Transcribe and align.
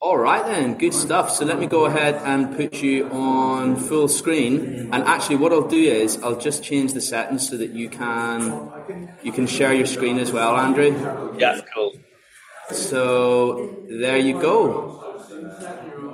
All 0.00 0.16
right 0.16 0.44
then, 0.46 0.78
good 0.78 0.94
stuff. 0.94 1.28
So 1.30 1.44
let 1.44 1.58
me 1.58 1.66
go 1.66 1.86
ahead 1.86 2.14
and 2.24 2.56
put 2.56 2.82
you 2.82 3.08
on 3.10 3.74
full 3.74 4.06
screen. 4.06 4.90
And 4.92 5.02
actually, 5.02 5.36
what 5.36 5.52
I'll 5.52 5.66
do 5.66 5.76
is 5.76 6.22
I'll 6.22 6.38
just 6.38 6.62
change 6.62 6.92
the 6.92 7.00
settings 7.00 7.48
so 7.48 7.56
that 7.56 7.70
you 7.70 7.88
can 7.88 9.10
you 9.22 9.32
can 9.32 9.48
share 9.48 9.74
your 9.74 9.86
screen 9.86 10.18
as 10.18 10.30
well, 10.30 10.56
Andrew. 10.56 10.92
Yeah, 11.36 11.60
cool. 11.74 11.94
So 12.70 13.84
there 13.88 14.18
you 14.18 14.40
go. 14.40 15.02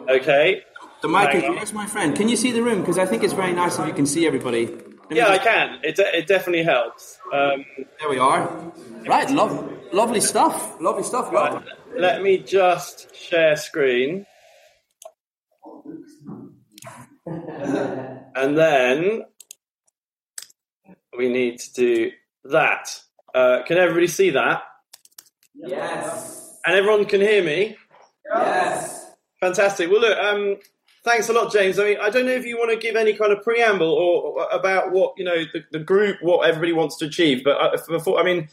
Okay. 0.09 0.63
The 1.03 1.09
mic 1.09 1.35
is 1.35 1.43
yours, 1.43 1.73
my 1.75 1.85
friend. 1.85 2.17
Can 2.17 2.31
you 2.31 2.37
see 2.37 2.53
the 2.53 2.63
room? 2.63 2.81
Because 2.81 2.97
I 2.99 3.05
think 3.05 3.23
it's 3.23 3.35
very 3.35 3.53
nice 3.53 3.79
if 3.79 3.87
you 3.87 3.93
can 3.93 4.07
see 4.07 4.27
everybody. 4.27 4.75
Yeah, 5.11 5.29
I 5.29 5.37
can. 5.37 5.81
It, 5.83 5.99
it 5.99 6.27
definitely 6.27 6.65
helps. 6.65 7.19
Um, 7.31 7.67
there 8.01 8.09
we 8.09 8.19
are. 8.19 8.73
Right, 9.07 9.29
love, 9.31 9.71
lovely 9.93 10.23
stuff. 10.23 10.81
Lovely 10.81 11.03
stuff. 11.03 11.31
Right. 11.31 11.63
Let 11.97 12.23
me 12.23 12.39
just 12.39 13.15
share 13.15 13.57
screen. 13.57 14.27
and 17.27 18.59
then 18.59 19.23
we 21.17 21.29
need 21.29 21.61
to 21.61 21.73
do 21.73 22.11
that. 22.45 23.01
Uh, 23.35 23.63
can 23.67 23.79
everybody 23.79 24.07
see 24.07 24.31
that? 24.31 24.63
Yes. 25.55 26.59
And 26.67 26.77
everyone 26.77 27.05
can 27.05 27.21
hear 27.21 27.43
me? 27.43 27.77
Yes. 28.33 29.13
Fantastic. 29.41 29.91
Well, 29.91 30.01
look, 30.01 30.19
um, 30.19 30.57
thanks 31.05 31.29
a 31.29 31.33
lot, 31.33 31.53
James. 31.53 31.79
I 31.79 31.85
mean, 31.85 31.97
I 32.01 32.11
don't 32.11 32.27
know 32.27 32.33
if 32.33 32.45
you 32.45 32.59
want 32.59 32.71
to 32.71 32.77
give 32.77 32.97
any 32.97 33.13
kind 33.15 33.33
of 33.33 33.43
preamble 33.43 33.91
or, 33.91 34.23
or 34.23 34.49
about 34.51 34.91
what 34.91 35.15
you 35.17 35.25
know 35.25 35.45
the, 35.53 35.63
the, 35.71 35.79
group, 35.79 36.19
what 36.23 36.49
everybody 36.49 36.73
wants 36.73 36.97
to 36.99 37.07
achieve. 37.07 37.45
But 37.45 37.61
uh, 37.61 37.77
before, 37.89 38.19
I 38.19 38.25
mean, 38.25 38.49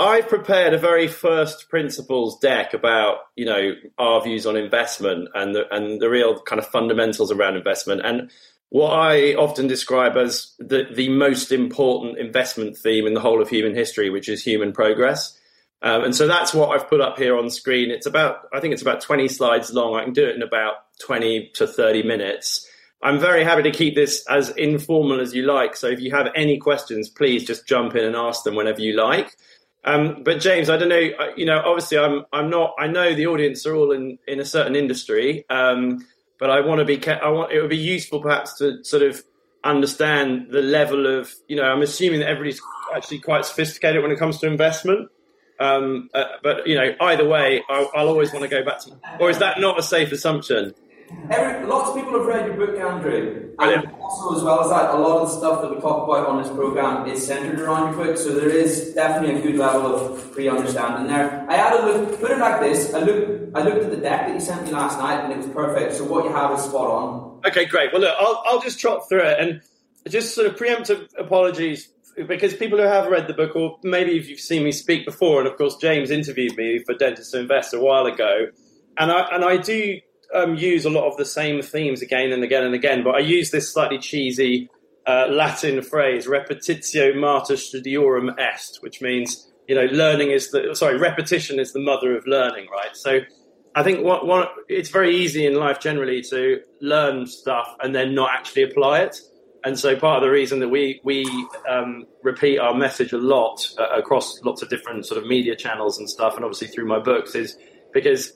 I've 0.00 0.28
prepared 0.28 0.72
a 0.72 0.78
very 0.78 1.08
first 1.08 1.68
principles 1.68 2.38
deck 2.38 2.72
about 2.74 3.18
you 3.36 3.44
know 3.44 3.74
our 3.98 4.22
views 4.22 4.46
on 4.46 4.56
investment 4.56 5.28
and 5.34 5.54
the, 5.54 5.72
and 5.74 6.00
the 6.00 6.08
real 6.08 6.40
kind 6.40 6.58
of 6.58 6.66
fundamentals 6.66 7.30
around 7.30 7.56
investment 7.56 8.00
and 8.04 8.30
what 8.70 8.90
I 8.92 9.34
often 9.34 9.66
describe 9.66 10.16
as 10.16 10.54
the 10.58 10.86
the 10.94 11.10
most 11.10 11.52
important 11.52 12.18
investment 12.18 12.78
theme 12.78 13.06
in 13.06 13.14
the 13.14 13.20
whole 13.20 13.42
of 13.42 13.48
human 13.48 13.74
history, 13.74 14.10
which 14.10 14.28
is 14.28 14.42
human 14.42 14.72
progress. 14.72 15.36
Um, 15.82 16.04
and 16.04 16.14
so 16.14 16.26
that's 16.26 16.54
what 16.54 16.70
I've 16.70 16.88
put 16.88 17.00
up 17.00 17.18
here 17.18 17.36
on 17.36 17.48
screen. 17.50 17.90
It's 17.90 18.06
about, 18.06 18.48
I 18.52 18.60
think 18.60 18.74
it's 18.74 18.82
about 18.82 19.00
20 19.00 19.28
slides 19.28 19.72
long. 19.72 19.94
I 19.94 20.04
can 20.04 20.12
do 20.12 20.26
it 20.26 20.36
in 20.36 20.42
about 20.42 20.74
20 21.00 21.52
to 21.54 21.66
30 21.66 22.02
minutes. 22.02 22.68
I'm 23.02 23.18
very 23.18 23.44
happy 23.44 23.62
to 23.62 23.70
keep 23.70 23.94
this 23.94 24.24
as 24.28 24.50
informal 24.50 25.20
as 25.20 25.34
you 25.34 25.44
like. 25.44 25.74
So 25.74 25.86
if 25.86 26.00
you 26.00 26.10
have 26.10 26.28
any 26.34 26.58
questions, 26.58 27.08
please 27.08 27.44
just 27.44 27.66
jump 27.66 27.96
in 27.96 28.04
and 28.04 28.14
ask 28.14 28.44
them 28.44 28.56
whenever 28.56 28.82
you 28.82 28.94
like. 28.94 29.36
Um, 29.84 30.22
but 30.22 30.40
James, 30.40 30.68
I 30.68 30.76
don't 30.76 30.88
know. 30.88 31.10
You 31.36 31.46
know, 31.46 31.62
obviously, 31.64 31.98
I'm 31.98 32.24
I'm 32.32 32.50
not. 32.50 32.74
I 32.78 32.86
know 32.86 33.14
the 33.14 33.26
audience 33.26 33.64
are 33.66 33.74
all 33.74 33.92
in 33.92 34.18
in 34.26 34.40
a 34.40 34.44
certain 34.44 34.76
industry, 34.76 35.44
um, 35.48 36.06
but 36.38 36.50
I 36.50 36.60
want 36.60 36.80
to 36.80 36.84
be. 36.84 37.02
I 37.08 37.28
want 37.28 37.52
it 37.52 37.60
would 37.60 37.70
be 37.70 37.76
useful 37.76 38.20
perhaps 38.20 38.58
to 38.58 38.84
sort 38.84 39.02
of 39.02 39.22
understand 39.64 40.48
the 40.50 40.60
level 40.62 41.06
of. 41.06 41.32
You 41.48 41.56
know, 41.56 41.64
I'm 41.64 41.82
assuming 41.82 42.20
that 42.20 42.28
everybody's 42.28 42.60
actually 42.94 43.20
quite 43.20 43.46
sophisticated 43.46 44.02
when 44.02 44.12
it 44.12 44.18
comes 44.18 44.38
to 44.40 44.46
investment. 44.46 45.10
Um, 45.58 46.08
uh, 46.14 46.24
but 46.42 46.66
you 46.66 46.74
know, 46.74 46.94
either 47.00 47.26
way, 47.26 47.62
I'll, 47.68 47.90
I'll 47.94 48.08
always 48.08 48.32
want 48.32 48.42
to 48.42 48.48
go 48.48 48.64
back 48.64 48.80
to. 48.80 48.98
Or 49.18 49.30
is 49.30 49.38
that 49.38 49.60
not 49.60 49.78
a 49.78 49.82
safe 49.82 50.12
assumption? 50.12 50.74
Every, 51.30 51.66
lots 51.66 51.90
of 51.90 51.96
people 51.96 52.18
have 52.18 52.26
read 52.26 52.46
your 52.46 52.56
book, 52.56 52.78
Andrew. 52.78 53.54
And 53.58 53.86
also, 54.00 54.36
as 54.36 54.42
well 54.42 54.64
as 54.64 54.70
that, 54.70 54.94
a 54.94 54.98
lot 54.98 55.20
of 55.20 55.28
the 55.28 55.36
stuff 55.36 55.62
that 55.62 55.70
we 55.70 55.80
talk 55.80 56.08
about 56.08 56.26
on 56.26 56.42
this 56.42 56.50
program 56.50 57.06
is 57.06 57.24
centered 57.24 57.60
around 57.60 57.94
your 57.94 58.04
book. 58.04 58.16
So 58.16 58.32
there 58.32 58.48
is 58.48 58.94
definitely 58.94 59.38
a 59.38 59.42
good 59.42 59.56
level 59.56 59.94
of 59.94 60.32
pre-understanding 60.32 61.06
there. 61.06 61.46
I 61.48 61.56
had 61.56 61.78
a 61.78 61.86
look. 61.86 62.20
Put 62.20 62.30
it 62.30 62.38
like 62.38 62.60
this: 62.60 62.92
I 62.94 63.00
looked. 63.00 63.56
I 63.56 63.62
looked 63.62 63.84
at 63.84 63.90
the 63.90 63.98
deck 63.98 64.26
that 64.26 64.34
you 64.34 64.40
sent 64.40 64.64
me 64.64 64.72
last 64.72 64.98
night, 64.98 65.22
and 65.22 65.32
it 65.32 65.36
was 65.36 65.46
perfect. 65.48 65.94
So 65.94 66.04
what 66.04 66.24
you 66.24 66.32
have 66.32 66.58
is 66.58 66.64
spot 66.64 66.86
on. 66.90 67.40
Okay, 67.46 67.66
great. 67.66 67.92
Well, 67.92 68.00
look, 68.00 68.14
I'll, 68.18 68.42
I'll 68.46 68.60
just 68.60 68.80
trot 68.80 69.08
through 69.08 69.22
it 69.22 69.38
and 69.38 69.60
just 70.08 70.34
sort 70.34 70.46
of 70.46 70.56
preemptive 70.56 71.08
apologies 71.18 71.92
because 72.26 72.54
people 72.54 72.78
who 72.78 72.84
have 72.84 73.06
read 73.06 73.28
the 73.28 73.34
book, 73.34 73.54
or 73.54 73.78
maybe 73.82 74.16
if 74.18 74.28
you've 74.28 74.40
seen 74.40 74.64
me 74.64 74.72
speak 74.72 75.04
before, 75.04 75.40
and 75.40 75.48
of 75.48 75.56
course 75.56 75.76
James 75.76 76.10
interviewed 76.10 76.56
me 76.56 76.82
for 76.84 76.94
Dentists 76.94 77.32
Who 77.32 77.40
Invest 77.40 77.74
a 77.74 77.80
while 77.80 78.06
ago, 78.06 78.46
and 78.98 79.12
I 79.12 79.28
and 79.32 79.44
I 79.44 79.58
do 79.58 80.00
um, 80.34 80.54
use 80.54 80.84
a 80.84 80.90
lot 80.90 81.10
of 81.10 81.16
the 81.16 81.24
same 81.24 81.62
themes 81.62 82.02
again 82.02 82.32
and 82.32 82.42
again 82.42 82.64
and 82.64 82.74
again, 82.74 83.02
but 83.02 83.14
I 83.14 83.20
use 83.20 83.50
this 83.50 83.72
slightly 83.72 83.98
cheesy 83.98 84.70
uh, 85.06 85.26
Latin 85.30 85.82
phrase, 85.82 86.26
repetitio 86.26 87.18
mater 87.18 87.54
studiorum 87.54 88.38
est, 88.38 88.82
which 88.82 89.00
means 89.00 89.50
you 89.68 89.74
know 89.74 89.86
learning 89.86 90.30
is 90.30 90.50
the 90.50 90.74
sorry 90.74 90.98
repetition 90.98 91.58
is 91.58 91.72
the 91.72 91.80
mother 91.80 92.16
of 92.16 92.26
learning, 92.26 92.68
right? 92.70 92.96
So. 92.96 93.20
I 93.72 93.84
think 93.84 94.04
what, 94.04 94.26
what, 94.26 94.52
it's 94.68 94.88
very 94.88 95.14
easy 95.18 95.46
in 95.46 95.54
life 95.54 95.78
generally 95.78 96.22
to 96.22 96.60
learn 96.80 97.24
stuff 97.24 97.76
and 97.80 97.94
then 97.94 98.16
not 98.16 98.30
actually 98.32 98.64
apply 98.64 99.02
it. 99.02 99.20
And 99.62 99.78
so 99.78 99.94
part 99.96 100.16
of 100.16 100.22
the 100.22 100.30
reason 100.30 100.60
that 100.60 100.68
we 100.68 101.00
we 101.04 101.24
um, 101.68 102.06
repeat 102.22 102.58
our 102.58 102.74
message 102.74 103.12
a 103.12 103.18
lot 103.18 103.64
uh, 103.78 103.88
across 103.96 104.42
lots 104.42 104.62
of 104.62 104.70
different 104.70 105.06
sort 105.06 105.22
of 105.22 105.28
media 105.28 105.54
channels 105.54 105.98
and 105.98 106.08
stuff, 106.08 106.34
and 106.36 106.44
obviously 106.44 106.68
through 106.68 106.86
my 106.86 106.98
books, 106.98 107.34
is 107.34 107.56
because 107.92 108.32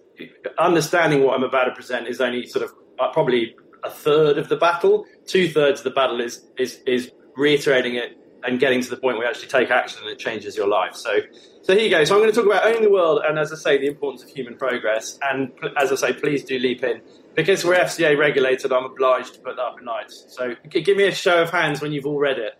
understanding 0.58 1.22
what 1.22 1.34
I'm 1.34 1.44
about 1.44 1.64
to 1.64 1.72
present 1.72 2.08
is 2.08 2.20
only 2.20 2.46
sort 2.46 2.64
of 2.64 2.72
uh, 2.98 3.10
probably 3.12 3.56
a 3.82 3.90
third 3.90 4.38
of 4.38 4.48
the 4.48 4.56
battle. 4.56 5.06
Two 5.26 5.48
thirds 5.48 5.80
of 5.80 5.84
the 5.84 5.90
battle 5.90 6.20
is 6.20 6.44
is 6.58 6.80
is 6.86 7.10
reiterating 7.36 7.96
it 7.96 8.18
and 8.44 8.60
getting 8.60 8.80
to 8.82 8.90
the 8.90 8.96
point 8.96 9.16
where 9.16 9.26
you 9.26 9.30
actually 9.30 9.48
take 9.48 9.70
action 9.70 10.00
and 10.02 10.10
it 10.10 10.18
changes 10.18 10.56
your 10.56 10.68
life. 10.68 10.94
So, 10.94 11.20
so 11.62 11.74
here 11.74 11.84
you 11.84 11.90
go. 11.90 12.04
So 12.04 12.14
I'm 12.14 12.20
going 12.20 12.30
to 12.30 12.36
talk 12.36 12.46
about 12.46 12.66
owning 12.66 12.82
the 12.82 12.90
world 12.90 13.22
and, 13.24 13.38
as 13.38 13.52
I 13.52 13.56
say, 13.56 13.78
the 13.78 13.86
importance 13.86 14.22
of 14.22 14.28
human 14.28 14.56
progress. 14.56 15.18
And 15.22 15.50
as 15.76 15.90
I 15.90 15.94
say, 15.94 16.12
please 16.12 16.44
do 16.44 16.58
leap 16.58 16.84
in 16.84 17.00
because 17.34 17.64
we're 17.64 17.76
FCA 17.76 18.18
regulated. 18.18 18.72
I'm 18.72 18.84
obliged 18.84 19.34
to 19.34 19.40
put 19.40 19.56
that 19.56 19.62
up 19.62 19.80
in 19.80 19.86
lights. 19.86 20.26
So 20.28 20.54
give 20.68 20.96
me 20.96 21.04
a 21.04 21.14
show 21.14 21.42
of 21.42 21.50
hands 21.50 21.80
when 21.80 21.92
you've 21.92 22.06
all 22.06 22.18
read 22.18 22.38
it. 22.38 22.52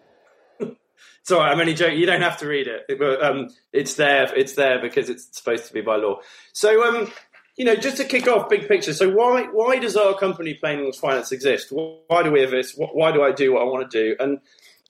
right. 1.31 1.53
I'm 1.53 1.61
only 1.61 1.75
joking. 1.75 1.99
You 1.99 2.07
don't 2.07 2.23
have 2.23 2.39
to 2.39 2.47
read 2.47 2.67
it, 2.67 2.99
but 2.99 3.23
um, 3.23 3.49
it's 3.73 3.95
there. 3.95 4.33
It's 4.35 4.55
there 4.55 4.81
because 4.81 5.11
it's 5.11 5.37
supposed 5.37 5.67
to 5.67 5.73
be 5.73 5.83
by 5.83 5.97
law. 5.97 6.21
So 6.53 6.83
um, 6.85 7.13
you 7.57 7.65
know, 7.65 7.77
just 7.77 7.99
to 7.99 8.05
kick 8.05 8.27
off, 8.27 8.49
big 8.49 8.67
picture. 8.67 8.93
So 8.93 9.11
why 9.11 9.45
why 9.45 9.79
does 9.79 9.97
our 9.97 10.15
company 10.15 10.55
Plain 10.55 10.93
Finance 10.93 11.33
exist? 11.33 11.69
Why 11.71 12.23
do 12.23 12.31
we 12.31 12.45
this? 12.47 12.75
Why 12.77 13.13
do 13.13 13.23
I 13.23 13.33
do 13.33 13.53
what 13.53 13.63
I 13.63 13.65
want 13.65 13.91
to 13.91 13.99
do? 13.99 14.17
And 14.19 14.41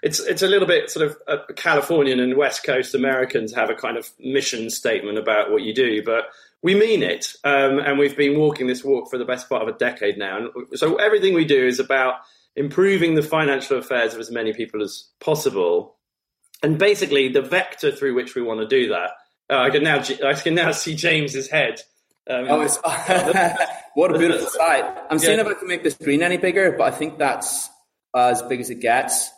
it's 0.02 0.20
it's 0.20 0.42
a 0.42 0.48
little 0.48 0.68
bit 0.68 0.90
sort 0.90 1.06
of 1.06 1.16
uh, 1.26 1.52
Californian 1.56 2.20
and 2.20 2.36
West 2.36 2.64
Coast 2.64 2.94
Americans 2.94 3.54
have 3.54 3.70
a 3.70 3.74
kind 3.74 3.96
of 3.96 4.10
mission 4.18 4.70
statement 4.70 5.18
about 5.18 5.50
what 5.50 5.62
you 5.62 5.74
do, 5.74 6.02
but 6.02 6.26
we 6.62 6.74
mean 6.74 7.02
it, 7.02 7.34
um, 7.44 7.78
and 7.78 7.98
we've 7.98 8.16
been 8.16 8.38
walking 8.38 8.66
this 8.66 8.82
walk 8.82 9.10
for 9.10 9.18
the 9.18 9.24
best 9.26 9.48
part 9.48 9.62
of 9.62 9.68
a 9.68 9.78
decade 9.78 10.16
now. 10.16 10.38
And 10.38 10.78
so 10.78 10.96
everything 10.96 11.34
we 11.34 11.44
do 11.44 11.66
is 11.66 11.78
about 11.78 12.16
improving 12.56 13.14
the 13.14 13.22
financial 13.22 13.78
affairs 13.78 14.14
of 14.14 14.20
as 14.20 14.30
many 14.30 14.52
people 14.52 14.82
as 14.82 15.08
possible, 15.20 15.96
and 16.62 16.78
basically 16.78 17.28
the 17.28 17.42
vector 17.42 17.90
through 17.90 18.14
which 18.14 18.34
we 18.34 18.42
want 18.42 18.60
to 18.60 18.66
do 18.66 18.88
that. 18.88 19.10
Uh, 19.50 19.58
I 19.58 19.70
can 19.70 19.82
now 19.82 20.02
I 20.24 20.34
can 20.34 20.54
now 20.54 20.72
see 20.72 20.94
James's 20.94 21.48
head. 21.48 21.80
Um, 22.28 22.46
oh, 22.48 22.60
it's, 22.62 22.78
what 23.94 24.14
a 24.14 24.18
beautiful 24.18 24.46
sight! 24.50 24.84
I'm 25.10 25.18
yeah. 25.18 25.24
seeing 25.24 25.38
if 25.40 25.46
I 25.46 25.54
can 25.54 25.68
make 25.68 25.82
the 25.82 25.90
screen 25.90 26.22
any 26.22 26.38
bigger, 26.38 26.72
but 26.72 26.84
I 26.84 26.96
think 26.96 27.18
that's 27.18 27.68
as 28.14 28.40
big 28.42 28.60
as 28.60 28.70
it 28.70 28.80
gets. 28.80 29.30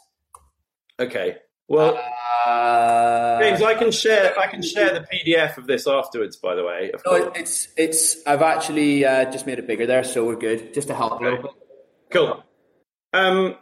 Okay. 1.00 1.38
Well, 1.68 2.00
uh, 2.46 3.40
James, 3.40 3.60
I 3.60 3.74
can 3.74 3.90
share. 3.90 4.38
I 4.38 4.46
can 4.46 4.62
share 4.62 4.94
the 4.94 5.00
PDF 5.00 5.58
of 5.58 5.66
this 5.66 5.88
afterwards. 5.88 6.36
By 6.36 6.54
the 6.54 6.64
way, 6.64 6.92
no, 7.04 7.32
it's 7.34 7.68
it's. 7.76 8.24
I've 8.24 8.42
actually 8.42 9.04
uh, 9.04 9.32
just 9.32 9.46
made 9.46 9.58
it 9.58 9.66
bigger 9.66 9.86
there, 9.86 10.04
so 10.04 10.24
we're 10.24 10.36
good. 10.36 10.72
Just 10.72 10.86
to 10.88 10.94
help 10.94 11.14
okay. 11.14 11.24
a 11.24 11.30
little 11.30 11.42
bit. 11.42 11.52
Cool. 12.10 12.44
Um, 13.12 13.56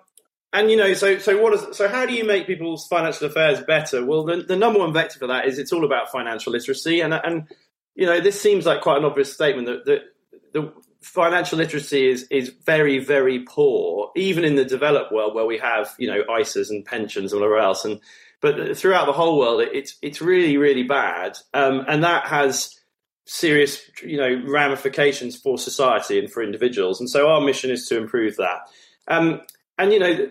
and 0.53 0.71
you 0.71 0.77
know, 0.77 0.93
so 0.93 1.19
so 1.19 1.41
what 1.41 1.55
is 1.55 1.77
so? 1.77 1.89
How 1.89 2.05
do 2.05 2.13
you 2.13 2.25
make 2.25 2.47
people's 2.47 2.87
financial 2.87 3.27
affairs 3.27 3.63
better? 3.63 4.05
Well, 4.05 4.25
the, 4.25 4.37
the 4.43 4.57
number 4.57 4.81
one 4.81 4.93
vector 4.93 5.19
for 5.19 5.29
that 5.29 5.47
is 5.47 5.59
it's 5.59 5.73
all 5.73 5.85
about 5.85 6.13
financial 6.13 6.53
literacy, 6.53 7.01
and 7.01 7.15
and 7.15 7.49
you 7.95 8.07
know, 8.07 8.21
this 8.21 8.41
seems 8.41 8.67
like 8.67 8.81
quite 8.81 8.99
an 8.99 9.05
obvious 9.05 9.33
statement 9.33 9.67
that, 9.67 9.85
that 9.87 10.03
the 10.53 10.73
financial 11.01 11.59
literacy 11.59 12.09
is 12.09 12.27
is 12.31 12.49
very 12.65 12.99
very 12.99 13.41
poor, 13.41 14.11
even 14.17 14.45
in 14.45 14.57
the 14.57 14.65
developed 14.65 15.13
world 15.13 15.35
where 15.35 15.47
we 15.47 15.59
have 15.59 15.95
you 15.99 16.09
know 16.09 16.23
ISAs 16.25 16.71
and 16.71 16.85
pensions 16.85 17.33
and 17.33 17.41
whatever 17.41 17.59
else, 17.59 17.85
and 17.85 18.01
but 18.41 18.77
throughout 18.77 19.07
the 19.07 19.13
whole 19.13 19.39
world, 19.39 19.61
it's 19.61 19.97
it's 20.03 20.21
really 20.21 20.57
really 20.57 20.83
bad, 20.83 21.39
um, 21.53 21.85
and 21.89 22.03
that 22.05 22.27
has 22.27 22.79
serious 23.27 23.81
you 24.03 24.17
know 24.17 24.43
ramifications 24.47 25.37
for 25.37 25.59
society 25.59 26.19
and 26.19 26.33
for 26.33 26.43
individuals. 26.43 27.01
And 27.01 27.09
so 27.09 27.29
our 27.29 27.41
mission 27.41 27.71
is 27.71 27.87
to 27.89 27.97
improve 27.97 28.37
that. 28.37 28.61
Um, 29.07 29.43
and 29.77 29.93
you 29.93 29.99
know, 29.99 30.29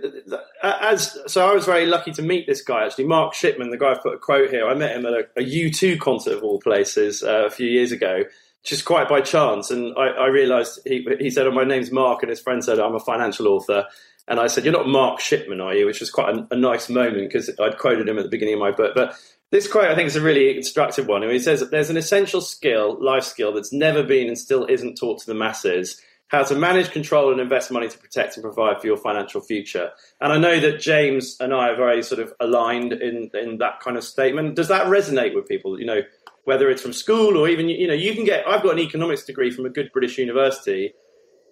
as 0.62 1.18
so, 1.28 1.46
I 1.46 1.54
was 1.54 1.66
very 1.66 1.86
lucky 1.86 2.12
to 2.12 2.22
meet 2.22 2.48
this 2.48 2.62
guy 2.62 2.86
actually, 2.86 3.06
Mark 3.06 3.34
Shipman, 3.34 3.72
the 3.72 3.78
guy 3.78 3.92
I've 3.92 4.02
put 4.02 4.14
a 4.14 4.18
quote 4.18 4.50
here. 4.50 4.68
I 4.68 4.74
met 4.74 4.96
him 4.96 5.06
at 5.06 5.14
a 5.14 5.28
a 5.38 5.42
U2 5.42 6.00
concert 6.00 6.38
of 6.38 6.44
all 6.44 6.60
places 6.60 7.24
uh, 7.24 7.46
a 7.46 7.50
few 7.50 7.68
years 7.68 7.92
ago, 7.92 8.24
just 8.64 8.86
quite 8.86 9.10
by 9.10 9.20
chance. 9.20 9.70
And 9.70 9.94
I, 9.98 10.08
I 10.08 10.28
realised 10.28 10.80
he 10.86 11.06
he 11.20 11.30
said, 11.30 11.46
"Oh, 11.46 11.52
my 11.52 11.66
name's 11.66 11.92
Mark," 11.92 12.24
and 12.24 12.30
his 12.30 12.40
friend 12.40 12.64
said, 12.64 12.80
"I'm 12.80 12.96
a 12.96 13.00
financial 13.00 13.50
author." 13.50 13.86
And 14.30 14.40
I 14.40 14.48
said, 14.48 14.64
"You're 14.64 14.72
not 14.72 14.88
Mark 14.88 15.20
Shipman, 15.20 15.60
are 15.60 15.76
you?" 15.76 15.86
Which 15.86 16.00
was 16.00 16.10
quite 16.10 16.34
a, 16.34 16.48
a 16.52 16.56
nice 16.56 16.88
moment 16.88 17.28
because 17.28 17.50
I'd 17.60 17.78
quoted 17.78 18.08
him 18.08 18.18
at 18.18 18.24
the 18.24 18.30
beginning 18.30 18.56
of 18.56 18.60
my 18.62 18.72
book, 18.72 18.94
but. 18.96 19.16
This 19.52 19.72
quote, 19.72 19.86
I 19.86 19.94
think, 19.94 20.08
is 20.08 20.16
a 20.16 20.22
really 20.22 20.58
instructive 20.58 21.06
one. 21.06 21.22
And 21.22 21.32
he 21.32 21.38
says 21.38 21.64
there's 21.70 21.92
an 21.92 21.98
essential 21.98 22.42
skill, 22.42 22.98
life 23.00 23.24
skill, 23.24 23.54
that's 23.54 23.72
never 23.72 24.02
been 24.02 24.28
and 24.28 24.36
still 24.36 24.66
isn't 24.66 24.96
taught 24.96 25.20
to 25.20 25.28
the 25.28 25.36
masses, 25.36 26.02
how 26.28 26.44
to 26.44 26.56
manage, 26.56 26.92
control, 26.92 27.32
and 27.32 27.40
invest 27.40 27.72
money 27.72 27.88
to 27.88 27.98
protect 27.98 28.38
and 28.38 28.44
provide 28.44 28.82
for 28.82 28.88
your 28.88 28.98
financial 28.98 29.40
future. 29.40 29.92
And 30.20 30.34
I 30.34 30.38
know 30.38 30.60
that 30.60 30.80
James 30.80 31.38
and 31.40 31.54
I 31.54 31.70
are 31.70 31.76
very 31.76 32.02
sort 32.02 32.20
of 32.22 32.34
aligned 32.40 32.94
in 32.94 33.30
in 33.34 33.58
that 33.60 33.80
kind 33.82 33.98
of 33.98 34.04
statement. 34.04 34.56
Does 34.56 34.70
that 34.70 34.88
resonate 34.88 35.36
with 35.36 35.48
people? 35.48 35.80
You 35.80 35.86
know, 35.86 36.02
whether 36.46 36.70
it's 36.70 36.82
from 36.82 36.94
school 36.94 37.38
or 37.38 37.48
even 37.48 37.70
you 37.70 37.88
know, 37.88 37.94
you 37.94 38.16
can 38.16 38.26
get. 38.26 38.48
I've 38.48 38.64
got 38.64 38.74
an 38.74 38.80
economics 38.80 39.26
degree 39.26 39.52
from 39.52 39.66
a 39.66 39.70
good 39.70 39.92
British 39.94 40.18
university, 40.18 40.94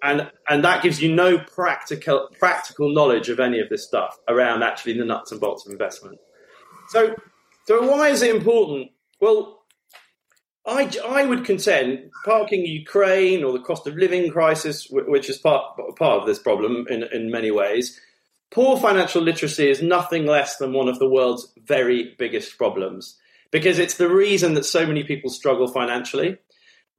and 0.02 0.32
and 0.50 0.64
that 0.64 0.84
gives 0.84 1.02
you 1.02 1.14
no 1.14 1.38
practical 1.38 2.30
practical 2.40 2.90
knowledge 2.94 3.30
of 3.30 3.40
any 3.40 3.60
of 3.60 3.70
this 3.70 3.86
stuff 3.86 4.18
around 4.28 4.64
actually 4.64 4.98
the 4.98 5.06
nuts 5.06 5.32
and 5.32 5.40
bolts 5.40 5.66
of 5.66 5.72
investment. 5.72 6.18
So, 6.90 7.16
so 7.66 7.90
why 7.90 8.10
is 8.10 8.22
it 8.22 8.36
important? 8.36 8.92
Well, 9.20 9.61
I, 10.66 10.92
I 11.08 11.26
would 11.26 11.44
contend 11.44 12.12
parking 12.24 12.66
Ukraine 12.66 13.44
or 13.44 13.52
the 13.52 13.60
cost 13.60 13.88
of 13.88 13.96
living 13.96 14.30
crisis, 14.32 14.88
which 14.92 15.30
is 15.30 15.38
part, 15.38 15.64
part 15.98 16.22
of 16.22 16.28
this 16.28 16.40
problem 16.40 16.86
in, 16.90 17.04
in 17.04 17.32
many 17.32 17.50
ways, 17.50 18.00
poor 18.52 18.78
financial 18.78 19.22
literacy 19.24 19.70
is 19.70 19.82
nothing 19.82 20.26
less 20.26 20.58
than 20.58 20.74
one 20.74 20.88
of 20.88 21.00
the 21.00 21.10
world's 21.10 21.52
very 21.66 22.14
biggest 22.20 22.58
problems 22.58 23.18
because 23.50 23.80
it's 23.80 23.98
the 23.98 24.10
reason 24.10 24.54
that 24.54 24.66
so 24.66 24.86
many 24.86 25.04
people 25.04 25.30
struggle 25.30 25.68
financially. 25.68 26.38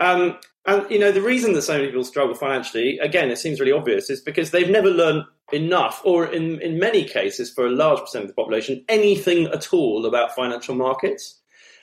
Um, 0.01 0.39
and 0.67 0.89
you 0.91 0.99
know 0.99 1.13
the 1.13 1.23
reason 1.23 1.55
that 1.55 1.63
so 1.63 1.75
many 1.75 1.87
people 1.87 2.05
struggle 2.05 2.35
financially, 2.35 2.99
again, 2.99 3.31
it 3.31 3.39
seems 3.39 3.59
really 3.59 3.73
obvious, 3.73 4.11
is 4.11 4.21
because 4.21 4.51
they've 4.51 4.71
never 4.71 4.91
learned 4.91 5.25
enough, 5.53 6.01
or 6.05 6.27
in, 6.27 6.61
in 6.61 6.79
many 6.79 7.05
cases, 7.05 7.53
for 7.53 7.67
a 7.67 7.71
large 7.71 8.01
percent 8.01 8.25
of 8.25 8.29
the 8.29 8.35
population, 8.35 8.85
anything 8.89 9.47
at 9.49 9.73
all 9.73 10.07
about 10.07 10.35
financial 10.35 10.75
markets. 10.75 11.41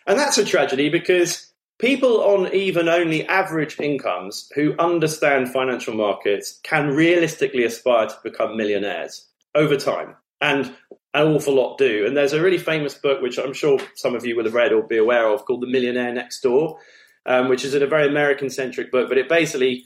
And 0.08 0.18
that's 0.18 0.38
a 0.38 0.46
tragedy 0.46 0.90
because 0.90 1.49
people 1.80 2.22
on 2.22 2.54
even 2.54 2.88
only 2.88 3.26
average 3.28 3.80
incomes 3.80 4.52
who 4.54 4.76
understand 4.78 5.52
financial 5.52 5.96
markets 5.96 6.60
can 6.64 6.90
realistically 6.90 7.64
aspire 7.64 8.08
to 8.08 8.16
become 8.24 8.58
millionaires 8.58 9.28
over 9.56 9.78
time. 9.78 10.16
And 10.42 10.74
an 11.14 11.28
awful 11.28 11.56
lot 11.56 11.78
do. 11.78 12.06
And 12.06 12.16
there's 12.16 12.34
a 12.34 12.42
really 12.42 12.58
famous 12.58 12.94
book, 12.94 13.22
which 13.22 13.40
I'm 13.40 13.54
sure 13.54 13.80
some 13.96 14.16
of 14.16 14.26
you 14.26 14.36
will 14.36 14.44
have 14.44 14.54
read 14.54 14.72
or 14.72 14.84
be 14.84 14.98
aware 14.98 15.28
of, 15.28 15.44
called 15.46 15.62
The 15.62 15.68
Millionaire 15.68 16.14
Next 16.14 16.42
Door, 16.42 16.78
um, 17.26 17.50
which 17.50 17.66
is 17.66 17.74
a 17.74 17.88
very 17.88 18.08
American 18.08 18.50
centric 18.50 18.92
book, 18.92 19.10
but 19.10 19.18
it 19.18 19.28
basically 19.28 19.86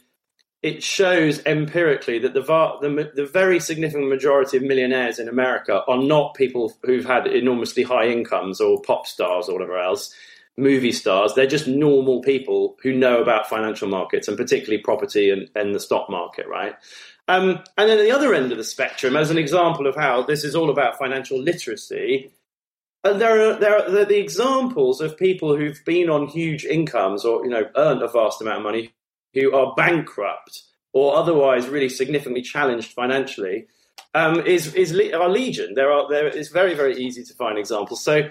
it 0.62 0.82
shows 0.82 1.46
empirically 1.46 2.20
that 2.20 2.34
the, 2.34 2.42
the, 2.42 3.12
the 3.16 3.26
very 3.26 3.60
significant 3.60 4.08
majority 4.08 4.56
of 4.56 4.64
millionaires 4.64 5.20
in 5.20 5.28
America 5.28 5.82
are 5.88 6.02
not 6.02 6.36
people 6.36 6.74
who've 6.84 7.04
had 7.04 7.28
enormously 7.28 7.84
high 7.84 8.08
incomes 8.08 8.62
or 8.62 8.82
pop 8.82 9.06
stars 9.06 9.50
or 9.50 9.54
whatever 9.54 9.78
else 9.78 10.14
movie 10.58 10.92
stars. 10.92 11.34
They're 11.34 11.48
just 11.48 11.68
normal 11.68 12.22
people 12.22 12.78
who 12.84 12.94
know 12.94 13.22
about 13.22 13.50
financial 13.50 13.88
markets 13.88 14.28
and 14.28 14.38
particularly 14.38 14.82
property 14.82 15.30
and, 15.30 15.50
and 15.56 15.74
the 15.74 15.80
stock 15.80 16.10
market, 16.10 16.48
right? 16.48 16.76
Um, 17.28 17.64
and 17.78 17.90
then 17.90 18.00
at 18.00 18.04
the 18.04 18.12
other 18.12 18.34
end 18.34 18.52
of 18.52 18.58
the 18.58 18.64
spectrum, 18.64 19.16
as 19.16 19.32
an 19.32 19.38
example 19.38 19.88
of 19.88 19.96
how 19.96 20.24
this 20.24 20.44
is 20.44 20.56
all 20.56 20.70
about 20.70 20.98
financial 20.98 21.40
literacy, 21.40 22.32
uh, 23.04 23.14
there 23.14 23.50
are 23.50 23.60
there 23.60 23.78
are 23.78 24.06
the 24.06 24.20
examples 24.20 25.02
of 25.02 25.18
people 25.18 25.56
who've 25.56 25.84
been 25.86 26.10
on 26.10 26.28
huge 26.28 26.66
incomes 26.66 27.26
or 27.26 27.44
you 27.44 27.50
know 27.50 27.70
earned 27.76 28.02
a 28.02 28.08
vast 28.08 28.42
amount 28.42 28.58
of 28.58 28.64
money 28.64 28.94
who 29.34 29.54
are 29.54 29.74
bankrupt 29.76 30.64
or 30.94 31.16
otherwise 31.16 31.68
really 31.68 31.90
significantly 31.90 32.42
challenged 32.42 32.94
financially 32.94 33.68
um, 34.14 34.40
is 34.42 34.74
is 34.76 34.94
are 35.14 35.30
legion. 35.30 35.74
There 35.74 35.92
are 35.92 36.08
there 36.10 36.28
is 36.28 36.50
very 36.50 36.74
very 36.76 36.98
easy 36.98 37.24
to 37.24 37.34
find 37.34 37.58
examples. 37.58 38.04
So 38.04 38.30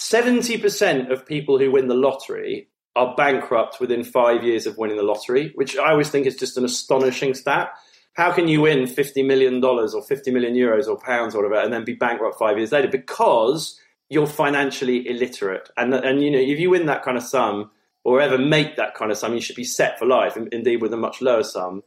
70% 0.00 1.12
of 1.12 1.26
people 1.26 1.58
who 1.58 1.70
win 1.70 1.86
the 1.86 1.94
lottery 1.94 2.68
are 2.96 3.14
bankrupt 3.16 3.80
within 3.80 4.02
five 4.02 4.42
years 4.42 4.66
of 4.66 4.78
winning 4.78 4.96
the 4.96 5.02
lottery, 5.02 5.52
which 5.56 5.76
I 5.76 5.90
always 5.90 6.08
think 6.08 6.26
is 6.26 6.36
just 6.36 6.56
an 6.56 6.64
astonishing 6.64 7.34
stat. 7.34 7.74
How 8.14 8.32
can 8.32 8.48
you 8.48 8.62
win 8.62 8.84
$50 8.84 9.26
million 9.26 9.62
or 9.62 10.02
50 10.02 10.30
million 10.30 10.54
euros 10.54 10.88
or 10.88 10.98
pounds 10.98 11.34
or 11.34 11.42
whatever 11.42 11.62
and 11.62 11.70
then 11.70 11.84
be 11.84 11.92
bankrupt 11.92 12.38
five 12.38 12.56
years 12.56 12.72
later? 12.72 12.88
Because 12.88 13.78
you're 14.08 14.26
financially 14.26 15.06
illiterate. 15.06 15.68
And, 15.76 15.92
and 15.92 16.22
you 16.22 16.30
know, 16.30 16.38
if 16.38 16.58
you 16.58 16.70
win 16.70 16.86
that 16.86 17.04
kind 17.04 17.18
of 17.18 17.22
sum 17.22 17.70
or 18.02 18.22
ever 18.22 18.38
make 18.38 18.76
that 18.76 18.94
kind 18.94 19.10
of 19.10 19.18
sum, 19.18 19.34
you 19.34 19.42
should 19.42 19.54
be 19.54 19.64
set 19.64 19.98
for 19.98 20.06
life, 20.06 20.34
indeed 20.50 20.80
with 20.80 20.94
a 20.94 20.96
much 20.96 21.20
lower 21.20 21.42
sum. 21.42 21.82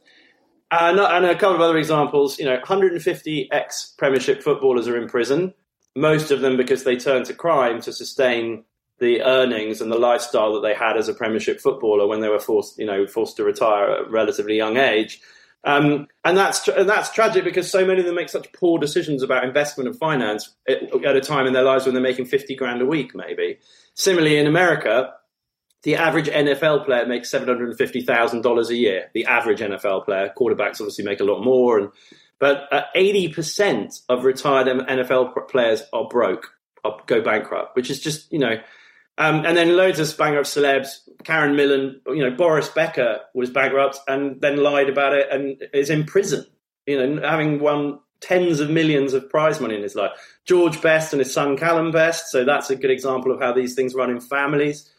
And, 0.70 1.00
and 1.00 1.24
a 1.24 1.34
couple 1.34 1.56
of 1.56 1.60
other 1.60 1.78
examples, 1.78 2.38
you 2.38 2.44
know, 2.44 2.54
150 2.54 3.48
ex 3.50 3.92
Premiership 3.98 4.40
footballers 4.40 4.86
are 4.86 4.96
in 4.96 5.08
prison 5.08 5.52
most 5.96 6.30
of 6.30 6.40
them 6.40 6.56
because 6.56 6.84
they 6.84 6.96
turned 6.96 7.26
to 7.26 7.34
crime 7.34 7.80
to 7.82 7.92
sustain 7.92 8.64
the 8.98 9.22
earnings 9.22 9.80
and 9.80 9.90
the 9.90 9.98
lifestyle 9.98 10.54
that 10.54 10.60
they 10.60 10.74
had 10.74 10.96
as 10.96 11.08
a 11.08 11.14
Premiership 11.14 11.60
footballer 11.60 12.06
when 12.06 12.20
they 12.20 12.28
were 12.28 12.38
forced, 12.38 12.78
you 12.78 12.86
know, 12.86 13.06
forced 13.06 13.36
to 13.36 13.44
retire 13.44 13.90
at 13.90 14.06
a 14.06 14.10
relatively 14.10 14.56
young 14.56 14.76
age. 14.76 15.20
Um, 15.64 16.08
and 16.24 16.36
that's 16.36 16.68
and 16.68 16.88
that's 16.88 17.10
tragic 17.10 17.42
because 17.42 17.70
so 17.70 17.86
many 17.86 18.00
of 18.00 18.06
them 18.06 18.14
make 18.16 18.28
such 18.28 18.52
poor 18.52 18.78
decisions 18.78 19.22
about 19.22 19.44
investment 19.44 19.88
and 19.88 19.98
finance 19.98 20.54
at, 20.68 20.82
at 21.04 21.16
a 21.16 21.22
time 21.22 21.46
in 21.46 21.54
their 21.54 21.62
lives 21.62 21.86
when 21.86 21.94
they're 21.94 22.02
making 22.02 22.26
fifty 22.26 22.54
grand 22.54 22.82
a 22.82 22.86
week, 22.86 23.14
maybe. 23.14 23.58
Similarly, 23.94 24.36
in 24.36 24.46
America, 24.46 25.14
the 25.82 25.96
average 25.96 26.28
NFL 26.28 26.84
player 26.84 27.06
makes 27.06 27.30
seven 27.30 27.48
hundred 27.48 27.70
and 27.70 27.78
fifty 27.78 28.02
thousand 28.02 28.42
dollars 28.42 28.68
a 28.68 28.76
year. 28.76 29.10
The 29.14 29.24
average 29.24 29.60
NFL 29.60 30.04
player, 30.04 30.30
quarterbacks 30.36 30.80
obviously 30.80 31.04
make 31.04 31.20
a 31.20 31.24
lot 31.24 31.42
more, 31.42 31.78
and 31.78 31.88
but 32.44 32.70
uh, 32.70 32.82
eighty 32.94 33.28
percent 33.32 34.00
of 34.10 34.24
retired 34.24 34.66
NFL 34.66 35.48
players 35.48 35.82
are 35.94 36.06
broke, 36.06 36.52
or 36.84 37.00
go 37.06 37.22
bankrupt, 37.22 37.74
which 37.74 37.88
is 37.88 38.00
just 38.00 38.30
you 38.30 38.38
know. 38.38 38.56
Um, 39.16 39.46
and 39.46 39.56
then 39.56 39.78
loads 39.78 39.98
of 39.98 40.14
bankrupt 40.18 40.48
celebs. 40.48 41.08
Karen 41.22 41.56
Millen, 41.56 42.02
you 42.06 42.22
know, 42.22 42.36
Boris 42.36 42.68
Becker 42.68 43.20
was 43.32 43.48
bankrupt 43.48 43.98
and 44.08 44.42
then 44.42 44.62
lied 44.62 44.90
about 44.90 45.14
it 45.14 45.28
and 45.30 45.56
is 45.72 45.88
in 45.88 46.04
prison. 46.04 46.44
You 46.86 46.98
know, 46.98 47.26
having 47.26 47.60
won 47.60 48.00
tens 48.20 48.60
of 48.60 48.68
millions 48.68 49.14
of 49.14 49.30
prize 49.30 49.58
money 49.58 49.76
in 49.76 49.82
his 49.82 49.94
life. 49.94 50.10
George 50.44 50.82
Best 50.82 51.14
and 51.14 51.20
his 51.20 51.32
son 51.32 51.56
Callum 51.56 51.92
Best. 51.92 52.30
So 52.30 52.44
that's 52.44 52.68
a 52.68 52.76
good 52.76 52.90
example 52.90 53.32
of 53.32 53.40
how 53.40 53.54
these 53.54 53.74
things 53.74 53.94
run 53.94 54.10
in 54.10 54.20
families 54.20 54.90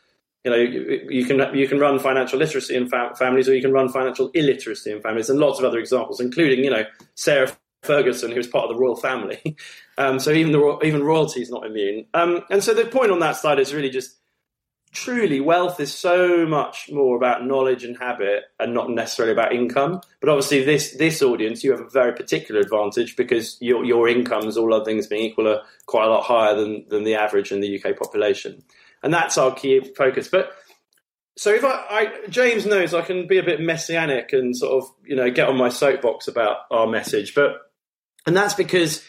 you 0.46 0.52
know, 0.52 0.58
you, 0.58 1.08
you, 1.10 1.26
can 1.26 1.56
you 1.56 1.68
can 1.68 1.80
run 1.80 1.98
financial 1.98 2.38
literacy 2.38 2.76
in 2.76 2.88
fa- 2.88 3.16
families, 3.18 3.50
or 3.50 3.56
you 3.56 3.62
can 3.62 3.74
run 3.74 3.90
financial 3.90 4.30
illiteracy 4.36 4.92
in 4.92 5.02
families, 5.02 5.28
and 5.28 5.40
lots 5.40 5.58
of 5.58 5.66
other 5.66 5.80
examples, 5.80 6.20
including 6.20 6.64
you 6.64 6.70
know 6.70 6.84
Sarah 7.16 7.52
Ferguson, 7.82 8.30
who 8.30 8.38
was 8.38 8.48
part 8.48 8.70
of 8.70 8.76
the 8.76 8.80
royal 8.80 8.96
family. 8.96 9.58
um, 9.98 10.20
so 10.20 10.32
even 10.32 10.52
the 10.52 10.80
even 10.84 11.04
royalty 11.04 11.42
is 11.42 11.50
not 11.50 11.66
immune. 11.66 12.06
Um, 12.14 12.44
and 12.52 12.64
so 12.64 12.76
the 12.76 12.86
point 12.86 13.12
on 13.12 13.20
that 13.20 13.38
slide 13.38 13.60
is 13.60 13.74
really 13.74 13.90
just 13.90 14.18
truly 14.92 15.42
wealth 15.42 15.80
is 15.80 15.94
so 15.94 16.46
much 16.46 16.90
more 16.90 17.18
about 17.18 17.46
knowledge 17.46 17.84
and 17.84 17.98
habit, 17.98 18.44
and 18.60 18.72
not 18.72 18.92
necessarily 18.92 19.34
about 19.34 19.52
income. 19.52 20.00
But 20.22 20.30
obviously, 20.30 20.64
this 20.64 20.96
this 20.98 21.24
audience, 21.24 21.64
you 21.64 21.72
have 21.72 21.82
a 21.82 21.90
very 21.90 22.14
particular 22.14 22.62
advantage 22.62 23.16
because 23.16 23.58
your 23.62 23.84
your 23.84 24.08
incomes, 24.08 24.58
all 24.58 24.76
other 24.76 24.86
things 24.86 25.08
being 25.08 25.24
equal, 25.24 25.48
are 25.48 25.64
quite 25.88 26.06
a 26.06 26.10
lot 26.10 26.24
higher 26.24 26.56
than 26.56 26.86
than 26.88 27.04
the 27.04 27.16
average 27.16 27.52
in 27.52 27.62
the 27.62 27.84
UK 27.84 27.98
population 27.98 28.64
and 29.06 29.14
that's 29.14 29.38
our 29.38 29.54
key 29.54 29.80
focus. 29.96 30.28
But 30.28 30.52
so 31.38 31.54
if 31.54 31.64
I, 31.64 31.70
I, 31.70 32.28
James 32.28 32.66
knows 32.66 32.94
I 32.94 33.04
can 33.04 33.28
be 33.28 33.38
a 33.38 33.44
bit 33.44 33.62
messianic 33.62 34.34
and 34.34 34.58
sort 34.58 34.84
of 34.84 34.90
you 35.06 35.16
know 35.16 35.30
get 35.30 35.48
on 35.48 35.56
my 35.58 35.70
soapbox 35.70 36.28
about 36.28 36.58
our 36.72 36.88
message, 36.88 37.36
but 37.36 37.54
and 38.26 38.36
that's 38.36 38.56
because 38.56 39.06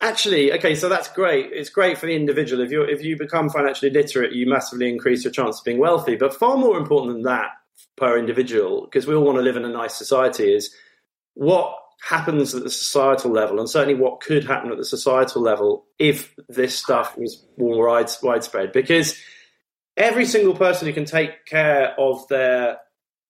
actually 0.00 0.52
okay, 0.52 0.74
so 0.74 0.88
that's 0.88 1.08
great. 1.08 1.50
It's 1.52 1.70
great 1.70 1.96
for 1.96 2.06
the 2.06 2.16
individual 2.16 2.62
if 2.62 2.72
you 2.72 2.82
if 2.82 3.04
you 3.04 3.16
become 3.16 3.48
financially 3.48 3.92
literate, 3.92 4.32
you 4.32 4.48
massively 4.48 4.90
increase 4.90 5.22
your 5.22 5.32
chance 5.32 5.60
of 5.60 5.64
being 5.64 5.78
wealthy. 5.78 6.16
But 6.16 6.34
far 6.34 6.56
more 6.58 6.76
important 6.76 7.14
than 7.14 7.22
that 7.22 7.50
per 7.96 8.18
individual, 8.18 8.82
because 8.82 9.06
we 9.06 9.14
all 9.14 9.24
want 9.24 9.38
to 9.38 9.42
live 9.42 9.56
in 9.56 9.64
a 9.64 9.68
nice 9.68 9.94
society, 9.94 10.52
is 10.52 10.74
what 11.34 11.78
happens 12.06 12.54
at 12.54 12.62
the 12.62 12.70
societal 12.70 13.30
level, 13.30 13.58
and 13.58 13.68
certainly 13.68 13.94
what 13.94 14.20
could 14.20 14.44
happen 14.44 14.70
at 14.70 14.76
the 14.76 14.84
societal 14.84 15.40
level 15.40 15.86
if 15.98 16.34
this 16.48 16.76
stuff 16.76 17.16
was 17.16 17.44
more 17.56 17.86
widespread. 18.22 18.72
Because 18.72 19.16
every 19.96 20.26
single 20.26 20.54
person 20.54 20.86
who 20.86 20.92
can 20.92 21.04
take 21.04 21.46
care 21.46 21.98
of 21.98 22.26
their 22.28 22.78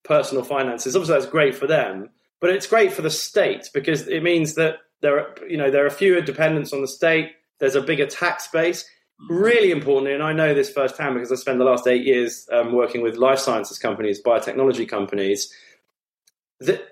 personal 0.04 0.44
finances. 0.44 0.94
Obviously, 0.94 1.18
that's 1.18 1.30
great 1.30 1.56
for 1.56 1.66
them, 1.66 2.10
but 2.40 2.50
it's 2.50 2.66
great 2.66 2.92
for 2.92 3.02
the 3.02 3.10
state 3.10 3.68
because 3.74 4.06
it 4.06 4.22
means 4.22 4.54
that 4.54 4.76
there 5.00 5.18
are, 5.18 5.34
you 5.48 5.56
know, 5.56 5.70
there 5.70 5.84
are 5.84 5.90
fewer 5.90 6.20
dependents 6.20 6.72
on 6.72 6.80
the 6.80 6.88
state. 6.88 7.32
There's 7.58 7.74
a 7.74 7.80
bigger 7.80 8.06
tax 8.06 8.48
base. 8.48 8.84
Really 9.28 9.70
importantly, 9.70 10.12
and 10.12 10.22
I 10.22 10.32
know 10.32 10.54
this 10.54 10.70
firsthand 10.70 11.14
because 11.14 11.30
I 11.32 11.36
spent 11.36 11.58
the 11.58 11.64
last 11.64 11.86
eight 11.86 12.04
years 12.04 12.48
um, 12.52 12.72
working 12.72 13.00
with 13.00 13.16
life 13.16 13.38
sciences 13.38 13.78
companies, 13.78 14.20
biotechnology 14.22 14.88
companies. 14.88 15.52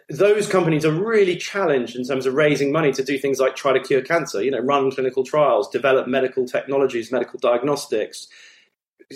Those 0.09 0.49
companies 0.49 0.85
are 0.85 0.93
really 0.93 1.37
challenged 1.37 1.97
in 1.97 2.05
terms 2.05 2.27
of 2.27 2.35
raising 2.35 2.73
money 2.73 2.93
to 2.93 3.03
do 3.03 3.19
things 3.19 3.41
like 3.41 3.57
try 3.57 3.73
to 3.73 3.81
cure 3.81 4.03
cancer, 4.03 4.43
you 4.43 4.51
know, 4.51 4.59
run 4.59 4.91
clinical 4.91 5.25
trials, 5.25 5.69
develop 5.71 6.07
medical 6.07 6.47
technologies, 6.47 7.11
medical 7.11 7.39
diagnostics, 7.39 8.29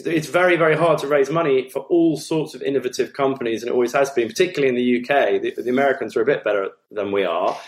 it's 0.04 0.26
very, 0.26 0.56
very 0.56 0.76
hard 0.76 0.98
to 0.98 1.06
raise 1.06 1.30
money 1.30 1.70
for 1.70 1.80
all 1.80 2.16
sorts 2.16 2.54
of 2.54 2.62
innovative 2.62 3.12
companies, 3.12 3.62
and 3.62 3.70
it 3.70 3.72
always 3.72 3.92
has 3.92 4.10
been, 4.10 4.28
particularly 4.28 4.68
in 4.68 4.74
the 4.74 5.00
UK. 5.00 5.40
The, 5.40 5.62
the, 5.62 5.70
Americans 5.70 6.16
are 6.16 6.22
a 6.22 6.24
bit 6.24 6.44
better 6.44 6.70
than 6.90 7.12
we 7.12 7.24
are. 7.24 7.58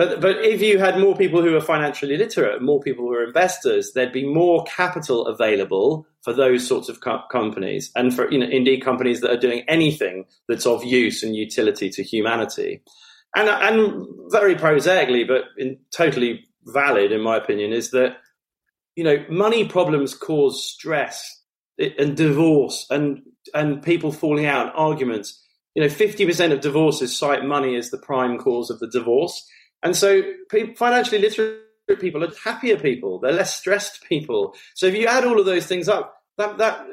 But, 0.00 0.18
but 0.22 0.42
if 0.42 0.62
you 0.62 0.78
had 0.78 0.98
more 0.98 1.14
people 1.14 1.42
who 1.42 1.54
are 1.54 1.60
financially 1.60 2.16
literate, 2.16 2.62
more 2.62 2.80
people 2.80 3.04
who 3.04 3.12
are 3.12 3.22
investors, 3.22 3.92
there'd 3.92 4.14
be 4.14 4.26
more 4.26 4.64
capital 4.64 5.26
available 5.26 6.06
for 6.22 6.32
those 6.32 6.66
sorts 6.66 6.88
of 6.88 7.02
co- 7.02 7.20
companies, 7.30 7.92
and 7.94 8.14
for 8.14 8.32
you 8.32 8.38
know, 8.38 8.46
indeed 8.46 8.82
companies 8.82 9.20
that 9.20 9.30
are 9.30 9.36
doing 9.36 9.62
anything 9.68 10.24
that's 10.48 10.64
of 10.64 10.82
use 10.82 11.22
and 11.22 11.36
utility 11.36 11.90
to 11.90 12.02
humanity. 12.02 12.80
And, 13.36 13.50
and 13.50 14.06
very 14.30 14.54
prosaically, 14.54 15.24
but 15.24 15.42
in, 15.58 15.76
totally 15.94 16.46
valid 16.64 17.12
in 17.12 17.20
my 17.20 17.36
opinion, 17.36 17.74
is 17.74 17.90
that 17.90 18.16
you 18.96 19.04
know 19.04 19.22
money 19.28 19.68
problems 19.68 20.14
cause 20.14 20.64
stress 20.64 21.42
and 21.78 22.16
divorce 22.16 22.86
and 22.88 23.20
and 23.52 23.82
people 23.82 24.12
falling 24.12 24.46
out, 24.46 24.72
arguments. 24.74 25.46
You 25.74 25.82
know, 25.82 25.90
fifty 25.90 26.24
percent 26.24 26.54
of 26.54 26.62
divorces 26.62 27.14
cite 27.14 27.44
money 27.44 27.76
as 27.76 27.90
the 27.90 27.98
prime 27.98 28.38
cause 28.38 28.70
of 28.70 28.78
the 28.78 28.88
divorce, 28.88 29.46
and 29.82 29.96
so 29.96 30.22
financially 30.76 31.20
literate 31.20 31.60
people 32.00 32.22
are 32.22 32.32
happier 32.44 32.78
people. 32.78 33.18
They're 33.18 33.32
less 33.32 33.56
stressed 33.56 34.04
people. 34.04 34.54
So 34.74 34.86
if 34.86 34.94
you 34.94 35.06
add 35.06 35.24
all 35.24 35.40
of 35.40 35.46
those 35.46 35.66
things 35.66 35.88
up, 35.88 36.22
that 36.38 36.58
that 36.58 36.86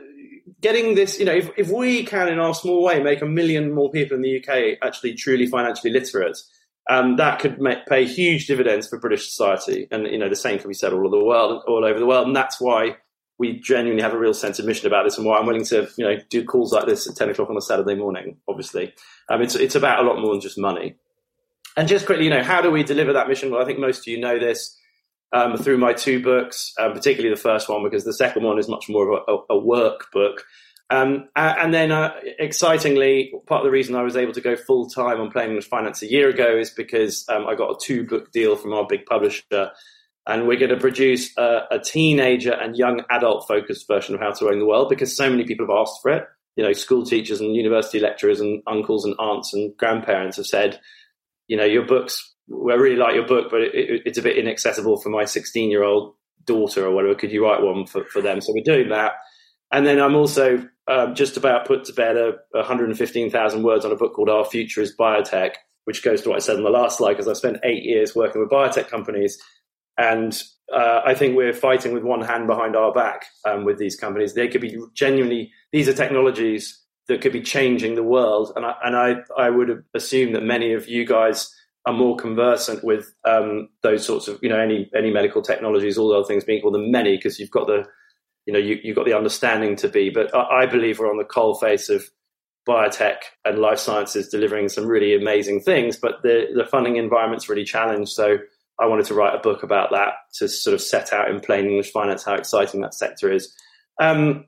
getting 0.62 0.96
this, 0.96 1.20
you 1.20 1.26
know, 1.26 1.36
if, 1.36 1.50
if 1.58 1.70
we 1.70 2.04
can 2.04 2.28
in 2.30 2.40
our 2.40 2.54
small 2.54 2.84
way 2.84 3.02
make 3.02 3.22
a 3.22 3.26
million 3.26 3.74
more 3.74 3.92
people 3.92 4.16
in 4.16 4.24
the 4.24 4.40
UK 4.40 4.80
actually 4.82 5.14
truly 5.14 5.46
financially 5.46 5.92
literate, 5.92 6.38
um, 6.90 7.18
that 7.18 7.40
could 7.40 7.60
make, 7.60 7.86
pay 7.86 8.06
huge 8.06 8.48
dividends 8.48 8.88
for 8.88 9.00
British 9.00 9.30
society. 9.30 9.88
And 9.92 10.08
you 10.08 10.18
know, 10.18 10.30
the 10.30 10.36
same 10.36 10.58
can 10.60 10.70
be 10.70 10.74
said 10.74 10.94
all 10.94 11.06
over 11.06 11.18
the 11.18 11.24
world, 11.24 11.64
all 11.68 11.86
over 11.86 12.00
the 12.00 12.06
world, 12.06 12.28
and 12.28 12.36
that's 12.36 12.60
why 12.60 12.98
we 13.40 13.60
genuinely 13.60 14.02
have 14.02 14.14
a 14.14 14.18
real 14.18 14.34
sense 14.34 14.58
of 14.58 14.66
mission 14.66 14.88
about 14.88 15.04
this 15.04 15.18
and 15.18 15.26
why 15.26 15.38
I'm 15.38 15.46
willing 15.46 15.66
to, 15.66 15.88
you 15.96 16.06
know, 16.06 16.16
do 16.30 16.44
calls 16.44 16.74
like 16.74 16.88
this 16.88 17.08
at 17.08 17.16
10 17.16 17.30
o'clock 17.30 17.52
on 17.52 17.58
a 17.58 17.62
Saturday 17.62 17.94
morning, 17.94 18.38
obviously. 18.48 18.94
Um, 19.30 19.44
it's, 19.44 19.54
it's 19.54 19.76
about 19.76 20.04
a 20.04 20.08
lot 20.08 20.20
more 20.20 20.32
than 20.32 20.42
just 20.42 20.58
money. 20.58 20.96
And 21.78 21.88
just 21.88 22.06
quickly, 22.06 22.26
you 22.26 22.32
know, 22.32 22.44
how 22.44 22.62
do 22.62 22.72
we 22.72 22.84
deliver 22.84 23.14
that 23.14 23.30
mission? 23.30 23.52
Well, 23.52 23.62
I 23.62 23.66
think 23.66 23.80
most 23.80 24.00
of 24.00 24.08
you 24.08 24.20
know 24.20 24.40
this 24.40 24.78
um, 25.32 25.58
through 25.58 25.78
my 25.78 25.94
two 25.94 26.22
books, 26.22 26.74
um, 26.80 26.94
particularly 26.94 27.34
the 27.34 27.40
first 27.40 27.70
one, 27.70 27.84
because 27.84 28.04
the 28.04 28.14
second 28.14 28.44
one 28.44 28.58
is 28.58 28.68
much 28.68 28.90
more 28.90 29.12
of 29.12 29.24
a, 29.28 29.54
a 29.54 29.58
work 29.58 30.12
book. 30.12 30.44
Um, 30.90 31.28
and 31.36 31.74
then, 31.74 31.92
uh, 31.92 32.14
excitingly, 32.40 33.34
part 33.46 33.60
of 33.60 33.66
the 33.66 33.72
reason 33.72 33.96
I 33.96 34.04
was 34.04 34.16
able 34.16 34.34
to 34.34 34.42
go 34.42 34.56
full 34.56 34.90
time 34.90 35.22
on 35.22 35.32
Plain 35.32 35.50
English 35.50 35.68
Finance 35.68 36.02
a 36.02 36.10
year 36.10 36.30
ago 36.30 36.58
is 36.58 36.72
because 36.72 37.26
um, 37.30 37.46
I 37.46 37.56
got 37.56 37.72
a 37.72 37.78
two 37.80 38.06
book 38.06 38.32
deal 38.32 38.56
from 38.56 38.74
our 38.74 38.88
big 38.88 39.06
publisher 39.06 39.72
and 40.28 40.48
we're 40.48 40.60
going 40.60 40.72
to 40.72 40.78
produce 40.78 41.36
a, 41.38 41.62
a 41.72 41.80
teenager 41.80 42.52
and 42.52 42.78
young 42.78 43.02
adult 43.10 43.48
focused 43.48 43.88
version 43.88 44.16
of 44.16 44.22
How 44.22 44.32
to 44.32 44.50
Own 44.50 44.60
the 44.60 44.66
World 44.66 44.90
because 44.90 45.16
so 45.16 45.30
many 45.30 45.46
people 45.46 45.66
have 45.66 45.78
asked 45.78 46.02
for 46.02 46.12
it. 46.12 46.26
You 46.56 46.64
know, 46.64 46.74
school 46.74 47.06
teachers 47.06 47.40
and 47.40 47.56
university 47.56 48.00
lecturers 48.00 48.42
and 48.42 48.62
uncles 48.68 49.06
and 49.06 49.16
aunts 49.20 49.54
and 49.54 49.76
grandparents 49.78 50.38
have 50.38 50.48
said, 50.48 50.80
you 51.48 51.58
know, 51.58 51.66
your 51.66 51.86
books, 51.86 52.36
I 52.52 52.74
really 52.74 52.96
like 52.96 53.16
your 53.16 53.28
book, 53.28 53.48
but 53.50 53.62
it, 53.62 53.76
it, 53.76 54.02
it's 54.06 54.18
a 54.18 54.22
bit 54.22 54.38
inaccessible 54.38 55.02
for 55.02 55.10
my 55.10 55.26
16 55.26 55.70
year 55.70 55.84
old 55.84 56.16
daughter 56.46 56.86
or 56.86 56.92
whatever. 56.92 57.16
Could 57.16 57.32
you 57.32 57.44
write 57.44 57.62
one 57.62 57.86
for, 57.86 58.06
for 58.06 58.22
them? 58.22 58.42
So 58.42 58.54
we're 58.54 58.64
doing 58.64 58.90
that. 58.90 59.14
And 59.72 59.86
then 59.86 60.00
I'm 60.00 60.16
also 60.16 60.68
um, 60.88 61.14
just 61.14 61.36
about 61.36 61.68
put 61.68 61.84
to 61.86 61.94
bed 61.94 62.16
a, 62.16 62.36
115,000 62.52 63.64
words 63.64 63.84
on 63.84 63.92
a 63.92 63.98
book 63.98 64.14
called 64.14 64.30
Our 64.30 64.46
Future 64.46 64.82
is 64.82 64.96
Biotech, 64.96 65.56
which 65.84 66.04
goes 66.04 66.22
to 66.22 66.30
what 66.30 66.36
I 66.38 66.40
said 66.40 66.56
in 66.56 66.64
the 66.64 66.70
last 66.70 67.00
slide, 67.00 67.14
because 67.14 67.28
I 67.28 67.34
spent 67.34 67.58
eight 67.64 67.84
years 67.84 68.16
working 68.16 68.42
with 68.42 68.50
biotech 68.50 68.88
companies 68.88 69.38
and 69.98 70.42
uh, 70.74 71.02
I 71.06 71.14
think 71.16 71.36
we're 71.36 71.54
fighting 71.54 71.94
with 71.94 72.04
one 72.04 72.22
hand 72.22 72.48
behind 72.48 72.76
our 72.76 72.94
back 72.94 73.26
um, 73.46 73.64
with 73.64 73.78
these 73.78 73.96
companies. 73.96 74.34
They 74.34 74.48
could 74.48 74.62
be 74.62 74.78
genuinely, 74.94 75.52
these 75.72 75.88
are 75.88 75.94
technologies 75.94 76.84
that 77.08 77.22
could 77.22 77.34
be 77.34 77.42
changing 77.42 77.96
the 77.96 78.04
world. 78.04 78.52
And 78.56 78.66
I, 78.66 78.76
and 78.84 78.96
I, 78.96 79.16
I 79.38 79.50
would 79.50 79.84
assume 79.94 80.34
that 80.34 80.44
many 80.44 80.74
of 80.74 80.88
you 80.88 81.06
guys 81.06 81.54
are 81.86 81.94
more 81.94 82.18
conversant 82.18 82.84
with 82.84 83.14
um, 83.24 83.70
those 83.82 84.06
sorts 84.06 84.28
of, 84.28 84.40
you 84.42 84.50
know, 84.50 84.60
any, 84.60 84.90
any 84.96 85.12
medical 85.12 85.42
technologies, 85.42 85.98
all 85.98 86.14
other 86.14 86.26
things 86.26 86.44
being 86.44 86.60
equal 86.60 86.72
than 86.72 86.92
many, 86.92 87.16
because 87.16 87.40
you've 87.40 87.52
got 87.52 87.68
the, 87.68 87.86
you 88.46 88.54
know, 88.54 88.60
you, 88.60 88.78
you've 88.84 88.96
got 88.96 89.06
the 89.06 89.14
understanding 89.14 89.76
to 89.78 89.88
be. 89.88 90.10
But 90.10 90.36
I, 90.36 90.64
I 90.64 90.66
believe 90.66 91.00
we're 91.00 91.10
on 91.10 91.18
the 91.18 91.24
coal 91.24 91.56
face 91.56 91.90
of 91.90 92.04
biotech 92.68 93.20
and 93.46 93.60
life 93.60 93.80
sciences 93.80 94.28
delivering 94.28 94.68
some 94.68 94.86
really 94.86 95.16
amazing 95.16 95.62
things, 95.62 95.96
but 95.96 96.22
the, 96.24 96.48
the 96.54 96.66
funding 96.66 96.98
environment's 96.98 97.48
really 97.48 97.64
challenged. 97.64 98.12
So, 98.12 98.40
I 98.80 98.86
wanted 98.86 99.06
to 99.08 99.16
write 99.16 99.34
a 99.34 99.40
book 99.40 99.64
about 99.64 99.90
that 99.92 100.14
to 100.36 100.48
sort 100.48 100.74
of 100.74 100.82
set 100.82 101.12
out 101.12 101.30
in 101.30 101.40
plain 101.40 101.66
English 101.66 101.92
finance 101.92 102.24
how 102.24 102.36
exciting 102.36 102.82
that 102.82 102.94
sector 102.94 103.32
is. 103.32 103.52
Um, 104.00 104.46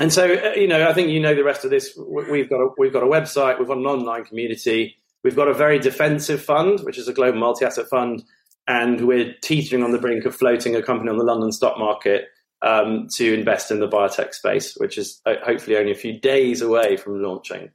and 0.00 0.12
so, 0.12 0.32
uh, 0.32 0.52
you 0.56 0.66
know, 0.66 0.88
I 0.88 0.92
think 0.92 1.10
you 1.10 1.20
know 1.20 1.34
the 1.34 1.44
rest 1.44 1.64
of 1.64 1.70
this. 1.70 1.96
We've 1.96 2.48
got 2.48 2.60
a, 2.60 2.68
we've 2.78 2.92
got 2.92 3.02
a 3.02 3.06
website, 3.06 3.58
we've 3.58 3.68
got 3.68 3.76
an 3.76 3.86
online 3.86 4.24
community, 4.24 4.96
we've 5.22 5.36
got 5.36 5.48
a 5.48 5.54
very 5.54 5.78
defensive 5.78 6.42
fund, 6.42 6.80
which 6.80 6.98
is 6.98 7.08
a 7.08 7.12
global 7.12 7.38
multi-asset 7.38 7.88
fund, 7.88 8.22
and 8.66 9.06
we're 9.06 9.34
teetering 9.42 9.82
on 9.82 9.92
the 9.92 9.98
brink 9.98 10.24
of 10.24 10.34
floating 10.34 10.74
a 10.74 10.82
company 10.82 11.10
on 11.10 11.18
the 11.18 11.24
London 11.24 11.52
stock 11.52 11.78
market 11.78 12.28
um, 12.62 13.08
to 13.16 13.34
invest 13.34 13.70
in 13.70 13.80
the 13.80 13.88
biotech 13.88 14.34
space, 14.34 14.74
which 14.76 14.96
is 14.96 15.20
hopefully 15.26 15.76
only 15.76 15.92
a 15.92 15.96
few 15.96 16.18
days 16.18 16.62
away 16.62 16.96
from 16.96 17.22
launching. 17.22 17.70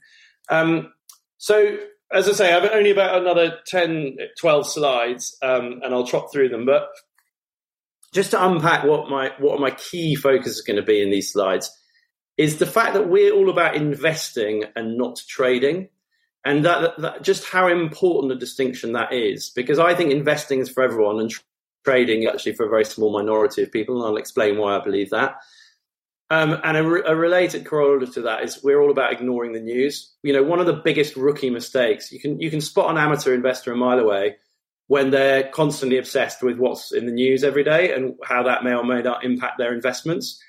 Um, 0.50 0.92
so 1.38 1.78
as 2.12 2.28
I 2.30 2.32
say, 2.32 2.54
I've 2.54 2.72
only 2.72 2.92
about 2.92 3.22
another 3.22 3.58
10, 3.68 4.18
12 4.40 4.68
slides, 4.68 5.38
um, 5.42 5.82
and 5.84 5.94
I'll 5.94 6.08
trot 6.08 6.32
through 6.32 6.50
them. 6.50 6.66
But 6.66 6.88
just 8.14 8.32
to 8.32 8.44
unpack 8.44 8.86
what 8.86 9.10
my 9.10 9.32
what 9.40 9.60
my 9.60 9.72
key 9.72 10.16
focus 10.16 10.54
is 10.54 10.62
going 10.62 10.78
to 10.78 10.84
be 10.84 11.02
in 11.02 11.12
these 11.12 11.32
slides 11.34 11.70
is 12.38 12.58
the 12.58 12.65
fact 12.65 12.94
that 12.94 13.10
we're 13.10 13.34
all 13.34 13.50
about 13.50 13.75
investing 13.75 14.63
and 14.75 14.98
not 14.98 15.22
trading, 15.27 15.89
and 16.46 16.63
that, 16.65 17.00
that 17.01 17.24
just 17.24 17.46
how 17.46 17.67
important 17.67 18.32
a 18.32 18.36
distinction 18.36 18.94
that 18.94 19.12
is. 19.12 19.50
Because 19.50 19.79
I 19.79 19.96
think 19.96 20.12
investing 20.12 20.60
is 20.60 20.70
for 20.70 20.84
everyone, 20.84 21.20
and 21.20 21.34
trading 21.84 22.25
actually 22.25 22.53
for 22.53 22.65
a 22.65 22.70
very 22.70 22.86
small 22.86 23.12
minority 23.12 23.63
of 23.63 23.72
people, 23.72 23.96
and 23.98 24.06
I'll 24.06 24.17
explain 24.17 24.58
why 24.58 24.77
I 24.77 24.84
believe 24.84 25.10
that. 25.12 25.38
Um, 26.29 26.60
and 26.63 26.75
a, 26.75 27.12
a, 27.12 27.15
related 27.15 27.65
corollary 27.65 28.08
to 28.08 28.22
that 28.24 28.44
is 28.44 28.62
we're 28.62 28.82
all 28.82 28.91
about 28.91 29.13
ignoring 29.13 29.53
the 29.53 29.62
news. 29.62 30.13
You 30.24 30.34
know, 30.34 30.44
one 30.44 30.60
of 30.60 30.65
the 30.65 30.74
biggest 30.74 31.15
rookie 31.15 31.50
mistakes 31.50 32.12
you 32.12 32.20
can 32.20 32.41
you 32.41 32.50
can 32.50 32.60
spot 32.60 32.91
an 32.91 32.98
amateur 32.98 33.34
investor 33.34 33.72
a 33.72 33.77
mile 33.77 34.00
away 34.00 34.36
when 34.88 35.10
they're 35.10 35.50
constantly 35.50 35.98
obsessed 35.98 36.44
with 36.44 36.58
what's 36.58 36.91
in 36.91 37.06
the 37.06 37.13
news 37.13 37.46
every 37.46 37.63
day 37.63 37.94
and 37.94 38.15
how 38.24 38.44
that 38.44 38.65
may 38.65 38.74
or 38.74 38.84
may 38.84 39.01
not 39.01 39.24
impact 39.24 39.58
their 39.58 39.74
investments. 39.74 40.44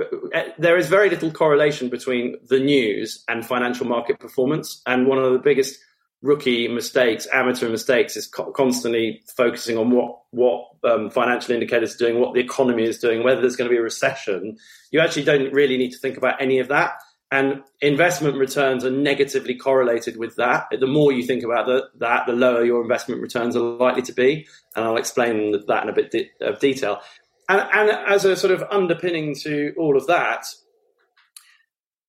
Uh, 0.00 0.42
there 0.58 0.76
is 0.76 0.88
very 0.88 1.10
little 1.10 1.30
correlation 1.30 1.88
between 1.88 2.36
the 2.48 2.60
news 2.60 3.24
and 3.28 3.44
financial 3.44 3.86
market 3.86 4.18
performance, 4.18 4.82
and 4.86 5.06
one 5.06 5.18
of 5.18 5.32
the 5.32 5.38
biggest 5.38 5.78
rookie 6.22 6.68
mistakes, 6.68 7.26
amateur 7.32 7.68
mistakes, 7.68 8.16
is 8.16 8.26
co- 8.26 8.52
constantly 8.52 9.22
focusing 9.36 9.76
on 9.76 9.90
what 9.90 10.20
what 10.30 10.68
um, 10.84 11.10
financial 11.10 11.52
indicators 11.52 11.94
are 11.94 11.98
doing, 11.98 12.20
what 12.20 12.32
the 12.34 12.40
economy 12.40 12.84
is 12.84 12.98
doing, 12.98 13.22
whether 13.22 13.40
there's 13.40 13.56
going 13.56 13.68
to 13.68 13.74
be 13.74 13.78
a 13.78 13.82
recession. 13.82 14.56
You 14.90 15.00
actually 15.00 15.24
don't 15.24 15.52
really 15.52 15.76
need 15.76 15.92
to 15.92 15.98
think 15.98 16.16
about 16.16 16.40
any 16.40 16.58
of 16.58 16.68
that. 16.68 16.94
And 17.32 17.62
investment 17.80 18.36
returns 18.36 18.84
are 18.84 18.90
negatively 18.90 19.54
correlated 19.54 20.18
with 20.18 20.36
that. 20.36 20.66
The 20.70 20.86
more 20.86 21.12
you 21.12 21.22
think 21.22 21.42
about 21.42 21.64
the, 21.64 21.88
that, 21.98 22.26
the 22.26 22.34
lower 22.34 22.62
your 22.62 22.82
investment 22.82 23.22
returns 23.22 23.56
are 23.56 23.60
likely 23.60 24.02
to 24.02 24.12
be. 24.12 24.46
And 24.76 24.84
I'll 24.84 24.98
explain 24.98 25.58
that 25.66 25.82
in 25.82 25.88
a 25.88 25.94
bit 25.94 26.10
de- 26.10 26.30
of 26.42 26.60
detail. 26.60 27.00
And, 27.48 27.60
and 27.72 27.90
as 27.90 28.24
a 28.24 28.36
sort 28.36 28.52
of 28.52 28.62
underpinning 28.70 29.34
to 29.36 29.74
all 29.76 29.96
of 29.96 30.06
that, 30.06 30.46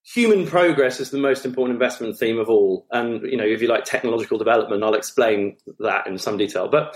human 0.05 0.45
progress 0.45 0.99
is 0.99 1.09
the 1.09 1.17
most 1.17 1.45
important 1.45 1.75
investment 1.75 2.17
theme 2.17 2.37
of 2.37 2.49
all. 2.49 2.85
And, 2.91 3.21
you 3.23 3.37
know, 3.37 3.45
if 3.45 3.61
you 3.61 3.67
like 3.67 3.85
technological 3.85 4.37
development, 4.37 4.83
I'll 4.83 4.93
explain 4.93 5.57
that 5.79 6.07
in 6.07 6.17
some 6.17 6.37
detail. 6.37 6.67
But 6.67 6.95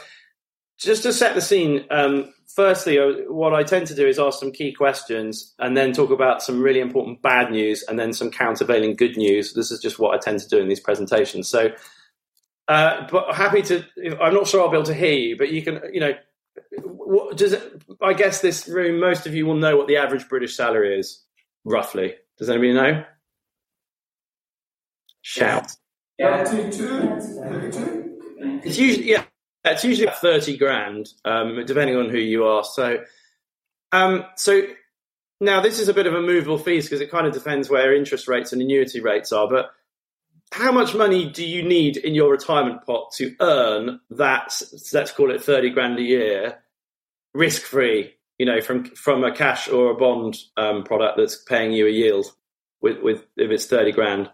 just 0.77 1.03
to 1.03 1.13
set 1.13 1.33
the 1.33 1.41
scene, 1.41 1.85
um, 1.89 2.33
firstly, 2.53 2.99
uh, 2.99 3.23
what 3.29 3.53
I 3.53 3.63
tend 3.63 3.87
to 3.87 3.95
do 3.95 4.05
is 4.05 4.19
ask 4.19 4.39
some 4.39 4.51
key 4.51 4.71
questions 4.71 5.55
and 5.57 5.75
then 5.75 5.93
talk 5.93 6.11
about 6.11 6.43
some 6.43 6.61
really 6.61 6.79
important 6.79 7.21
bad 7.21 7.51
news 7.51 7.83
and 7.87 7.97
then 7.97 8.13
some 8.13 8.29
countervailing 8.29 8.95
good 8.95 9.17
news. 9.17 9.53
This 9.53 9.71
is 9.71 9.79
just 9.79 9.97
what 9.97 10.13
I 10.13 10.19
tend 10.19 10.39
to 10.41 10.47
do 10.47 10.59
in 10.59 10.67
these 10.67 10.79
presentations. 10.79 11.47
So, 11.47 11.69
uh, 12.67 13.07
but 13.09 13.33
happy 13.33 13.61
to, 13.63 13.83
I'm 14.21 14.33
not 14.33 14.47
sure 14.47 14.61
I'll 14.61 14.69
be 14.69 14.77
able 14.77 14.85
to 14.85 14.93
hear 14.93 15.13
you, 15.13 15.37
but 15.37 15.51
you 15.51 15.63
can, 15.63 15.81
you 15.91 16.01
know, 16.01 16.13
what 17.07 17.37
does 17.37 17.53
it, 17.53 17.81
I 18.01 18.13
guess 18.13 18.41
this 18.41 18.67
room, 18.67 18.99
most 18.99 19.25
of 19.25 19.33
you 19.33 19.45
will 19.45 19.55
know 19.55 19.77
what 19.77 19.87
the 19.87 19.97
average 19.97 20.27
British 20.27 20.55
salary 20.55 20.99
is, 20.99 21.23
roughly. 21.63 22.15
Does 22.37 22.49
anybody 22.49 22.73
know? 22.73 23.03
Shout. 25.21 25.71
Yeah. 26.19 26.43
It's 28.63 28.77
usually 28.77 29.09
yeah, 29.09 29.23
it's 29.63 29.83
usually 29.83 30.11
thirty 30.21 30.57
grand, 30.57 31.09
um, 31.25 31.63
depending 31.65 31.95
on 31.95 32.09
who 32.09 32.17
you 32.17 32.45
are. 32.45 32.63
So, 32.63 33.03
um, 33.91 34.25
so 34.35 34.63
now 35.39 35.61
this 35.61 35.79
is 35.79 35.87
a 35.87 35.93
bit 35.93 36.07
of 36.07 36.13
a 36.13 36.21
movable 36.21 36.57
feast 36.57 36.89
because 36.89 37.01
it 37.01 37.11
kind 37.11 37.27
of 37.27 37.33
depends 37.33 37.69
where 37.69 37.95
interest 37.95 38.27
rates 38.27 38.51
and 38.51 38.61
annuity 38.61 38.99
rates 38.99 39.31
are. 39.31 39.47
But 39.47 39.69
how 40.51 40.71
much 40.71 40.95
money 40.95 41.29
do 41.29 41.45
you 41.45 41.61
need 41.61 41.97
in 41.97 42.15
your 42.15 42.31
retirement 42.31 42.85
pot 42.85 43.11
to 43.17 43.35
earn 43.39 43.99
that? 44.11 44.59
Let's 44.93 45.11
call 45.11 45.31
it 45.31 45.43
thirty 45.43 45.69
grand 45.69 45.99
a 45.99 46.03
year, 46.03 46.63
risk 47.37 47.61
free. 47.61 48.13
You 48.39 48.45
know, 48.45 48.61
from 48.61 48.85
from 48.85 49.23
a 49.23 49.35
cash 49.35 49.67
or 49.67 49.89
a 49.89 49.95
bond 49.95 50.37
um, 50.57 50.83
product 50.83 51.17
that's 51.17 51.35
paying 51.35 51.71
you 51.71 51.87
a 51.87 51.89
yield 51.89 52.27
with 52.81 53.01
with 53.01 53.23
if 53.35 53.49
it's 53.49 53.65
thirty 53.65 53.91
grand. 53.91 54.29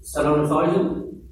Seven 0.00 0.32
hundred 0.32 0.48
thousand. 0.48 1.30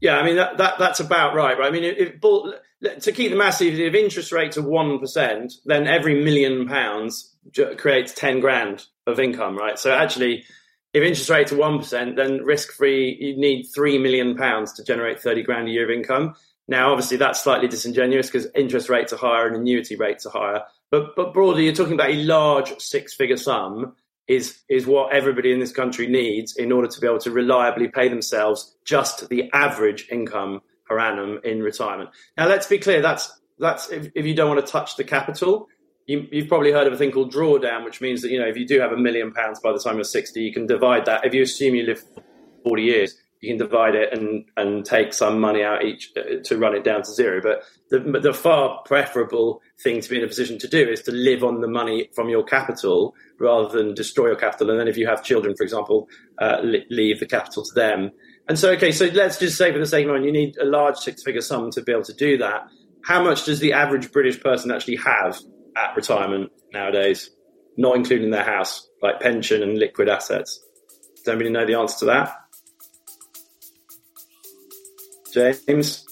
Yeah, 0.00 0.16
I 0.16 0.24
mean 0.24 0.34
that, 0.34 0.58
that 0.58 0.80
that's 0.80 0.98
about 0.98 1.36
right. 1.36 1.56
Right. 1.56 1.68
I 1.68 1.70
mean, 1.70 1.84
if, 1.84 2.14
if, 2.20 3.02
to 3.04 3.12
keep 3.12 3.30
the 3.30 3.36
massive, 3.36 3.78
if 3.78 3.94
interest 3.94 4.32
rates 4.32 4.58
are 4.58 4.68
one 4.68 4.98
percent, 4.98 5.52
then 5.64 5.86
every 5.86 6.24
million 6.24 6.66
pounds 6.66 7.36
creates 7.76 8.12
ten 8.12 8.40
grand 8.40 8.84
of 9.06 9.20
income. 9.20 9.56
Right. 9.56 9.78
So 9.78 9.92
actually, 9.92 10.44
if 10.92 11.02
interest 11.02 11.30
rates 11.30 11.52
are 11.52 11.56
one 11.56 11.78
percent, 11.78 12.16
then 12.16 12.44
risk 12.44 12.72
free, 12.72 13.16
you 13.18 13.36
need 13.36 13.64
three 13.74 13.98
million 13.98 14.36
pounds 14.36 14.72
to 14.74 14.84
generate 14.84 15.20
thirty 15.20 15.42
grand 15.42 15.68
a 15.68 15.70
year 15.70 15.84
of 15.84 15.90
income. 15.90 16.34
Now, 16.68 16.92
obviously, 16.92 17.16
that's 17.16 17.42
slightly 17.42 17.68
disingenuous 17.68 18.28
because 18.30 18.46
interest 18.54 18.88
rates 18.88 19.12
are 19.12 19.16
higher 19.16 19.46
and 19.46 19.56
annuity 19.56 19.96
rates 19.96 20.26
are 20.26 20.30
higher. 20.30 20.62
But 20.90 21.16
but 21.16 21.32
broadly, 21.32 21.64
you're 21.64 21.74
talking 21.74 21.94
about 21.94 22.10
a 22.10 22.22
large 22.22 22.78
six 22.80 23.14
figure 23.14 23.36
sum 23.36 23.94
is 24.28 24.60
is 24.68 24.86
what 24.86 25.12
everybody 25.12 25.52
in 25.52 25.58
this 25.58 25.72
country 25.72 26.06
needs 26.06 26.56
in 26.56 26.70
order 26.70 26.88
to 26.88 27.00
be 27.00 27.06
able 27.06 27.18
to 27.18 27.30
reliably 27.30 27.88
pay 27.88 28.08
themselves 28.08 28.76
just 28.84 29.28
the 29.28 29.50
average 29.52 30.06
income 30.10 30.60
per 30.86 30.98
annum 30.98 31.40
in 31.44 31.62
retirement. 31.62 32.10
Now, 32.36 32.46
let's 32.48 32.66
be 32.66 32.78
clear. 32.78 33.02
That's 33.02 33.32
that's 33.58 33.90
if, 33.90 34.10
if 34.14 34.26
you 34.26 34.34
don't 34.34 34.54
want 34.54 34.64
to 34.64 34.70
touch 34.70 34.96
the 34.96 35.04
capital. 35.04 35.68
You, 36.06 36.26
you've 36.30 36.48
probably 36.48 36.72
heard 36.72 36.86
of 36.86 36.92
a 36.92 36.96
thing 36.96 37.12
called 37.12 37.32
drawdown, 37.32 37.84
which 37.84 38.00
means 38.00 38.22
that 38.22 38.30
you 38.30 38.38
know 38.38 38.46
if 38.46 38.56
you 38.56 38.66
do 38.66 38.80
have 38.80 38.92
a 38.92 38.96
million 38.96 39.32
pounds 39.32 39.60
by 39.60 39.72
the 39.72 39.78
time 39.78 39.96
you're 39.96 40.04
60, 40.04 40.40
you 40.40 40.52
can 40.52 40.66
divide 40.66 41.06
that. 41.06 41.24
If 41.24 41.34
you 41.34 41.42
assume 41.42 41.74
you 41.74 41.84
live 41.84 42.02
40 42.64 42.82
years, 42.82 43.16
you 43.40 43.50
can 43.50 43.58
divide 43.58 43.94
it 43.94 44.16
and 44.16 44.44
and 44.56 44.84
take 44.84 45.12
some 45.12 45.40
money 45.40 45.62
out 45.62 45.84
each 45.84 46.12
uh, 46.16 46.42
to 46.44 46.56
run 46.56 46.74
it 46.74 46.84
down 46.84 47.02
to 47.02 47.12
zero. 47.12 47.40
But 47.42 47.64
the, 47.90 48.20
the 48.20 48.32
far 48.32 48.82
preferable 48.84 49.60
thing 49.82 50.00
to 50.00 50.08
be 50.08 50.18
in 50.18 50.24
a 50.24 50.28
position 50.28 50.58
to 50.60 50.68
do 50.68 50.88
is 50.88 51.02
to 51.02 51.12
live 51.12 51.44
on 51.44 51.60
the 51.60 51.68
money 51.68 52.08
from 52.14 52.28
your 52.28 52.44
capital 52.44 53.14
rather 53.38 53.68
than 53.68 53.94
destroy 53.94 54.28
your 54.28 54.36
capital. 54.36 54.70
And 54.70 54.80
then 54.80 54.88
if 54.88 54.96
you 54.96 55.06
have 55.08 55.24
children, 55.24 55.54
for 55.56 55.64
example, 55.64 56.08
uh, 56.38 56.62
leave 56.88 57.20
the 57.20 57.26
capital 57.26 57.64
to 57.64 57.74
them. 57.74 58.12
And 58.48 58.58
so, 58.58 58.70
okay, 58.72 58.92
so 58.92 59.06
let's 59.06 59.38
just 59.38 59.58
say 59.58 59.72
for 59.72 59.78
the 59.78 59.86
sake 59.86 60.06
of 60.06 60.14
it, 60.14 60.24
you 60.24 60.32
need 60.32 60.56
a 60.56 60.64
large 60.64 60.96
six-figure 60.96 61.40
sum 61.42 61.70
to 61.72 61.82
be 61.82 61.92
able 61.92 62.02
to 62.04 62.14
do 62.14 62.38
that. 62.38 62.68
How 63.04 63.22
much 63.22 63.44
does 63.44 63.60
the 63.60 63.72
average 63.72 64.12
British 64.12 64.40
person 64.40 64.70
actually 64.70 64.96
have 64.96 65.40
at 65.76 65.96
retirement 65.96 66.50
nowadays, 66.72 67.30
not 67.76 67.96
including 67.96 68.30
their 68.30 68.44
house, 68.44 68.88
like 69.02 69.20
pension 69.20 69.62
and 69.62 69.78
liquid 69.78 70.08
assets? 70.08 70.62
Does 71.16 71.28
anybody 71.28 71.50
know 71.50 71.66
the 71.66 71.74
answer 71.74 72.00
to 72.00 72.04
that? 72.06 72.34
James? 75.32 76.06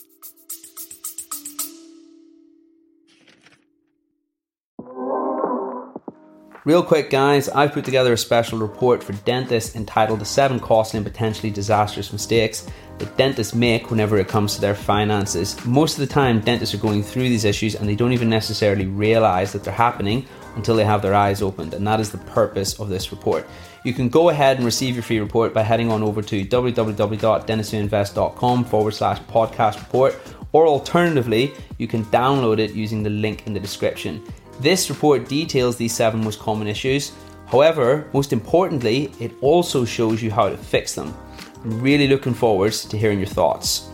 Real 6.66 6.82
quick, 6.82 7.08
guys, 7.10 7.48
I've 7.48 7.72
put 7.72 7.84
together 7.86 8.12
a 8.12 8.18
special 8.18 8.58
report 8.58 9.02
for 9.02 9.12
dentists 9.12 9.74
entitled 9.74 10.20
The 10.20 10.26
Seven 10.26 10.60
Costly 10.60 10.98
and 10.98 11.06
Potentially 11.06 11.50
Disastrous 11.50 12.12
Mistakes 12.12 12.66
dentists 13.16 13.54
make 13.54 13.90
whenever 13.90 14.18
it 14.18 14.28
comes 14.28 14.54
to 14.54 14.60
their 14.60 14.74
finances. 14.74 15.64
Most 15.64 15.94
of 15.94 16.00
the 16.00 16.12
time, 16.12 16.40
dentists 16.40 16.74
are 16.74 16.78
going 16.78 17.02
through 17.02 17.28
these 17.28 17.44
issues 17.44 17.74
and 17.74 17.88
they 17.88 17.94
don't 17.94 18.12
even 18.12 18.28
necessarily 18.28 18.86
realize 18.86 19.52
that 19.52 19.64
they're 19.64 19.74
happening 19.74 20.26
until 20.56 20.76
they 20.76 20.84
have 20.84 21.02
their 21.02 21.14
eyes 21.14 21.42
opened, 21.42 21.74
and 21.74 21.86
that 21.86 22.00
is 22.00 22.10
the 22.10 22.18
purpose 22.18 22.80
of 22.80 22.88
this 22.88 23.12
report. 23.12 23.46
You 23.84 23.94
can 23.94 24.08
go 24.08 24.30
ahead 24.30 24.56
and 24.56 24.66
receive 24.66 24.94
your 24.94 25.02
free 25.02 25.20
report 25.20 25.52
by 25.54 25.62
heading 25.62 25.90
on 25.90 26.02
over 26.02 26.22
to 26.22 26.44
www.dentistwhoinvest.com 26.44 28.64
forward 28.64 28.94
slash 28.94 29.18
podcast 29.20 29.78
report, 29.78 30.18
or 30.52 30.66
alternatively, 30.66 31.52
you 31.78 31.86
can 31.86 32.04
download 32.06 32.58
it 32.58 32.72
using 32.72 33.02
the 33.02 33.10
link 33.10 33.46
in 33.46 33.54
the 33.54 33.60
description. 33.60 34.22
This 34.58 34.90
report 34.90 35.28
details 35.28 35.76
these 35.76 35.94
seven 35.94 36.22
most 36.22 36.40
common 36.40 36.66
issues. 36.66 37.12
However, 37.46 38.08
most 38.12 38.32
importantly, 38.32 39.12
it 39.18 39.32
also 39.40 39.84
shows 39.84 40.22
you 40.22 40.30
how 40.30 40.50
to 40.50 40.56
fix 40.56 40.94
them. 40.94 41.14
I'm 41.62 41.80
really 41.80 42.08
looking 42.08 42.32
forward 42.32 42.72
to 42.72 42.96
hearing 42.96 43.18
your 43.18 43.28
thoughts. 43.28 43.88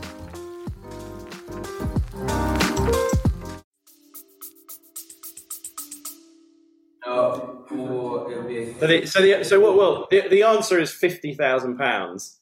So, 8.79 8.87
the, 8.87 9.07
so, 9.07 9.23
the, 9.23 9.45
so 9.45 9.59
what? 9.59 9.77
Well, 9.77 10.07
the, 10.11 10.29
the 10.29 10.43
answer 10.43 10.79
is 10.79 10.93
fifty 10.93 11.35
thousand 11.35 11.79
pounds, 11.79 12.39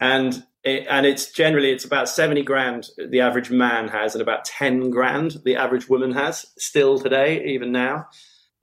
and 0.00 0.44
it, 0.64 0.86
and 0.90 1.06
it's 1.06 1.30
generally 1.32 1.70
it's 1.70 1.84
about 1.84 2.08
seventy 2.08 2.42
grand 2.42 2.88
the 2.98 3.20
average 3.20 3.50
man 3.50 3.88
has, 3.88 4.14
and 4.14 4.20
about 4.20 4.44
ten 4.44 4.90
grand 4.90 5.38
the 5.44 5.56
average 5.56 5.88
woman 5.88 6.12
has 6.12 6.44
still 6.58 6.98
today, 6.98 7.44
even 7.46 7.72
now. 7.72 8.06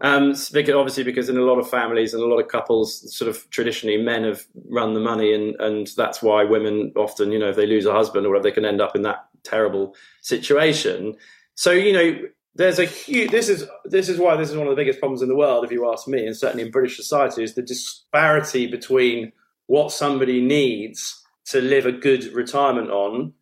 Um, 0.01 0.31
obviously, 0.53 1.03
because 1.03 1.29
in 1.29 1.37
a 1.37 1.41
lot 1.41 1.57
of 1.57 1.69
families 1.69 2.13
and 2.13 2.21
a 2.21 2.25
lot 2.25 2.39
of 2.39 2.49
couples, 2.49 3.15
sort 3.15 3.29
of 3.29 3.49
traditionally, 3.49 3.97
men 3.97 4.25
have 4.25 4.45
run 4.69 4.93
the 4.93 4.99
money, 4.99 5.33
and 5.33 5.55
and 5.61 5.87
that's 5.95 6.21
why 6.21 6.43
women 6.43 6.91
often, 6.95 7.31
you 7.31 7.39
know, 7.39 7.49
if 7.49 7.55
they 7.55 7.65
lose 7.65 7.85
a 7.85 7.93
husband 7.93 8.25
or 8.25 8.29
whatever, 8.29 8.43
they 8.43 8.51
can 8.51 8.65
end 8.65 8.81
up 8.81 8.95
in 8.95 9.03
that 9.03 9.27
terrible 9.43 9.95
situation. 10.21 11.15
So 11.55 11.71
you 11.71 11.93
know, 11.93 12.19
there's 12.55 12.79
a 12.79 12.85
huge. 12.85 13.31
This 13.31 13.47
is 13.47 13.65
this 13.85 14.09
is 14.09 14.17
why 14.17 14.35
this 14.35 14.49
is 14.49 14.57
one 14.57 14.67
of 14.67 14.71
the 14.71 14.81
biggest 14.81 14.99
problems 14.99 15.21
in 15.21 15.29
the 15.29 15.35
world, 15.35 15.63
if 15.63 15.71
you 15.71 15.89
ask 15.89 16.09
me, 16.09 16.25
and 16.25 16.35
certainly 16.35 16.65
in 16.65 16.71
British 16.71 16.97
society, 16.97 17.43
is 17.43 17.55
the 17.55 17.61
disparity 17.61 18.67
between 18.67 19.31
what 19.67 19.93
somebody 19.93 20.41
needs 20.41 21.23
to 21.45 21.61
live 21.61 21.85
a 21.85 21.91
good 21.91 22.25
retirement 22.33 22.89
on 22.89 23.33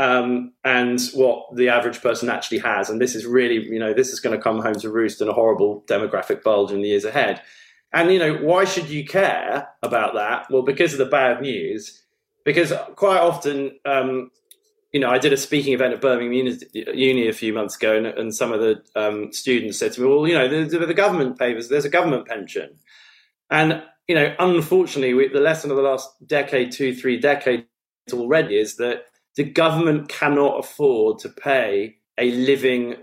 um, 0.00 0.52
and 0.64 0.98
what 1.12 1.54
the 1.54 1.68
average 1.68 2.00
person 2.00 2.30
actually 2.30 2.58
has. 2.58 2.88
And 2.88 3.00
this 3.00 3.14
is 3.14 3.26
really, 3.26 3.62
you 3.66 3.78
know, 3.78 3.92
this 3.92 4.08
is 4.08 4.18
going 4.18 4.34
to 4.34 4.42
come 4.42 4.60
home 4.60 4.76
to 4.76 4.88
roost 4.88 5.20
in 5.20 5.28
a 5.28 5.32
horrible 5.34 5.84
demographic 5.86 6.42
bulge 6.42 6.72
in 6.72 6.80
the 6.80 6.88
years 6.88 7.04
ahead. 7.04 7.42
And, 7.92 8.10
you 8.10 8.18
know, 8.18 8.34
why 8.36 8.64
should 8.64 8.88
you 8.88 9.04
care 9.04 9.68
about 9.82 10.14
that? 10.14 10.46
Well, 10.50 10.62
because 10.62 10.94
of 10.94 10.98
the 10.98 11.04
bad 11.04 11.42
news. 11.42 12.02
Because 12.46 12.72
quite 12.96 13.20
often, 13.20 13.78
um, 13.84 14.30
you 14.90 15.00
know, 15.00 15.10
I 15.10 15.18
did 15.18 15.34
a 15.34 15.36
speaking 15.36 15.74
event 15.74 15.92
at 15.92 16.00
Birmingham 16.00 16.32
Uni, 16.32 16.58
Uni 16.72 17.28
a 17.28 17.34
few 17.34 17.52
months 17.52 17.76
ago, 17.76 17.94
and, 17.94 18.06
and 18.06 18.34
some 18.34 18.52
of 18.52 18.60
the 18.60 18.82
um, 18.96 19.30
students 19.34 19.78
said 19.78 19.92
to 19.92 20.00
me, 20.00 20.08
well, 20.08 20.26
you 20.26 20.34
know, 20.34 20.48
the, 20.48 20.86
the 20.86 20.94
government 20.94 21.38
pays, 21.38 21.68
there's 21.68 21.84
a 21.84 21.90
government 21.90 22.26
pension. 22.26 22.78
And 23.50 23.82
you 24.08 24.14
know, 24.16 24.34
unfortunately, 24.38 25.14
we, 25.14 25.28
the 25.28 25.38
lesson 25.40 25.70
of 25.70 25.76
the 25.76 25.84
last 25.84 26.08
decade, 26.26 26.72
two, 26.72 26.94
three 26.94 27.20
decades 27.20 27.66
already 28.12 28.58
is 28.58 28.76
that 28.76 29.04
the 29.36 29.44
government 29.44 30.08
cannot 30.08 30.58
afford 30.58 31.18
to 31.20 31.28
pay 31.28 31.96
a 32.18 32.30
living 32.32 32.96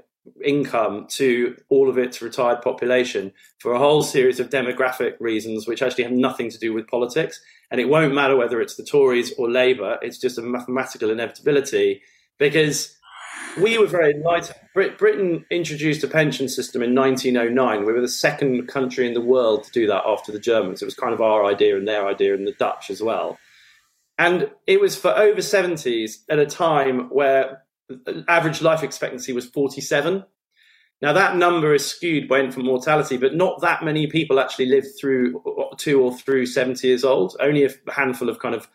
income 0.43 1.07
to 1.09 1.55
all 1.69 1.89
of 1.89 1.97
its 1.97 2.21
retired 2.21 2.61
population 2.61 3.31
for 3.59 3.73
a 3.73 3.79
whole 3.79 4.03
series 4.03 4.39
of 4.39 4.49
demographic 4.49 5.15
reasons, 5.19 5.67
which 5.67 5.81
actually 5.81 6.03
have 6.03 6.13
nothing 6.13 6.49
to 6.49 6.59
do 6.59 6.73
with 6.73 6.87
politics. 6.87 7.41
And 7.71 7.79
it 7.79 7.89
won't 7.89 8.13
matter 8.13 8.35
whether 8.35 8.61
it's 8.61 8.75
the 8.75 8.83
Tories 8.83 9.33
or 9.37 9.49
Labour, 9.49 9.97
it's 10.01 10.17
just 10.17 10.37
a 10.37 10.41
mathematical 10.41 11.09
inevitability 11.09 12.01
because 12.37 12.97
we 13.61 13.77
were 13.77 13.87
very 13.87 14.11
enlightened. 14.11 14.55
Britain 14.73 15.45
introduced 15.49 16.03
a 16.03 16.07
pension 16.07 16.47
system 16.47 16.83
in 16.83 16.93
1909. 16.93 17.85
We 17.85 17.93
were 17.93 18.01
the 18.01 18.07
second 18.07 18.67
country 18.67 19.07
in 19.07 19.13
the 19.13 19.21
world 19.21 19.63
to 19.63 19.71
do 19.71 19.87
that 19.87 20.03
after 20.05 20.31
the 20.31 20.39
Germans. 20.39 20.81
It 20.81 20.85
was 20.85 20.93
kind 20.93 21.13
of 21.13 21.21
our 21.21 21.45
idea 21.45 21.77
and 21.77 21.87
their 21.87 22.07
idea, 22.07 22.35
and 22.35 22.45
the 22.45 22.53
Dutch 22.53 22.89
as 22.89 23.01
well. 23.01 23.37
And 24.17 24.49
it 24.65 24.81
was 24.81 24.95
for 24.95 25.15
over 25.15 25.41
70s 25.41 26.23
at 26.29 26.39
a 26.39 26.45
time 26.45 27.09
where 27.09 27.63
average 28.27 28.61
life 28.61 28.83
expectancy 28.83 29.31
was 29.31 29.45
47. 29.45 30.23
Now, 31.01 31.13
that 31.13 31.35
number 31.35 31.75
is 31.75 31.85
skewed 31.85 32.27
by 32.27 32.39
infant 32.39 32.65
mortality, 32.65 33.17
but 33.17 33.35
not 33.35 33.61
that 33.61 33.83
many 33.83 34.07
people 34.07 34.39
actually 34.39 34.65
lived 34.65 34.87
through 34.99 35.43
two 35.77 36.01
or 36.01 36.17
through 36.17 36.47
70 36.47 36.87
years 36.87 37.03
old. 37.03 37.35
Only 37.39 37.65
a 37.65 37.91
handful 37.91 38.29
of 38.29 38.39
kind 38.39 38.55
of 38.55 38.67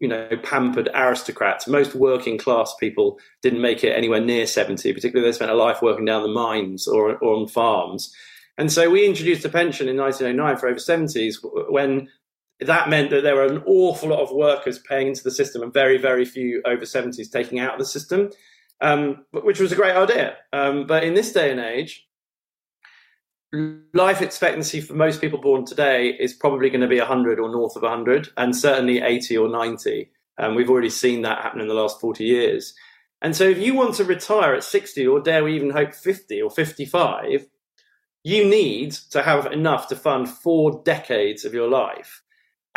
you 0.00 0.08
know, 0.08 0.28
pampered 0.42 0.88
aristocrats. 0.94 1.66
Most 1.66 1.94
working 1.94 2.38
class 2.38 2.74
people 2.78 3.18
didn't 3.42 3.60
make 3.60 3.84
it 3.84 3.96
anywhere 3.96 4.20
near 4.20 4.46
70, 4.46 4.92
particularly 4.92 5.28
they 5.28 5.34
spent 5.34 5.50
a 5.50 5.54
life 5.54 5.82
working 5.82 6.04
down 6.04 6.22
the 6.22 6.28
mines 6.28 6.86
or, 6.86 7.16
or 7.18 7.36
on 7.36 7.48
farms. 7.48 8.12
And 8.56 8.72
so 8.72 8.90
we 8.90 9.06
introduced 9.06 9.44
a 9.44 9.48
pension 9.48 9.88
in 9.88 9.96
1909 9.96 10.56
for 10.56 10.68
over 10.68 10.78
70s 10.78 11.36
when 11.70 12.08
that 12.60 12.88
meant 12.88 13.10
that 13.10 13.22
there 13.22 13.36
were 13.36 13.46
an 13.46 13.62
awful 13.66 14.08
lot 14.08 14.20
of 14.20 14.32
workers 14.32 14.78
paying 14.78 15.08
into 15.08 15.22
the 15.22 15.30
system 15.30 15.62
and 15.62 15.72
very, 15.72 15.98
very 15.98 16.24
few 16.24 16.60
over 16.64 16.84
70s 16.84 17.30
taking 17.30 17.60
out 17.60 17.74
of 17.74 17.78
the 17.78 17.84
system, 17.84 18.30
um, 18.80 19.24
which 19.30 19.60
was 19.60 19.70
a 19.70 19.76
great 19.76 19.94
idea. 19.94 20.36
Um, 20.52 20.86
but 20.86 21.04
in 21.04 21.14
this 21.14 21.32
day 21.32 21.50
and 21.50 21.60
age, 21.60 22.08
life 23.94 24.20
expectancy 24.20 24.80
for 24.80 24.94
most 24.94 25.20
people 25.20 25.40
born 25.40 25.64
today 25.64 26.08
is 26.08 26.34
probably 26.34 26.68
going 26.68 26.80
to 26.80 26.88
be 26.88 26.98
100 26.98 27.38
or 27.38 27.50
north 27.50 27.76
of 27.76 27.82
100, 27.82 28.30
and 28.36 28.54
certainly 28.54 29.00
80 29.00 29.38
or 29.38 29.48
90. 29.48 30.10
And 30.38 30.54
we've 30.54 30.70
already 30.70 30.90
seen 30.90 31.22
that 31.22 31.42
happen 31.42 31.60
in 31.60 31.68
the 31.68 31.74
last 31.74 32.00
40 32.00 32.24
years. 32.24 32.74
And 33.22 33.34
so, 33.34 33.44
if 33.44 33.58
you 33.58 33.74
want 33.74 33.94
to 33.96 34.04
retire 34.04 34.54
at 34.54 34.62
60, 34.62 35.06
or 35.06 35.20
dare 35.20 35.42
we 35.42 35.56
even 35.56 35.70
hope 35.70 35.94
50 35.94 36.40
or 36.40 36.50
55, 36.50 37.46
you 38.22 38.44
need 38.44 38.92
to 39.10 39.22
have 39.22 39.46
enough 39.46 39.88
to 39.88 39.96
fund 39.96 40.28
four 40.28 40.82
decades 40.84 41.44
of 41.44 41.54
your 41.54 41.68
life. 41.68 42.22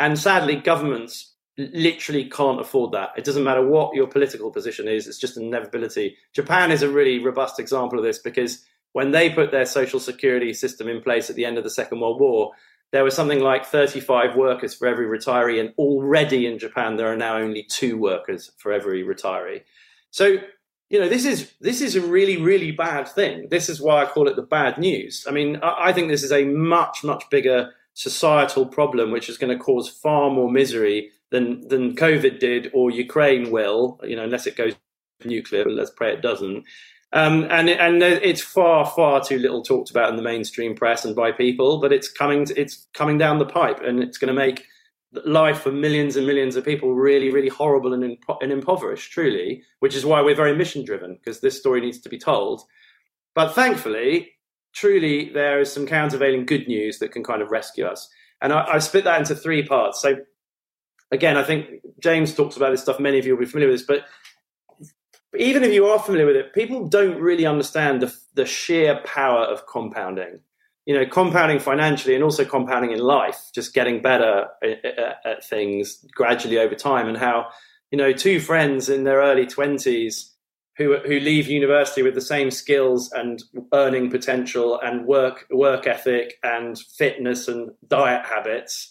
And 0.02 0.18
sadly, 0.18 0.56
governments 0.56 1.32
literally 1.56 2.28
can't 2.28 2.60
afford 2.60 2.90
that. 2.90 3.10
It 3.16 3.22
doesn't 3.22 3.44
matter 3.44 3.64
what 3.64 3.94
your 3.94 4.08
political 4.08 4.50
position 4.50 4.88
is, 4.88 5.06
it's 5.06 5.16
just 5.16 5.36
an 5.36 5.44
inevitability. 5.44 6.16
Japan 6.32 6.72
is 6.72 6.82
a 6.82 6.88
really 6.88 7.20
robust 7.20 7.60
example 7.60 8.00
of 8.00 8.04
this 8.04 8.18
because 8.18 8.64
when 8.94 9.12
they 9.12 9.30
put 9.30 9.52
their 9.52 9.64
social 9.64 10.00
security 10.00 10.52
system 10.54 10.88
in 10.88 11.02
place 11.02 11.30
at 11.30 11.36
the 11.36 11.44
end 11.44 11.56
of 11.56 11.62
the 11.62 11.70
Second 11.70 12.00
World 12.00 12.20
War, 12.20 12.50
there 12.90 13.04
was 13.04 13.14
something 13.14 13.38
like 13.38 13.64
35 13.64 14.34
workers 14.34 14.74
for 14.74 14.88
every 14.88 15.06
retiree, 15.06 15.60
and 15.60 15.72
already 15.78 16.46
in 16.46 16.58
Japan 16.58 16.96
there 16.96 17.12
are 17.12 17.16
now 17.16 17.36
only 17.36 17.62
two 17.62 17.96
workers 17.96 18.50
for 18.58 18.72
every 18.72 19.04
retiree. 19.04 19.62
So, 20.10 20.38
you 20.90 20.98
know, 20.98 21.08
this 21.08 21.24
is 21.24 21.52
this 21.60 21.80
is 21.80 21.94
a 21.94 22.00
really 22.00 22.38
really 22.38 22.72
bad 22.72 23.06
thing. 23.06 23.46
This 23.50 23.68
is 23.68 23.80
why 23.80 24.02
I 24.02 24.06
call 24.06 24.26
it 24.26 24.34
the 24.34 24.42
bad 24.42 24.78
news. 24.78 25.26
I 25.28 25.30
mean, 25.30 25.60
I, 25.62 25.90
I 25.90 25.92
think 25.92 26.08
this 26.08 26.24
is 26.24 26.32
a 26.32 26.44
much 26.44 27.04
much 27.04 27.22
bigger 27.30 27.72
societal 27.94 28.66
problem, 28.66 29.10
which 29.10 29.28
is 29.28 29.38
going 29.38 29.56
to 29.56 29.62
cause 29.62 29.88
far 29.88 30.30
more 30.30 30.50
misery 30.50 31.10
than 31.30 31.66
than 31.68 31.96
COVID 31.96 32.38
did 32.38 32.70
or 32.72 32.90
Ukraine 32.90 33.50
will. 33.50 34.00
You 34.02 34.16
know, 34.16 34.24
unless 34.24 34.46
it 34.46 34.56
goes 34.56 34.74
nuclear, 35.24 35.64
let's 35.64 35.90
pray 35.90 36.12
it 36.12 36.22
doesn't. 36.22 36.64
Um, 37.14 37.44
and 37.50 37.68
and 37.68 38.02
it's 38.02 38.40
far 38.40 38.86
far 38.86 39.22
too 39.22 39.38
little 39.38 39.62
talked 39.62 39.90
about 39.90 40.08
in 40.08 40.16
the 40.16 40.22
mainstream 40.22 40.74
press 40.74 41.04
and 41.04 41.14
by 41.14 41.30
people, 41.32 41.78
but 41.80 41.92
it's 41.92 42.10
coming 42.10 42.46
it's 42.56 42.86
coming 42.94 43.18
down 43.18 43.38
the 43.38 43.44
pipe, 43.44 43.80
and 43.82 44.02
it's 44.02 44.16
going 44.16 44.34
to 44.34 44.34
make 44.34 44.66
life 45.26 45.60
for 45.60 45.70
millions 45.70 46.16
and 46.16 46.26
millions 46.26 46.56
of 46.56 46.64
people 46.64 46.94
really 46.94 47.30
really 47.30 47.50
horrible 47.50 47.92
and, 47.92 48.02
impo- 48.02 48.38
and 48.40 48.50
impoverished, 48.50 49.12
truly. 49.12 49.62
Which 49.80 49.94
is 49.94 50.06
why 50.06 50.22
we're 50.22 50.34
very 50.34 50.56
mission 50.56 50.84
driven 50.84 51.16
because 51.16 51.40
this 51.40 51.58
story 51.58 51.82
needs 51.82 52.00
to 52.00 52.08
be 52.08 52.18
told. 52.18 52.62
But 53.34 53.54
thankfully, 53.54 54.32
truly, 54.72 55.30
there 55.30 55.60
is 55.60 55.72
some 55.72 55.86
countervailing 55.86 56.46
good 56.46 56.66
news 56.68 56.98
that 56.98 57.12
can 57.12 57.22
kind 57.22 57.42
of 57.42 57.50
rescue 57.50 57.84
us. 57.84 58.08
And 58.40 58.52
I, 58.52 58.74
I 58.74 58.78
split 58.78 59.04
that 59.04 59.20
into 59.20 59.34
three 59.34 59.64
parts. 59.64 60.00
So 60.00 60.16
again, 61.10 61.36
I 61.36 61.44
think 61.44 61.80
James 62.00 62.34
talks 62.34 62.56
about 62.56 62.70
this 62.70 62.82
stuff. 62.82 62.98
Many 62.98 63.18
of 63.18 63.26
you 63.26 63.32
will 63.32 63.44
be 63.44 63.50
familiar 63.50 63.70
with 63.70 63.80
this, 63.80 63.86
but 63.86 64.06
even 65.38 65.62
if 65.62 65.72
you 65.72 65.86
are 65.86 65.98
familiar 65.98 66.26
with 66.26 66.36
it, 66.36 66.52
people 66.52 66.88
don't 66.88 67.20
really 67.20 67.46
understand 67.46 68.02
the, 68.02 68.14
the 68.34 68.44
sheer 68.44 69.00
power 69.04 69.44
of 69.44 69.66
compounding. 69.66 70.40
You 70.84 70.96
know, 70.96 71.06
compounding 71.06 71.60
financially 71.60 72.16
and 72.16 72.24
also 72.24 72.44
compounding 72.44 72.90
in 72.90 72.98
life, 72.98 73.38
just 73.54 73.72
getting 73.72 74.02
better 74.02 74.48
at, 74.64 74.84
at, 74.84 75.16
at 75.24 75.44
things 75.44 76.04
gradually 76.12 76.58
over 76.58 76.74
time, 76.74 77.06
and 77.06 77.16
how 77.16 77.50
you 77.92 77.98
know 77.98 78.12
two 78.12 78.40
friends 78.40 78.88
in 78.88 79.04
their 79.04 79.18
early 79.18 79.46
twenties 79.46 80.31
who 80.76 80.98
who 80.98 81.20
leave 81.20 81.48
university 81.48 82.02
with 82.02 82.14
the 82.14 82.20
same 82.20 82.50
skills 82.50 83.10
and 83.12 83.42
earning 83.72 84.10
potential 84.10 84.80
and 84.80 85.06
work 85.06 85.46
work 85.50 85.86
ethic 85.86 86.34
and 86.42 86.78
fitness 86.78 87.48
and 87.48 87.70
diet 87.88 88.24
habits. 88.24 88.90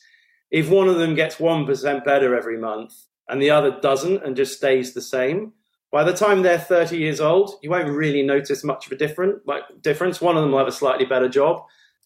If 0.51 0.69
one 0.69 0.87
of 0.87 0.97
them 0.97 1.15
gets 1.15 1.39
one 1.39 1.65
percent 1.65 2.05
better 2.05 2.35
every 2.35 2.57
month 2.57 2.93
and 3.27 3.41
the 3.41 3.49
other 3.49 3.79
doesn't 3.81 4.23
and 4.23 4.35
just 4.35 4.57
stays 4.57 4.93
the 4.93 5.01
same, 5.01 5.53
by 5.91 6.03
the 6.03 6.13
time 6.13 6.41
they're 6.41 6.57
30 6.57 6.97
years 6.97 7.19
old, 7.19 7.55
you 7.61 7.69
won't 7.69 7.89
really 7.89 8.23
notice 8.23 8.63
much 8.63 8.85
of 8.85 8.91
a 8.91 8.97
different 8.97 9.45
like 9.47 9.63
difference. 9.81 10.21
One 10.21 10.37
of 10.37 10.43
them 10.43 10.51
will 10.51 10.59
have 10.59 10.67
a 10.67 10.71
slightly 10.71 11.05
better 11.05 11.27
job, 11.27 11.63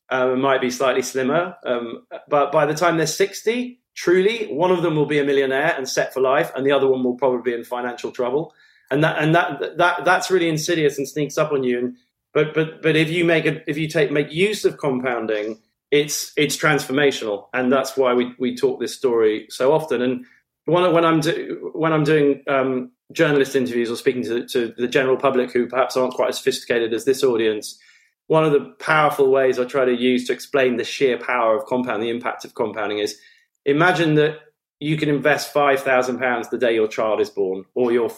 um, 0.09 0.41
might 0.41 0.61
be 0.61 0.71
slightly 0.71 1.01
slimmer, 1.01 1.55
um, 1.65 2.05
but 2.27 2.51
by 2.51 2.65
the 2.65 2.73
time 2.73 2.97
they're 2.97 3.07
60, 3.07 3.79
truly, 3.93 4.47
one 4.47 4.71
of 4.71 4.81
them 4.81 4.95
will 4.95 5.05
be 5.05 5.19
a 5.19 5.23
millionaire 5.23 5.73
and 5.77 5.87
set 5.87 6.13
for 6.13 6.21
life, 6.21 6.51
and 6.55 6.65
the 6.65 6.71
other 6.71 6.87
one 6.87 7.03
will 7.03 7.15
probably 7.15 7.51
be 7.51 7.57
in 7.57 7.63
financial 7.63 8.11
trouble. 8.11 8.53
And 8.91 9.03
that 9.03 9.17
and 9.21 9.33
that 9.33 9.77
that 9.77 10.05
that's 10.05 10.29
really 10.29 10.49
insidious 10.49 10.97
and 10.97 11.07
sneaks 11.07 11.37
up 11.37 11.51
on 11.51 11.63
you. 11.63 11.79
And 11.79 11.97
but 12.33 12.53
but 12.53 12.81
but 12.81 12.95
if 12.95 13.09
you 13.09 13.25
make 13.25 13.45
a, 13.45 13.67
if 13.69 13.77
you 13.77 13.87
take 13.87 14.11
make 14.11 14.31
use 14.31 14.65
of 14.65 14.77
compounding, 14.77 15.59
it's 15.91 16.31
it's 16.37 16.57
transformational, 16.57 17.47
and 17.53 17.71
that's 17.71 17.97
why 17.97 18.13
we 18.13 18.33
we 18.37 18.55
talk 18.55 18.79
this 18.79 18.95
story 18.95 19.47
so 19.49 19.73
often. 19.73 20.01
And 20.01 20.25
when, 20.65 20.93
when 20.93 21.05
I'm 21.05 21.19
do, 21.19 21.71
when 21.73 21.93
I'm 21.93 22.03
doing 22.03 22.43
um, 22.47 22.91
journalist 23.11 23.55
interviews 23.55 23.89
or 23.89 23.95
speaking 23.95 24.23
to, 24.23 24.45
to 24.47 24.73
the 24.77 24.87
general 24.87 25.17
public 25.17 25.51
who 25.51 25.67
perhaps 25.67 25.95
aren't 25.95 26.13
quite 26.13 26.29
as 26.29 26.37
sophisticated 26.37 26.93
as 26.93 27.05
this 27.05 27.23
audience, 27.23 27.79
one 28.27 28.43
of 28.43 28.51
the 28.51 28.75
powerful 28.79 29.29
ways 29.29 29.59
I 29.59 29.65
try 29.65 29.85
to 29.85 29.95
use 29.95 30.25
to 30.27 30.33
explain 30.33 30.77
the 30.77 30.83
sheer 30.83 31.17
power 31.17 31.57
of 31.57 31.65
compound, 31.65 32.01
the 32.01 32.09
impact 32.09 32.45
of 32.45 32.55
compounding 32.55 32.99
is 32.99 33.17
imagine 33.65 34.15
that 34.15 34.39
you 34.79 34.97
can 34.97 35.09
invest 35.09 35.53
£5,000 35.53 36.49
the 36.49 36.57
day 36.57 36.73
your 36.75 36.87
child 36.87 37.21
is 37.21 37.29
born, 37.29 37.65
or 37.75 37.91
your 37.91 38.11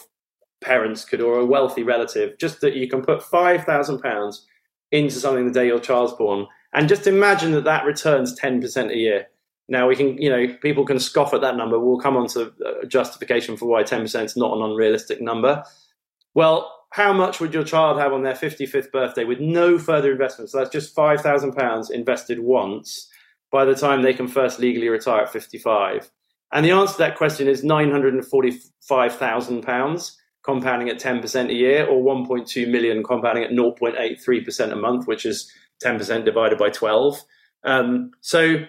parents 0.60 1.04
could, 1.04 1.20
or 1.20 1.38
a 1.38 1.46
wealthy 1.46 1.82
relative, 1.82 2.38
just 2.38 2.60
that 2.60 2.74
you 2.74 2.88
can 2.88 3.02
put 3.02 3.20
£5,000 3.20 4.40
into 4.90 5.14
something 5.14 5.46
the 5.46 5.52
day 5.52 5.66
your 5.66 5.78
child's 5.78 6.14
born. 6.14 6.46
And 6.72 6.88
just 6.88 7.06
imagine 7.06 7.52
that 7.52 7.64
that 7.64 7.84
returns 7.84 8.38
10% 8.38 8.90
a 8.90 8.96
year. 8.96 9.26
Now 9.68 9.88
we 9.88 9.96
can, 9.96 10.20
you 10.20 10.30
know, 10.30 10.48
people 10.62 10.86
can 10.86 10.98
scoff 10.98 11.34
at 11.34 11.42
that 11.42 11.56
number. 11.56 11.78
We'll 11.78 12.00
come 12.00 12.16
on 12.16 12.26
to 12.28 12.52
uh, 12.64 12.86
justification 12.86 13.56
for 13.56 13.66
why 13.66 13.82
10% 13.82 14.24
is 14.24 14.36
not 14.36 14.56
an 14.56 14.62
unrealistic 14.62 15.20
number. 15.20 15.62
Well, 16.34 16.74
how 16.90 17.12
much 17.12 17.38
would 17.38 17.52
your 17.52 17.64
child 17.64 17.98
have 17.98 18.14
on 18.14 18.22
their 18.22 18.34
55th 18.34 18.90
birthday 18.90 19.24
with 19.24 19.40
no 19.40 19.78
further 19.78 20.10
investment? 20.10 20.50
So 20.50 20.58
that's 20.58 20.70
just 20.70 20.96
£5,000 20.96 21.90
invested 21.90 22.40
once 22.40 23.10
by 23.50 23.66
the 23.66 23.74
time 23.74 24.02
they 24.02 24.14
can 24.14 24.28
first 24.28 24.58
legally 24.58 24.88
retire 24.88 25.22
at 25.22 25.32
55. 25.32 26.10
And 26.52 26.64
the 26.64 26.70
answer 26.70 26.94
to 26.94 26.98
that 26.98 27.18
question 27.18 27.46
is 27.46 27.62
£945,000 27.62 30.12
compounding 30.48 30.88
at 30.88 30.98
10% 30.98 31.50
a 31.50 31.54
year 31.54 31.86
or 31.86 32.02
1.2 32.02 32.70
million 32.70 33.02
compounding 33.02 33.44
at 33.44 33.50
0.83% 33.50 34.72
a 34.72 34.76
month, 34.76 35.06
which 35.06 35.26
is 35.26 35.52
10% 35.84 36.24
divided 36.24 36.58
by 36.58 36.70
12. 36.70 37.22
Um, 37.64 38.12
so 38.22 38.64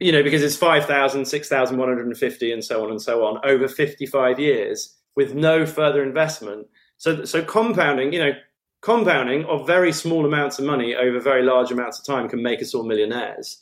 you 0.00 0.12
know, 0.12 0.22
because 0.22 0.42
it's 0.42 0.56
5,000, 0.56 1.26
6,150 1.26 2.52
and 2.52 2.64
so 2.64 2.82
on 2.82 2.90
and 2.90 3.00
so 3.00 3.24
on 3.26 3.38
over 3.44 3.68
55 3.68 4.40
years 4.40 4.96
with 5.14 5.34
no 5.34 5.66
further 5.66 6.02
investment. 6.02 6.66
So, 6.96 7.24
so 7.24 7.44
compounding, 7.44 8.12
you 8.12 8.18
know, 8.18 8.32
compounding 8.80 9.44
of 9.44 9.66
very 9.66 9.92
small 9.92 10.24
amounts 10.24 10.58
of 10.58 10.64
money 10.64 10.96
over 10.96 11.20
very 11.20 11.42
large 11.42 11.70
amounts 11.70 11.98
of 11.98 12.06
time 12.06 12.30
can 12.30 12.42
make 12.42 12.62
us 12.62 12.74
all 12.74 12.82
millionaires. 12.82 13.60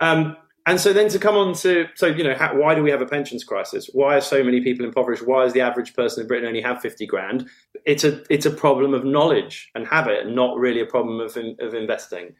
Um, 0.00 0.36
and 0.66 0.80
so 0.80 0.92
then 0.92 1.08
to 1.10 1.18
come 1.20 1.36
on 1.36 1.54
to, 1.54 1.86
so, 1.94 2.06
you 2.06 2.24
know, 2.24 2.34
how, 2.34 2.56
why 2.56 2.74
do 2.74 2.82
we 2.82 2.90
have 2.90 3.00
a 3.00 3.06
pensions 3.06 3.44
crisis? 3.44 3.88
Why 3.92 4.16
are 4.16 4.20
so 4.20 4.42
many 4.42 4.60
people 4.60 4.84
impoverished? 4.84 5.24
Why 5.24 5.44
does 5.44 5.52
the 5.52 5.60
average 5.60 5.94
person 5.94 6.22
in 6.22 6.26
Britain 6.26 6.48
only 6.48 6.60
have 6.60 6.80
50 6.80 7.06
grand? 7.06 7.48
It's 7.84 8.02
a, 8.02 8.24
it's 8.28 8.46
a 8.46 8.50
problem 8.50 8.92
of 8.92 9.04
knowledge 9.04 9.70
and 9.76 9.86
habit, 9.86 10.28
not 10.28 10.58
really 10.58 10.80
a 10.80 10.86
problem 10.86 11.20
of, 11.20 11.36
of 11.60 11.74
investing. 11.74 12.34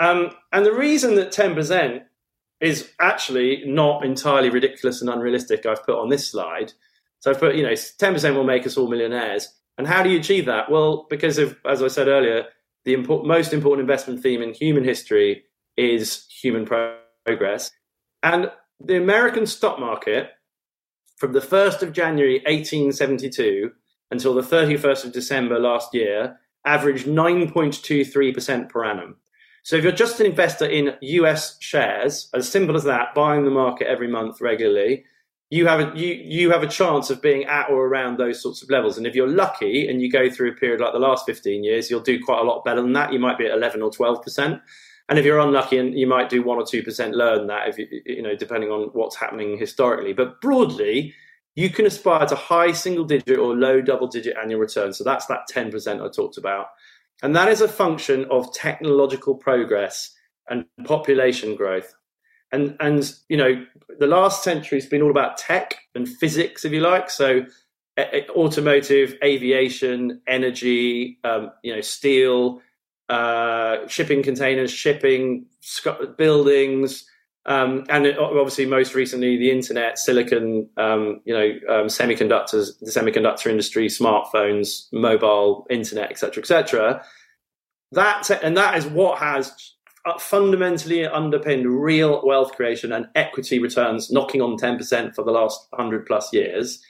Um, 0.00 0.32
and 0.52 0.66
the 0.66 0.72
reason 0.72 1.14
that 1.14 1.30
10% 1.30 2.02
is 2.60 2.90
actually 2.98 3.62
not 3.64 4.04
entirely 4.04 4.50
ridiculous 4.50 5.00
and 5.00 5.08
unrealistic. 5.08 5.64
I've 5.64 5.84
put 5.86 5.98
on 5.98 6.08
this 6.08 6.28
slide. 6.28 6.72
So 7.20 7.30
I've 7.30 7.38
put, 7.38 7.54
you 7.54 7.62
know, 7.62 7.70
10% 7.70 8.34
will 8.34 8.44
make 8.44 8.66
us 8.66 8.76
all 8.76 8.88
millionaires. 8.88 9.48
And 9.78 9.86
how 9.86 10.02
do 10.02 10.10
you 10.10 10.18
achieve 10.18 10.46
that? 10.46 10.70
Well, 10.70 11.06
because 11.08 11.38
of, 11.38 11.56
as 11.64 11.82
I 11.82 11.88
said 11.88 12.08
earlier, 12.08 12.46
the 12.84 12.96
most 12.96 13.52
important 13.52 13.82
investment 13.82 14.22
theme 14.22 14.42
in 14.42 14.54
human 14.54 14.82
history 14.82 15.44
is 15.76 16.26
human 16.28 16.66
progress. 16.66 16.96
And 18.22 18.50
the 18.78 18.96
American 18.96 19.46
stock 19.46 19.78
market, 19.78 20.30
from 21.16 21.32
the 21.32 21.40
1st 21.40 21.82
of 21.82 21.92
January 21.92 22.38
1872 22.46 23.72
until 24.10 24.34
the 24.34 24.42
31st 24.42 25.04
of 25.04 25.12
December 25.12 25.58
last 25.58 25.94
year, 25.94 26.38
averaged 26.64 27.06
9.23% 27.06 28.68
per 28.68 28.84
annum. 28.84 29.16
So 29.62 29.76
if 29.76 29.84
you're 29.84 29.92
just 29.92 30.20
an 30.20 30.26
investor 30.26 30.64
in 30.64 30.94
US 31.00 31.56
shares, 31.60 32.30
as 32.34 32.48
simple 32.48 32.76
as 32.76 32.84
that, 32.84 33.14
buying 33.14 33.44
the 33.44 33.50
market 33.50 33.86
every 33.86 34.08
month 34.08 34.40
regularly, 34.40 35.04
you 35.50 35.66
have 35.66 35.80
a, 35.80 35.98
you 35.98 36.14
you 36.14 36.50
have 36.52 36.62
a 36.62 36.68
chance 36.68 37.10
of 37.10 37.20
being 37.20 37.44
at 37.44 37.68
or 37.68 37.86
around 37.86 38.16
those 38.16 38.40
sorts 38.40 38.62
of 38.62 38.70
levels. 38.70 38.96
And 38.96 39.06
if 39.06 39.16
you're 39.16 39.28
lucky 39.28 39.88
and 39.88 40.00
you 40.00 40.10
go 40.10 40.30
through 40.30 40.52
a 40.52 40.54
period 40.54 40.80
like 40.80 40.92
the 40.92 41.00
last 41.00 41.26
15 41.26 41.64
years, 41.64 41.90
you'll 41.90 42.00
do 42.00 42.22
quite 42.22 42.40
a 42.40 42.44
lot 42.44 42.64
better 42.64 42.80
than 42.80 42.92
that. 42.92 43.12
You 43.12 43.18
might 43.18 43.36
be 43.36 43.46
at 43.46 43.52
11 43.52 43.82
or 43.82 43.90
12 43.90 44.22
percent. 44.22 44.62
And 45.10 45.18
if 45.18 45.24
you're 45.24 45.40
unlucky, 45.40 45.76
and 45.76 45.98
you 45.98 46.06
might 46.06 46.30
do 46.30 46.42
one 46.42 46.56
or 46.56 46.64
two 46.64 46.82
percent 46.82 47.14
lower 47.14 47.36
than 47.36 47.48
that, 47.48 47.68
if 47.68 47.78
you, 47.78 47.88
you 48.06 48.22
know, 48.22 48.36
depending 48.36 48.70
on 48.70 48.90
what's 48.92 49.16
happening 49.16 49.58
historically. 49.58 50.12
But 50.12 50.40
broadly, 50.40 51.14
you 51.56 51.68
can 51.68 51.84
aspire 51.84 52.26
to 52.26 52.36
high 52.36 52.72
single 52.72 53.04
digit 53.04 53.38
or 53.38 53.54
low 53.54 53.80
double 53.80 54.06
digit 54.06 54.36
annual 54.40 54.60
return. 54.60 54.92
So 54.92 55.02
that's 55.04 55.26
that 55.26 55.40
10% 55.52 56.00
I 56.00 56.08
talked 56.08 56.38
about. 56.38 56.66
And 57.22 57.34
that 57.36 57.48
is 57.48 57.60
a 57.60 57.68
function 57.68 58.24
of 58.30 58.54
technological 58.54 59.34
progress 59.34 60.14
and 60.48 60.64
population 60.84 61.56
growth. 61.56 61.92
And, 62.52 62.76
and 62.80 63.12
you 63.28 63.36
know, 63.36 63.64
the 63.98 64.06
last 64.06 64.42
century 64.42 64.80
has 64.80 64.88
been 64.88 65.02
all 65.02 65.10
about 65.10 65.36
tech 65.36 65.76
and 65.94 66.08
physics, 66.08 66.64
if 66.64 66.72
you 66.72 66.80
like. 66.80 67.10
So, 67.10 67.44
automotive, 68.30 69.14
aviation, 69.22 70.22
energy, 70.26 71.18
um, 71.24 71.50
you 71.62 71.74
know, 71.74 71.80
steel, 71.80 72.60
uh, 73.10 73.88
shipping 73.88 74.22
containers, 74.22 74.70
shipping 74.70 75.44
buildings, 76.16 77.04
um, 77.46 77.84
and 77.88 78.06
it, 78.06 78.18
obviously 78.18 78.66
most 78.66 78.94
recently 78.94 79.36
the 79.36 79.50
internet, 79.50 79.98
silicon, 79.98 80.68
um, 80.76 81.20
you 81.24 81.34
know, 81.34 81.48
um, 81.68 81.86
semiconductors, 81.86 82.78
the 82.78 82.90
semiconductor 82.90 83.48
industry, 83.48 83.88
smartphones, 83.88 84.86
mobile 84.92 85.66
internet, 85.70 86.10
etc., 86.10 86.40
etc. 86.42 87.04
That 87.92 88.30
and 88.44 88.56
that 88.56 88.78
is 88.78 88.86
what 88.86 89.18
has 89.18 89.74
fundamentally 90.20 91.04
underpinned 91.04 91.66
real 91.66 92.24
wealth 92.24 92.52
creation 92.52 92.92
and 92.92 93.08
equity 93.16 93.58
returns, 93.58 94.12
knocking 94.12 94.40
on 94.40 94.56
ten 94.56 94.78
percent 94.78 95.16
for 95.16 95.24
the 95.24 95.32
last 95.32 95.66
hundred 95.74 96.06
plus 96.06 96.32
years. 96.32 96.80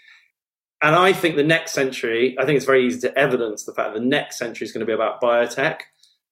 And 0.83 0.95
I 0.95 1.15
think 1.15 1.37
the 1.37 1.45
next 1.45 1.73
century, 1.73 2.37
I 2.39 2.45
think 2.45 2.57
it's 2.57 2.67
very 2.67 2.87
easy 2.87 3.01
to 3.01 3.19
evidence 3.19 3.65
the 3.65 3.73
fact 3.73 3.95
that 3.95 4.01
the 4.01 4.07
next 4.07 4.39
century 4.39 4.67
is 4.67 4.73
going 4.73 4.81
to 4.81 4.87
be 4.87 4.93
about 4.93 5.21
biotech 5.23 5.81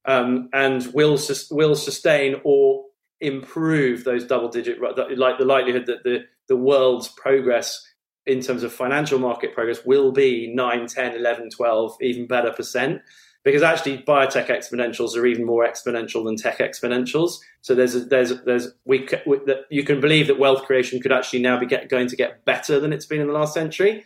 um, 0.09 0.49
and 0.53 0.87
will 0.95 1.19
will 1.51 1.77
sustain 1.77 2.41
or 2.43 2.85
improve 3.21 4.05
those 4.05 4.25
double 4.25 4.49
digit 4.49 4.79
like 4.81 5.39
the 5.39 5.45
likelihood 5.45 5.87
that 5.87 6.03
the 6.03 6.25
the 6.49 6.57
world's 6.57 7.09
progress 7.09 7.85
in 8.27 8.41
terms 8.41 8.63
of 8.63 8.73
financial 8.73 9.19
market 9.19 9.55
progress 9.55 9.85
will 9.85 10.11
be 10.13 10.53
9 10.55 10.87
10 10.87 11.15
11 11.15 11.51
12 11.51 11.97
even 12.01 12.27
better 12.27 12.53
percent. 12.53 13.03
Because 13.45 13.63
actually 13.63 13.99
biotech 13.99 14.49
exponentials 14.49 15.17
are 15.17 15.25
even 15.25 15.47
more 15.47 15.67
exponential 15.67 16.25
than 16.25 16.37
tech 16.37 16.59
exponentials. 16.59 17.39
So 17.63 17.75
there's 17.75 17.95
a, 17.95 18.01
there's 18.01 18.33
a, 18.33 18.35
there's 18.35 18.69
we, 18.85 19.09
we 19.27 19.39
that 19.47 19.61
you 19.71 19.85
can 19.85 20.01
believe 20.01 20.27
that 20.27 20.39
wealth 20.39 20.65
creation 20.65 21.01
could 21.01 21.13
actually 21.13 21.41
now 21.41 21.59
be 21.59 21.65
get, 21.65 21.89
going 21.89 22.09
to 22.09 22.17
get 22.17 22.45
better 22.45 22.81
than 22.81 22.93
it's 22.93 23.07
been 23.07 23.21
in 23.21 23.29
the 23.29 23.33
last 23.33 23.55
century. 23.55 24.05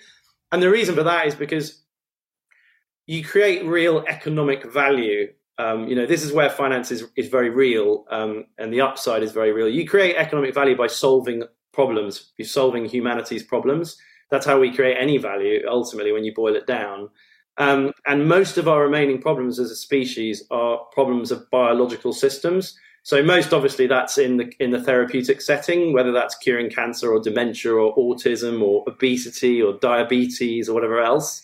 And 0.53 0.63
the 0.63 0.71
reason 0.71 0.95
for 0.95 1.03
that 1.03 1.27
is 1.27 1.35
because 1.35 1.83
you 3.07 3.25
create 3.25 3.65
real 3.65 4.05
economic 4.07 4.71
value 4.71 5.33
um, 5.59 5.87
you 5.87 5.95
know, 5.95 6.07
this 6.07 6.23
is 6.23 6.33
where 6.33 6.51
finance 6.51 6.91
is, 6.91 7.05
is 7.17 7.29
very 7.29 7.51
real 7.51 8.05
um, 8.11 8.45
and 8.59 8.73
the 8.73 8.81
upside 8.81 9.23
is 9.23 9.33
very 9.33 9.53
real. 9.53 9.69
You 9.69 9.87
create 9.87 10.17
economic 10.17 10.55
value 10.55 10.77
by 10.77 10.87
solving 10.87 11.45
problems, 11.73 12.33
you're 12.37 12.47
solving 12.49 12.85
humanity's 12.87 13.43
problems. 13.43 13.97
That's 14.31 14.47
how 14.47 14.59
we 14.59 14.75
create 14.75 14.97
any 14.99 15.19
value 15.19 15.63
ultimately 15.69 16.13
when 16.13 16.25
you 16.25 16.33
boil 16.35 16.57
it 16.57 16.67
down. 16.67 17.11
Um, 17.59 17.93
and 18.07 18.27
most 18.27 18.57
of 18.57 18.67
our 18.67 18.83
remaining 18.83 19.21
problems 19.21 19.59
as 19.59 19.71
a 19.71 19.77
species 19.77 20.43
are 20.51 20.79
problems 20.93 21.31
of 21.31 21.51
biological 21.51 22.13
systems. 22.13 22.79
So 23.03 23.23
most 23.23 23.53
obviously 23.53 23.87
that's 23.87 24.17
in 24.17 24.37
the 24.37 24.53
in 24.61 24.71
the 24.71 24.81
therapeutic 24.81 25.41
setting, 25.41 25.93
whether 25.93 26.13
that's 26.13 26.37
curing 26.37 26.71
cancer 26.71 27.13
or 27.13 27.21
dementia 27.21 27.73
or 27.73 27.95
autism 27.97 28.63
or 28.63 28.85
obesity 28.87 29.61
or 29.61 29.75
diabetes 29.81 30.69
or 30.69 30.75
whatever 30.75 31.01
else. 31.01 31.43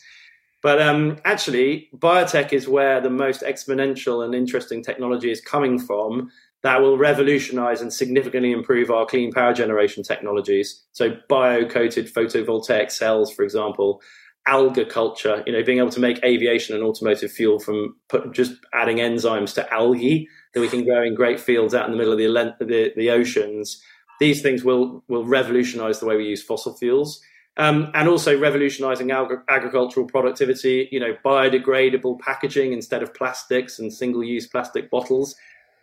But 0.63 0.83
um, 0.83 1.19
actually, 1.25 1.89
biotech 1.97 2.53
is 2.53 2.67
where 2.67 3.01
the 3.01 3.11
most 3.11 3.43
exponential 3.43 4.25
and 4.25 4.35
interesting 4.35 4.83
technology 4.83 5.31
is 5.31 5.41
coming 5.41 5.79
from 5.79 6.31
that 6.63 6.81
will 6.81 6.99
revolutionize 6.99 7.81
and 7.81 7.93
significantly 7.93 8.51
improve 8.51 8.91
our 8.91 9.07
clean 9.07 9.33
power 9.33 9.55
generation 9.55 10.03
technologies. 10.03 10.83
So, 10.93 11.17
bio 11.29 11.67
coated 11.67 12.13
photovoltaic 12.13 12.91
cells, 12.91 13.33
for 13.33 13.45
example, 13.45 14.03
alga 14.49 14.85
culture, 14.85 15.45
you 15.47 15.53
know, 15.53 15.63
being 15.63 15.79
able 15.79 15.91
to 15.91 16.01
make 16.01 16.25
aviation 16.25 16.75
and 16.75 16.83
automotive 16.83 17.31
fuel 17.31 17.61
from 17.61 17.95
put, 18.09 18.33
just 18.33 18.55
adding 18.73 18.97
enzymes 18.97 19.55
to 19.55 19.73
algae 19.73 20.27
that 20.55 20.61
we 20.61 20.69
can 20.69 20.85
grow 20.85 21.05
in 21.05 21.15
great 21.15 21.39
fields 21.39 21.75
out 21.75 21.85
in 21.85 21.93
the 21.93 21.99
middle 21.99 22.13
of 22.13 22.19
the, 22.19 22.65
the, 22.65 22.93
the 22.97 23.11
oceans. 23.11 23.81
These 24.19 24.43
things 24.43 24.65
will, 24.65 25.05
will 25.07 25.25
revolutionize 25.25 26.01
the 26.01 26.07
way 26.07 26.17
we 26.17 26.25
use 26.25 26.43
fossil 26.43 26.75
fuels 26.77 27.21
um, 27.59 27.91
and 27.93 28.09
also 28.09 28.39
revolutionizing 28.39 29.11
ag- 29.11 29.43
agricultural 29.49 30.07
productivity, 30.07 30.89
you 30.93 31.01
know, 31.01 31.17
biodegradable 31.25 32.19
packaging 32.21 32.73
instead 32.73 33.03
of 33.03 33.13
plastics 33.13 33.79
and 33.81 33.93
single 33.93 34.23
use 34.23 34.47
plastic 34.47 34.89
bottles. 34.91 35.35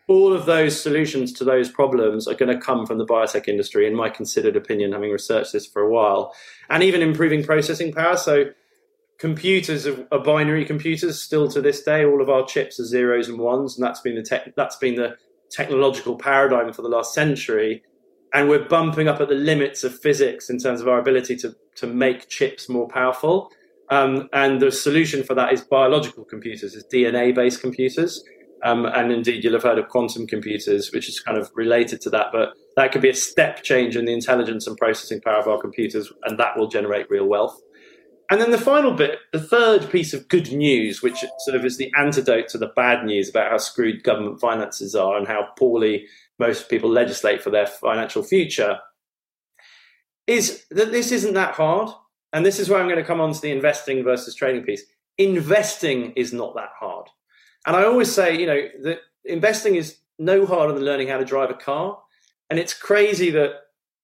All 0.07 0.33
of 0.33 0.45
those 0.45 0.79
solutions 0.79 1.33
to 1.33 1.43
those 1.43 1.69
problems 1.69 2.27
are 2.27 2.35
going 2.35 2.53
to 2.53 2.63
come 2.63 2.85
from 2.85 2.97
the 2.97 3.05
biotech 3.05 3.47
industry, 3.47 3.87
in 3.87 3.95
my 3.95 4.09
considered 4.09 4.55
opinion, 4.55 4.93
having 4.93 5.11
researched 5.11 5.51
this 5.51 5.65
for 5.65 5.81
a 5.81 5.89
while. 5.89 6.33
And 6.69 6.81
even 6.81 7.01
improving 7.01 7.43
processing 7.43 7.91
power. 7.91 8.15
So, 8.15 8.51
computers 9.17 9.87
are, 9.87 10.19
binary 10.19 10.63
computers 10.63 11.21
still 11.21 11.49
to 11.49 11.59
this 11.59 11.81
day. 11.81 12.05
All 12.05 12.21
of 12.21 12.29
our 12.29 12.45
chips 12.45 12.79
are 12.79 12.85
zeros 12.85 13.27
and 13.27 13.39
ones, 13.39 13.75
and 13.75 13.83
that's 13.83 13.99
been 13.99 14.15
the 14.15 14.53
that's 14.55 14.75
been 14.75 14.95
the 14.95 15.17
technological 15.49 16.15
paradigm 16.17 16.71
for 16.71 16.83
the 16.83 16.89
last 16.89 17.13
century 17.13 17.83
and 18.35 18.49
we're 18.49 18.67
bumping 18.67 19.07
up 19.07 19.21
at 19.21 19.29
the 19.29 19.35
limits 19.35 19.85
of 19.85 19.97
physics 19.97 20.49
in 20.49 20.59
terms 20.59 20.81
of 20.81 20.89
our 20.89 20.99
ability 20.99 21.37
to, 21.37 21.55
to 21.75 21.87
make 21.87 22.27
chips 22.27 22.67
more 22.67 22.85
powerful. 22.85 23.49
Um, 23.89 24.27
and 24.33 24.61
the 24.61 24.73
solution 24.73 25.23
for 25.23 25.35
that 25.35 25.53
is 25.53 25.61
biological 25.61 26.25
computers, 26.25 26.75
is 26.75 26.83
DNA 26.83 27.33
based 27.33 27.61
computers. 27.61 28.21
Um, 28.61 28.85
and 28.87 29.09
indeed, 29.13 29.41
you'll 29.41 29.53
have 29.53 29.63
heard 29.63 29.79
of 29.79 29.87
quantum 29.87 30.27
computers, 30.27 30.91
which 30.91 31.07
is 31.07 31.21
kind 31.21 31.37
of 31.37 31.49
related 31.55 32.01
to 32.01 32.09
that. 32.09 32.27
But 32.33 32.55
that 32.75 32.91
could 32.91 33.01
be 33.01 33.09
a 33.09 33.15
step 33.15 33.63
change 33.63 33.95
in 33.95 34.03
the 34.03 34.13
intelligence 34.13 34.67
and 34.67 34.75
processing 34.77 35.21
power 35.21 35.39
of 35.39 35.47
our 35.47 35.61
computers, 35.61 36.11
and 36.23 36.37
that 36.37 36.57
will 36.57 36.67
generate 36.67 37.09
real 37.09 37.27
wealth. 37.27 37.61
And 38.29 38.41
then 38.41 38.51
the 38.51 38.57
final 38.57 38.91
bit, 38.91 39.19
the 39.31 39.39
third 39.39 39.89
piece 39.91 40.13
of 40.13 40.27
good 40.27 40.51
news, 40.51 41.01
which 41.01 41.23
sort 41.39 41.55
of 41.55 41.63
is 41.63 41.77
the 41.77 41.91
antidote 41.97 42.49
to 42.49 42.57
the 42.57 42.73
bad 42.75 43.05
news 43.05 43.29
about 43.29 43.51
how 43.51 43.59
screwed 43.59 44.03
government 44.03 44.41
finances 44.41 44.95
are 44.95 45.15
and 45.15 45.27
how 45.27 45.49
poorly 45.57 46.07
most 46.39 46.69
people 46.69 46.89
legislate 46.89 47.41
for 47.41 47.49
their 47.49 47.67
financial 47.67 48.23
future, 48.23 48.79
is 50.27 50.65
that 50.71 50.91
this 50.91 51.11
isn't 51.11 51.33
that 51.33 51.55
hard. 51.55 51.89
And 52.33 52.45
this 52.45 52.59
is 52.59 52.67
where 52.67 52.79
I'm 52.79 52.87
going 52.87 52.99
to 52.99 53.05
come 53.05 53.21
on 53.21 53.31
to 53.31 53.41
the 53.41 53.51
investing 53.51 54.03
versus 54.03 54.35
trading 54.35 54.63
piece. 54.63 54.83
Investing 55.17 56.11
is 56.17 56.33
not 56.33 56.53
that 56.55 56.71
hard. 56.77 57.07
And 57.65 57.75
I 57.75 57.85
always 57.85 58.11
say, 58.11 58.37
you 58.37 58.45
know, 58.45 58.61
that 58.83 58.99
investing 59.23 59.75
is 59.75 59.97
no 60.19 60.45
harder 60.45 60.73
than 60.73 60.83
learning 60.83 61.07
how 61.07 61.17
to 61.17 61.23
drive 61.23 61.49
a 61.49 61.53
car. 61.53 61.97
And 62.49 62.59
it's 62.59 62.73
crazy 62.73 63.31
that 63.31 63.51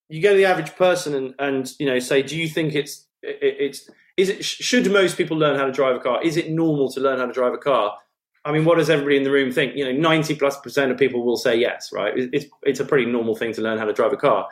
you 0.08 0.22
go 0.22 0.32
to 0.32 0.38
the 0.38 0.46
average 0.46 0.76
person 0.76 1.14
and, 1.14 1.36
and 1.40 1.72
you 1.78 1.86
know, 1.86 2.00
say, 2.00 2.24
do 2.24 2.38
you 2.38 2.48
think 2.48 2.74
it's, 2.74 3.06
it, 3.22 3.38
it's, 3.42 3.90
is 4.16 4.30
it, 4.30 4.46
should 4.46 4.90
most 4.92 5.18
people 5.18 5.38
learn 5.38 5.58
how 5.58 5.66
to 5.66 5.72
drive 5.72 5.96
a 5.96 6.00
car? 6.00 6.24
Is 6.24 6.38
it 6.38 6.50
normal 6.50 6.90
to 6.94 7.00
learn 7.02 7.20
how 7.20 7.26
to 7.26 7.34
drive 7.34 7.54
a 7.54 7.58
car? 7.58 7.98
I 8.44 8.52
mean, 8.52 8.66
what 8.66 8.78
does 8.78 8.90
everybody 8.90 9.18
in 9.18 9.24
the 9.24 9.32
room 9.32 9.52
think? 9.52 9.76
You 9.76 9.86
know, 9.86 9.92
90 9.92 10.36
plus 10.36 10.60
percent 10.60 10.92
of 10.92 10.98
people 10.98 11.24
will 11.24 11.38
say 11.38 11.56
yes, 11.56 11.92
right? 11.94 12.14
It's, 12.16 12.46
it's 12.64 12.80
a 12.80 12.86
pretty 12.86 13.06
normal 13.06 13.36
thing 13.36 13.54
to 13.54 13.62
learn 13.62 13.78
how 13.78 13.86
to 13.86 13.94
drive 13.94 14.14
a 14.14 14.18
car. 14.18 14.48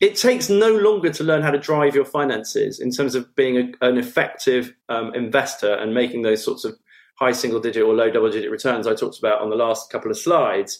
It 0.00 0.16
takes 0.16 0.48
no 0.48 0.72
longer 0.72 1.10
to 1.10 1.24
learn 1.24 1.42
how 1.42 1.50
to 1.50 1.58
drive 1.58 1.94
your 1.94 2.04
finances 2.04 2.78
in 2.78 2.90
terms 2.90 3.14
of 3.14 3.34
being 3.34 3.56
a, 3.56 3.86
an 3.86 3.96
effective 3.96 4.74
um, 4.88 5.14
investor 5.14 5.74
and 5.74 5.94
making 5.94 6.22
those 6.22 6.44
sorts 6.44 6.64
of 6.64 6.76
high 7.16 7.32
single 7.32 7.60
digit 7.60 7.82
or 7.82 7.94
low 7.94 8.10
double 8.10 8.30
digit 8.30 8.50
returns 8.50 8.86
I 8.86 8.94
talked 8.94 9.18
about 9.18 9.40
on 9.40 9.50
the 9.50 9.56
last 9.56 9.90
couple 9.90 10.10
of 10.10 10.18
slides. 10.18 10.78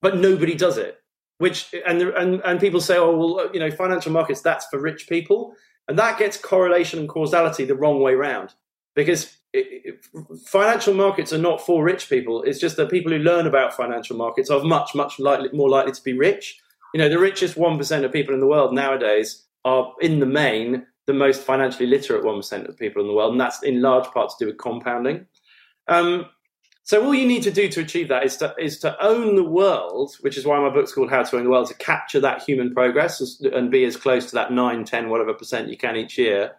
But 0.00 0.18
nobody 0.18 0.54
does 0.54 0.78
it. 0.78 0.98
Which 1.38 1.74
and 1.84 2.00
and 2.00 2.40
and 2.44 2.60
people 2.60 2.80
say, 2.80 2.96
oh 2.96 3.16
well, 3.16 3.50
you 3.52 3.58
know, 3.58 3.70
financial 3.70 4.12
markets 4.12 4.40
that's 4.40 4.66
for 4.66 4.78
rich 4.78 5.08
people, 5.08 5.54
and 5.88 5.98
that 5.98 6.18
gets 6.18 6.36
correlation 6.36 7.00
and 7.00 7.08
causality 7.08 7.64
the 7.64 7.74
wrong 7.74 8.00
way 8.00 8.14
round 8.14 8.54
because 8.94 9.36
financial 10.46 10.94
markets 10.94 11.32
are 11.32 11.38
not 11.38 11.64
for 11.64 11.84
rich 11.84 12.08
people. 12.08 12.42
It's 12.42 12.58
just 12.58 12.76
that 12.76 12.90
people 12.90 13.12
who 13.12 13.18
learn 13.18 13.46
about 13.46 13.74
financial 13.74 14.16
markets 14.16 14.50
are 14.50 14.62
much, 14.62 14.94
much 14.94 15.18
likely, 15.18 15.50
more 15.52 15.68
likely 15.68 15.92
to 15.92 16.02
be 16.02 16.12
rich. 16.12 16.60
You 16.92 16.98
know, 16.98 17.08
the 17.08 17.18
richest 17.18 17.56
1% 17.56 18.04
of 18.04 18.12
people 18.12 18.34
in 18.34 18.40
the 18.40 18.46
world 18.46 18.72
nowadays 18.72 19.44
are, 19.64 19.92
in 20.00 20.20
the 20.20 20.26
main, 20.26 20.86
the 21.06 21.14
most 21.14 21.42
financially 21.42 21.86
literate 21.86 22.24
1% 22.24 22.68
of 22.68 22.78
people 22.78 23.02
in 23.02 23.08
the 23.08 23.14
world. 23.14 23.32
And 23.32 23.40
that's 23.40 23.62
in 23.62 23.82
large 23.82 24.06
part 24.12 24.30
to 24.30 24.36
do 24.38 24.46
with 24.46 24.58
compounding. 24.58 25.26
Um, 25.88 26.26
so 26.82 27.04
all 27.04 27.14
you 27.14 27.26
need 27.26 27.42
to 27.44 27.50
do 27.50 27.68
to 27.68 27.80
achieve 27.80 28.08
that 28.08 28.24
is 28.24 28.36
to, 28.38 28.54
is 28.58 28.78
to 28.80 29.02
own 29.02 29.36
the 29.36 29.44
world, 29.44 30.16
which 30.20 30.36
is 30.36 30.44
why 30.44 30.60
my 30.60 30.68
book's 30.68 30.92
called 30.92 31.10
How 31.10 31.22
to 31.22 31.36
Own 31.36 31.44
the 31.44 31.50
World, 31.50 31.68
to 31.68 31.74
capture 31.74 32.20
that 32.20 32.42
human 32.42 32.74
progress 32.74 33.40
and 33.40 33.70
be 33.70 33.84
as 33.84 33.96
close 33.96 34.26
to 34.26 34.34
that 34.34 34.52
9, 34.52 34.84
10, 34.84 35.08
whatever 35.08 35.32
percent 35.32 35.68
you 35.68 35.76
can 35.76 35.96
each 35.96 36.18
year 36.18 36.52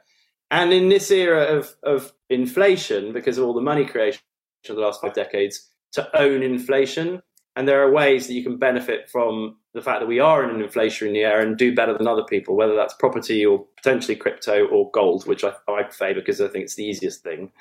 and 0.52 0.72
in 0.74 0.90
this 0.90 1.10
era 1.12 1.44
of, 1.58 1.76
of 1.84 2.14
inflation, 2.30 3.14
because 3.14 3.38
of 3.38 3.46
all 3.46 3.54
the 3.54 3.62
money 3.62 3.86
creation 3.86 4.22
of 4.70 4.76
the 4.76 4.82
last 4.82 5.02
five 5.02 5.14
decades, 5.14 5.70
to 5.94 6.20
own 6.20 6.44
inflation. 6.44 7.22
And 7.56 7.68
there 7.68 7.82
are 7.82 7.92
ways 7.92 8.28
that 8.28 8.34
you 8.34 8.44
can 8.44 8.58
benefit 8.58 9.10
from 9.10 9.58
the 9.74 9.82
fact 9.82 10.02
that 10.02 10.08
we 10.08 10.20
are 10.20 10.44
in 10.44 10.50
an 10.50 10.68
inflationary 10.68 11.18
era 11.18 11.42
and 11.42 11.58
do 11.58 11.74
better 11.74 11.98
than 11.98 12.08
other 12.08 12.24
people, 12.24 12.56
whether 12.56 12.76
that's 12.76 12.94
property 12.96 13.46
or 13.46 13.66
potentially 13.78 14.16
crypto 14.16 14.68
or 14.68 14.92
gold, 14.92 15.26
which 15.26 15.44
I, 15.44 15.54
I 15.70 15.90
favour 15.90 16.20
because 16.20 16.42
I 16.42 16.50
think 16.50 16.66
it's 16.66 16.76
the 16.76 16.86
easiest 16.86 17.24
thing. 17.24 17.52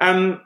Um, 0.00 0.40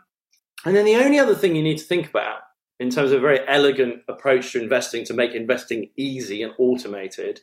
and 0.64 0.74
then 0.74 0.84
the 0.84 0.96
only 0.96 1.18
other 1.18 1.34
thing 1.34 1.54
you 1.54 1.62
need 1.62 1.78
to 1.78 1.84
think 1.84 2.08
about 2.08 2.40
in 2.80 2.90
terms 2.90 3.12
of 3.12 3.18
a 3.18 3.22
very 3.22 3.40
elegant 3.46 4.02
approach 4.08 4.52
to 4.52 4.62
investing 4.62 5.04
to 5.04 5.14
make 5.14 5.32
investing 5.32 5.90
easy 5.96 6.42
and 6.42 6.52
automated 6.58 7.40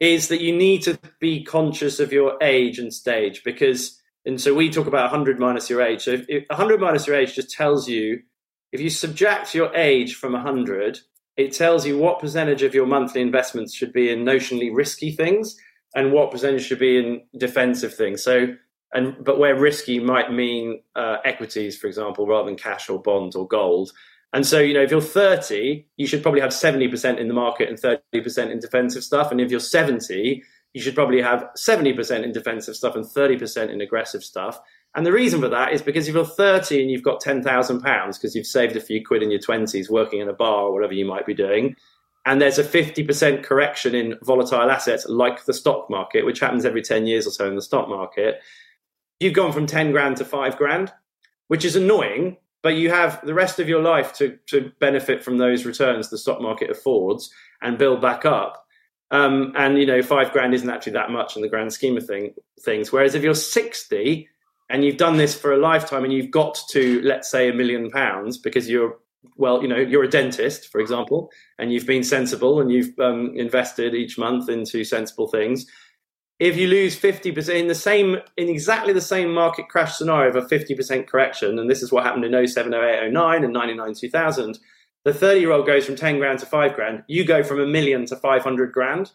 is 0.00 0.28
that 0.28 0.40
you 0.40 0.54
need 0.54 0.82
to 0.82 0.98
be 1.18 1.42
conscious 1.42 1.98
of 1.98 2.12
your 2.12 2.36
age 2.40 2.78
and 2.78 2.92
stage 2.92 3.42
because 3.44 4.00
and 4.24 4.40
so 4.40 4.52
we 4.52 4.68
talk 4.68 4.86
about 4.86 5.10
100 5.10 5.38
minus 5.38 5.70
your 5.70 5.80
age. 5.80 6.02
So 6.02 6.10
if, 6.10 6.26
if 6.28 6.44
100 6.50 6.80
minus 6.80 7.06
your 7.06 7.16
age 7.16 7.34
just 7.34 7.50
tells 7.50 7.88
you 7.88 8.20
if 8.72 8.80
you 8.80 8.90
subtract 8.90 9.54
your 9.54 9.74
age 9.74 10.14
from 10.14 10.32
100 10.32 11.00
it 11.36 11.52
tells 11.52 11.86
you 11.86 11.96
what 11.96 12.18
percentage 12.18 12.62
of 12.62 12.74
your 12.74 12.86
monthly 12.86 13.20
investments 13.20 13.72
should 13.72 13.92
be 13.92 14.10
in 14.10 14.24
notionally 14.24 14.74
risky 14.74 15.12
things 15.12 15.56
and 15.94 16.12
what 16.12 16.32
percentage 16.32 16.64
should 16.64 16.80
be 16.80 16.98
in 16.98 17.22
defensive 17.36 17.94
things. 17.94 18.22
So 18.22 18.54
and 18.92 19.16
but 19.22 19.38
where 19.38 19.58
risky 19.58 19.98
might 20.00 20.32
mean 20.32 20.82
uh, 20.96 21.18
equities 21.24 21.76
for 21.76 21.86
example 21.86 22.26
rather 22.26 22.46
than 22.46 22.56
cash 22.56 22.88
or 22.88 23.00
bonds 23.00 23.36
or 23.36 23.46
gold 23.46 23.92
And 24.32 24.46
so, 24.46 24.58
you 24.58 24.74
know, 24.74 24.82
if 24.82 24.90
you're 24.90 25.00
30, 25.00 25.86
you 25.96 26.06
should 26.06 26.22
probably 26.22 26.40
have 26.40 26.50
70% 26.50 27.18
in 27.18 27.28
the 27.28 27.34
market 27.34 27.68
and 27.68 27.78
30% 27.78 28.50
in 28.50 28.58
defensive 28.58 29.02
stuff. 29.02 29.30
And 29.30 29.40
if 29.40 29.50
you're 29.50 29.60
70, 29.60 30.42
you 30.74 30.82
should 30.82 30.94
probably 30.94 31.22
have 31.22 31.48
70% 31.56 32.24
in 32.24 32.32
defensive 32.32 32.76
stuff 32.76 32.94
and 32.94 33.04
30% 33.04 33.70
in 33.70 33.80
aggressive 33.80 34.22
stuff. 34.22 34.60
And 34.94 35.06
the 35.06 35.12
reason 35.12 35.40
for 35.40 35.48
that 35.48 35.72
is 35.72 35.80
because 35.80 36.08
if 36.08 36.14
you're 36.14 36.24
30 36.24 36.82
and 36.82 36.90
you've 36.90 37.02
got 37.02 37.22
£10,000 37.22 37.82
because 38.14 38.34
you've 38.34 38.46
saved 38.46 38.76
a 38.76 38.80
few 38.80 39.04
quid 39.04 39.22
in 39.22 39.30
your 39.30 39.40
20s 39.40 39.88
working 39.90 40.20
in 40.20 40.28
a 40.28 40.34
bar 40.34 40.64
or 40.64 40.72
whatever 40.72 40.94
you 40.94 41.06
might 41.06 41.26
be 41.26 41.34
doing, 41.34 41.74
and 42.26 42.42
there's 42.42 42.58
a 42.58 42.64
50% 42.64 43.42
correction 43.42 43.94
in 43.94 44.18
volatile 44.22 44.70
assets 44.70 45.06
like 45.08 45.44
the 45.46 45.54
stock 45.54 45.88
market, 45.88 46.26
which 46.26 46.40
happens 46.40 46.66
every 46.66 46.82
10 46.82 47.06
years 47.06 47.26
or 47.26 47.30
so 47.30 47.46
in 47.46 47.54
the 47.54 47.62
stock 47.62 47.88
market, 47.88 48.40
you've 49.20 49.32
gone 49.32 49.52
from 49.52 49.66
10 49.66 49.92
grand 49.92 50.18
to 50.18 50.24
5 50.24 50.56
grand, 50.58 50.92
which 51.46 51.64
is 51.64 51.76
annoying, 51.76 52.36
but 52.62 52.74
you 52.74 52.90
have 52.90 53.24
the 53.24 53.34
rest 53.34 53.58
of 53.58 53.68
your 53.68 53.82
life 53.82 54.12
to, 54.14 54.38
to 54.46 54.72
benefit 54.80 55.22
from 55.22 55.38
those 55.38 55.64
returns 55.64 56.10
the 56.10 56.18
stock 56.18 56.40
market 56.40 56.70
affords 56.70 57.30
and 57.62 57.78
build 57.78 58.00
back 58.00 58.24
up. 58.24 58.64
Um, 59.10 59.52
and 59.56 59.78
you 59.78 59.86
know, 59.86 60.02
five 60.02 60.32
grand 60.32 60.54
isn't 60.54 60.68
actually 60.68 60.92
that 60.92 61.10
much 61.10 61.36
in 61.36 61.42
the 61.42 61.48
grand 61.48 61.72
scheme 61.72 61.96
of 61.96 62.06
thing, 62.06 62.34
things. 62.60 62.92
Whereas 62.92 63.14
if 63.14 63.22
you're 63.22 63.34
60 63.34 64.28
and 64.68 64.84
you've 64.84 64.98
done 64.98 65.16
this 65.16 65.38
for 65.38 65.52
a 65.52 65.56
lifetime 65.56 66.04
and 66.04 66.12
you've 66.12 66.30
got 66.30 66.58
to, 66.70 67.00
let's 67.02 67.30
say, 67.30 67.48
a 67.48 67.54
million 67.54 67.90
pounds 67.90 68.38
because 68.38 68.68
you're 68.68 68.98
well, 69.36 69.62
you 69.62 69.68
know, 69.68 69.76
you're 69.76 70.04
a 70.04 70.10
dentist, 70.10 70.68
for 70.68 70.80
example, 70.80 71.30
and 71.58 71.72
you've 71.72 71.86
been 71.86 72.04
sensible 72.04 72.60
and 72.60 72.70
you've 72.70 72.98
um, 72.98 73.32
invested 73.34 73.94
each 73.94 74.18
month 74.18 74.48
into 74.48 74.84
sensible 74.84 75.28
things. 75.28 75.66
If 76.38 76.56
you 76.56 76.68
lose 76.68 76.98
50% 76.98 77.54
in 77.54 77.66
the 77.66 77.74
same, 77.74 78.18
in 78.36 78.48
exactly 78.48 78.92
the 78.92 79.00
same 79.00 79.34
market 79.34 79.68
crash 79.68 79.96
scenario 79.96 80.30
of 80.30 80.36
a 80.36 80.46
50% 80.46 81.08
correction, 81.08 81.58
and 81.58 81.68
this 81.68 81.82
is 81.82 81.90
what 81.90 82.04
happened 82.04 82.24
in 82.24 82.46
07, 82.46 82.72
08, 82.72 83.10
09 83.12 83.44
and 83.44 83.52
99, 83.52 83.94
2000, 83.94 84.58
the 85.04 85.14
30 85.14 85.40
year 85.40 85.52
old 85.52 85.66
goes 85.66 85.84
from 85.84 85.96
10 85.96 86.18
grand 86.18 86.38
to 86.40 86.46
5 86.46 86.74
grand. 86.74 87.02
You 87.08 87.24
go 87.24 87.42
from 87.42 87.60
a 87.60 87.66
million 87.66 88.06
to 88.06 88.16
500 88.16 88.72
grand. 88.72 89.10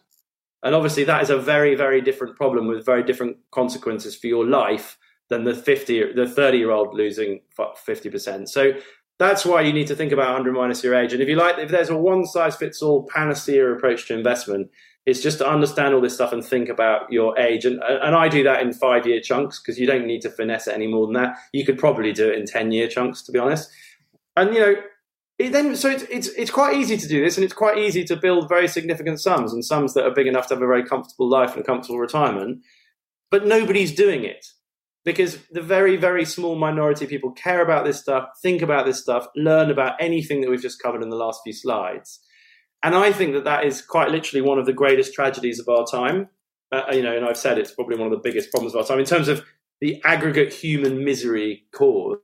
And 0.62 0.74
obviously, 0.74 1.04
that 1.04 1.22
is 1.22 1.30
a 1.30 1.38
very, 1.38 1.74
very 1.74 2.00
different 2.00 2.36
problem 2.36 2.66
with 2.66 2.86
very 2.86 3.02
different 3.02 3.36
consequences 3.50 4.16
for 4.16 4.26
your 4.26 4.46
life 4.46 4.98
than 5.28 5.44
the 5.44 5.54
50, 5.54 6.14
the 6.14 6.28
30 6.28 6.58
year 6.58 6.70
old 6.70 6.94
losing 6.94 7.40
50%. 7.58 8.48
So 8.48 8.72
that's 9.18 9.44
why 9.44 9.60
you 9.62 9.72
need 9.72 9.86
to 9.86 9.96
think 9.96 10.12
about 10.12 10.32
100 10.32 10.52
minus 10.52 10.82
your 10.82 10.94
age. 10.94 11.12
And 11.12 11.22
if 11.22 11.28
you 11.28 11.36
like, 11.36 11.58
if 11.58 11.70
there's 11.70 11.90
a 11.90 11.96
one 11.96 12.26
size 12.26 12.56
fits 12.56 12.82
all 12.82 13.06
panacea 13.06 13.72
approach 13.72 14.08
to 14.08 14.14
investment, 14.14 14.70
it's 15.06 15.20
just 15.20 15.38
to 15.38 15.48
understand 15.48 15.94
all 15.94 16.00
this 16.00 16.14
stuff 16.14 16.32
and 16.32 16.44
think 16.44 16.68
about 16.68 17.12
your 17.12 17.38
age. 17.38 17.64
And, 17.64 17.82
and 17.82 18.14
I 18.14 18.28
do 18.28 18.42
that 18.44 18.62
in 18.62 18.72
five 18.72 19.06
year 19.06 19.20
chunks 19.20 19.60
because 19.60 19.78
you 19.78 19.86
don't 19.86 20.06
need 20.06 20.22
to 20.22 20.30
finesse 20.30 20.66
it 20.66 20.74
any 20.74 20.86
more 20.86 21.06
than 21.06 21.14
that. 21.14 21.36
You 21.52 21.64
could 21.64 21.78
probably 21.78 22.12
do 22.12 22.30
it 22.30 22.38
in 22.38 22.46
10 22.46 22.72
year 22.72 22.88
chunks, 22.88 23.22
to 23.22 23.32
be 23.32 23.38
honest. 23.38 23.70
And, 24.36 24.54
you 24.54 24.60
know, 24.60 24.74
it 25.38 25.50
then 25.52 25.74
so 25.74 25.90
it's, 25.90 26.04
it's 26.04 26.28
it's 26.28 26.50
quite 26.50 26.76
easy 26.76 26.96
to 26.96 27.08
do 27.08 27.22
this, 27.22 27.36
and 27.36 27.44
it's 27.44 27.52
quite 27.52 27.76
easy 27.76 28.04
to 28.04 28.16
build 28.16 28.48
very 28.48 28.68
significant 28.68 29.20
sums 29.20 29.52
and 29.52 29.64
sums 29.64 29.94
that 29.94 30.04
are 30.04 30.14
big 30.14 30.28
enough 30.28 30.46
to 30.46 30.54
have 30.54 30.62
a 30.62 30.66
very 30.66 30.84
comfortable 30.84 31.28
life 31.28 31.54
and 31.54 31.62
a 31.62 31.64
comfortable 31.64 31.98
retirement. 31.98 32.62
But 33.32 33.44
nobody's 33.44 33.92
doing 33.92 34.22
it 34.24 34.46
because 35.04 35.38
the 35.50 35.60
very 35.60 35.96
very 35.96 36.24
small 36.24 36.54
minority 36.54 37.04
of 37.04 37.10
people 37.10 37.32
care 37.32 37.62
about 37.62 37.84
this 37.84 37.98
stuff, 37.98 38.28
think 38.42 38.62
about 38.62 38.86
this 38.86 39.00
stuff, 39.00 39.26
learn 39.34 39.70
about 39.70 39.96
anything 39.98 40.40
that 40.40 40.50
we've 40.50 40.62
just 40.62 40.80
covered 40.80 41.02
in 41.02 41.10
the 41.10 41.16
last 41.16 41.40
few 41.42 41.52
slides. 41.52 42.20
And 42.84 42.94
I 42.94 43.12
think 43.12 43.32
that 43.32 43.44
that 43.44 43.64
is 43.64 43.80
quite 43.80 44.10
literally 44.10 44.42
one 44.42 44.58
of 44.58 44.66
the 44.66 44.72
greatest 44.74 45.14
tragedies 45.14 45.58
of 45.58 45.68
our 45.70 45.86
time. 45.86 46.28
Uh, 46.70 46.84
you 46.92 47.02
know, 47.02 47.16
and 47.16 47.24
I've 47.24 47.38
said 47.38 47.58
it's 47.58 47.72
probably 47.72 47.96
one 47.96 48.06
of 48.06 48.12
the 48.12 48.22
biggest 48.22 48.50
problems 48.50 48.74
of 48.74 48.80
our 48.80 48.86
time 48.86 48.98
in 48.98 49.06
terms 49.06 49.28
of 49.28 49.42
the 49.80 50.02
aggregate 50.04 50.52
human 50.52 51.02
misery 51.04 51.64
caused 51.72 52.20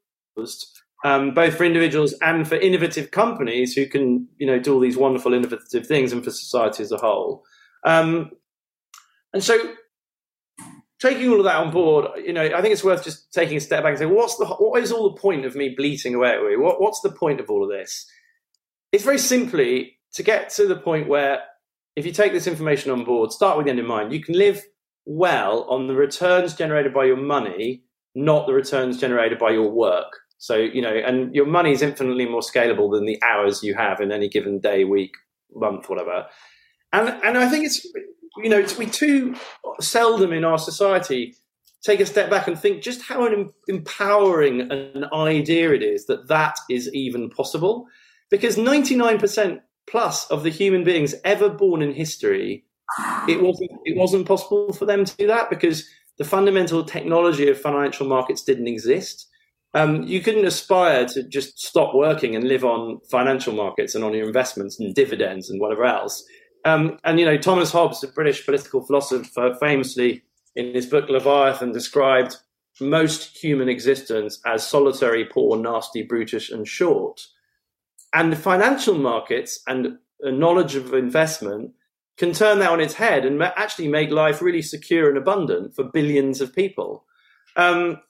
um, 1.05 1.33
both 1.33 1.57
for 1.57 1.65
individuals 1.65 2.15
and 2.21 2.47
for 2.47 2.57
innovative 2.57 3.11
companies 3.11 3.75
who 3.75 3.87
can, 3.87 4.29
you 4.39 4.47
know, 4.47 4.59
do 4.59 4.75
all 4.75 4.81
these 4.81 4.99
wonderful 4.99 5.33
innovative 5.33 5.87
things, 5.87 6.13
and 6.13 6.23
for 6.23 6.31
society 6.31 6.83
as 6.83 6.93
a 6.93 6.99
whole. 6.99 7.45
Um, 7.87 8.33
and 9.33 9.43
so, 9.43 9.57
taking 11.01 11.31
all 11.31 11.39
of 11.39 11.45
that 11.45 11.57
on 11.57 11.71
board, 11.71 12.07
you 12.19 12.35
know, 12.35 12.45
I 12.45 12.61
think 12.61 12.73
it's 12.73 12.85
worth 12.85 13.03
just 13.03 13.33
taking 13.33 13.57
a 13.57 13.61
step 13.61 13.83
back 13.83 13.91
and 13.91 13.99
saying, 13.99 14.15
what's 14.15 14.37
the, 14.37 14.45
what 14.45 14.83
is 14.83 14.93
all 14.93 15.11
the 15.11 15.21
point 15.21 15.47
of 15.47 15.57
me 15.57 15.75
bleating 15.75 16.15
away 16.15 16.33
at 16.33 16.41
you? 16.43 16.61
What, 16.61 16.83
what's 16.83 17.01
the 17.01 17.13
point 17.13 17.41
of 17.41 17.49
all 17.49 17.65
of 17.65 17.71
this? 17.71 18.07
It's 18.93 19.05
very 19.05 19.19
simply 19.19 20.00
to 20.15 20.23
get 20.23 20.51
to 20.51 20.67
the 20.67 20.77
point 20.77 21.09
where, 21.09 21.41
if 21.97 22.07
you 22.07 22.13
take 22.13 22.33
this 22.33 22.47
information 22.47 22.91
on 22.91 23.05
board, 23.05 23.33
start 23.33 23.57
with 23.57 23.67
the 23.67 23.71
end 23.71 23.81
in 23.81 23.87
mind, 23.87 24.13
you 24.13 24.23
can 24.23 24.37
live 24.37 24.63
well 25.07 25.65
on 25.65 25.87
the 25.87 25.95
returns 25.95 26.55
generated 26.55 26.95
by 26.95 27.05
your 27.05 27.17
money, 27.17 27.83
not 28.15 28.47
the 28.47 28.53
returns 28.53 28.99
generated 28.99 29.39
by 29.39 29.51
your 29.51 29.71
work. 29.71 30.13
So, 30.39 30.57
you 30.57 30.81
know, 30.81 30.95
and 30.95 31.35
your 31.35 31.47
money 31.47 31.73
is 31.73 31.83
infinitely 31.83 32.27
more 32.27 32.41
scalable 32.41 32.91
than 32.93 33.05
the 33.05 33.23
hours 33.23 33.63
you 33.63 33.75
have 33.75 34.01
in 34.01 34.11
any 34.11 34.29
given 34.29 34.59
day, 34.59 34.85
week, 34.85 35.13
month, 35.55 35.89
whatever. 35.89 36.27
And 36.93 37.09
and 37.23 37.37
I 37.37 37.49
think 37.49 37.67
it's 37.67 37.87
you 38.37 38.49
know, 38.49 38.59
it's, 38.59 38.79
we 38.79 38.87
too 38.87 39.35
seldom 39.81 40.33
in 40.33 40.45
our 40.45 40.59
society 40.59 41.35
take 41.83 42.01
a 42.01 42.07
step 42.07 42.29
back 42.29 42.47
and 42.47 42.59
think 42.59 42.83
just 42.83 43.03
how 43.03 43.27
an 43.27 43.51
empowering 43.69 44.71
an 44.71 45.07
idea 45.13 45.73
it 45.73 45.83
is 45.83 46.07
that 46.07 46.29
that 46.29 46.57
is 46.69 46.93
even 46.93 47.31
possible. 47.31 47.87
Because 48.31 48.57
99% 48.57 49.61
plus 49.91 50.27
of 50.31 50.43
the 50.43 50.51
human 50.51 50.85
beings 50.85 51.15
ever 51.25 51.49
born 51.49 51.83
in 51.83 51.93
history, 51.93 52.65
it 53.29 53.43
wasn't 53.43 53.71
it 53.85 53.97
wasn't 53.97 54.27
possible 54.27 54.73
for 54.73 54.87
them 54.87 55.05
to 55.05 55.17
do 55.17 55.27
that 55.27 55.51
because 55.51 55.89
the 56.19 56.25
fundamental 56.25 56.85
technology 56.85 57.49
of 57.49 57.61
financial 57.61 58.07
markets 58.07 58.43
didn't 58.43 58.69
exist. 58.69 59.27
Um, 59.73 60.03
you 60.03 60.21
couldn't 60.21 60.45
aspire 60.45 61.07
to 61.07 61.23
just 61.23 61.59
stop 61.59 61.95
working 61.95 62.35
and 62.35 62.45
live 62.47 62.65
on 62.65 63.01
financial 63.11 63.55
markets 63.55 63.95
and 63.95 64.05
on 64.05 64.13
your 64.13 64.27
investments 64.27 64.81
and 64.81 64.95
dividends 64.95 65.49
and 65.49 65.61
whatever 65.61 65.85
else. 65.85 66.25
Um, 66.65 66.99
and 67.05 67.19
you 67.19 67.25
know, 67.25 67.39
Thomas 67.39 67.71
Hobbes, 67.71 68.03
a 68.03 68.09
British 68.09 68.45
political 68.45 68.85
philosopher, 68.85 69.57
famously 69.61 70.23
in 70.57 70.75
his 70.75 70.87
book 70.87 71.09
Leviathan 71.09 71.73
described 71.73 72.37
most 72.81 73.37
human 73.37 73.69
existence 73.69 74.41
as 74.45 74.67
solitary, 74.67 75.25
poor, 75.25 75.57
nasty, 75.57 76.03
brutish, 76.03 76.51
and 76.51 76.67
short. 76.67 77.25
And 78.13 78.33
the 78.33 78.37
financial 78.37 78.95
markets 78.95 79.61
and 79.67 79.99
a 80.21 80.33
knowledge 80.33 80.75
of 80.75 80.95
investment 80.95 81.73
can 82.17 82.33
turn 82.33 82.59
that 82.59 82.71
on 82.71 82.81
its 82.81 82.95
head 82.95 83.25
and 83.25 83.43
actually 83.43 83.89
make 83.89 84.11
life 84.11 84.43
really 84.43 84.63
secure 84.63 85.09
and 85.09 85.17
abundant 85.17 85.75
for 85.75 85.85
billions 85.85 86.41
of 86.41 86.55
people. 86.55 87.05
Um, 87.57 88.01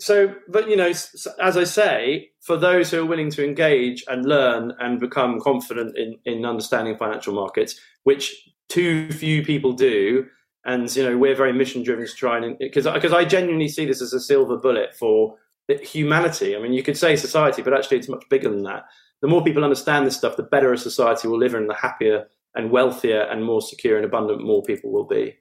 so, 0.00 0.34
but 0.48 0.68
you 0.68 0.76
know, 0.76 0.88
as 0.88 1.56
I 1.56 1.64
say, 1.64 2.30
for 2.40 2.56
those 2.56 2.90
who 2.90 3.00
are 3.00 3.06
willing 3.06 3.30
to 3.30 3.44
engage 3.44 4.04
and 4.08 4.26
learn 4.26 4.72
and 4.80 5.00
become 5.00 5.40
confident 5.40 5.96
in, 5.96 6.18
in 6.24 6.44
understanding 6.44 6.96
financial 6.96 7.32
markets, 7.32 7.78
which 8.02 8.50
too 8.68 9.10
few 9.12 9.44
people 9.44 9.72
do, 9.72 10.26
and 10.64 10.94
you 10.96 11.04
know, 11.04 11.16
we're 11.16 11.36
very 11.36 11.52
mission 11.52 11.82
driven 11.82 12.06
to 12.06 12.12
try 12.12 12.38
and 12.38 12.58
because 12.58 12.86
because 12.86 13.12
I 13.12 13.24
genuinely 13.24 13.68
see 13.68 13.86
this 13.86 14.02
as 14.02 14.12
a 14.12 14.20
silver 14.20 14.56
bullet 14.56 14.96
for 14.96 15.36
humanity. 15.68 16.56
I 16.56 16.58
mean, 16.58 16.72
you 16.72 16.82
could 16.82 16.96
say 16.96 17.16
society, 17.16 17.62
but 17.62 17.72
actually, 17.72 17.98
it's 17.98 18.08
much 18.08 18.24
bigger 18.28 18.50
than 18.50 18.64
that. 18.64 18.84
The 19.24 19.30
more 19.30 19.42
people 19.42 19.64
understand 19.64 20.06
this 20.06 20.18
stuff, 20.18 20.36
the 20.36 20.42
better 20.42 20.70
a 20.70 20.76
society 20.76 21.28
will 21.28 21.38
live 21.38 21.54
in, 21.54 21.66
the 21.66 21.72
happier 21.72 22.26
and 22.54 22.70
wealthier 22.70 23.22
and 23.22 23.42
more 23.42 23.62
secure 23.62 23.96
and 23.96 24.04
abundant 24.04 24.44
more 24.44 24.62
people 24.62 24.92
will 24.92 25.06
be. 25.06 25.34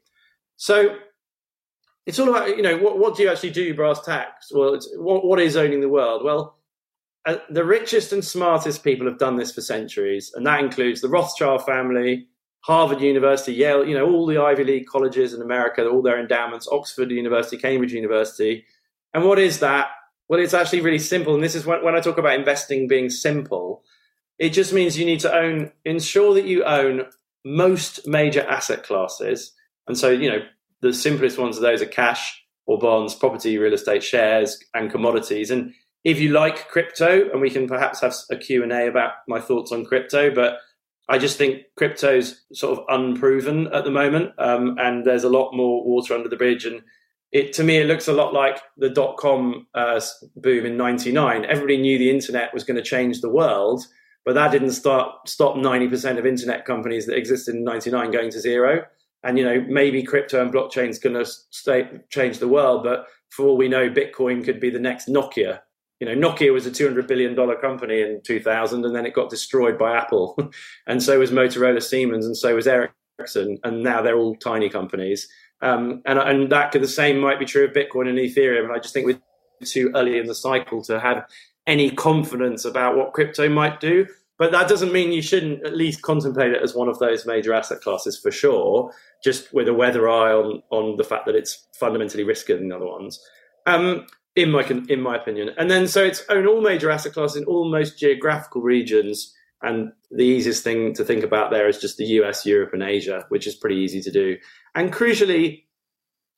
So 0.56 0.96
it's 2.06 2.18
all 2.18 2.30
about 2.30 2.56
you 2.56 2.62
know 2.62 2.78
what, 2.78 2.98
what 2.98 3.18
do 3.18 3.24
you 3.24 3.30
actually 3.30 3.50
do 3.50 3.76
brass 3.76 4.00
tacks? 4.00 4.54
Well 4.54 4.80
what, 4.96 5.26
what 5.26 5.42
is 5.42 5.58
owning 5.58 5.82
the 5.82 5.90
world? 5.90 6.24
Well 6.24 6.56
uh, 7.26 7.40
the 7.50 7.66
richest 7.66 8.14
and 8.14 8.24
smartest 8.24 8.86
people 8.86 9.06
have 9.06 9.20
done 9.20 9.36
this 9.36 9.52
for 9.52 9.60
centuries 9.60 10.32
and 10.34 10.48
that 10.48 10.62
includes 10.62 11.02
the 11.02 11.10
rothschild 11.10 11.66
family 11.66 12.28
harvard 12.62 13.02
university 13.02 13.54
yale 13.54 13.86
you 13.86 13.94
know 13.94 14.10
all 14.10 14.26
the 14.26 14.38
ivy 14.38 14.64
league 14.64 14.88
colleges 14.88 15.34
in 15.34 15.42
america 15.42 15.86
all 15.86 16.02
their 16.02 16.20
endowments 16.20 16.70
oxford 16.72 17.12
university 17.12 17.58
cambridge 17.58 17.92
university. 17.92 18.66
And 19.14 19.26
what 19.26 19.40
is 19.40 19.60
that 19.60 19.88
well 20.34 20.42
it's 20.42 20.54
actually 20.54 20.82
really 20.82 21.00
simple 21.00 21.36
and 21.36 21.44
this 21.44 21.56
is 21.56 21.66
when, 21.66 21.84
when 21.84 21.96
i 21.96 22.00
talk 22.00 22.18
about 22.18 22.38
investing 22.38 22.88
being 22.88 23.10
simple 23.10 23.84
it 24.40 24.50
just 24.50 24.74
means 24.74 24.98
you 24.98 25.06
need 25.06 25.20
to 25.20 25.34
own 25.34 25.72
ensure 25.86 26.34
that 26.34 26.46
you 26.46 26.64
own 26.64 27.04
most 27.46 28.08
major 28.08 28.42
asset 28.42 28.84
classes 28.84 29.54
and 29.88 29.98
so 29.98 30.10
you 30.10 30.30
know 30.30 30.40
the 30.82 30.94
simplest 30.94 31.38
ones 31.38 31.56
of 31.56 31.64
those 31.64 31.82
are 31.82 31.88
cash 31.88 32.44
or 32.66 32.78
bonds, 32.78 33.16
property, 33.16 33.58
real 33.58 33.74
estate, 33.74 34.04
shares, 34.04 34.60
and 34.74 34.92
commodities. 34.92 35.52
And 35.52 35.74
if 36.04 36.20
you 36.20 36.30
like 36.30 36.68
crypto, 36.68 37.30
and 37.32 37.42
we 37.42 37.50
can 37.50 37.68
perhaps 37.68 38.02
have 38.02 38.14
a 38.30 38.36
Q&A 38.36 38.88
about 38.88 39.14
my 39.28 39.40
thoughts 39.40 39.72
on 39.72 39.86
crypto, 39.86 40.34
but 40.34 40.58
I 41.10 41.18
just 41.18 41.38
think 41.38 41.64
crypto's 41.78 42.44
sort 42.54 42.78
of 42.78 42.86
unproven 42.90 43.68
at 43.74 43.84
the 43.84 43.92
moment, 43.92 44.32
um, 44.38 44.78
and 44.80 45.06
there's 45.06 45.24
a 45.24 45.30
lot 45.30 45.54
more 45.54 45.84
water 45.86 46.14
under 46.14 46.30
the 46.30 46.38
bridge. 46.38 46.66
And 46.66 46.82
it 47.34 47.52
to 47.54 47.64
me, 47.64 47.78
it 47.78 47.88
looks 47.88 48.08
a 48.08 48.14
lot 48.14 48.34
like 48.34 48.62
the 48.78 48.90
dot 48.90 49.18
com 49.18 49.68
uh, 49.74 50.00
boom 50.38 50.66
in 50.66 50.78
'99. 50.78 51.46
Everybody 51.46 51.78
knew 51.78 51.98
the 51.98 52.10
internet 52.10 52.54
was 52.54 52.64
going 52.64 52.78
to 52.78 52.84
change 52.84 53.20
the 53.20 53.30
world, 53.30 53.86
but 54.24 54.36
that 54.36 54.52
didn't 54.52 54.72
start 54.72 55.28
stop 55.28 55.56
90% 55.56 56.18
of 56.18 56.26
internet 56.26 56.66
companies 56.66 57.06
that 57.08 57.18
existed 57.18 57.56
in 57.56 57.64
'99 57.64 58.12
going 58.12 58.32
to 58.32 58.40
zero 58.40 58.86
and 59.26 59.38
you 59.38 59.44
know 59.44 59.66
maybe 59.70 60.04
crypto 60.04 60.42
and 60.42 60.54
blockchain 60.54 60.90
is 60.90 61.00
going 61.00 61.16
to 61.16 62.02
change 62.10 62.40
the 62.40 62.48
world 62.48 62.84
but 62.84 63.08
for 63.30 63.46
all 63.46 63.56
we 63.56 63.70
know 63.70 63.90
bitcoin 63.90 64.44
could 64.44 64.60
be 64.60 64.70
the 64.70 64.80
next 64.80 65.08
nokia 65.08 65.62
you 66.04 66.14
know, 66.14 66.30
Nokia 66.30 66.52
was 66.52 66.66
a 66.66 66.72
$200 66.72 67.08
billion 67.08 67.34
company 67.62 68.02
in 68.02 68.22
2000 68.24 68.84
and 68.84 68.94
then 68.94 69.06
it 69.06 69.14
got 69.14 69.30
destroyed 69.30 69.78
by 69.78 69.96
Apple. 69.96 70.38
and 70.88 71.02
so 71.02 71.18
was 71.18 71.32
Motorola 71.32 71.82
Siemens 71.82 72.26
and 72.26 72.36
so 72.36 72.56
was 72.56 72.68
Ericsson. 72.68 73.58
And 73.64 73.84
now 73.84 74.02
they're 74.02 74.18
all 74.18 74.36
tiny 74.36 74.68
companies. 74.68 75.30
Um, 75.64 76.02
and, 76.06 76.20
and 76.20 76.52
that 76.52 76.72
could, 76.72 76.84
the 76.84 76.88
same 76.88 77.20
might 77.20 77.40
be 77.40 77.46
true 77.46 77.66
of 77.66 77.72
Bitcoin 77.72 78.10
and 78.10 78.18
Ethereum. 78.18 78.70
I 78.70 78.80
just 78.80 78.94
think 78.94 79.06
we're 79.06 79.20
too 79.64 79.92
early 79.96 80.20
in 80.20 80.28
the 80.28 80.36
cycle 80.36 80.84
to 80.84 81.00
have 81.00 81.26
any 81.66 81.90
confidence 81.90 82.66
about 82.66 82.98
what 82.98 83.14
crypto 83.14 83.50
might 83.50 83.80
do. 83.80 84.06
But 84.38 84.52
that 84.52 84.68
doesn't 84.68 84.92
mean 84.92 85.12
you 85.12 85.22
shouldn't 85.22 85.66
at 85.66 85.78
least 85.78 86.02
contemplate 86.02 86.52
it 86.52 86.62
as 86.62 86.76
one 86.76 86.90
of 86.90 87.00
those 87.00 87.26
major 87.26 87.54
asset 87.54 87.82
classes 87.82 88.20
for 88.20 88.32
sure, 88.32 88.92
just 89.24 89.54
with 89.54 89.68
a 89.68 89.74
weather 89.74 90.10
eye 90.10 90.34
on, 90.34 90.62
on 90.70 90.98
the 90.98 91.04
fact 91.04 91.26
that 91.28 91.36
it's 91.36 91.68
fundamentally 91.80 92.26
riskier 92.26 92.58
than 92.58 92.68
the 92.68 92.76
other 92.76 92.88
ones. 92.88 93.20
Um, 93.66 94.06
in 94.36 94.52
my 94.52 94.64
in 94.90 95.02
my 95.02 95.16
opinion. 95.16 95.52
And 95.58 95.70
then 95.70 95.88
so 95.88 96.04
it's 96.04 96.24
own 96.30 96.48
all 96.48 96.62
major 96.62 96.90
asset 96.90 97.14
classes 97.14 97.38
in 97.38 97.44
all 97.46 97.70
most 97.70 98.00
geographical 98.00 98.62
regions. 98.62 99.34
And 99.62 99.94
the 100.12 100.26
easiest 100.26 100.64
thing 100.64 100.94
to 100.96 101.06
think 101.06 101.24
about 101.24 101.52
there 101.52 101.70
is 101.70 101.80
just 101.80 101.98
the 101.98 102.06
US, 102.06 102.46
Europe, 102.46 102.74
and 102.74 102.84
Asia, 102.84 103.26
which 103.30 103.48
is 103.48 103.56
pretty 103.56 103.78
easy 103.78 104.02
to 104.02 104.12
do. 104.12 104.38
And 104.76 104.92
crucially, 104.92 105.64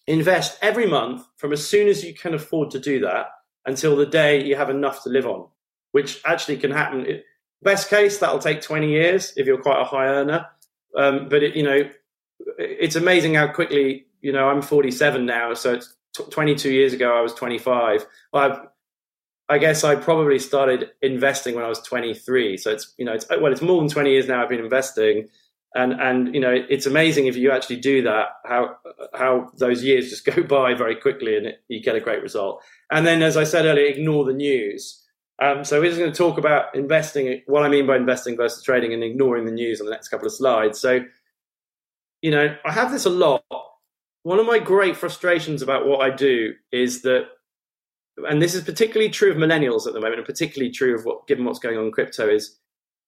invest 0.07 0.57
every 0.61 0.85
month 0.85 1.25
from 1.37 1.53
as 1.53 1.65
soon 1.65 1.87
as 1.87 2.03
you 2.03 2.13
can 2.13 2.33
afford 2.33 2.71
to 2.71 2.79
do 2.79 2.99
that 3.01 3.27
until 3.65 3.95
the 3.95 4.05
day 4.05 4.43
you 4.43 4.55
have 4.55 4.69
enough 4.69 5.03
to 5.03 5.09
live 5.09 5.25
on, 5.25 5.47
which 5.91 6.21
actually 6.25 6.57
can 6.57 6.71
happen. 6.71 7.21
Best 7.61 7.89
case, 7.89 8.19
that'll 8.19 8.39
take 8.39 8.61
20 8.61 8.89
years 8.89 9.33
if 9.35 9.47
you're 9.47 9.61
quite 9.61 9.81
a 9.81 9.85
high 9.85 10.07
earner. 10.07 10.47
Um, 10.95 11.27
but 11.29 11.43
it, 11.43 11.55
you 11.55 11.63
know, 11.63 11.89
it's 12.57 12.95
amazing 12.95 13.35
how 13.35 13.47
quickly. 13.47 14.05
You 14.21 14.31
know, 14.31 14.49
I'm 14.49 14.61
47 14.61 15.25
now, 15.25 15.53
so 15.53 15.73
it's 15.73 15.95
22 16.31 16.71
years 16.71 16.93
ago, 16.93 17.15
I 17.15 17.21
was 17.21 17.33
25. 17.33 18.05
Well, 18.33 18.51
I've, 18.51 18.59
I 19.47 19.57
guess 19.59 19.83
I 19.83 19.95
probably 19.95 20.39
started 20.39 20.89
investing 21.01 21.53
when 21.53 21.63
I 21.63 21.69
was 21.69 21.79
23. 21.81 22.57
So 22.57 22.71
it's 22.71 22.93
you 22.97 23.05
know 23.05 23.13
it's 23.13 23.27
well 23.29 23.51
it's 23.51 23.61
more 23.61 23.79
than 23.79 23.89
20 23.89 24.09
years 24.09 24.27
now 24.27 24.41
I've 24.41 24.49
been 24.49 24.59
investing, 24.59 25.27
and 25.75 25.93
and 25.93 26.33
you 26.33 26.39
know 26.41 26.55
it's 26.69 26.85
amazing 26.85 27.27
if 27.27 27.35
you 27.35 27.51
actually 27.51 27.75
do 27.75 28.01
that 28.01 28.27
how 28.45 28.75
how 29.13 29.51
those 29.57 29.83
years 29.83 30.09
just 30.09 30.25
go 30.35 30.41
by 30.43 30.73
very 30.73 30.95
quickly 30.95 31.37
and 31.37 31.45
it, 31.47 31.63
you 31.67 31.81
get 31.81 31.95
a 31.95 31.99
great 31.99 32.21
result. 32.21 32.61
And 32.91 33.05
then 33.05 33.21
as 33.21 33.37
I 33.37 33.43
said 33.43 33.65
earlier, 33.65 33.85
ignore 33.85 34.25
the 34.25 34.33
news. 34.33 35.01
Um, 35.41 35.65
so 35.65 35.81
we're 35.81 35.89
just 35.89 35.99
going 35.99 36.13
to 36.13 36.17
talk 36.17 36.37
about 36.37 36.73
investing, 36.75 37.41
what 37.47 37.63
I 37.63 37.67
mean 37.67 37.85
by 37.85 37.97
investing 37.97 38.37
versus 38.37 38.63
trading, 38.63 38.93
and 38.93 39.03
ignoring 39.03 39.45
the 39.45 39.51
news 39.51 39.81
on 39.81 39.85
the 39.85 39.91
next 39.91 40.07
couple 40.07 40.25
of 40.25 40.33
slides. 40.33 40.79
So 40.79 41.01
you 42.21 42.31
know 42.31 42.55
I 42.65 42.71
have 42.71 42.91
this 42.91 43.05
a 43.05 43.09
lot 43.09 43.43
one 44.25 44.39
of 44.39 44.47
my 44.47 44.57
great 44.57 44.97
frustrations 44.97 45.61
about 45.61 45.85
what 45.85 46.01
I 46.01 46.09
do 46.09 46.55
is 46.71 47.03
that, 47.03 47.27
and 48.27 48.41
this 48.41 48.55
is 48.55 48.63
particularly 48.63 49.11
true 49.11 49.29
of 49.29 49.37
millennials 49.37 49.85
at 49.85 49.93
the 49.93 49.99
moment, 49.99 50.17
and 50.17 50.25
particularly 50.25 50.71
true 50.71 50.95
of 50.95 51.05
what, 51.05 51.27
given 51.27 51.45
what's 51.45 51.59
going 51.59 51.77
on 51.77 51.85
in 51.85 51.91
crypto, 51.91 52.27
is 52.27 52.57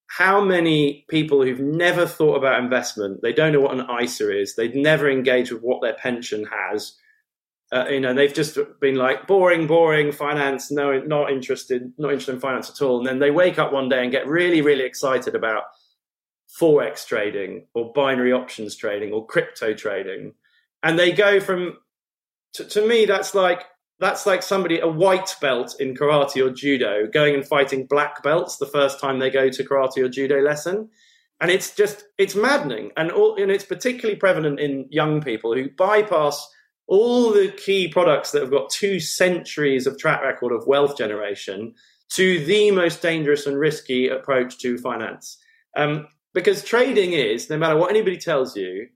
how 0.07 0.41
many 0.41 1.05
people 1.09 1.43
who've 1.43 1.59
never 1.59 2.05
thought 2.05 2.35
about 2.35 2.63
investment, 2.63 3.21
they 3.21 3.33
don't 3.33 3.51
know 3.51 3.59
what 3.59 3.77
an 3.77 3.87
ISA 4.01 4.35
is, 4.35 4.55
they've 4.55 4.75
never 4.75 5.09
engaged 5.09 5.51
with 5.51 5.61
what 5.61 5.81
their 5.81 5.93
pension 5.93 6.45
has. 6.45 6.93
Uh, 7.69 7.85
you 7.89 7.99
know, 7.99 8.13
they've 8.13 8.33
just 8.33 8.57
been 8.79 8.95
like 8.95 9.27
boring, 9.27 9.67
boring 9.67 10.13
finance, 10.13 10.71
no, 10.71 11.01
not 11.01 11.29
interested, 11.29 11.91
not 11.97 12.11
interested 12.11 12.33
in 12.33 12.39
finance 12.39 12.69
at 12.69 12.81
all. 12.81 12.99
And 12.99 13.07
then 13.07 13.19
they 13.19 13.31
wake 13.31 13.59
up 13.59 13.73
one 13.73 13.89
day 13.89 14.01
and 14.03 14.11
get 14.11 14.25
really, 14.25 14.61
really 14.61 14.85
excited 14.85 15.35
about 15.35 15.63
forex 16.59 17.05
trading 17.05 17.67
or 17.73 17.91
binary 17.91 18.31
options 18.31 18.75
trading 18.75 19.11
or 19.11 19.25
crypto 19.25 19.73
trading 19.73 20.33
and 20.83 20.97
they 20.97 21.11
go 21.11 21.39
from 21.39 21.77
to, 22.53 22.63
to 22.63 22.87
me 22.87 23.05
that's 23.05 23.35
like 23.35 23.65
that's 23.99 24.25
like 24.25 24.43
somebody 24.43 24.79
a 24.79 24.87
white 24.87 25.35
belt 25.41 25.75
in 25.79 25.95
karate 25.95 26.43
or 26.43 26.51
judo 26.51 27.07
going 27.07 27.33
and 27.33 27.45
fighting 27.45 27.85
black 27.85 28.21
belts 28.23 28.57
the 28.57 28.65
first 28.65 28.99
time 28.99 29.19
they 29.19 29.29
go 29.29 29.49
to 29.49 29.63
karate 29.63 29.97
or 29.97 30.09
judo 30.09 30.41
lesson 30.41 30.89
and 31.39 31.51
it's 31.51 31.75
just 31.75 32.05
it's 32.17 32.35
maddening 32.35 32.91
and 32.97 33.11
all 33.11 33.41
and 33.41 33.51
it's 33.51 33.65
particularly 33.65 34.17
prevalent 34.17 34.59
in 34.59 34.85
young 34.89 35.21
people 35.21 35.53
who 35.53 35.69
bypass 35.77 36.47
all 36.87 37.31
the 37.31 37.49
key 37.49 37.87
products 37.87 38.31
that 38.31 38.41
have 38.41 38.51
got 38.51 38.69
two 38.69 38.99
centuries 38.99 39.85
of 39.85 39.97
track 39.97 40.21
record 40.21 40.53
of 40.53 40.65
wealth 40.67 40.97
generation 40.97 41.73
to 42.09 42.43
the 42.45 42.71
most 42.71 43.01
dangerous 43.01 43.45
and 43.45 43.59
risky 43.59 44.07
approach 44.07 44.57
to 44.57 44.77
finance 44.77 45.37
um, 45.75 46.07
because 46.33 46.63
trading 46.63 47.13
is 47.13 47.49
no 47.49 47.57
matter 47.57 47.75
what 47.75 47.89
anybody 47.89 48.17
tells 48.17 48.55
you 48.55 48.87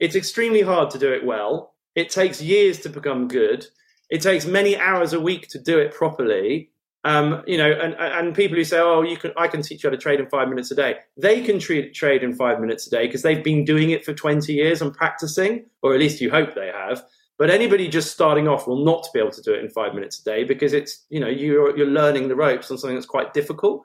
it's 0.00 0.16
extremely 0.16 0.62
hard 0.62 0.90
to 0.90 0.98
do 0.98 1.12
it 1.12 1.24
well. 1.24 1.74
It 1.94 2.10
takes 2.10 2.42
years 2.42 2.80
to 2.80 2.88
become 2.88 3.28
good. 3.28 3.66
It 4.14 4.22
takes 4.22 4.46
many 4.46 4.78
hours 4.78 5.12
a 5.12 5.18
week 5.18 5.48
to 5.48 5.58
do 5.58 5.76
it 5.80 5.92
properly. 5.92 6.70
Um, 7.02 7.42
you 7.48 7.58
know, 7.58 7.68
and, 7.70 7.96
and 7.98 8.32
people 8.32 8.56
who 8.56 8.62
say, 8.62 8.78
"Oh, 8.78 9.02
you 9.02 9.16
can, 9.16 9.32
I 9.36 9.48
can 9.48 9.60
teach 9.60 9.82
you 9.82 9.90
how 9.90 9.96
to 9.96 10.00
trade 10.00 10.20
in 10.20 10.28
five 10.28 10.48
minutes 10.48 10.70
a 10.70 10.76
day." 10.76 10.98
They 11.16 11.42
can 11.42 11.58
trade 11.58 11.92
trade 11.94 12.22
in 12.22 12.32
five 12.32 12.60
minutes 12.60 12.86
a 12.86 12.90
day 12.90 13.06
because 13.06 13.22
they've 13.22 13.42
been 13.42 13.64
doing 13.64 13.90
it 13.90 14.04
for 14.04 14.14
twenty 14.14 14.52
years 14.52 14.80
and 14.80 14.94
practicing, 14.94 15.66
or 15.82 15.94
at 15.94 15.98
least 15.98 16.20
you 16.20 16.30
hope 16.30 16.54
they 16.54 16.68
have. 16.68 17.02
But 17.38 17.50
anybody 17.50 17.88
just 17.88 18.12
starting 18.12 18.46
off 18.46 18.68
will 18.68 18.84
not 18.84 19.08
be 19.12 19.18
able 19.18 19.32
to 19.32 19.42
do 19.42 19.52
it 19.52 19.64
in 19.64 19.68
five 19.68 19.94
minutes 19.94 20.20
a 20.20 20.24
day 20.24 20.44
because 20.44 20.72
it's 20.72 21.04
you 21.10 21.18
know 21.18 21.26
you're 21.26 21.76
you're 21.76 21.88
learning 21.88 22.28
the 22.28 22.36
ropes 22.36 22.70
on 22.70 22.78
something 22.78 22.94
that's 22.94 23.06
quite 23.06 23.34
difficult. 23.34 23.84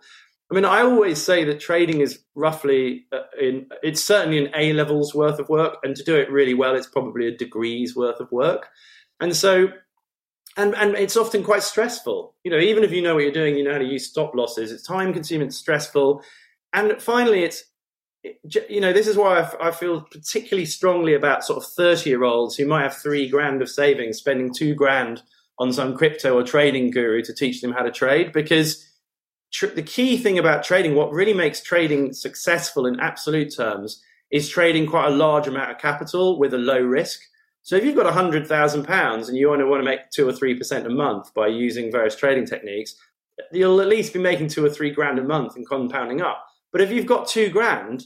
I 0.51 0.55
mean, 0.55 0.65
I 0.65 0.82
always 0.82 1.19
say 1.19 1.43
that 1.43 1.59
trading 1.59 2.01
is 2.01 2.19
roughly 2.36 3.07
uh, 3.11 3.21
in 3.41 3.67
it's 3.82 4.03
certainly 4.03 4.45
an 4.45 4.51
A 4.55 4.73
level's 4.73 5.15
worth 5.15 5.39
of 5.39 5.49
work, 5.49 5.77
and 5.84 5.95
to 5.95 6.03
do 6.03 6.15
it 6.15 6.32
really 6.32 6.53
well, 6.53 6.75
it's 6.75 6.88
probably 6.88 7.27
a 7.27 7.36
degree's 7.36 7.95
worth 7.95 8.19
of 8.19 8.32
work. 8.32 8.67
And 9.19 9.36
so, 9.36 9.69
and 10.60 10.76
and 10.76 10.95
it's 10.95 11.18
often 11.18 11.43
quite 11.43 11.64
stressful. 11.64 12.36
You 12.43 12.51
know, 12.51 12.60
even 12.60 12.84
if 12.84 12.91
you 12.91 13.01
know 13.01 13.16
what 13.16 13.24
you're 13.24 13.32
doing, 13.32 13.55
you 13.55 13.64
know 13.64 13.74
how 13.74 13.80
to 13.80 13.86
use 13.86 14.10
stop 14.10 14.36
losses. 14.36 14.72
It's 14.72 14.84
time 14.84 15.14
consuming, 15.14 15.47
it's 15.47 15.57
stressful, 15.57 16.22
and 16.74 17.01
finally, 17.01 17.43
it's 17.43 17.64
you 18.70 18.82
know 18.82 18.91
this 18.91 19.07
is 19.07 19.16
why 19.16 19.49
I, 19.62 19.72
feel 19.72 20.01
particularly 20.01 20.66
strongly 20.66 21.14
about 21.14 21.45
sort 21.45 21.64
of 21.64 21.70
30 21.72 22.10
year 22.10 22.24
olds 22.26 22.57
who 22.57 22.68
might 22.68 22.84
have 22.84 22.97
three 22.97 23.30
grand 23.30 23.62
of 23.62 23.70
savings 23.70 24.18
spending 24.18 24.53
two 24.53 24.76
grand 24.76 25.24
on 25.57 25.72
some 25.72 25.95
crypto 25.95 26.38
or 26.38 26.43
trading 26.43 26.91
guru 26.91 27.22
to 27.24 27.34
teach 27.34 27.62
them 27.62 27.72
how 27.72 27.82
to 27.82 27.91
trade 27.91 28.34
because 28.34 28.86
tr- 29.51 29.68
the 29.68 29.82
key 29.82 30.18
thing 30.18 30.38
about 30.38 30.64
trading, 30.64 30.95
what 30.95 31.12
really 31.12 31.34
makes 31.34 31.62
trading 31.62 32.14
successful 32.14 32.86
in 32.86 32.99
absolute 32.99 33.53
terms, 33.55 34.01
is 34.32 34.49
trading 34.49 34.86
quite 34.86 35.07
a 35.07 35.16
large 35.16 35.47
amount 35.47 35.72
of 35.72 35.78
capital 35.78 36.38
with 36.38 36.53
a 36.53 36.57
low 36.57 36.80
risk. 36.80 37.20
So 37.62 37.76
if 37.76 37.84
you've 37.84 37.95
got 37.95 38.12
hundred 38.12 38.47
thousand 38.47 38.86
pounds 38.86 39.30
and 39.30 39.38
you 39.38 39.51
only 39.51 39.66
want 39.66 39.82
to 39.82 39.86
make 39.86 40.10
two 40.12 40.28
or 40.28 40.34
three 40.34 40.55
percent 40.55 40.88
a 40.88 40.89
month 40.89 41.34
by 41.34 41.47
using 41.47 41.91
various 41.91 42.16
trading 42.16 42.45
techniques, 42.45 42.95
you'll 43.51 43.82
at 43.82 43.88
least 43.88 44.14
be 44.14 44.20
making 44.20 44.47
two 44.47 44.66
or 44.66 44.70
three 44.70 44.91
grand 44.91 45.20
a 45.20 45.24
month 45.24 45.55
and 45.55 45.68
compounding 45.68 46.22
up. 46.22 46.45
But 46.72 46.82
if 46.82 46.91
you've 46.91 47.05
got 47.05 47.28
two 47.28 47.49
grand, 47.49 48.05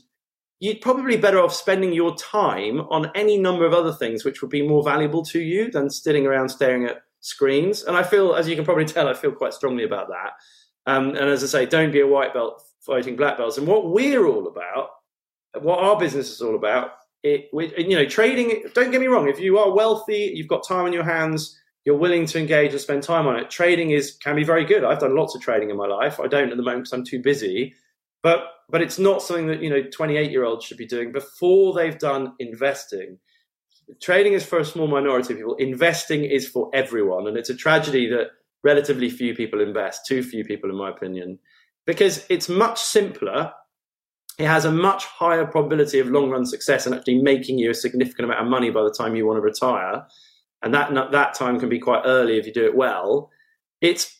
you'd 0.59 0.81
probably 0.81 1.17
better 1.17 1.39
off 1.39 1.53
spending 1.53 1.93
your 1.93 2.15
time 2.15 2.81
on 2.89 3.11
any 3.15 3.37
number 3.37 3.65
of 3.65 3.73
other 3.73 3.91
things 3.91 4.23
which 4.23 4.41
would 4.41 4.51
be 4.51 4.67
more 4.67 4.83
valuable 4.83 5.23
to 5.25 5.39
you 5.39 5.69
than 5.69 5.89
sitting 5.89 6.25
around 6.25 6.49
staring 6.49 6.85
at 6.85 7.01
screens. 7.19 7.83
And 7.83 7.97
I 7.97 8.03
feel, 8.03 8.33
as 8.33 8.47
you 8.47 8.55
can 8.55 8.65
probably 8.65 8.85
tell, 8.85 9.07
I 9.07 9.13
feel 9.13 9.31
quite 9.31 9.53
strongly 9.53 9.83
about 9.83 10.07
that. 10.09 10.31
Um, 10.85 11.09
and 11.09 11.29
as 11.29 11.43
I 11.43 11.47
say, 11.47 11.65
don't 11.65 11.91
be 11.91 12.01
a 12.01 12.07
white 12.07 12.33
belt 12.33 12.61
fighting 12.79 13.15
black 13.15 13.37
belts. 13.37 13.57
And 13.57 13.67
what 13.67 13.89
we're 13.89 14.25
all 14.25 14.47
about, 14.47 14.89
what 15.61 15.79
our 15.79 15.97
business 15.97 16.31
is 16.31 16.41
all 16.41 16.55
about, 16.55 16.91
it, 17.23 17.49
you 17.77 17.95
know, 17.95 18.05
trading. 18.05 18.65
Don't 18.73 18.91
get 18.91 19.01
me 19.01 19.07
wrong. 19.07 19.29
If 19.29 19.39
you 19.39 19.57
are 19.57 19.73
wealthy, 19.73 20.31
you've 20.33 20.47
got 20.47 20.67
time 20.67 20.85
on 20.85 20.93
your 20.93 21.03
hands, 21.03 21.57
you're 21.85 21.97
willing 21.97 22.25
to 22.27 22.39
engage 22.39 22.71
and 22.71 22.81
spend 22.81 23.03
time 23.03 23.27
on 23.27 23.37
it. 23.37 23.49
Trading 23.49 23.91
is 23.91 24.17
can 24.23 24.35
be 24.35 24.43
very 24.43 24.65
good. 24.65 24.83
I've 24.83 24.99
done 24.99 25.15
lots 25.15 25.35
of 25.35 25.41
trading 25.41 25.69
in 25.69 25.77
my 25.77 25.87
life. 25.87 26.19
I 26.19 26.27
don't 26.27 26.51
at 26.51 26.57
the 26.57 26.63
moment 26.63 26.83
because 26.83 26.93
I'm 26.93 27.05
too 27.05 27.21
busy. 27.21 27.73
But 28.21 28.45
but 28.69 28.81
it's 28.81 28.97
not 28.97 29.21
something 29.21 29.47
that 29.47 29.61
you 29.61 29.69
know 29.69 29.83
28 29.83 30.31
year 30.31 30.45
olds 30.45 30.65
should 30.65 30.77
be 30.77 30.85
doing 30.85 31.11
before 31.11 31.73
they've 31.73 31.97
done 31.97 32.33
investing. 32.39 33.19
Trading 34.01 34.33
is 34.33 34.45
for 34.45 34.59
a 34.59 34.65
small 34.65 34.87
minority 34.87 35.33
of 35.33 35.39
people. 35.39 35.55
Investing 35.55 36.23
is 36.23 36.47
for 36.47 36.69
everyone, 36.73 37.27
and 37.27 37.37
it's 37.37 37.49
a 37.49 37.55
tragedy 37.55 38.09
that 38.09 38.27
relatively 38.63 39.09
few 39.09 39.35
people 39.35 39.59
invest, 39.59 40.05
too 40.07 40.23
few 40.23 40.45
people, 40.45 40.69
in 40.69 40.77
my 40.77 40.89
opinion, 40.89 41.37
because 41.85 42.25
it's 42.29 42.47
much 42.47 42.81
simpler. 42.81 43.51
It 44.39 44.47
has 44.47 44.65
a 44.65 44.71
much 44.71 45.05
higher 45.05 45.45
probability 45.45 45.99
of 45.99 46.07
long 46.07 46.29
run 46.29 46.45
success 46.45 46.85
and 46.85 46.95
actually 46.95 47.21
making 47.21 47.59
you 47.59 47.69
a 47.69 47.75
significant 47.75 48.25
amount 48.25 48.41
of 48.41 48.47
money 48.47 48.71
by 48.71 48.83
the 48.83 48.91
time 48.91 49.15
you 49.15 49.27
want 49.27 49.37
to 49.37 49.41
retire. 49.41 50.05
And 50.63 50.73
that, 50.73 51.11
that 51.11 51.33
time 51.35 51.59
can 51.59 51.69
be 51.69 51.79
quite 51.79 52.03
early 52.05 52.37
if 52.37 52.47
you 52.47 52.53
do 52.53 52.65
it 52.65 52.75
well. 52.75 53.29
It's 53.81 54.17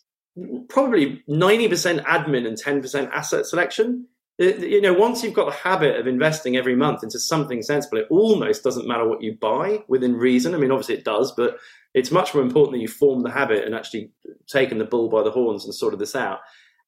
probably 0.70 1.24
90% 1.30 2.04
admin 2.04 2.48
and 2.48 2.62
10% 2.62 3.12
asset 3.12 3.46
selection. 3.46 4.08
You 4.40 4.82
know, 4.82 4.94
once 4.94 5.24
you've 5.24 5.34
got 5.34 5.46
the 5.46 5.58
habit 5.58 6.00
of 6.00 6.08
investing 6.08 6.58
every 6.58 6.76
month 6.76 7.04
into 7.04 7.20
something 7.20 7.62
sensible, 7.62 8.00
it 8.00 8.08
almost 8.10 8.64
doesn't 8.64 8.88
matter 8.88 9.08
what 9.08 9.22
you 9.22 9.38
buy 9.40 9.84
within 9.88 10.16
reason. 10.16 10.54
I 10.54 10.58
mean, 10.58 10.72
obviously 10.72 10.96
it 10.96 11.06
does, 11.06 11.32
but 11.32 11.58
it's 11.94 12.12
much 12.12 12.34
more 12.34 12.44
important 12.44 12.74
that 12.74 12.82
you 12.82 12.88
form 12.88 13.22
the 13.22 13.32
habit 13.32 13.64
and 13.64 13.76
actually 13.76 14.12
taken 14.48 14.80
the 14.80 14.86
bull 14.86 15.08
by 15.08 15.24
the 15.24 15.32
horns 15.32 15.66
and 15.66 15.74
sorted 15.74 16.00
this 16.00 16.16
out. 16.16 16.40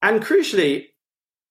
And 0.02 0.22
crucially, 0.22 0.88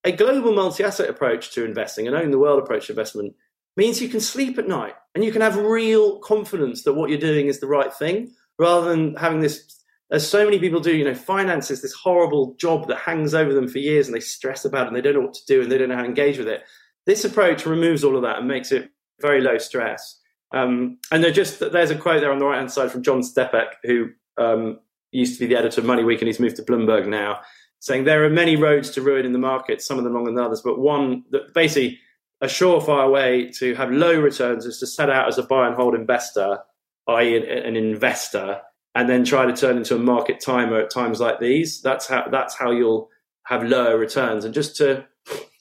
a 0.04 0.12
global 0.12 0.52
multi-asset 0.52 1.08
approach 1.08 1.52
to 1.52 1.64
investing, 1.64 2.06
an 2.06 2.14
own 2.14 2.30
the 2.30 2.38
world 2.38 2.62
approach 2.62 2.86
to 2.86 2.92
investment, 2.92 3.34
means 3.76 4.00
you 4.00 4.08
can 4.08 4.20
sleep 4.20 4.58
at 4.58 4.68
night 4.68 4.94
and 5.14 5.24
you 5.24 5.32
can 5.32 5.40
have 5.40 5.56
real 5.56 6.18
confidence 6.18 6.84
that 6.84 6.94
what 6.94 7.10
you're 7.10 7.18
doing 7.18 7.46
is 7.46 7.60
the 7.60 7.66
right 7.66 7.92
thing, 7.92 8.32
rather 8.58 8.88
than 8.88 9.16
having 9.16 9.40
this 9.40 9.74
as 10.10 10.28
so 10.28 10.44
many 10.44 10.58
people 10.58 10.80
do, 10.80 10.94
you 10.94 11.04
know, 11.04 11.14
finance 11.14 11.70
is 11.70 11.82
this 11.82 11.92
horrible 11.92 12.54
job 12.54 12.86
that 12.88 12.98
hangs 12.98 13.34
over 13.34 13.52
them 13.52 13.66
for 13.66 13.78
years 13.78 14.06
and 14.06 14.14
they 14.14 14.20
stress 14.20 14.64
about 14.64 14.84
it 14.84 14.88
and 14.88 14.96
they 14.96 15.00
don't 15.00 15.14
know 15.14 15.22
what 15.22 15.34
to 15.34 15.46
do 15.46 15.62
and 15.62 15.72
they 15.72 15.78
don't 15.78 15.88
know 15.88 15.96
how 15.96 16.02
to 16.02 16.08
engage 16.08 16.38
with 16.38 16.46
it. 16.46 16.62
This 17.06 17.24
approach 17.24 17.66
removes 17.66 18.04
all 18.04 18.16
of 18.16 18.22
that 18.22 18.38
and 18.38 18.48
makes 18.48 18.70
it 18.70 18.90
very 19.20 19.40
low 19.40 19.58
stress. 19.58 20.20
Um, 20.52 20.98
and 21.10 21.24
just 21.34 21.58
there's 21.58 21.90
a 21.90 21.96
quote 21.96 22.20
there 22.20 22.32
on 22.32 22.38
the 22.38 22.44
right 22.44 22.58
hand 22.58 22.70
side 22.70 22.92
from 22.92 23.02
John 23.02 23.22
Stepek, 23.22 23.72
who 23.82 24.10
um, 24.38 24.78
used 25.10 25.34
to 25.34 25.40
be 25.40 25.52
the 25.52 25.58
editor 25.58 25.80
of 25.80 25.86
Money 25.86 26.04
Week 26.04 26.20
and 26.20 26.28
he's 26.28 26.38
moved 26.38 26.56
to 26.56 26.62
Bloomberg 26.62 27.08
now, 27.08 27.40
saying 27.84 28.04
there 28.04 28.24
are 28.24 28.30
many 28.30 28.56
roads 28.56 28.88
to 28.88 29.02
ruin 29.02 29.26
in 29.26 29.32
the 29.32 29.38
market, 29.38 29.82
some 29.82 29.98
of 29.98 30.04
them 30.04 30.14
longer 30.14 30.30
than 30.30 30.42
others, 30.42 30.62
but 30.62 30.78
one 30.78 31.22
that 31.32 31.52
basically 31.52 31.98
a 32.40 32.46
surefire 32.46 33.12
way 33.12 33.50
to 33.50 33.74
have 33.74 33.90
low 33.90 34.18
returns 34.18 34.64
is 34.64 34.78
to 34.78 34.86
set 34.86 35.10
out 35.10 35.28
as 35.28 35.36
a 35.36 35.42
buy 35.42 35.66
and 35.66 35.76
hold 35.76 35.94
investor, 35.94 36.60
i.e., 37.08 37.36
an 37.36 37.76
investor, 37.76 38.62
and 38.94 39.06
then 39.06 39.22
try 39.22 39.44
to 39.44 39.54
turn 39.54 39.76
into 39.76 39.96
a 39.96 39.98
market 39.98 40.40
timer 40.40 40.80
at 40.80 40.88
times 40.88 41.20
like 41.20 41.40
these. 41.40 41.82
That's 41.82 42.06
how 42.06 42.26
that's 42.30 42.54
how 42.54 42.70
you'll 42.70 43.10
have 43.42 43.62
lower 43.62 43.98
returns. 43.98 44.46
And 44.46 44.54
just 44.54 44.76
to, 44.76 45.04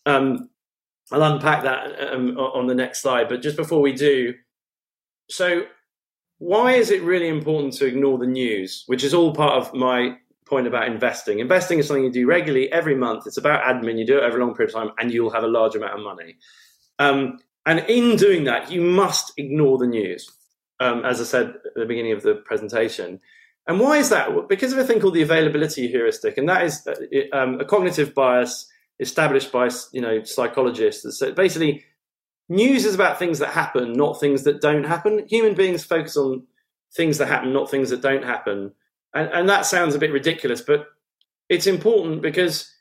um, 0.06 0.50
I'll 1.12 1.24
unpack 1.24 1.64
that 1.64 2.14
um, 2.14 2.38
on 2.38 2.68
the 2.68 2.76
next 2.76 3.02
slide. 3.02 3.28
But 3.28 3.42
just 3.42 3.58
before 3.58 3.82
we 3.82 3.92
do, 3.92 4.34
so 5.30 5.64
why 6.38 6.72
is 6.72 6.90
it 6.90 7.04
really 7.04 7.28
important 7.28 7.74
to 7.74 7.86
ignore 7.86 8.18
the 8.18 8.28
news, 8.28 8.86
which 8.88 9.04
is 9.04 9.14
all 9.14 9.36
part 9.36 9.62
of 9.62 9.74
my 9.74 10.16
point 10.46 10.68
about 10.68 10.88
investing? 10.88 11.40
Investing 11.40 11.80
is 11.80 11.88
something 11.88 12.04
you 12.04 12.12
do 12.12 12.28
regularly 12.28 12.72
every 12.72 12.96
month. 12.96 13.28
It's 13.28 13.38
about 13.38 13.64
admin. 13.64 13.98
You 13.98 14.06
do 14.06 14.18
it 14.18 14.24
over 14.24 14.38
a 14.38 14.46
long 14.46 14.56
period 14.56 14.76
of 14.76 14.82
time, 14.82 14.94
and 15.00 15.12
you'll 15.12 15.32
have 15.32 15.44
a 15.44 15.48
large 15.48 15.76
amount 15.76 15.94
of 15.94 16.04
money. 16.04 16.38
Um, 17.00 17.40
and 17.66 17.80
in 17.90 18.18
doing 18.18 18.44
that, 18.46 18.72
you 18.72 18.82
must 18.82 19.34
ignore 19.38 19.78
the 19.78 19.88
news 19.88 20.30
um, 20.84 21.06
as 21.06 21.22
I 21.22 21.24
said 21.24 21.48
at 21.48 21.74
the 21.76 21.86
beginning 21.86 22.12
of 22.12 22.24
the 22.24 22.36
presentation. 22.36 23.20
And 23.68 23.80
why 23.80 23.98
is 23.98 24.10
that? 24.10 24.30
Because 24.50 24.74
of 24.74 24.80
a 24.80 24.84
thing 24.84 25.00
called 25.00 25.14
the 25.14 25.22
availability 25.22 25.88
heuristic, 25.88 26.38
and 26.38 26.50
that 26.50 26.64
is 26.64 26.86
uh, 26.86 26.96
um, 27.32 27.60
a 27.62 27.66
cognitive 27.66 28.14
bias 28.14 28.70
established 29.00 29.52
by 29.52 29.70
you 29.94 30.02
know 30.02 30.24
psychologists. 30.24 31.18
So 31.18 31.32
basically, 31.32 31.86
news 32.50 32.84
is 32.84 32.94
about 32.94 33.20
things 33.20 33.40
that 33.40 33.50
happen, 33.50 33.94
not 33.94 34.20
things 34.20 34.44
that 34.44 34.60
don't 34.60 34.84
happen. 34.84 35.26
Human 35.30 35.54
beings 35.54 35.84
focus 35.84 36.18
on 36.18 36.44
things 36.94 37.18
that 37.20 37.30
happen, 37.30 37.54
not 37.54 37.72
things 37.72 37.90
that 37.92 38.02
don't 38.02 38.26
happen. 38.26 38.74
And, 39.14 39.30
and 39.30 39.50
that 39.50 39.66
sounds 39.66 39.96
a 39.96 40.00
bit 40.00 40.12
ridiculous, 40.12 40.62
but 40.62 40.88
it's 41.50 41.68
important 41.68 42.22
because 42.22 42.72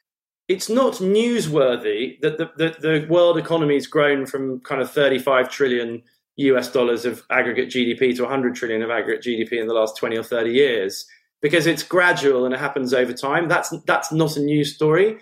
it's 0.48 0.68
not 0.68 0.94
newsworthy 0.94 2.20
that 2.20 2.38
the, 2.38 2.50
the, 2.56 2.76
the 2.80 3.06
world 3.08 3.38
economy 3.38 3.74
has 3.74 3.86
grown 3.86 4.26
from 4.26 4.60
kind 4.60 4.80
of 4.80 4.90
35 4.90 5.50
trillion 5.50 6.02
US 6.36 6.72
dollars 6.72 7.04
of 7.04 7.22
aggregate 7.30 7.68
GDP 7.68 8.16
to 8.16 8.22
100 8.22 8.54
trillion 8.54 8.82
of 8.82 8.90
aggregate 8.90 9.22
GDP 9.22 9.60
in 9.60 9.66
the 9.66 9.74
last 9.74 9.96
20 9.96 10.16
or 10.16 10.22
30 10.22 10.50
years 10.50 11.06
because 11.42 11.66
it's 11.66 11.82
gradual 11.82 12.44
and 12.44 12.54
it 12.54 12.60
happens 12.60 12.94
over 12.94 13.12
time. 13.12 13.48
That's 13.48 13.70
that's 13.86 14.12
not 14.12 14.36
a 14.36 14.40
news 14.40 14.74
story. 14.74 15.18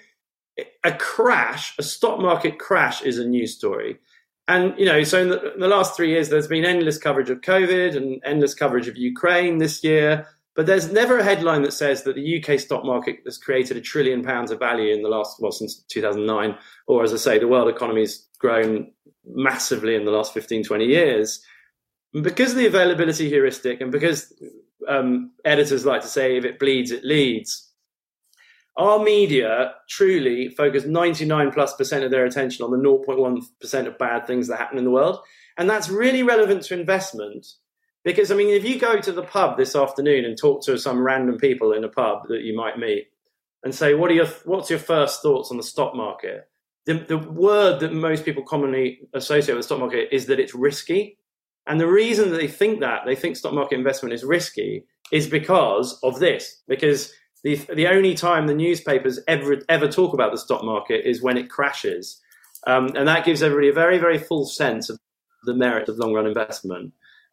A 0.84 0.92
crash, 0.92 1.74
a 1.78 1.82
stock 1.82 2.20
market 2.20 2.58
crash, 2.58 3.02
is 3.02 3.18
a 3.18 3.26
news 3.26 3.56
story. 3.56 3.98
And 4.46 4.78
you 4.78 4.84
know, 4.84 5.02
so 5.04 5.22
in 5.22 5.28
the, 5.30 5.54
in 5.54 5.60
the 5.60 5.68
last 5.68 5.96
three 5.96 6.10
years, 6.10 6.28
there's 6.28 6.46
been 6.46 6.64
endless 6.64 6.98
coverage 6.98 7.30
of 7.30 7.40
COVID 7.40 7.96
and 7.96 8.20
endless 8.24 8.54
coverage 8.54 8.88
of 8.88 8.96
Ukraine 8.96 9.58
this 9.58 9.82
year. 9.82 10.26
But 10.60 10.66
there's 10.66 10.92
never 10.92 11.18
a 11.18 11.24
headline 11.24 11.62
that 11.62 11.72
says 11.72 12.02
that 12.02 12.16
the 12.16 12.44
UK 12.44 12.60
stock 12.60 12.84
market 12.84 13.20
has 13.24 13.38
created 13.38 13.78
a 13.78 13.80
trillion 13.80 14.22
pounds 14.22 14.50
of 14.50 14.58
value 14.58 14.92
in 14.92 15.02
the 15.02 15.08
last, 15.08 15.40
well, 15.40 15.52
since 15.52 15.76
2009, 15.88 16.54
or 16.86 17.02
as 17.02 17.14
I 17.14 17.16
say, 17.16 17.38
the 17.38 17.48
world 17.48 17.70
economy's 17.70 18.28
grown 18.38 18.92
massively 19.24 19.94
in 19.94 20.04
the 20.04 20.10
last 20.10 20.34
15, 20.34 20.62
20 20.62 20.84
years. 20.84 21.42
Because 22.12 22.50
of 22.50 22.58
the 22.58 22.66
availability 22.66 23.30
heuristic 23.30 23.80
and 23.80 23.90
because 23.90 24.34
um, 24.86 25.30
editors 25.46 25.86
like 25.86 26.02
to 26.02 26.08
say 26.08 26.36
if 26.36 26.44
it 26.44 26.58
bleeds, 26.58 26.90
it 26.90 27.06
leads, 27.06 27.72
our 28.76 28.98
media 28.98 29.72
truly 29.88 30.50
focus 30.50 30.84
99 30.84 31.52
plus 31.52 31.74
percent 31.74 32.04
of 32.04 32.10
their 32.10 32.26
attention 32.26 32.66
on 32.66 32.70
the 32.70 32.76
0.1 32.76 33.42
percent 33.62 33.88
of 33.88 33.96
bad 33.96 34.26
things 34.26 34.46
that 34.48 34.58
happen 34.58 34.76
in 34.76 34.84
the 34.84 34.90
world. 34.90 35.20
And 35.56 35.70
that's 35.70 35.88
really 35.88 36.22
relevant 36.22 36.64
to 36.64 36.78
investment 36.78 37.46
because, 38.04 38.30
I 38.30 38.34
mean, 38.34 38.48
if 38.48 38.64
you 38.64 38.78
go 38.78 39.00
to 39.00 39.12
the 39.12 39.22
pub 39.22 39.56
this 39.56 39.76
afternoon 39.76 40.24
and 40.24 40.36
talk 40.36 40.64
to 40.64 40.78
some 40.78 41.02
random 41.02 41.38
people 41.38 41.72
in 41.72 41.84
a 41.84 41.88
pub 41.88 42.28
that 42.28 42.42
you 42.42 42.56
might 42.56 42.78
meet 42.78 43.08
and 43.62 43.74
say, 43.74 43.94
what 43.94 44.10
are 44.10 44.14
your, 44.14 44.26
what's 44.44 44.70
your 44.70 44.78
first 44.78 45.22
thoughts 45.22 45.50
on 45.50 45.56
the 45.56 45.62
stock 45.62 45.94
market? 45.94 46.50
the, 46.86 46.94
the 46.94 47.18
word 47.18 47.80
that 47.80 47.92
most 47.92 48.24
people 48.24 48.42
commonly 48.42 49.00
associate 49.14 49.54
with 49.54 49.64
the 49.64 49.66
stock 49.66 49.80
market 49.80 50.08
is 50.12 50.26
that 50.26 50.40
it's 50.40 50.54
risky. 50.54 51.18
And 51.66 51.80
the 51.80 51.86
reason 51.86 52.30
that 52.30 52.36
they 52.36 52.48
think 52.48 52.80
that, 52.80 53.02
they 53.06 53.14
think 53.14 53.36
stock 53.36 53.52
market 53.52 53.76
investment 53.76 54.14
is 54.14 54.24
risky, 54.24 54.84
is 55.12 55.28
because 55.28 55.98
of 56.02 56.18
this. 56.18 56.62
Because 56.66 57.12
the, 57.44 57.56
the 57.74 57.86
only 57.86 58.14
time 58.14 58.46
the 58.46 58.54
newspapers 58.54 59.20
ever, 59.28 59.58
ever 59.68 59.88
talk 59.88 60.14
about 60.14 60.32
the 60.32 60.38
stock 60.38 60.64
market 60.64 61.08
is 61.08 61.22
when 61.22 61.36
it 61.36 61.50
crashes. 61.50 62.20
Um, 62.66 62.88
and 62.96 63.06
that 63.08 63.24
gives 63.24 63.42
everybody 63.42 63.68
a 63.68 63.74
very, 63.74 63.98
very 63.98 64.18
full 64.18 64.46
sense 64.46 64.90
of 64.90 64.98
the 65.44 65.54
merit 65.54 65.88
of 65.88 65.98
long 65.98 66.12
run 66.12 66.26
investment. 66.26 66.92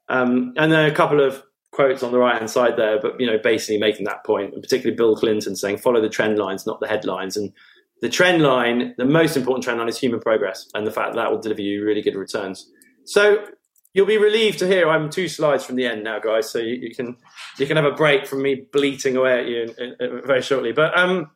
Um, 0.09 0.53
and 0.57 0.71
then 0.71 0.89
a 0.89 0.93
couple 0.93 1.21
of 1.21 1.43
quotes 1.71 2.01
on 2.01 2.11
the 2.11 2.17
right 2.17 2.37
hand 2.37 2.49
side 2.49 2.77
there, 2.77 2.99
but 2.99 3.19
you 3.19 3.27
know, 3.27 3.37
basically 3.37 3.77
making 3.77 4.05
that 4.05 4.25
point, 4.25 4.53
and 4.53 4.61
particularly 4.61 4.95
Bill 4.95 5.15
Clinton 5.15 5.55
saying, 5.55 5.77
follow 5.77 6.01
the 6.01 6.09
trend 6.09 6.37
lines, 6.37 6.65
not 6.65 6.79
the 6.79 6.87
headlines. 6.87 7.37
And 7.37 7.53
the 8.01 8.09
trend 8.09 8.41
line, 8.41 8.95
the 8.97 9.05
most 9.05 9.35
important 9.35 9.63
trend 9.63 9.79
line 9.79 9.89
is 9.89 9.99
human 9.99 10.19
progress 10.19 10.67
and 10.73 10.85
the 10.85 10.91
fact 10.91 11.13
that, 11.13 11.21
that 11.21 11.31
will 11.31 11.41
deliver 11.41 11.61
you 11.61 11.83
really 11.83 12.01
good 12.01 12.15
returns. 12.15 12.69
So 13.05 13.45
you'll 13.93 14.05
be 14.05 14.17
relieved 14.17 14.59
to 14.59 14.67
hear 14.67 14.89
I'm 14.89 15.09
two 15.09 15.27
slides 15.27 15.65
from 15.65 15.75
the 15.75 15.85
end 15.85 16.03
now, 16.03 16.19
guys. 16.19 16.49
So 16.49 16.59
you, 16.59 16.75
you 16.75 16.95
can 16.95 17.17
you 17.57 17.65
can 17.65 17.77
have 17.77 17.85
a 17.85 17.91
break 17.91 18.27
from 18.27 18.41
me 18.43 18.67
bleating 18.71 19.17
away 19.17 19.39
at 19.39 19.47
you 19.47 19.61
in, 19.63 19.69
in, 19.77 19.95
in, 19.99 20.21
very 20.25 20.41
shortly. 20.41 20.71
But 20.71 20.97
um, 20.97 21.31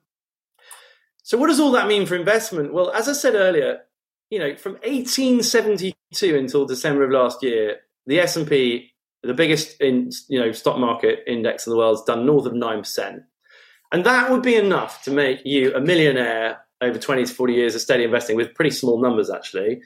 so 1.23 1.37
what 1.37 1.47
does 1.47 1.59
all 1.59 1.71
that 1.71 1.87
mean 1.87 2.05
for 2.05 2.15
investment? 2.15 2.73
Well, 2.73 2.91
as 2.91 3.09
I 3.09 3.13
said 3.13 3.35
earlier, 3.35 3.79
you 4.29 4.39
know, 4.39 4.55
from 4.55 4.73
1872 4.73 6.37
until 6.37 6.65
December 6.65 7.03
of 7.03 7.11
last 7.11 7.41
year, 7.41 7.77
the 8.05 8.19
S 8.19 8.35
and 8.35 8.47
P, 8.47 8.91
the 9.23 9.33
biggest 9.33 9.79
in 9.81 10.11
you 10.29 10.39
know 10.39 10.51
stock 10.51 10.77
market 10.77 11.19
index 11.27 11.67
in 11.67 11.71
the 11.71 11.77
world, 11.77 11.97
has 11.97 12.05
done 12.05 12.25
north 12.25 12.45
of 12.45 12.53
nine 12.53 12.79
percent. 12.79 13.23
And 13.91 14.05
that 14.05 14.31
would 14.31 14.41
be 14.41 14.55
enough 14.55 15.03
to 15.03 15.11
make 15.11 15.41
you 15.45 15.75
a 15.75 15.81
millionaire 15.81 16.61
over 16.79 16.97
20 16.97 17.25
to 17.25 17.33
40 17.33 17.53
years 17.53 17.75
of 17.75 17.81
steady 17.81 18.05
investing 18.05 18.35
with 18.35 18.55
pretty 18.55 18.71
small 18.71 19.01
numbers, 19.01 19.29
actually. 19.29 19.81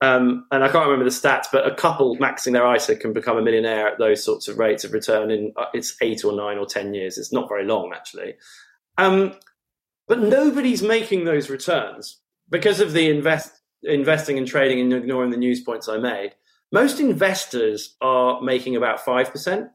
Um, 0.00 0.46
and 0.52 0.62
I 0.62 0.68
can't 0.68 0.86
remember 0.86 1.04
the 1.04 1.10
stats, 1.10 1.46
but 1.50 1.66
a 1.66 1.74
couple 1.74 2.16
maxing 2.18 2.52
their 2.52 2.72
ISA 2.74 2.96
can 2.96 3.12
become 3.12 3.36
a 3.36 3.42
millionaire 3.42 3.88
at 3.88 3.98
those 3.98 4.22
sorts 4.22 4.46
of 4.46 4.58
rates 4.58 4.84
of 4.84 4.92
return 4.92 5.30
in 5.30 5.52
uh, 5.56 5.66
it's 5.74 5.96
eight 6.00 6.24
or 6.24 6.32
nine 6.32 6.58
or 6.58 6.66
10 6.66 6.94
years. 6.94 7.18
It's 7.18 7.32
not 7.32 7.48
very 7.48 7.64
long, 7.64 7.92
actually. 7.94 8.34
Um, 8.96 9.34
but 10.06 10.20
nobody's 10.20 10.82
making 10.82 11.24
those 11.24 11.50
returns 11.50 12.20
because 12.48 12.80
of 12.80 12.92
the 12.92 13.10
invest, 13.10 13.60
investing 13.82 14.38
and 14.38 14.46
trading 14.46 14.80
and 14.80 14.92
ignoring 14.92 15.30
the 15.30 15.36
news 15.36 15.60
points 15.60 15.88
I 15.88 15.98
made. 15.98 16.34
Most 16.70 17.00
investors 17.00 17.96
are 18.00 18.40
making 18.42 18.76
about 18.76 19.00
5%. 19.00 19.70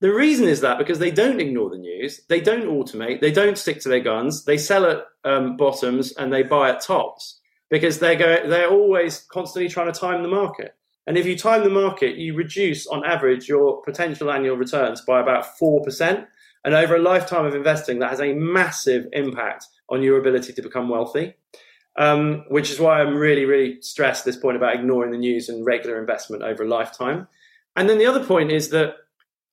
The 0.00 0.12
reason 0.12 0.46
is 0.46 0.60
that 0.60 0.78
because 0.78 0.98
they 0.98 1.10
don't 1.10 1.40
ignore 1.40 1.70
the 1.70 1.78
news, 1.78 2.20
they 2.28 2.40
don't 2.40 2.66
automate, 2.66 3.20
they 3.20 3.32
don't 3.32 3.56
stick 3.56 3.80
to 3.80 3.88
their 3.88 4.00
guns, 4.00 4.44
they 4.44 4.58
sell 4.58 4.84
at 4.84 5.04
um, 5.24 5.56
bottoms 5.56 6.12
and 6.12 6.32
they 6.32 6.42
buy 6.42 6.70
at 6.70 6.82
tops 6.82 7.40
because 7.70 7.98
they're 7.98 8.16
go- 8.16 8.48
they're 8.48 8.70
always 8.70 9.20
constantly 9.30 9.68
trying 9.68 9.92
to 9.92 9.98
time 9.98 10.22
the 10.22 10.28
market. 10.28 10.74
And 11.06 11.16
if 11.16 11.24
you 11.24 11.36
time 11.36 11.62
the 11.62 11.70
market, 11.70 12.16
you 12.16 12.34
reduce 12.34 12.86
on 12.86 13.04
average 13.06 13.48
your 13.48 13.80
potential 13.82 14.30
annual 14.30 14.56
returns 14.56 15.00
by 15.00 15.20
about 15.20 15.56
four 15.58 15.82
percent. 15.82 16.26
And 16.64 16.74
over 16.74 16.96
a 16.96 17.00
lifetime 17.00 17.46
of 17.46 17.54
investing, 17.54 18.00
that 18.00 18.10
has 18.10 18.20
a 18.20 18.34
massive 18.34 19.06
impact 19.12 19.66
on 19.88 20.02
your 20.02 20.18
ability 20.18 20.52
to 20.52 20.62
become 20.62 20.88
wealthy. 20.88 21.34
Um, 21.98 22.44
which 22.48 22.70
is 22.70 22.78
why 22.78 23.00
I'm 23.00 23.14
really, 23.14 23.46
really 23.46 23.80
stressed 23.80 24.26
this 24.26 24.36
point 24.36 24.58
about 24.58 24.74
ignoring 24.74 25.12
the 25.12 25.16
news 25.16 25.48
and 25.48 25.64
regular 25.64 25.98
investment 25.98 26.42
over 26.42 26.62
a 26.62 26.68
lifetime. 26.68 27.26
And 27.74 27.88
then 27.88 27.96
the 27.96 28.04
other 28.04 28.22
point 28.22 28.52
is 28.52 28.68
that 28.68 28.96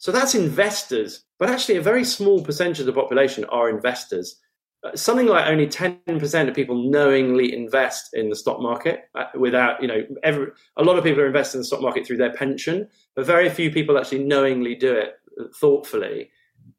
so 0.04 0.12
that's 0.12 0.36
investors, 0.36 1.24
but 1.40 1.50
actually 1.50 1.78
a 1.78 1.82
very 1.82 2.04
small 2.04 2.44
percentage 2.44 2.82
of 2.82 2.86
the 2.86 2.92
population 2.92 3.46
are 3.46 3.70
investors. 3.70 4.38
Uh, 4.84 4.94
something 4.98 5.28
like 5.28 5.48
only 5.48 5.66
10% 5.66 6.50
of 6.50 6.54
people 6.54 6.92
knowingly 6.92 7.56
invest 7.56 8.10
in 8.12 8.30
the 8.30 8.36
stock 8.36 8.60
market 8.60 9.04
uh, 9.16 9.28
without, 9.40 9.82
you 9.82 9.88
know, 9.88 10.06
every, 10.22 10.48
a 10.76 10.84
lot 10.84 10.98
of 10.98 11.06
people 11.06 11.22
are 11.22 11.28
investing 11.28 11.60
in 11.60 11.62
the 11.62 11.68
stock 11.68 11.80
market 11.80 12.06
through 12.06 12.18
their 12.18 12.34
pension, 12.34 12.86
but 13.16 13.26
very 13.26 13.50
few 13.50 13.72
people 13.72 13.98
actually 13.98 14.26
knowingly 14.26 14.76
do 14.76 14.94
it 14.94 15.14
uh, 15.40 15.46
thoughtfully. 15.58 16.30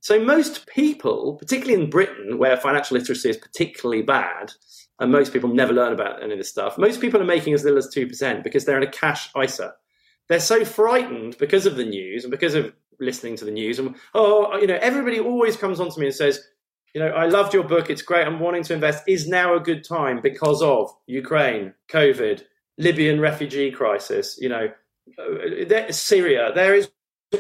So 0.05 0.23
most 0.23 0.67
people, 0.67 1.33
particularly 1.37 1.83
in 1.83 1.89
Britain, 1.89 2.37
where 2.37 2.59
financial 2.59 2.99
literacy 2.99 3.31
is 3.31 3.39
particularly 3.39 4.03
bad, 4.03 4.53
and 5.01 5.11
most 5.11 5.33
people 5.33 5.49
never 5.49 5.73
learn 5.73 5.95
about 5.95 6.23
any 6.23 6.35
of 6.35 6.39
this 6.39 6.51
stuff, 6.51 6.77
most 6.77 7.01
people 7.01 7.23
are 7.23 7.25
making 7.25 7.55
as 7.55 7.65
little 7.65 7.79
as 7.79 7.89
2% 7.89 8.45
because 8.45 8.67
they're 8.67 8.77
in 8.77 8.87
a 8.87 8.93
cash 8.93 9.31
ISA. 9.35 9.73
They're 10.29 10.41
so 10.41 10.63
frightened 10.63 11.39
because 11.39 11.65
of 11.65 11.77
the 11.77 11.87
news 11.87 12.23
and 12.23 12.31
because 12.31 12.55
of 12.55 12.75
listening 13.01 13.37
to 13.37 13.47
the 13.47 13.51
news. 13.51 13.79
And 13.79 13.95
oh, 14.13 14.55
you 14.59 14.67
know, 14.67 14.79
everybody 14.83 15.21
always 15.21 15.57
comes 15.57 15.81
on 15.81 15.91
to 15.91 15.99
me 15.99 16.09
and 16.09 16.15
says, 16.15 16.39
you 16.93 17.01
know, 17.01 17.09
I 17.09 17.25
loved 17.25 17.55
your 17.55 17.65
book. 17.65 17.89
It's 17.89 18.03
great. 18.03 18.27
I'm 18.27 18.41
wanting 18.41 18.65
to 18.65 18.75
invest. 18.75 19.05
Is 19.09 19.27
now 19.27 19.57
a 19.57 19.61
good 19.61 19.85
time 19.85 20.21
because 20.21 20.61
of 20.61 20.95
Ukraine, 21.07 21.73
COVID, 21.89 22.43
Libyan 22.77 23.21
refugee 23.21 23.71
crisis? 23.71 24.37
You 24.39 24.51
know, 24.51 24.69
uh, 25.19 25.93
Syria. 25.93 26.53
There 26.55 26.75
is 26.75 26.91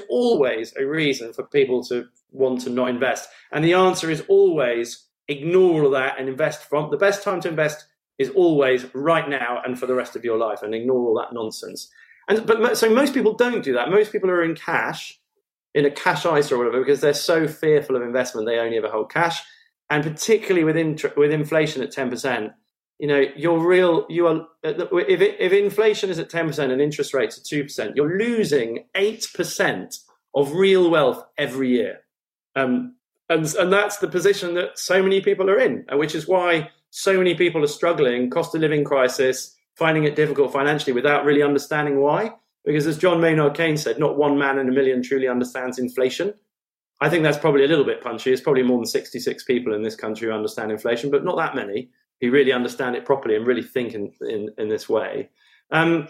always 0.08 0.72
a 0.78 0.86
reason 0.86 1.34
for 1.34 1.44
people 1.44 1.84
to 1.84 2.06
want 2.34 2.60
to 2.62 2.70
not 2.70 2.90
invest? 2.90 3.28
And 3.52 3.64
the 3.64 3.74
answer 3.74 4.10
is 4.10 4.22
always 4.28 5.06
ignore 5.28 5.84
all 5.84 5.90
that 5.90 6.18
and 6.18 6.28
invest 6.28 6.68
from 6.68 6.90
the 6.90 6.98
best 6.98 7.22
time 7.22 7.40
to 7.40 7.48
invest 7.48 7.86
is 8.18 8.30
always 8.30 8.86
right 8.94 9.28
now 9.28 9.60
and 9.64 9.78
for 9.78 9.86
the 9.86 9.94
rest 9.94 10.16
of 10.16 10.24
your 10.24 10.38
life 10.38 10.62
and 10.62 10.74
ignore 10.74 11.08
all 11.08 11.16
that 11.16 11.32
nonsense. 11.32 11.90
And 12.28 12.46
but 12.46 12.76
so 12.76 12.90
most 12.90 13.14
people 13.14 13.34
don't 13.34 13.64
do 13.64 13.74
that. 13.74 13.90
Most 13.90 14.12
people 14.12 14.30
are 14.30 14.42
in 14.42 14.54
cash, 14.54 15.18
in 15.74 15.84
a 15.84 15.90
cash 15.90 16.24
ISA 16.24 16.54
or 16.54 16.58
whatever, 16.58 16.80
because 16.80 17.00
they're 17.00 17.14
so 17.14 17.48
fearful 17.48 17.96
of 17.96 18.02
investment 18.02 18.46
they 18.46 18.58
only 18.58 18.76
ever 18.76 18.88
hold 18.88 19.10
cash. 19.10 19.42
And 19.90 20.02
particularly 20.02 20.64
with 20.64 20.76
int- 20.76 21.16
with 21.16 21.32
inflation 21.32 21.82
at 21.82 21.90
ten 21.90 22.08
percent, 22.08 22.52
you 22.98 23.08
know, 23.08 23.24
your 23.36 23.66
real 23.66 24.06
you 24.08 24.26
are 24.26 24.46
if 24.62 25.20
it, 25.20 25.36
if 25.38 25.52
inflation 25.52 26.08
is 26.08 26.18
at 26.18 26.30
ten 26.30 26.46
percent 26.46 26.72
and 26.72 26.80
interest 26.80 27.12
rates 27.12 27.38
are 27.38 27.42
two 27.42 27.64
percent, 27.64 27.96
you're 27.96 28.18
losing 28.18 28.86
eight 28.94 29.28
percent 29.34 29.96
of 30.34 30.52
real 30.52 30.90
wealth 30.90 31.24
every 31.36 31.70
year. 31.70 32.03
Um, 32.56 32.94
and 33.28 33.46
and 33.54 33.72
that's 33.72 33.98
the 33.98 34.08
position 34.08 34.54
that 34.54 34.78
so 34.78 35.02
many 35.02 35.20
people 35.20 35.50
are 35.50 35.58
in, 35.58 35.84
which 35.92 36.14
is 36.14 36.28
why 36.28 36.70
so 36.90 37.16
many 37.16 37.34
people 37.34 37.64
are 37.64 37.68
struggling, 37.68 38.30
cost 38.30 38.54
of 38.54 38.60
living 38.60 38.84
crisis, 38.84 39.56
finding 39.74 40.04
it 40.04 40.14
difficult 40.14 40.52
financially 40.52 40.92
without 40.92 41.24
really 41.24 41.42
understanding 41.42 42.00
why. 42.00 42.32
Because 42.64 42.86
as 42.86 42.98
John 42.98 43.20
Maynard 43.20 43.56
Keynes 43.56 43.82
said, 43.82 43.98
not 43.98 44.16
one 44.16 44.38
man 44.38 44.58
in 44.58 44.68
a 44.68 44.72
million 44.72 45.02
truly 45.02 45.28
understands 45.28 45.78
inflation. 45.78 46.34
I 47.00 47.10
think 47.10 47.22
that's 47.22 47.38
probably 47.38 47.64
a 47.64 47.68
little 47.68 47.84
bit 47.84 48.02
punchy. 48.02 48.32
It's 48.32 48.40
probably 48.40 48.62
more 48.62 48.78
than 48.78 48.86
66 48.86 49.44
people 49.44 49.74
in 49.74 49.82
this 49.82 49.96
country 49.96 50.28
who 50.28 50.34
understand 50.34 50.70
inflation, 50.70 51.10
but 51.10 51.24
not 51.24 51.36
that 51.36 51.54
many 51.54 51.90
who 52.20 52.30
really 52.30 52.52
understand 52.52 52.96
it 52.96 53.04
properly 53.04 53.36
and 53.36 53.46
really 53.46 53.62
think 53.62 53.94
in, 53.94 54.12
in, 54.22 54.48
in 54.56 54.68
this 54.68 54.88
way. 54.88 55.28
Um, 55.70 56.08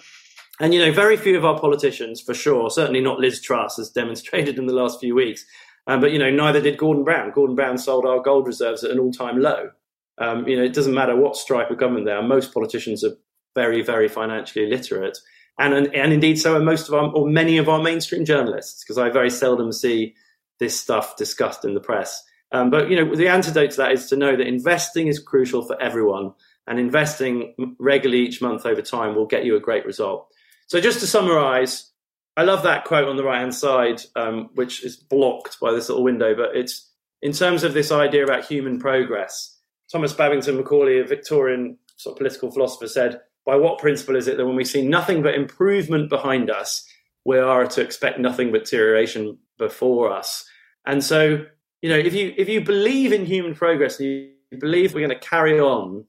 and, 0.61 0.73
you 0.73 0.81
know, 0.81 0.93
very 0.93 1.17
few 1.17 1.37
of 1.37 1.45
our 1.45 1.59
politicians, 1.59 2.21
for 2.21 2.35
sure, 2.35 2.71
certainly 2.71 3.01
not 3.01 3.19
Liz 3.19 3.41
Truss, 3.41 3.79
as 3.79 3.91
demonstrated 3.91 4.59
in 4.59 4.67
the 4.67 4.75
last 4.75 5.01
few 5.01 5.15
weeks, 5.15 5.45
um, 5.87 6.01
but, 6.01 6.12
you 6.12 6.18
know, 6.18 6.30
neither 6.30 6.61
did 6.61 6.78
Gordon 6.78 7.05
Brown. 7.05 7.30
Gordon 7.30 7.57
Brown 7.57 7.78
sold 7.78 8.07
our 8.07 8.20
gold 8.20 8.47
reserves 8.47 8.85
at 8.85 8.91
an 8.91 8.99
all 8.99 9.12
time 9.12 9.41
low. 9.41 9.70
Um, 10.18 10.47
you 10.49 10.57
know, 10.57 10.62
it 10.62 10.72
doesn't 10.72 10.95
matter 10.95 11.16
what 11.16 11.37
stripe 11.37 11.70
of 11.70 11.78
government 11.78 12.07
there 12.07 12.16
are. 12.16 12.22
Most 12.22 12.55
politicians 12.55 13.05
are 13.05 13.16
very, 13.55 13.82
very 13.82 14.09
financially 14.09 14.66
illiterate. 14.66 15.18
And, 15.59 15.74
and, 15.74 15.95
and 15.95 16.12
indeed, 16.12 16.41
so 16.41 16.57
are 16.57 16.61
most 16.61 16.89
of 16.89 16.95
our, 16.95 17.11
or 17.11 17.28
many 17.28 17.59
of 17.59 17.68
our 17.68 17.82
mainstream 17.82 18.24
journalists, 18.24 18.82
because 18.82 18.99
I 18.99 19.11
very 19.11 19.30
seldom 19.30 19.72
see 19.72 20.14
this 20.59 20.78
stuff 20.78 21.16
discussed 21.16 21.64
in 21.64 21.74
the 21.74 21.80
press. 21.80 22.22
Um, 22.53 22.70
but, 22.70 22.89
you 22.89 22.97
know, 22.97 23.14
the 23.14 23.28
antidote 23.28 23.72
to 23.72 23.76
that 23.78 23.93
is 23.93 24.07
to 24.07 24.16
know 24.16 24.37
that 24.37 24.47
investing 24.47 25.09
is 25.09 25.18
crucial 25.18 25.62
for 25.62 25.80
everyone. 25.80 26.32
And 26.66 26.78
investing 26.78 27.55
regularly 27.78 28.22
each 28.22 28.41
month 28.41 28.64
over 28.64 28.80
time 28.80 29.14
will 29.14 29.26
get 29.26 29.45
you 29.45 29.55
a 29.55 29.61
great 29.61 29.85
result. 29.85 30.28
So, 30.66 30.80
just 30.80 31.01
to 31.01 31.07
summarize, 31.07 31.91
I 32.37 32.43
love 32.43 32.64
that 32.64 32.85
quote 32.85 33.09
on 33.09 33.16
the 33.16 33.24
right 33.24 33.41
hand 33.41 33.55
side, 33.55 34.03
um, 34.16 34.51
which 34.55 34.85
is 34.85 34.97
blocked 34.97 35.61
by 35.61 35.72
this 35.72 35.89
little 35.89 36.05
window, 36.05 36.35
but 36.35 36.57
it's 36.57 36.91
in 37.22 37.32
terms 37.32 37.62
of 37.62 37.74
this 37.74 37.93
idea 37.93 38.24
about 38.24 38.45
human 38.45 38.78
progress. 38.78 39.57
Thomas 39.91 40.12
Babington 40.12 40.57
Macaulay, 40.57 40.99
a 40.99 41.05
Victorian 41.05 41.78
sort 41.97 42.14
of 42.14 42.18
political 42.18 42.51
philosopher, 42.51 42.89
said, 42.89 43.20
by 43.47 43.57
what 43.57 43.78
principle 43.78 44.16
is 44.16 44.26
it 44.26 44.37
that 44.37 44.47
when 44.47 44.57
we 44.57 44.64
see 44.64 44.87
nothing 44.87 45.22
but 45.22 45.35
improvement 45.35 46.09
behind 46.09 46.51
us, 46.51 46.87
we 47.24 47.39
are 47.39 47.66
to 47.66 47.80
expect 47.80 48.18
nothing 48.18 48.51
but 48.51 48.64
deterioration 48.64 49.39
before 49.59 50.11
us? 50.11 50.45
And 50.87 51.05
so, 51.05 51.45
you 51.82 51.89
know, 51.89 51.99
if 51.99 52.14
you 52.14 52.35
if 52.37 52.49
you 52.49 52.62
believe 52.62 53.12
in 53.12 53.26
human 53.26 53.55
progress, 53.55 54.01
and 54.01 54.09
you 54.09 54.59
believe 54.59 54.93
we're 54.95 55.07
going 55.07 55.18
to 55.18 55.26
carry 55.26 55.61
on 55.61 56.05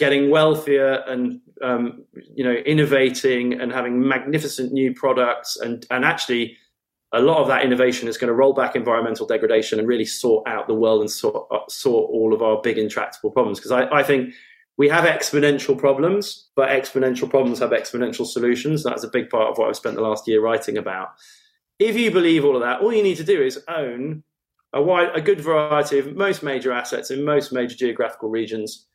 getting 0.00 0.30
wealthier 0.30 1.04
and 1.06 1.40
um, 1.62 2.04
you 2.34 2.42
know 2.42 2.54
innovating 2.54 3.60
and 3.60 3.70
having 3.70 4.00
magnificent 4.00 4.72
new 4.72 4.92
products 4.94 5.58
and 5.58 5.86
and 5.90 6.04
actually 6.04 6.56
a 7.12 7.20
lot 7.20 7.38
of 7.38 7.48
that 7.48 7.64
innovation 7.64 8.08
is 8.08 8.16
going 8.16 8.28
to 8.28 8.34
roll 8.34 8.54
back 8.54 8.74
environmental 8.74 9.26
degradation 9.26 9.78
and 9.78 9.86
really 9.86 10.04
sort 10.04 10.46
out 10.48 10.68
the 10.68 10.74
world 10.74 11.00
and 11.00 11.10
sort, 11.10 11.46
sort 11.68 12.08
all 12.10 12.32
of 12.32 12.40
our 12.40 12.60
big 12.62 12.78
intractable 12.78 13.30
problems 13.30 13.58
because 13.58 13.72
I, 13.72 13.82
I 13.90 14.02
think 14.02 14.32
we 14.78 14.88
have 14.88 15.04
exponential 15.04 15.76
problems, 15.76 16.48
but 16.56 16.70
exponential 16.70 17.28
problems 17.28 17.58
have 17.58 17.70
exponential 17.70 18.24
solutions. 18.24 18.82
That's 18.82 19.04
a 19.04 19.10
big 19.10 19.28
part 19.28 19.50
of 19.50 19.58
what 19.58 19.68
I've 19.68 19.76
spent 19.76 19.96
the 19.96 20.02
last 20.02 20.26
year 20.26 20.40
writing 20.40 20.78
about. 20.78 21.08
If 21.78 21.96
you 21.96 22.10
believe 22.10 22.46
all 22.46 22.56
of 22.56 22.62
that, 22.62 22.80
all 22.80 22.92
you 22.92 23.02
need 23.02 23.18
to 23.18 23.24
do 23.24 23.42
is 23.42 23.62
own 23.68 24.22
a 24.72 24.80
wide, 24.80 25.10
a 25.14 25.20
good 25.20 25.40
variety 25.40 25.98
of 25.98 26.16
most 26.16 26.42
major 26.42 26.72
assets 26.72 27.10
in 27.10 27.24
most 27.24 27.52
major 27.52 27.76
geographical 27.76 28.30
regions. 28.30 28.86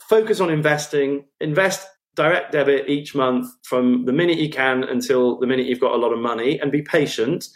Focus 0.00 0.40
on 0.40 0.50
investing. 0.50 1.24
Invest 1.40 1.86
direct 2.14 2.52
debit 2.52 2.88
each 2.88 3.14
month 3.14 3.48
from 3.64 4.04
the 4.06 4.12
minute 4.12 4.38
you 4.38 4.48
can 4.48 4.84
until 4.84 5.38
the 5.38 5.46
minute 5.46 5.66
you've 5.66 5.80
got 5.80 5.94
a 5.94 5.98
lot 5.98 6.12
of 6.12 6.18
money, 6.18 6.58
and 6.58 6.72
be 6.72 6.82
patient. 6.82 7.48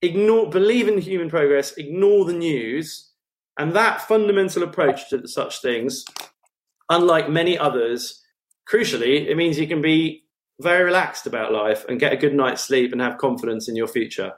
Ignore, 0.00 0.50
believe 0.50 0.88
in 0.88 0.98
human 0.98 1.30
progress. 1.30 1.72
Ignore 1.76 2.24
the 2.24 2.32
news, 2.32 3.12
and 3.58 3.74
that 3.74 4.02
fundamental 4.02 4.62
approach 4.62 5.08
to 5.10 5.26
such 5.28 5.62
things 5.62 6.04
unlike 6.92 7.28
many 7.28 7.58
others, 7.58 8.22
crucially, 8.70 9.26
it 9.26 9.36
means 9.36 9.58
you 9.58 9.66
can 9.66 9.82
be 9.82 10.24
very 10.60 10.84
relaxed 10.84 11.26
about 11.26 11.52
life 11.52 11.84
and 11.88 11.98
get 11.98 12.12
a 12.12 12.16
good 12.16 12.34
night's 12.34 12.62
sleep 12.62 12.92
and 12.92 13.00
have 13.00 13.18
confidence 13.18 13.68
in 13.68 13.76
your 13.76 13.88
future. 13.88 14.32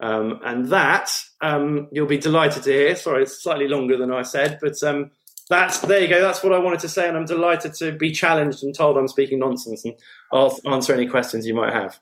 Um, 0.00 0.40
and 0.44 0.66
that 0.66 1.10
um, 1.40 1.88
you'll 1.92 2.06
be 2.06 2.18
delighted 2.18 2.64
to 2.64 2.70
hear. 2.70 2.96
Sorry, 2.96 3.22
it's 3.22 3.42
slightly 3.42 3.68
longer 3.68 3.96
than 3.96 4.12
I 4.12 4.22
said, 4.22 4.58
but 4.60 4.82
um, 4.82 5.10
that's 5.50 5.80
there 5.80 6.00
you 6.00 6.08
go. 6.08 6.22
That's 6.22 6.42
what 6.42 6.52
I 6.52 6.58
wanted 6.58 6.80
to 6.80 6.88
say, 6.88 7.08
and 7.08 7.16
I'm 7.16 7.26
delighted 7.26 7.74
to 7.74 7.92
be 7.92 8.12
challenged 8.12 8.62
and 8.62 8.74
told 8.74 8.96
I'm 8.96 9.08
speaking 9.08 9.40
nonsense, 9.40 9.84
and 9.84 9.94
I'll 10.32 10.56
answer 10.66 10.94
any 10.94 11.06
questions 11.06 11.46
you 11.46 11.54
might 11.54 11.72
have. 11.72 12.00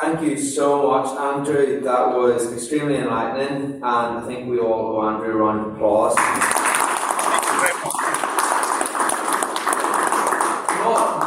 Thank 0.00 0.22
you 0.22 0.36
so 0.36 0.90
much, 0.90 1.16
Andrew. 1.18 1.80
That 1.80 2.08
was 2.08 2.52
extremely 2.52 2.96
enlightening, 2.96 3.74
and 3.74 3.84
I 3.84 4.22
think 4.26 4.48
we 4.48 4.58
all 4.58 4.92
go 4.92 5.08
Andrew 5.08 5.32
a 5.32 5.36
round 5.36 5.66
of 5.66 5.74
applause. 5.74 6.16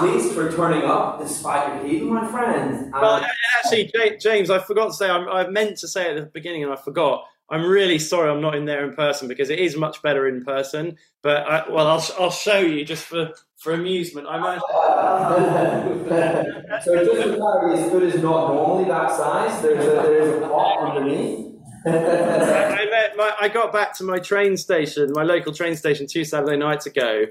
least 0.02 0.34
for 0.34 0.52
turning 0.52 0.84
up 0.84 1.20
despite 1.20 1.76
your 1.76 1.86
heat, 1.86 2.04
my 2.04 2.28
friend. 2.32 2.92
well, 2.92 3.24
actually, 3.64 3.92
James, 4.20 4.50
I 4.50 4.60
forgot 4.60 4.88
to 4.88 4.94
say, 4.94 5.10
I 5.10 5.48
meant 5.48 5.78
to 5.78 5.88
say 5.88 6.10
at 6.10 6.16
the 6.16 6.26
beginning 6.26 6.64
and 6.64 6.74
I 6.74 6.76
forgot. 6.76 7.26
I'm 7.52 7.66
really 7.66 8.00
sorry 8.00 8.32
I'm 8.32 8.42
not 8.42 8.56
in 8.56 8.66
there 8.66 8.86
in 8.86 8.96
person 8.96 9.28
because 9.28 9.50
it 9.50 9.60
is 9.60 9.76
much 9.76 10.02
better 10.02 10.28
in 10.28 10.44
person. 10.44 10.98
But 11.22 11.48
I, 11.48 11.70
well, 11.70 11.88
I'll, 11.88 12.06
I'll 12.20 12.32
show 12.32 12.60
you 12.60 12.86
just 12.86 13.04
for, 13.04 13.32
for 13.58 13.74
amusement. 13.74 14.28
I 14.28 14.58
so 16.84 17.06
just 17.06 17.28
for 17.28 17.36
clarity, 17.36 17.82
his 17.82 17.92
foot 17.92 18.04
is 18.04 18.22
not 18.22 18.54
normally 18.54 18.90
that 18.90 19.12
size. 19.12 19.62
There's 19.62 19.86
a, 19.86 19.90
there's 19.90 20.42
a 20.42 20.48
pot 20.48 20.96
underneath. 20.96 21.48
I, 21.86 22.88
met 22.90 23.18
my, 23.18 23.34
I 23.42 23.50
got 23.50 23.74
back 23.74 23.98
to 23.98 24.04
my 24.04 24.20
train 24.20 24.56
station, 24.56 25.12
my 25.14 25.24
local 25.24 25.52
train 25.52 25.76
station, 25.76 26.06
two 26.08 26.24
Saturday 26.24 26.58
nights 26.58 26.86
ago, 26.86 27.26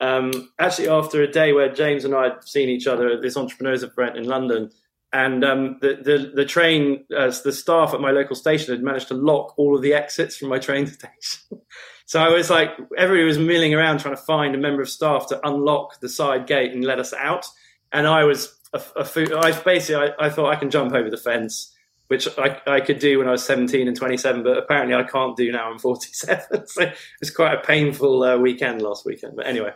um, 0.00 0.50
actually, 0.58 0.88
after 0.88 1.22
a 1.22 1.30
day 1.30 1.52
where 1.52 1.72
James 1.72 2.04
and 2.04 2.14
I 2.14 2.24
had 2.24 2.44
seen 2.44 2.68
each 2.68 2.86
other 2.86 3.08
at 3.08 3.22
this 3.22 3.36
Entrepreneurs 3.36 3.82
Event 3.82 4.16
in 4.16 4.24
London, 4.24 4.70
and 5.12 5.44
um, 5.44 5.78
the, 5.80 5.98
the, 6.02 6.32
the 6.34 6.44
train, 6.44 7.04
uh, 7.16 7.32
the 7.42 7.52
staff 7.52 7.94
at 7.94 8.00
my 8.00 8.10
local 8.10 8.36
station 8.36 8.74
had 8.74 8.82
managed 8.82 9.08
to 9.08 9.14
lock 9.14 9.54
all 9.56 9.74
of 9.74 9.82
the 9.82 9.94
exits 9.94 10.36
from 10.36 10.48
my 10.48 10.58
train 10.58 10.86
station. 10.86 11.60
so 12.04 12.20
I 12.20 12.28
was 12.28 12.50
like, 12.50 12.70
everybody 12.96 13.24
was 13.24 13.38
milling 13.38 13.74
around 13.74 14.00
trying 14.00 14.16
to 14.16 14.22
find 14.22 14.54
a 14.54 14.58
member 14.58 14.82
of 14.82 14.88
staff 14.88 15.28
to 15.28 15.48
unlock 15.48 16.00
the 16.00 16.08
side 16.08 16.46
gate 16.46 16.72
and 16.72 16.84
let 16.84 16.98
us 16.98 17.12
out. 17.14 17.46
And 17.92 18.06
I 18.06 18.24
was 18.24 18.54
a, 18.74 18.82
a 18.96 19.38
I 19.38 19.52
basically 19.52 20.12
I, 20.18 20.26
I 20.26 20.30
thought 20.30 20.52
I 20.52 20.56
can 20.56 20.70
jump 20.70 20.92
over 20.92 21.08
the 21.08 21.16
fence 21.16 21.74
which 22.08 22.26
I, 22.38 22.60
I 22.66 22.80
could 22.80 22.98
do 22.98 23.18
when 23.18 23.28
I 23.28 23.32
was 23.32 23.44
17 23.44 23.86
and 23.86 23.96
27, 23.96 24.42
but 24.42 24.56
apparently 24.58 24.94
I 24.94 25.04
can't 25.04 25.36
do 25.36 25.52
now 25.52 25.70
I'm 25.70 25.78
47. 25.78 26.66
so 26.66 26.82
it 26.82 26.96
was 27.20 27.30
quite 27.30 27.54
a 27.54 27.60
painful 27.60 28.22
uh, 28.22 28.36
weekend 28.38 28.82
last 28.82 29.06
weekend. 29.06 29.36
But 29.36 29.46
anyway, 29.46 29.72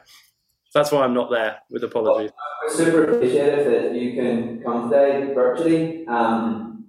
that's 0.74 0.90
why 0.92 1.02
I'm 1.02 1.14
not 1.14 1.30
there 1.30 1.58
with 1.70 1.84
apologies. 1.84 2.30
Well, 2.66 2.76
super 2.76 3.04
appreciate 3.04 3.58
it 3.58 3.92
that 3.92 4.00
you 4.00 4.14
can 4.14 4.62
come 4.62 4.90
today 4.90 5.32
virtually, 5.34 6.06
um, 6.06 6.86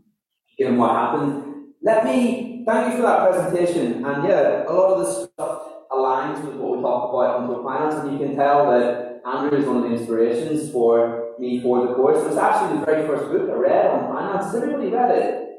given 0.57 0.77
what 0.77 0.91
happened. 0.91 1.73
Let 1.81 2.05
me 2.05 2.63
thank 2.65 2.91
you 2.91 2.97
for 2.97 3.03
that 3.03 3.29
presentation. 3.29 4.05
And 4.05 4.23
yeah, 4.27 4.63
a 4.67 4.71
lot 4.71 4.93
of 4.93 5.05
this 5.05 5.29
stuff 5.29 5.61
aligns 5.91 6.43
with 6.45 6.55
what 6.55 6.77
we 6.77 6.81
talked 6.81 7.13
about 7.13 7.49
on 7.49 7.63
finance, 7.63 7.95
and 8.03 8.13
you 8.13 8.25
can 8.25 8.35
tell 8.35 8.71
that 8.71 9.21
Andrew 9.25 9.57
is 9.57 9.65
one 9.65 9.77
of 9.77 9.83
the 9.83 9.95
inspirations 9.97 10.71
for 10.71 11.33
me 11.39 11.61
for 11.61 11.87
the 11.87 11.93
course. 11.93 12.23
It 12.23 12.29
was 12.29 12.37
actually 12.37 12.79
the 12.79 12.85
very 12.85 13.07
first 13.07 13.31
book 13.31 13.49
I 13.49 13.53
read 13.53 13.87
on 13.87 14.13
finance. 14.13 14.45
Has 14.45 14.55
everybody 14.55 14.89
read 14.89 15.11
it? 15.11 15.52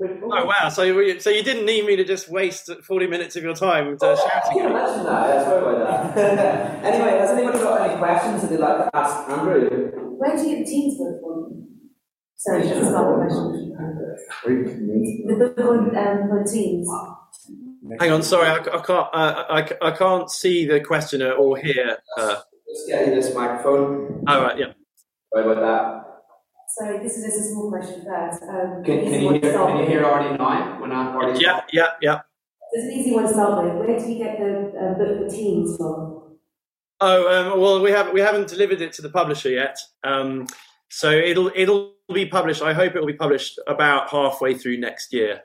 Oh 0.00 0.44
wow! 0.44 0.68
So 0.68 0.82
you, 0.82 1.20
so 1.20 1.30
you 1.30 1.42
didn't 1.42 1.66
need 1.66 1.84
me 1.84 1.96
to 1.96 2.04
just 2.04 2.28
waste 2.28 2.70
forty 2.82 3.06
minutes 3.06 3.36
of 3.36 3.42
your 3.42 3.54
time 3.54 3.96
to 3.98 4.06
oh, 4.06 4.16
shouting. 4.16 4.58
Yeah, 4.58 4.68
mention 4.68 5.04
that. 5.04 5.44
sorry 5.44 5.62
about 5.62 6.14
that. 6.14 6.84
anyway, 6.84 7.18
has 7.18 7.30
anybody 7.30 7.58
got 7.58 7.88
any 7.88 7.98
questions 7.98 8.42
that 8.42 8.50
they'd 8.50 8.58
like 8.58 8.78
to 8.78 8.96
ask 8.96 9.30
Andrew? 9.30 9.90
Where 10.18 10.36
do 10.36 10.42
you 10.42 10.56
get 10.56 10.64
the 10.64 10.70
teens 10.70 10.98
book 10.98 11.20
from? 11.20 11.68
Sorry, 12.36 12.68
that's 12.68 12.90
not 12.90 13.08
a 13.08 13.26
question. 13.26 13.64
The 15.26 15.36
book 15.38 15.58
on 15.66 15.96
um, 15.96 16.28
for 16.28 16.44
teens. 16.44 16.88
Hang 18.00 18.12
on, 18.12 18.22
sorry, 18.22 18.48
I, 18.48 18.56
I 18.56 18.80
can't. 18.82 19.08
Uh, 19.12 19.44
I, 19.48 19.70
I 19.82 19.90
can't 19.92 20.30
see 20.30 20.66
the 20.66 20.80
questioner 20.80 21.32
or 21.32 21.56
hear. 21.56 21.98
Uh, 22.16 22.40
Let's 22.66 22.86
get 22.88 23.06
you 23.08 23.14
this 23.14 23.34
microphone. 23.34 24.24
All 24.26 24.42
right, 24.42 24.58
yeah. 24.58 24.72
Sorry 25.32 25.52
about 25.52 25.60
that. 25.60 26.03
Sorry, 26.78 26.98
this 26.98 27.16
is 27.16 27.24
just 27.24 27.38
a 27.38 27.52
small 27.52 27.70
question 27.70 28.04
first. 28.04 28.42
Um, 28.42 28.82
Can, 28.82 29.04
can, 29.04 29.22
you 29.22 29.30
hear, 29.30 29.40
can 29.40 29.78
you 29.78 29.86
hear 29.86 30.04
Artie 30.04 30.36
now? 30.36 30.80
When 30.80 30.90
I, 30.90 31.06
Artie's 31.06 31.40
Yeah, 31.40 31.60
yeah, 31.72 31.90
yeah. 32.02 32.22
There's 32.72 32.86
an 32.86 32.92
easy 32.92 33.12
one 33.14 33.22
to 33.22 33.28
start 33.28 33.64
with. 33.64 33.74
Where 33.74 33.96
do 33.96 34.10
you 34.10 34.18
get 34.18 34.38
the 34.40 34.72
uh, 34.76 34.94
book 34.98 35.18
for 35.18 35.28
teens 35.28 35.76
from? 35.76 36.36
Oh 37.00 37.52
um, 37.52 37.60
well, 37.60 37.80
we 37.80 37.92
have 37.92 38.12
we 38.12 38.20
haven't 38.20 38.48
delivered 38.48 38.80
it 38.80 38.92
to 38.94 39.02
the 39.02 39.08
publisher 39.08 39.50
yet. 39.50 39.78
Um, 40.02 40.48
so 40.90 41.12
it'll 41.12 41.52
it'll 41.54 41.92
be 42.12 42.26
published. 42.26 42.60
I 42.60 42.72
hope 42.72 42.96
it 42.96 43.00
will 43.00 43.06
be 43.06 43.12
published 43.12 43.60
about 43.68 44.10
halfway 44.10 44.54
through 44.54 44.78
next 44.78 45.12
year. 45.12 45.42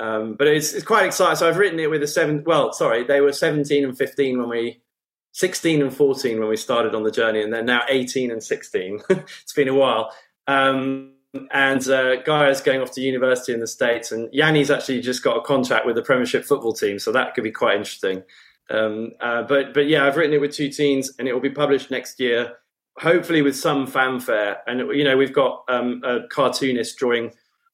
Um, 0.00 0.34
but 0.34 0.48
it's 0.48 0.72
it's 0.72 0.84
quite 0.84 1.06
exciting. 1.06 1.36
So 1.36 1.48
I've 1.48 1.58
written 1.58 1.78
it 1.78 1.90
with 1.90 2.02
a 2.02 2.08
seven. 2.08 2.42
Well, 2.44 2.72
sorry, 2.72 3.04
they 3.04 3.20
were 3.20 3.32
seventeen 3.32 3.84
and 3.84 3.96
fifteen 3.96 4.40
when 4.40 4.48
we, 4.48 4.82
sixteen 5.30 5.80
and 5.80 5.94
fourteen 5.94 6.40
when 6.40 6.48
we 6.48 6.56
started 6.56 6.94
on 6.94 7.04
the 7.04 7.12
journey, 7.12 7.42
and 7.42 7.52
they're 7.52 7.62
now 7.62 7.82
eighteen 7.88 8.32
and 8.32 8.42
sixteen. 8.42 9.00
it's 9.10 9.52
been 9.52 9.68
a 9.68 9.74
while. 9.74 10.12
Um, 10.46 11.12
and 11.50 11.86
uh, 11.88 12.22
Gaia 12.22 12.50
is 12.50 12.60
going 12.60 12.80
off 12.80 12.92
to 12.92 13.00
university 13.00 13.52
in 13.52 13.60
the 13.60 13.66
States, 13.66 14.12
and 14.12 14.32
Yanni's 14.32 14.70
actually 14.70 15.00
just 15.00 15.22
got 15.22 15.36
a 15.36 15.42
contract 15.42 15.86
with 15.86 15.96
the 15.96 16.02
Premiership 16.02 16.44
football 16.44 16.72
team, 16.72 16.98
so 16.98 17.12
that 17.12 17.34
could 17.34 17.44
be 17.44 17.50
quite 17.50 17.76
interesting. 17.76 18.22
Um, 18.70 19.12
uh, 19.20 19.42
but 19.42 19.74
but 19.74 19.86
yeah, 19.86 20.06
I've 20.06 20.16
written 20.16 20.34
it 20.34 20.40
with 20.40 20.52
two 20.52 20.68
teens, 20.68 21.12
and 21.18 21.28
it 21.28 21.32
will 21.32 21.40
be 21.40 21.50
published 21.50 21.90
next 21.90 22.18
year, 22.20 22.54
hopefully 22.98 23.42
with 23.42 23.56
some 23.56 23.86
fanfare. 23.86 24.58
And 24.66 24.80
you 24.96 25.04
know, 25.04 25.16
we've 25.16 25.32
got 25.32 25.64
um, 25.68 26.02
a 26.04 26.26
cartoonist 26.28 26.96
drawing. 26.98 27.32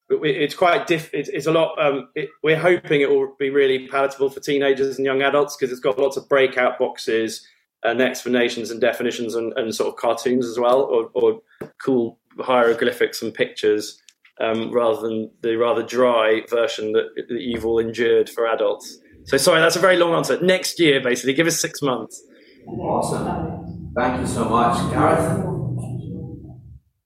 It's 0.09 0.55
quite 0.55 0.85
diff. 0.85 1.09
It's, 1.13 1.29
it's 1.29 1.47
a 1.47 1.51
lot. 1.51 1.79
Um, 1.81 2.09
it, 2.15 2.29
we're 2.43 2.59
hoping 2.59 3.01
it 3.01 3.09
will 3.09 3.35
be 3.39 3.49
really 3.49 3.87
palatable 3.87 4.29
for 4.29 4.39
teenagers 4.39 4.97
and 4.97 5.05
young 5.05 5.21
adults 5.21 5.55
because 5.55 5.71
it's 5.71 5.81
got 5.81 5.97
lots 5.97 6.17
of 6.17 6.29
breakout 6.29 6.77
boxes 6.77 7.47
and 7.83 7.99
explanations 7.99 8.71
and 8.71 8.79
definitions 8.79 9.35
and, 9.35 9.53
and 9.57 9.73
sort 9.73 9.89
of 9.89 9.99
cartoons 9.99 10.45
as 10.45 10.59
well, 10.59 10.81
or, 10.81 11.09
or 11.13 11.41
cool 11.83 12.19
hieroglyphics 12.39 13.21
and 13.21 13.33
pictures 13.33 14.01
um, 14.41 14.71
rather 14.71 15.01
than 15.01 15.31
the 15.41 15.55
rather 15.55 15.83
dry 15.83 16.41
version 16.49 16.91
that, 16.93 17.09
that 17.15 17.41
you've 17.41 17.65
all 17.65 17.79
endured 17.79 18.29
for 18.29 18.47
adults. 18.47 18.97
So 19.25 19.37
sorry, 19.37 19.61
that's 19.61 19.75
a 19.75 19.79
very 19.79 19.97
long 19.97 20.13
answer. 20.13 20.41
Next 20.41 20.79
year, 20.79 21.01
basically, 21.01 21.33
give 21.33 21.47
us 21.47 21.59
six 21.59 21.81
months. 21.81 22.21
Awesome. 22.67 23.91
Thank 23.95 24.21
you 24.21 24.27
so 24.27 24.45
much, 24.45 24.91
Gareth. 24.91 25.49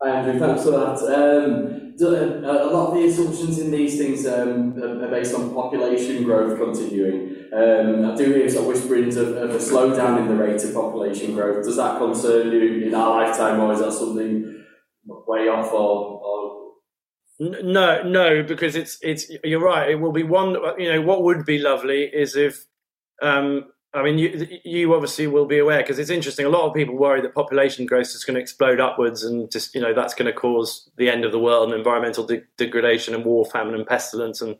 Hi 0.01 0.09
Andrew, 0.09 0.39
thanks 0.39 0.63
for 0.63 0.71
that. 0.71 0.97
Um, 1.01 1.87
uh, 1.99 2.69
a 2.69 2.69
lot 2.71 2.89
of 2.89 2.93
the 2.93 3.05
assumptions 3.07 3.57
in 3.57 3.71
these 3.71 3.97
things 3.97 4.27
um, 4.27 4.77
are 4.77 5.09
based 5.09 5.33
on 5.33 5.53
population 5.53 6.23
growth 6.23 6.59
continuing. 6.59 7.47
Um, 7.51 8.11
I 8.11 8.15
do 8.15 8.31
hear 8.33 8.47
some 8.47 8.67
whisperings 8.67 9.15
of, 9.17 9.35
of 9.35 9.49
a 9.49 9.57
slowdown 9.57 10.19
in 10.19 10.27
the 10.27 10.35
rate 10.35 10.63
of 10.63 10.73
population 10.75 11.33
growth. 11.33 11.65
Does 11.65 11.77
that 11.77 11.97
concern 11.97 12.51
you 12.51 12.85
in 12.85 12.93
our 12.93 13.25
lifetime, 13.25 13.59
or 13.59 13.73
is 13.73 13.79
that 13.79 13.91
something 13.91 14.56
way 15.07 15.47
off? 15.47 15.71
Or, 15.71 16.21
or 16.21 16.71
No, 17.39 18.03
no, 18.03 18.43
because 18.43 18.75
it's 18.75 18.97
it's. 19.01 19.31
You're 19.43 19.63
right. 19.63 19.89
It 19.89 19.95
will 19.95 20.11
be 20.11 20.23
one. 20.23 20.55
You 20.77 20.93
know, 20.93 21.01
what 21.01 21.23
would 21.23 21.45
be 21.45 21.59
lovely 21.59 22.03
is 22.03 22.35
if. 22.35 22.65
Um, 23.21 23.65
I 23.93 24.03
mean, 24.03 24.19
you, 24.19 24.47
you 24.63 24.93
obviously 24.93 25.25
will 25.27 25.45
be 25.45 25.57
aware 25.57 25.81
because 25.81 25.97
it's 25.97 26.09
interesting. 26.09 26.45
A 26.45 26.49
lot 26.49 26.67
of 26.67 26.73
people 26.75 26.95
worry 26.95 27.21
that 27.21 27.33
population 27.33 27.85
growth 27.85 28.07
is 28.07 28.23
going 28.23 28.35
to 28.35 28.41
explode 28.41 28.79
upwards, 28.79 29.23
and 29.23 29.49
just 29.49 29.73
you 29.73 29.81
know 29.81 29.93
that's 29.93 30.13
going 30.13 30.27
to 30.27 30.33
cause 30.33 30.89
the 30.97 31.09
end 31.09 31.25
of 31.25 31.31
the 31.31 31.39
world 31.39 31.69
and 31.69 31.77
environmental 31.77 32.25
de- 32.25 32.43
degradation 32.57 33.15
and 33.15 33.25
war, 33.25 33.45
famine, 33.45 33.75
and 33.75 33.87
pestilence, 33.87 34.41
and 34.41 34.55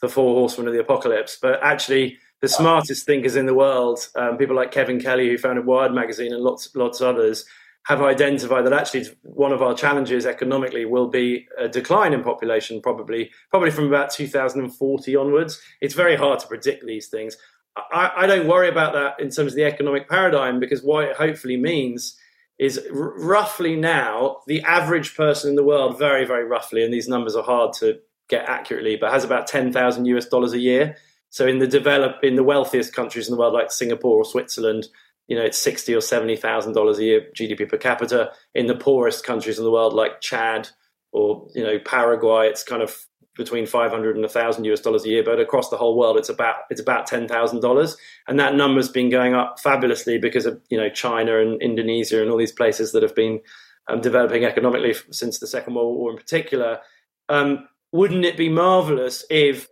the 0.00 0.08
four 0.08 0.34
horsemen 0.34 0.66
of 0.66 0.72
the 0.72 0.80
apocalypse. 0.80 1.38
But 1.40 1.62
actually, 1.62 2.18
the 2.40 2.48
smartest 2.48 3.06
thinkers 3.06 3.36
in 3.36 3.46
the 3.46 3.54
world, 3.54 4.08
um, 4.16 4.38
people 4.38 4.56
like 4.56 4.72
Kevin 4.72 4.98
Kelly, 4.98 5.28
who 5.28 5.38
founded 5.38 5.66
Wired 5.66 5.92
magazine, 5.92 6.32
and 6.32 6.42
lots 6.42 6.74
lots 6.74 7.00
of 7.00 7.14
others, 7.14 7.44
have 7.86 8.02
identified 8.02 8.66
that 8.66 8.72
actually 8.72 9.06
one 9.22 9.52
of 9.52 9.62
our 9.62 9.74
challenges 9.74 10.26
economically 10.26 10.84
will 10.84 11.08
be 11.08 11.46
a 11.58 11.68
decline 11.68 12.12
in 12.12 12.22
population, 12.22 12.80
probably 12.80 13.30
probably 13.50 13.70
from 13.70 13.86
about 13.86 14.10
2040 14.10 15.16
onwards. 15.16 15.60
It's 15.80 15.94
very 15.94 16.16
hard 16.16 16.40
to 16.40 16.46
predict 16.46 16.84
these 16.84 17.08
things. 17.08 17.36
I, 17.76 18.10
I 18.16 18.26
don't 18.26 18.48
worry 18.48 18.68
about 18.68 18.92
that 18.92 19.20
in 19.20 19.30
terms 19.30 19.52
of 19.52 19.56
the 19.56 19.64
economic 19.64 20.08
paradigm 20.08 20.60
because 20.60 20.82
what 20.82 21.04
it 21.04 21.16
hopefully 21.16 21.56
means 21.56 22.18
is 22.58 22.78
r- 22.92 23.18
roughly 23.18 23.76
now 23.76 24.38
the 24.46 24.60
average 24.62 25.16
person 25.16 25.50
in 25.50 25.56
the 25.56 25.64
world, 25.64 25.98
very 25.98 26.26
very 26.26 26.44
roughly, 26.44 26.84
and 26.84 26.92
these 26.92 27.08
numbers 27.08 27.34
are 27.34 27.42
hard 27.42 27.72
to 27.74 27.98
get 28.28 28.48
accurately, 28.48 28.96
but 28.96 29.10
has 29.10 29.24
about 29.24 29.46
10,000 29.46 30.04
US 30.04 30.26
dollars 30.26 30.52
a 30.52 30.58
year. 30.58 30.96
So 31.30 31.46
in 31.46 31.58
the 31.58 31.66
develop 31.66 32.22
in 32.22 32.36
the 32.36 32.44
wealthiest 32.44 32.94
countries 32.94 33.28
in 33.28 33.34
the 33.34 33.40
world, 33.40 33.54
like 33.54 33.72
Singapore 33.72 34.18
or 34.18 34.24
Switzerland, 34.24 34.88
you 35.30 35.36
know, 35.36 35.44
it's 35.44 35.56
sixty 35.56 35.94
or 35.94 36.00
seventy 36.00 36.34
thousand 36.34 36.72
dollars 36.72 36.98
a 36.98 37.04
year 37.04 37.26
GDP 37.36 37.68
per 37.68 37.78
capita. 37.78 38.32
In 38.52 38.66
the 38.66 38.74
poorest 38.74 39.24
countries 39.24 39.58
in 39.58 39.64
the 39.64 39.70
world, 39.70 39.94
like 39.94 40.20
Chad 40.20 40.68
or 41.12 41.46
you 41.54 41.62
know 41.62 41.78
Paraguay, 41.78 42.48
it's 42.48 42.64
kind 42.64 42.82
of 42.82 43.06
between 43.36 43.64
five 43.64 43.92
hundred 43.92 44.16
and 44.16 44.24
a 44.24 44.28
thousand 44.28 44.64
US 44.64 44.80
dollars 44.80 45.04
a 45.04 45.08
year. 45.08 45.22
But 45.22 45.38
across 45.38 45.70
the 45.70 45.76
whole 45.76 45.96
world, 45.96 46.16
it's 46.16 46.28
about 46.28 46.56
it's 46.68 46.80
about 46.80 47.06
ten 47.06 47.28
thousand 47.28 47.60
dollars, 47.60 47.96
and 48.26 48.40
that 48.40 48.56
number's 48.56 48.88
been 48.88 49.08
going 49.08 49.34
up 49.34 49.60
fabulously 49.60 50.18
because 50.18 50.46
of 50.46 50.60
you 50.68 50.76
know 50.76 50.90
China 50.90 51.38
and 51.38 51.62
Indonesia 51.62 52.20
and 52.20 52.28
all 52.28 52.36
these 52.36 52.50
places 52.50 52.90
that 52.90 53.04
have 53.04 53.14
been 53.14 53.40
um, 53.88 54.00
developing 54.00 54.44
economically 54.44 54.96
since 55.12 55.38
the 55.38 55.46
Second 55.46 55.74
World 55.74 55.96
War, 55.96 56.10
in 56.10 56.16
particular. 56.16 56.80
Um, 57.28 57.68
wouldn't 57.92 58.24
it 58.24 58.36
be 58.36 58.48
marvelous 58.48 59.24
if 59.30 59.68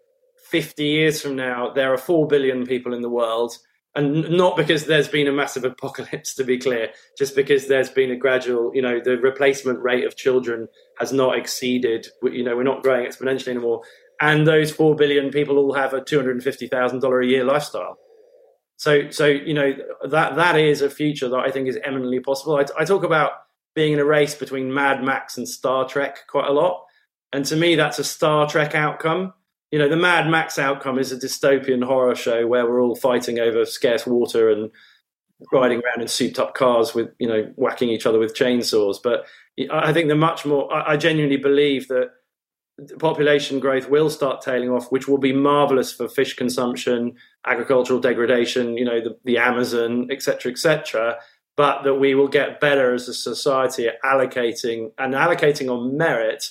50 0.50 0.84
years 0.84 1.20
from 1.20 1.34
now 1.34 1.72
there 1.72 1.92
are 1.92 1.98
4 1.98 2.26
billion 2.28 2.64
people 2.64 2.94
in 2.94 3.02
the 3.02 3.10
world 3.10 3.58
and 3.98 4.30
not 4.30 4.56
because 4.56 4.86
there's 4.86 5.08
been 5.08 5.26
a 5.26 5.32
massive 5.32 5.64
apocalypse 5.64 6.32
to 6.36 6.44
be 6.44 6.56
clear 6.56 6.90
just 7.18 7.34
because 7.34 7.66
there's 7.66 7.90
been 7.90 8.12
a 8.12 8.16
gradual 8.16 8.70
you 8.72 8.80
know 8.80 9.00
the 9.00 9.18
replacement 9.18 9.80
rate 9.80 10.04
of 10.04 10.16
children 10.16 10.68
has 11.00 11.12
not 11.12 11.36
exceeded 11.36 12.06
you 12.22 12.44
know 12.44 12.56
we're 12.56 12.62
not 12.62 12.82
growing 12.82 13.04
exponentially 13.04 13.48
anymore. 13.48 13.82
And 14.20 14.46
those 14.46 14.72
4 14.72 14.96
billion 14.96 15.30
people 15.30 15.58
all 15.58 15.72
have 15.74 15.94
a 15.94 16.00
$250,000 16.00 17.24
a 17.24 17.26
year 17.26 17.44
lifestyle. 17.44 17.98
So 18.76 19.10
so 19.10 19.26
you 19.26 19.54
know 19.54 19.74
that 20.08 20.36
that 20.36 20.56
is 20.56 20.80
a 20.80 20.90
future 20.90 21.28
that 21.28 21.40
I 21.40 21.50
think 21.50 21.66
is 21.66 21.78
eminently 21.84 22.20
possible. 22.20 22.56
I, 22.56 22.64
I 22.80 22.84
talk 22.84 23.02
about 23.02 23.32
being 23.74 23.94
in 23.94 23.98
a 23.98 24.04
race 24.04 24.36
between 24.36 24.72
Mad 24.72 25.02
Max 25.02 25.36
and 25.38 25.48
Star 25.48 25.88
Trek 25.88 26.18
quite 26.28 26.48
a 26.48 26.52
lot. 26.52 26.84
And 27.32 27.44
to 27.46 27.56
me 27.56 27.74
that's 27.74 27.98
a 27.98 28.04
Star 28.04 28.48
Trek 28.48 28.76
outcome 28.76 29.34
you 29.70 29.78
know, 29.78 29.88
the 29.88 29.96
Mad 29.96 30.30
Max 30.30 30.58
outcome 30.58 30.98
is 30.98 31.12
a 31.12 31.16
dystopian 31.16 31.84
horror 31.84 32.14
show 32.14 32.46
where 32.46 32.66
we're 32.66 32.80
all 32.80 32.96
fighting 32.96 33.38
over 33.38 33.64
scarce 33.64 34.06
water 34.06 34.50
and 34.50 34.70
riding 35.52 35.80
around 35.80 36.00
in 36.00 36.08
souped 36.08 36.38
up 36.38 36.54
cars 36.54 36.94
with, 36.94 37.10
you 37.18 37.28
know, 37.28 37.52
whacking 37.56 37.90
each 37.90 38.06
other 38.06 38.18
with 38.18 38.34
chainsaws. 38.34 38.96
But 39.02 39.26
I 39.70 39.92
think 39.92 40.08
the 40.08 40.16
much 40.16 40.46
more, 40.46 40.72
I 40.72 40.96
genuinely 40.96 41.36
believe 41.36 41.88
that 41.88 42.10
population 42.98 43.60
growth 43.60 43.90
will 43.90 44.08
start 44.08 44.40
tailing 44.40 44.70
off, 44.70 44.90
which 44.90 45.06
will 45.06 45.18
be 45.18 45.32
marvelous 45.32 45.92
for 45.92 46.08
fish 46.08 46.34
consumption, 46.34 47.14
agricultural 47.46 48.00
degradation, 48.00 48.76
you 48.76 48.84
know, 48.84 49.00
the, 49.00 49.16
the 49.24 49.38
Amazon, 49.38 50.08
etc., 50.10 50.52
etc. 50.52 51.18
But 51.56 51.82
that 51.82 51.94
we 51.94 52.14
will 52.14 52.28
get 52.28 52.60
better 52.60 52.94
as 52.94 53.08
a 53.08 53.14
society 53.14 53.88
at 53.88 54.00
allocating 54.02 54.92
and 54.96 55.12
allocating 55.12 55.68
on 55.68 55.96
merit 55.96 56.50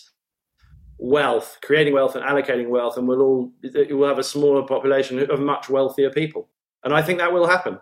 wealth, 0.99 1.57
creating 1.63 1.93
wealth 1.93 2.15
and 2.15 2.25
allocating 2.25 2.69
wealth, 2.69 2.97
and 2.97 3.07
we'll 3.07 3.21
all 3.21 3.51
we'll 3.63 4.07
have 4.07 4.19
a 4.19 4.23
smaller 4.23 4.63
population 4.63 5.19
of 5.29 5.39
much 5.39 5.69
wealthier 5.69 6.09
people, 6.09 6.49
and 6.83 6.93
I 6.93 7.01
think 7.01 7.19
that 7.19 7.31
will 7.31 7.47
happen. 7.47 7.79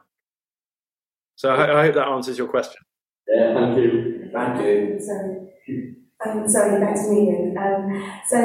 So 1.35 1.49
I, 1.49 1.79
I 1.79 1.85
hope 1.85 1.95
that 1.95 2.07
answers 2.07 2.37
your 2.37 2.47
question. 2.47 2.81
yeah, 3.27 3.53
thank 3.53 3.77
you. 3.77 4.29
Thank 4.33 4.61
you. 4.61 4.99
Sorry. 4.99 5.95
Um, 6.25 6.47
sorry, 6.47 6.79
back 6.79 6.95
to 6.95 7.11
me 7.11 7.29
again. 7.29 7.55
Um, 7.59 8.19
so, 8.25 8.37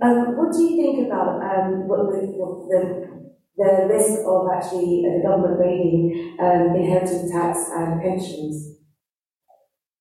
um, 0.00 0.36
what 0.36 0.52
do 0.52 0.62
you 0.62 0.76
think 0.76 1.06
about 1.06 1.42
um, 1.42 1.88
what 1.88 2.12
the, 2.12 2.26
what 2.28 2.68
the, 2.70 3.26
the 3.56 3.86
risk 3.92 4.20
of 4.24 4.46
actually 4.54 5.04
uh, 5.04 5.18
the 5.18 5.22
government 5.26 5.58
raiding 5.58 6.36
um, 6.40 6.76
inheritance 6.76 7.30
tax 7.32 7.70
and 7.74 8.00
pensions? 8.00 8.78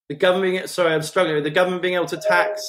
The 0.08 0.16
government, 0.16 0.70
sorry, 0.70 0.94
I'm 0.94 1.02
struggling. 1.02 1.42
The 1.44 1.50
government 1.50 1.82
being 1.82 1.96
able 1.96 2.06
to 2.06 2.18
tax. 2.18 2.62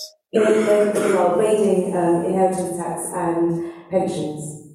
In, 0.45 1.15
well, 1.15 1.37
raiding 1.37 1.97
um, 1.97 2.25
inheritance 2.25 2.77
tax 2.77 3.11
and 3.15 3.73
pensions. 3.91 4.75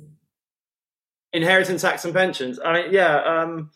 inheritance 1.33 1.81
tax 1.81 2.05
and 2.05 2.13
pensions. 2.13 2.59
I 2.63 2.73
mean, 2.73 2.93
yeah. 2.93 3.17
Um, 3.23 3.71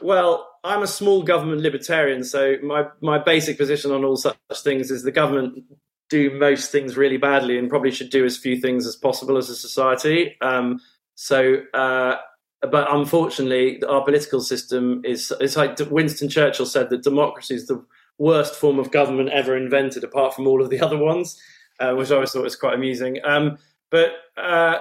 well, 0.00 0.48
I'm 0.64 0.82
a 0.82 0.86
small 0.86 1.22
government 1.22 1.60
libertarian, 1.62 2.24
so 2.24 2.56
my 2.62 2.86
my 3.00 3.18
basic 3.18 3.58
position 3.58 3.90
on 3.90 4.04
all 4.04 4.16
such 4.16 4.36
things 4.62 4.90
is 4.90 5.02
the 5.02 5.12
government 5.12 5.64
do 6.10 6.30
most 6.38 6.72
things 6.72 6.96
really 6.96 7.18
badly 7.18 7.58
and 7.58 7.68
probably 7.68 7.90
should 7.90 8.10
do 8.10 8.24
as 8.24 8.36
few 8.36 8.58
things 8.60 8.86
as 8.86 8.96
possible 8.96 9.36
as 9.36 9.50
a 9.50 9.54
society. 9.54 10.36
Um, 10.40 10.80
so, 11.16 11.58
uh, 11.74 12.16
but 12.62 12.86
unfortunately, 12.90 13.82
our 13.84 14.02
political 14.04 14.40
system 14.40 15.02
is 15.04 15.32
it's 15.40 15.56
like 15.56 15.78
Winston 15.90 16.28
Churchill 16.28 16.66
said 16.66 16.90
that 16.90 17.02
democracy 17.02 17.54
is 17.54 17.66
the 17.66 17.84
worst 18.18 18.54
form 18.54 18.78
of 18.78 18.90
government 18.90 19.30
ever 19.30 19.56
invented, 19.56 20.04
apart 20.04 20.34
from 20.34 20.46
all 20.46 20.62
of 20.62 20.70
the 20.70 20.80
other 20.84 20.98
ones, 20.98 21.40
uh, 21.80 21.94
which 21.94 22.10
I 22.10 22.16
always 22.16 22.32
thought 22.32 22.42
was 22.42 22.56
quite 22.56 22.74
amusing. 22.74 23.18
Um, 23.24 23.58
but 23.90 24.10
uh, 24.36 24.78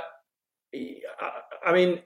I 1.65 1.73
mean, 1.73 2.01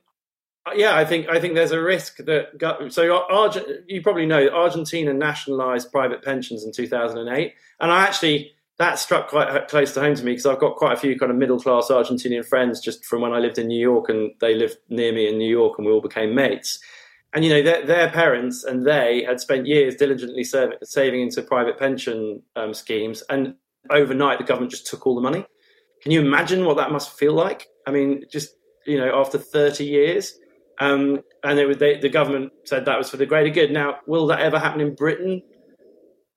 uh, 0.65 0.73
yeah, 0.75 0.95
I 0.95 1.05
think 1.05 1.27
I 1.29 1.39
think 1.39 1.55
there's 1.55 1.71
a 1.71 1.81
risk 1.81 2.17
that 2.17 2.91
so 2.91 3.25
Argent, 3.29 3.67
you 3.87 4.01
probably 4.01 4.25
know 4.25 4.47
Argentina 4.49 5.13
nationalised 5.13 5.91
private 5.91 6.23
pensions 6.23 6.63
in 6.63 6.71
2008, 6.71 7.53
and 7.79 7.91
I 7.91 8.03
actually 8.03 8.51
that 8.77 8.97
struck 8.97 9.29
quite 9.29 9.67
close 9.67 9.93
to 9.93 10.01
home 10.01 10.15
to 10.15 10.23
me 10.23 10.31
because 10.31 10.45
I've 10.45 10.59
got 10.59 10.75
quite 10.75 10.93
a 10.93 10.99
few 10.99 11.17
kind 11.17 11.31
of 11.31 11.37
middle 11.37 11.59
class 11.59 11.89
Argentinian 11.89 12.45
friends 12.45 12.79
just 12.79 13.05
from 13.05 13.21
when 13.21 13.31
I 13.31 13.37
lived 13.37 13.57
in 13.57 13.67
New 13.67 13.79
York, 13.79 14.09
and 14.09 14.31
they 14.39 14.55
lived 14.55 14.77
near 14.89 15.11
me 15.11 15.27
in 15.27 15.37
New 15.37 15.49
York, 15.49 15.77
and 15.77 15.85
we 15.85 15.93
all 15.93 16.01
became 16.01 16.35
mates. 16.35 16.79
And 17.33 17.45
you 17.45 17.49
know 17.49 17.61
their, 17.61 17.85
their 17.85 18.09
parents 18.09 18.63
and 18.63 18.85
they 18.85 19.23
had 19.25 19.39
spent 19.39 19.65
years 19.65 19.95
diligently 19.95 20.43
serving, 20.43 20.77
saving 20.83 21.21
into 21.21 21.41
private 21.41 21.79
pension 21.79 22.41
um, 22.55 22.73
schemes, 22.73 23.23
and 23.29 23.55
overnight 23.89 24.37
the 24.37 24.43
government 24.43 24.71
just 24.71 24.87
took 24.87 25.07
all 25.07 25.15
the 25.15 25.21
money. 25.21 25.45
Can 26.01 26.11
you 26.11 26.19
imagine 26.19 26.65
what 26.65 26.77
that 26.77 26.91
must 26.91 27.17
feel 27.17 27.33
like? 27.33 27.67
I 27.87 27.91
mean, 27.91 28.25
just 28.29 28.55
you 28.85 28.97
know, 28.97 29.19
after 29.19 29.37
30 29.37 29.85
years, 29.85 30.37
um, 30.79 31.21
and 31.43 31.59
was, 31.67 31.77
they, 31.77 31.99
the 31.99 32.09
government 32.09 32.51
said 32.65 32.85
that 32.85 32.97
was 32.97 33.09
for 33.09 33.17
the 33.17 33.25
greater 33.25 33.49
good. 33.49 33.71
Now, 33.71 33.97
will 34.07 34.27
that 34.27 34.39
ever 34.39 34.59
happen 34.59 34.81
in 34.81 34.95
Britain? 34.95 35.41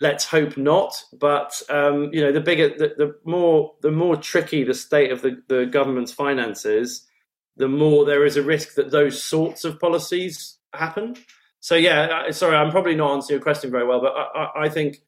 Let's 0.00 0.26
hope 0.26 0.56
not. 0.56 1.02
But 1.18 1.60
um, 1.70 2.10
you 2.12 2.20
know, 2.20 2.30
the 2.30 2.40
bigger, 2.40 2.68
the, 2.68 2.94
the, 2.96 3.16
more, 3.24 3.74
the 3.80 3.90
more 3.90 4.16
tricky 4.16 4.62
the 4.62 4.74
state 4.74 5.10
of 5.10 5.22
the, 5.22 5.42
the 5.48 5.66
government's 5.66 6.12
finances, 6.12 7.06
the 7.56 7.68
more 7.68 8.04
there 8.04 8.24
is 8.24 8.36
a 8.36 8.42
risk 8.42 8.74
that 8.74 8.90
those 8.90 9.22
sorts 9.22 9.64
of 9.64 9.80
policies 9.80 10.58
happen. 10.76 11.16
So 11.60 11.76
yeah, 11.76 12.30
sorry, 12.30 12.56
I'm 12.56 12.70
probably 12.70 12.94
not 12.94 13.14
answering 13.14 13.38
your 13.38 13.42
question 13.42 13.70
very 13.70 13.86
well, 13.86 14.00
but 14.00 14.12
I, 14.14 14.64
I, 14.64 14.68
think 14.68 14.98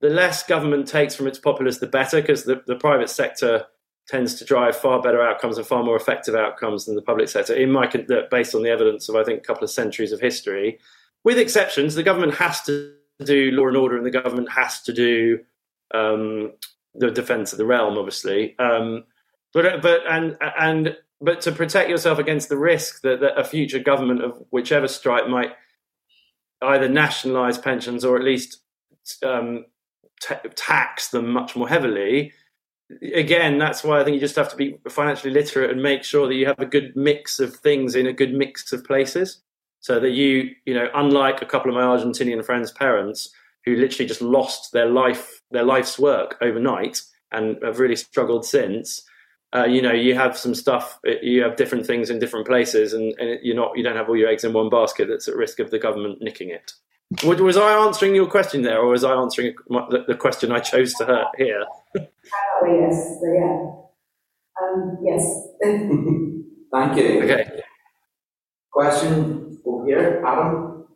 the 0.00 0.10
less 0.10 0.42
government 0.42 0.86
takes 0.86 1.14
from 1.14 1.26
its 1.26 1.38
populace, 1.38 1.78
the 1.78 1.86
better, 1.86 2.20
because 2.20 2.44
the, 2.44 2.62
the 2.66 2.76
private 2.76 3.08
sector 3.08 3.64
tends 4.06 4.34
to 4.34 4.44
drive 4.44 4.76
far 4.76 5.00
better 5.00 5.22
outcomes 5.22 5.58
and 5.58 5.66
far 5.66 5.82
more 5.82 5.96
effective 5.96 6.34
outcomes 6.34 6.84
than 6.84 6.96
the 6.96 7.02
public 7.02 7.28
sector. 7.28 7.54
In 7.54 7.70
my 7.70 7.90
based 8.30 8.54
on 8.54 8.62
the 8.62 8.70
evidence 8.70 9.08
of 9.08 9.16
I 9.16 9.24
think 9.24 9.40
a 9.40 9.46
couple 9.46 9.64
of 9.64 9.70
centuries 9.70 10.12
of 10.12 10.20
history, 10.20 10.78
with 11.24 11.38
exceptions, 11.38 11.94
the 11.94 12.02
government 12.02 12.34
has 12.34 12.62
to 12.62 12.92
do 13.24 13.50
law 13.52 13.66
and 13.66 13.76
order, 13.76 13.96
and 13.96 14.06
the 14.06 14.10
government 14.10 14.50
has 14.50 14.82
to 14.82 14.92
do 14.92 15.40
um, 15.94 16.52
the 16.94 17.10
defence 17.10 17.52
of 17.52 17.58
the 17.58 17.66
realm, 17.66 17.98
obviously. 17.98 18.56
Um, 18.58 19.04
but 19.52 19.80
but 19.82 20.02
and 20.08 20.36
and 20.40 20.96
but 21.20 21.40
to 21.42 21.52
protect 21.52 21.88
yourself 21.88 22.18
against 22.18 22.48
the 22.48 22.58
risk 22.58 23.02
that, 23.02 23.20
that 23.20 23.38
a 23.38 23.44
future 23.44 23.78
government 23.78 24.22
of 24.22 24.42
whichever 24.50 24.88
stripe 24.88 25.28
might 25.28 25.52
either 26.62 26.88
nationalise 26.88 27.58
pensions 27.58 28.04
or 28.04 28.16
at 28.16 28.24
least 28.24 28.60
um, 29.22 29.64
t- 30.20 30.34
tax 30.54 31.08
them 31.08 31.30
much 31.30 31.56
more 31.56 31.68
heavily 31.68 32.32
again, 33.14 33.58
that's 33.58 33.82
why 33.82 34.00
I 34.00 34.04
think 34.04 34.14
you 34.14 34.20
just 34.20 34.36
have 34.36 34.50
to 34.50 34.56
be 34.56 34.78
financially 34.88 35.32
literate 35.32 35.70
and 35.70 35.82
make 35.82 36.04
sure 36.04 36.26
that 36.26 36.34
you 36.34 36.46
have 36.46 36.58
a 36.58 36.66
good 36.66 36.94
mix 36.96 37.38
of 37.40 37.56
things 37.56 37.94
in 37.94 38.06
a 38.06 38.12
good 38.12 38.32
mix 38.32 38.72
of 38.72 38.84
places. 38.84 39.40
So 39.80 40.00
that 40.00 40.10
you, 40.10 40.50
you 40.64 40.74
know, 40.74 40.88
unlike 40.94 41.42
a 41.42 41.46
couple 41.46 41.70
of 41.70 41.76
my 41.76 41.82
Argentinian 41.82 42.44
friends' 42.44 42.72
parents 42.72 43.30
who 43.64 43.76
literally 43.76 44.08
just 44.08 44.22
lost 44.22 44.72
their 44.72 44.86
life, 44.86 45.42
their 45.50 45.64
life's 45.64 45.98
work 45.98 46.36
overnight 46.40 47.02
and 47.30 47.56
have 47.62 47.78
really 47.78 47.94
struggled 47.94 48.44
since. 48.44 49.02
Uh, 49.56 49.64
you 49.64 49.80
know, 49.80 49.92
you 49.92 50.14
have 50.14 50.36
some 50.36 50.54
stuff, 50.54 50.98
you 51.22 51.42
have 51.42 51.56
different 51.56 51.86
things 51.86 52.10
in 52.10 52.18
different 52.18 52.46
places, 52.46 52.92
and, 52.92 53.14
and 53.18 53.38
you're 53.42 53.56
not, 53.56 53.76
you 53.76 53.82
don't 53.82 53.96
have 53.96 54.08
all 54.08 54.16
your 54.16 54.28
eggs 54.28 54.44
in 54.44 54.52
one 54.52 54.68
basket 54.68 55.08
that's 55.08 55.28
at 55.28 55.36
risk 55.36 55.60
of 55.60 55.70
the 55.70 55.78
government 55.78 56.20
nicking 56.20 56.50
it. 56.50 56.72
Was 57.24 57.56
I 57.56 57.72
answering 57.72 58.14
your 58.14 58.26
question 58.26 58.62
there, 58.62 58.80
or 58.80 58.88
was 58.88 59.04
I 59.04 59.14
answering 59.14 59.54
the 59.68 60.16
question 60.18 60.52
I 60.52 60.58
chose 60.58 60.92
to 60.94 61.30
hear? 61.38 61.46
here? 61.46 61.64
Oh, 61.96 62.80
yes, 62.80 63.18
so 63.20 63.32
yeah. 63.32 63.76
Um, 64.60 64.98
yes. 65.02 65.48
Thank 66.72 66.98
you. 66.98 67.22
Okay. 67.22 67.62
Question 68.72 69.58
over 69.64 69.86
here, 69.86 70.22
Adam. 70.26 70.86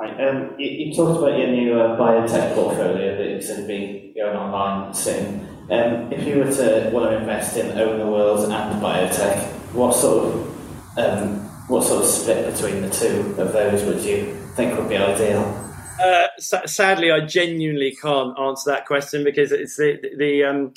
Right, 0.00 0.28
um, 0.28 0.54
you, 0.58 0.70
you, 0.70 0.94
talked 0.94 1.18
about 1.18 1.38
your 1.38 1.48
new 1.48 1.78
uh, 1.78 1.98
biotech 1.98 2.54
portfolio 2.54 3.18
that 3.18 3.28
you've 3.28 3.44
sort 3.44 3.60
of 3.60 3.66
been 3.66 4.14
going 4.14 4.34
online 4.34 4.94
soon. 4.94 5.49
Um, 5.70 6.12
if 6.12 6.26
you 6.26 6.38
were 6.38 6.50
to 6.50 6.90
want 6.92 7.10
to 7.10 7.18
invest 7.18 7.56
in 7.56 7.78
own 7.78 8.00
the 8.00 8.06
world 8.06 8.50
and 8.50 8.82
biotech, 8.82 9.46
what 9.72 9.94
sort 9.94 10.26
of 10.26 10.98
um, 10.98 11.38
what 11.68 11.84
sort 11.84 12.02
of 12.02 12.10
split 12.10 12.52
between 12.52 12.82
the 12.82 12.90
two 12.90 13.34
of 13.40 13.52
those 13.52 13.84
would 13.84 14.02
you 14.02 14.34
think 14.56 14.76
would 14.76 14.88
be 14.88 14.96
ideal? 14.96 15.42
Uh, 16.02 16.26
sadly, 16.38 17.12
I 17.12 17.20
genuinely 17.24 17.94
can't 17.94 18.36
answer 18.38 18.70
that 18.70 18.86
question 18.86 19.22
because 19.22 19.52
it's 19.52 19.76
the 19.76 20.00
the 20.18 20.42
um, 20.42 20.74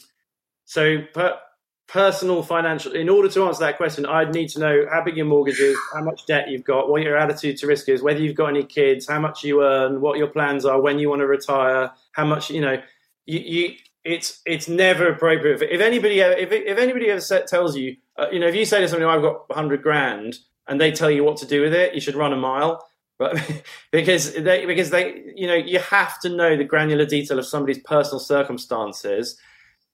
so 0.65 0.99
per, 1.11 1.39
personal 1.87 2.43
financial. 2.43 2.91
In 2.93 3.09
order 3.09 3.29
to 3.29 3.45
answer 3.45 3.61
that 3.61 3.77
question, 3.77 4.05
I'd 4.05 4.33
need 4.33 4.49
to 4.49 4.59
know 4.59 4.85
how 4.91 5.03
big 5.03 5.17
your 5.17 5.25
mortgage 5.25 5.59
is, 5.59 5.77
how 5.93 6.03
much 6.03 6.27
debt 6.27 6.49
you've 6.49 6.65
got, 6.65 6.89
what 6.89 7.01
your 7.01 7.17
attitude 7.17 7.57
to 7.57 7.67
risk 7.67 7.89
is, 7.89 8.03
whether 8.03 8.19
you've 8.19 8.35
got 8.35 8.49
any 8.49 8.63
kids, 8.63 9.07
how 9.07 9.19
much 9.19 9.43
you 9.43 9.63
earn, 9.63 10.01
what 10.01 10.19
your 10.19 10.27
plans 10.27 10.65
are, 10.65 10.79
when 10.79 10.99
you 10.99 11.09
want 11.09 11.21
to 11.21 11.27
retire, 11.27 11.91
how 12.11 12.25
much 12.25 12.51
you 12.51 12.61
know. 12.61 12.81
You, 13.25 13.39
you 13.39 13.75
it's 14.03 14.41
it's 14.45 14.67
never 14.67 15.07
appropriate. 15.07 15.61
If 15.61 15.81
anybody 15.81 16.21
ever, 16.21 16.33
if 16.33 16.51
if 16.51 16.77
anybody 16.77 17.09
ever 17.09 17.21
tells 17.47 17.75
you, 17.75 17.95
uh, 18.17 18.27
you 18.31 18.39
know, 18.39 18.47
if 18.47 18.55
you 18.55 18.65
say 18.65 18.81
to 18.81 18.87
somebody, 18.87 19.09
"I've 19.09 19.21
got 19.21 19.45
hundred 19.51 19.81
grand," 19.81 20.37
and 20.67 20.79
they 20.79 20.91
tell 20.91 21.09
you 21.09 21.23
what 21.23 21.37
to 21.37 21.45
do 21.45 21.61
with 21.61 21.73
it, 21.73 21.93
you 21.93 22.01
should 22.01 22.15
run 22.15 22.33
a 22.33 22.37
mile. 22.37 22.85
But 23.17 23.39
because 23.91 24.33
they 24.33 24.65
because 24.65 24.89
they 24.89 25.23
you 25.35 25.47
know 25.47 25.55
you 25.55 25.79
have 25.79 26.19
to 26.21 26.29
know 26.29 26.57
the 26.57 26.63
granular 26.65 27.05
detail 27.05 27.39
of 27.39 27.45
somebody's 27.45 27.79
personal 27.79 28.19
circumstances. 28.19 29.37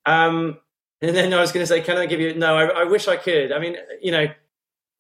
Um, 0.05 0.57
and 1.01 1.15
then 1.15 1.33
I 1.33 1.39
was 1.39 1.51
going 1.51 1.63
to 1.63 1.67
say, 1.67 1.81
can 1.81 1.97
I 1.97 2.05
give 2.07 2.19
you? 2.19 2.33
No, 2.33 2.57
I, 2.57 2.81
I 2.81 2.83
wish 2.83 3.07
I 3.07 3.15
could. 3.15 3.51
I 3.51 3.59
mean, 3.59 3.77
you 4.01 4.11
know, 4.11 4.27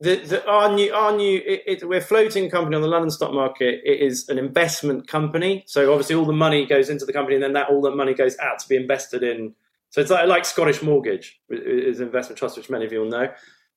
the, 0.01 0.15
the, 0.15 0.47
our 0.47 0.73
new 0.73 0.93
our 0.93 1.15
new 1.15 1.41
it, 1.45 1.63
it, 1.65 1.87
we're 1.87 2.01
floating 2.01 2.49
company 2.49 2.75
on 2.75 2.81
the 2.81 2.87
London 2.87 3.11
stock 3.11 3.33
market. 3.33 3.81
It 3.83 3.99
is 3.99 4.29
an 4.29 4.37
investment 4.37 5.07
company, 5.07 5.63
so 5.67 5.91
obviously 5.91 6.15
all 6.15 6.25
the 6.25 6.33
money 6.33 6.65
goes 6.65 6.89
into 6.89 7.05
the 7.05 7.13
company, 7.13 7.35
and 7.35 7.43
then 7.43 7.53
that 7.53 7.69
all 7.69 7.81
the 7.81 7.91
money 7.91 8.13
goes 8.13 8.37
out 8.39 8.59
to 8.59 8.67
be 8.67 8.75
invested 8.75 9.23
in. 9.23 9.53
So 9.89 10.01
it's 10.01 10.11
like, 10.11 10.27
like 10.27 10.45
Scottish 10.45 10.81
Mortgage 10.83 11.41
is 11.49 11.99
an 11.99 12.07
investment 12.07 12.37
trust, 12.37 12.57
which 12.57 12.69
many 12.69 12.85
of 12.85 12.91
you 12.91 12.99
will 12.99 13.09
know. 13.09 13.29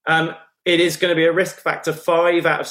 Um, 0.07 0.35
it 0.65 0.79
is 0.79 0.97
going 0.97 1.11
to 1.11 1.17
be 1.17 1.25
a 1.25 1.33
risk 1.33 1.59
factor 1.59 1.93
five 1.93 2.47
out 2.47 2.61
of 2.61 2.71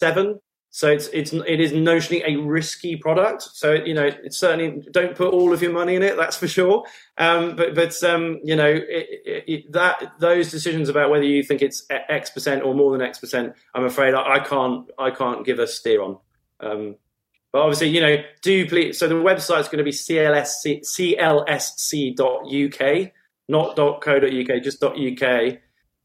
seven. 0.00 0.40
So 0.72 0.88
it's 0.88 1.08
it's 1.08 1.32
it 1.32 1.58
is 1.60 1.72
notionally 1.72 2.22
a 2.24 2.36
risky 2.36 2.94
product. 2.94 3.42
So 3.42 3.72
you 3.72 3.92
know, 3.92 4.06
it's 4.06 4.38
certainly 4.38 4.86
don't 4.92 5.16
put 5.16 5.32
all 5.32 5.52
of 5.52 5.60
your 5.60 5.72
money 5.72 5.96
in 5.96 6.02
it. 6.02 6.16
That's 6.16 6.36
for 6.36 6.46
sure. 6.46 6.84
Um, 7.18 7.56
but 7.56 7.74
but 7.74 8.00
um, 8.04 8.38
you 8.44 8.54
know 8.54 8.68
it, 8.68 8.84
it, 8.86 9.44
it, 9.48 9.72
that 9.72 10.12
those 10.20 10.50
decisions 10.50 10.88
about 10.88 11.10
whether 11.10 11.24
you 11.24 11.42
think 11.42 11.60
it's 11.60 11.84
X 11.90 12.30
percent 12.30 12.62
or 12.62 12.74
more 12.74 12.92
than 12.92 13.02
X 13.02 13.18
percent, 13.18 13.54
I'm 13.74 13.84
afraid 13.84 14.14
I, 14.14 14.36
I 14.36 14.38
can't 14.38 14.88
I 14.96 15.10
can't 15.10 15.44
give 15.44 15.58
a 15.58 15.66
steer 15.66 16.02
on. 16.02 16.18
Um, 16.60 16.94
but 17.52 17.62
obviously, 17.62 17.88
you 17.88 18.00
know, 18.00 18.22
do 18.42 18.68
please. 18.68 18.96
So 18.96 19.08
the 19.08 19.16
website's 19.16 19.68
going 19.68 19.78
to 19.78 19.84
be 19.84 19.90
clsc, 19.90 20.82
clsc.uk, 22.06 23.12
not 23.48 23.74
.co.uk, 23.74 24.62
just 24.62 24.84
.uk 24.84 25.58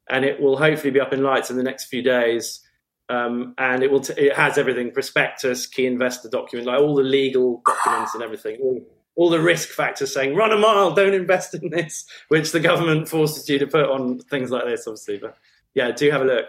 and 0.08 0.24
it 0.24 0.40
will 0.40 0.58
hopefully 0.58 0.92
be 0.92 1.00
up 1.00 1.14
in 1.14 1.24
lights 1.24 1.50
in 1.50 1.58
the 1.58 1.64
next 1.64 1.86
few 1.86 2.02
days. 2.02 2.62
Um, 3.08 3.54
and 3.60 3.84
it 3.84 3.92
will 3.92 4.00
t- 4.00 4.14
it 4.18 4.36
has 4.36 4.58
everything 4.58 4.92
prospectus, 4.92 5.68
key 5.68 5.86
investor 5.86 6.28
document, 6.28 6.68
like 6.68 6.80
all 6.80 6.96
the 6.96 7.04
legal 7.04 7.62
documents 7.66 8.16
and 8.16 8.24
everything, 8.24 8.58
all, 8.62 8.82
all 9.16 9.30
the 9.30 9.40
risk 9.40 9.70
factors 9.70 10.12
saying 10.12 10.36
run 10.36 10.52
a 10.52 10.58
mile, 10.58 10.92
don't 10.92 11.14
invest 11.14 11.54
in 11.54 11.70
this, 11.70 12.06
which 12.30 12.52
the 12.52 12.60
government 12.60 13.08
forces 13.08 13.48
you 13.48 13.60
to 13.60 13.68
put 13.68 13.90
on 13.90 14.20
things 14.20 14.50
like 14.50 14.66
this, 14.66 14.88
obviously. 14.88 15.20
But 15.20 15.38
yeah, 15.76 15.92
do 15.92 16.10
have 16.10 16.22
a 16.22 16.26
look. 16.26 16.48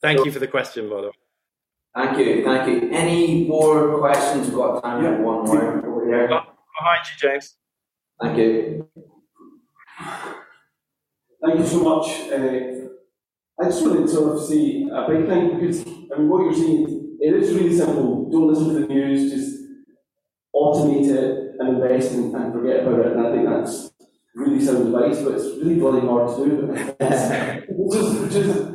Thank 0.00 0.24
you 0.24 0.30
for 0.30 0.38
the 0.38 0.46
question, 0.46 0.88
by 0.88 1.00
the 1.00 1.06
way. 1.08 1.12
Thank 1.96 2.18
you, 2.18 2.44
thank 2.44 2.68
you. 2.68 2.90
Any 2.92 3.48
more 3.48 3.98
questions? 3.98 4.46
We've 4.46 4.56
got 4.56 4.82
time 4.82 5.02
for 5.02 5.22
one 5.22 5.44
more 5.44 5.86
over 5.86 6.06
here. 6.06 6.28
Behind 6.28 7.06
you, 7.06 7.28
James. 7.28 7.56
Thank 8.22 8.38
you. 8.38 8.88
Thank 11.44 11.58
you 11.58 11.66
so 11.66 11.82
much. 11.82 12.08
Uh, 12.30 12.85
I 13.58 13.64
just 13.64 13.82
wanted 13.82 14.02
to 14.02 14.08
sort 14.08 14.36
of 14.36 14.44
see 14.44 14.88
a 14.92 15.08
big 15.08 15.26
thing 15.26 15.58
because 15.58 15.80
I 15.80 16.18
mean 16.18 16.28
what 16.28 16.42
you're 16.42 16.54
saying 16.54 17.16
it 17.20 17.34
is 17.34 17.54
really 17.54 17.76
simple. 17.76 18.28
Don't 18.30 18.48
listen 18.48 18.68
to 18.74 18.80
the 18.80 18.86
news, 18.86 19.32
just 19.32 19.62
automate 20.54 21.08
it 21.08 21.56
and 21.58 21.68
invest 21.68 22.12
and, 22.12 22.34
and 22.34 22.52
forget 22.52 22.80
about 22.80 23.00
it. 23.00 23.12
And 23.12 23.26
I 23.26 23.32
think 23.32 23.48
that's 23.48 23.90
really 24.34 24.64
sound 24.64 24.88
advice, 24.88 25.22
but 25.22 25.34
it's 25.34 25.56
really 25.56 25.76
bloody 25.76 26.06
hard 26.06 26.36
to 26.36 26.44
do. 26.44 26.72
it's 27.00 27.94
just, 27.94 28.32
just 28.32 28.68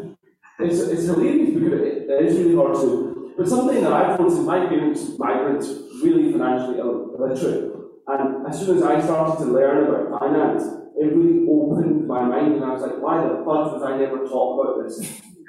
it's, 0.60 0.80
it's 0.80 1.06
hilarious 1.06 1.54
because 1.54 1.74
it, 1.82 2.10
it 2.10 2.26
is 2.26 2.38
really 2.38 2.56
hard 2.56 2.76
to 2.76 2.82
do. 2.82 3.34
But 3.38 3.48
something 3.48 3.82
that 3.84 3.94
I've 3.94 4.20
noticed 4.20 4.40
in 4.40 4.46
my 4.46 4.66
parents, 4.66 5.18
migrants, 5.18 5.68
really 6.04 6.32
financially 6.32 6.80
uh, 6.80 6.86
illiterate. 6.86 7.72
And 8.08 8.48
as 8.48 8.60
soon 8.60 8.78
as 8.78 8.84
I 8.84 9.00
started 9.02 9.38
to 9.44 9.52
learn 9.52 9.88
about 9.88 10.20
finance, 10.20 10.81
it 11.02 11.16
really 11.18 11.48
opened 11.50 12.08
my 12.08 12.24
mind, 12.24 12.54
and 12.56 12.64
I 12.64 12.74
was 12.74 12.84
like, 12.84 13.02
why 13.02 13.24
the 13.26 13.42
fuck 13.42 13.74
was 13.74 13.84
I 13.84 13.98
never 13.98 14.26
taught 14.26 14.54
about 14.62 14.84
this? 14.84 15.02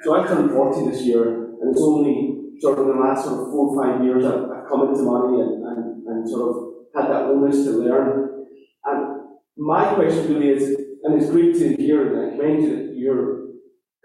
So 0.03 0.19
I 0.19 0.25
turned 0.27 0.51
40 0.51 0.89
this 0.89 1.03
year, 1.03 1.53
and 1.61 1.71
it's 1.71 1.81
only 1.81 2.57
sort 2.59 2.79
of 2.79 2.87
in 2.87 2.95
the 2.95 3.01
last 3.01 3.25
sort 3.25 3.39
of 3.39 3.51
four 3.51 3.69
or 3.69 3.83
five 3.83 4.03
years 4.03 4.25
I've, 4.25 4.49
I've 4.49 4.67
come 4.67 4.89
into 4.89 5.03
money 5.03 5.41
and, 5.41 5.63
and, 5.65 6.07
and 6.07 6.29
sort 6.29 6.49
of 6.49 6.55
had 6.95 7.11
that 7.11 7.27
willingness 7.27 7.65
to 7.65 7.71
learn. 7.71 8.45
And 8.85 9.21
my 9.57 9.93
question 9.93 10.33
really 10.33 10.49
is, 10.49 10.77
and 11.03 11.21
it's 11.21 11.31
great 11.31 11.53
to 11.55 11.75
hear 11.75 12.07
and 12.07 12.33
I 12.33 12.35
commend 12.35 12.63
you 12.63 12.75
that 12.75 12.95
you're 12.95 13.43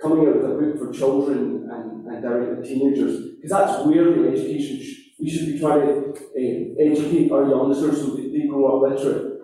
coming 0.03 0.29
out 0.29 0.37
with 0.37 0.45
a 0.45 0.55
book 0.55 0.79
for 0.79 0.89
for 0.89 0.93
children 0.93 1.69
and, 1.71 2.07
and 2.07 2.23
directly 2.23 2.69
teenagers, 2.69 3.37
because 3.37 3.51
that's 3.51 3.87
where 3.87 4.05
the 4.05 4.29
education 4.29 4.81
sh- 4.83 5.19
we 5.21 5.31
should 5.31 5.47
be 5.47 5.59
trying 5.59 5.81
to 5.81 6.15
uh, 6.15 6.91
educate 6.91 7.33
our 7.33 7.49
youngsters 7.49 8.01
so 8.01 8.17
that 8.17 8.33
they 8.33 8.47
grow 8.47 8.77
up 8.77 8.91
literate. 8.91 9.41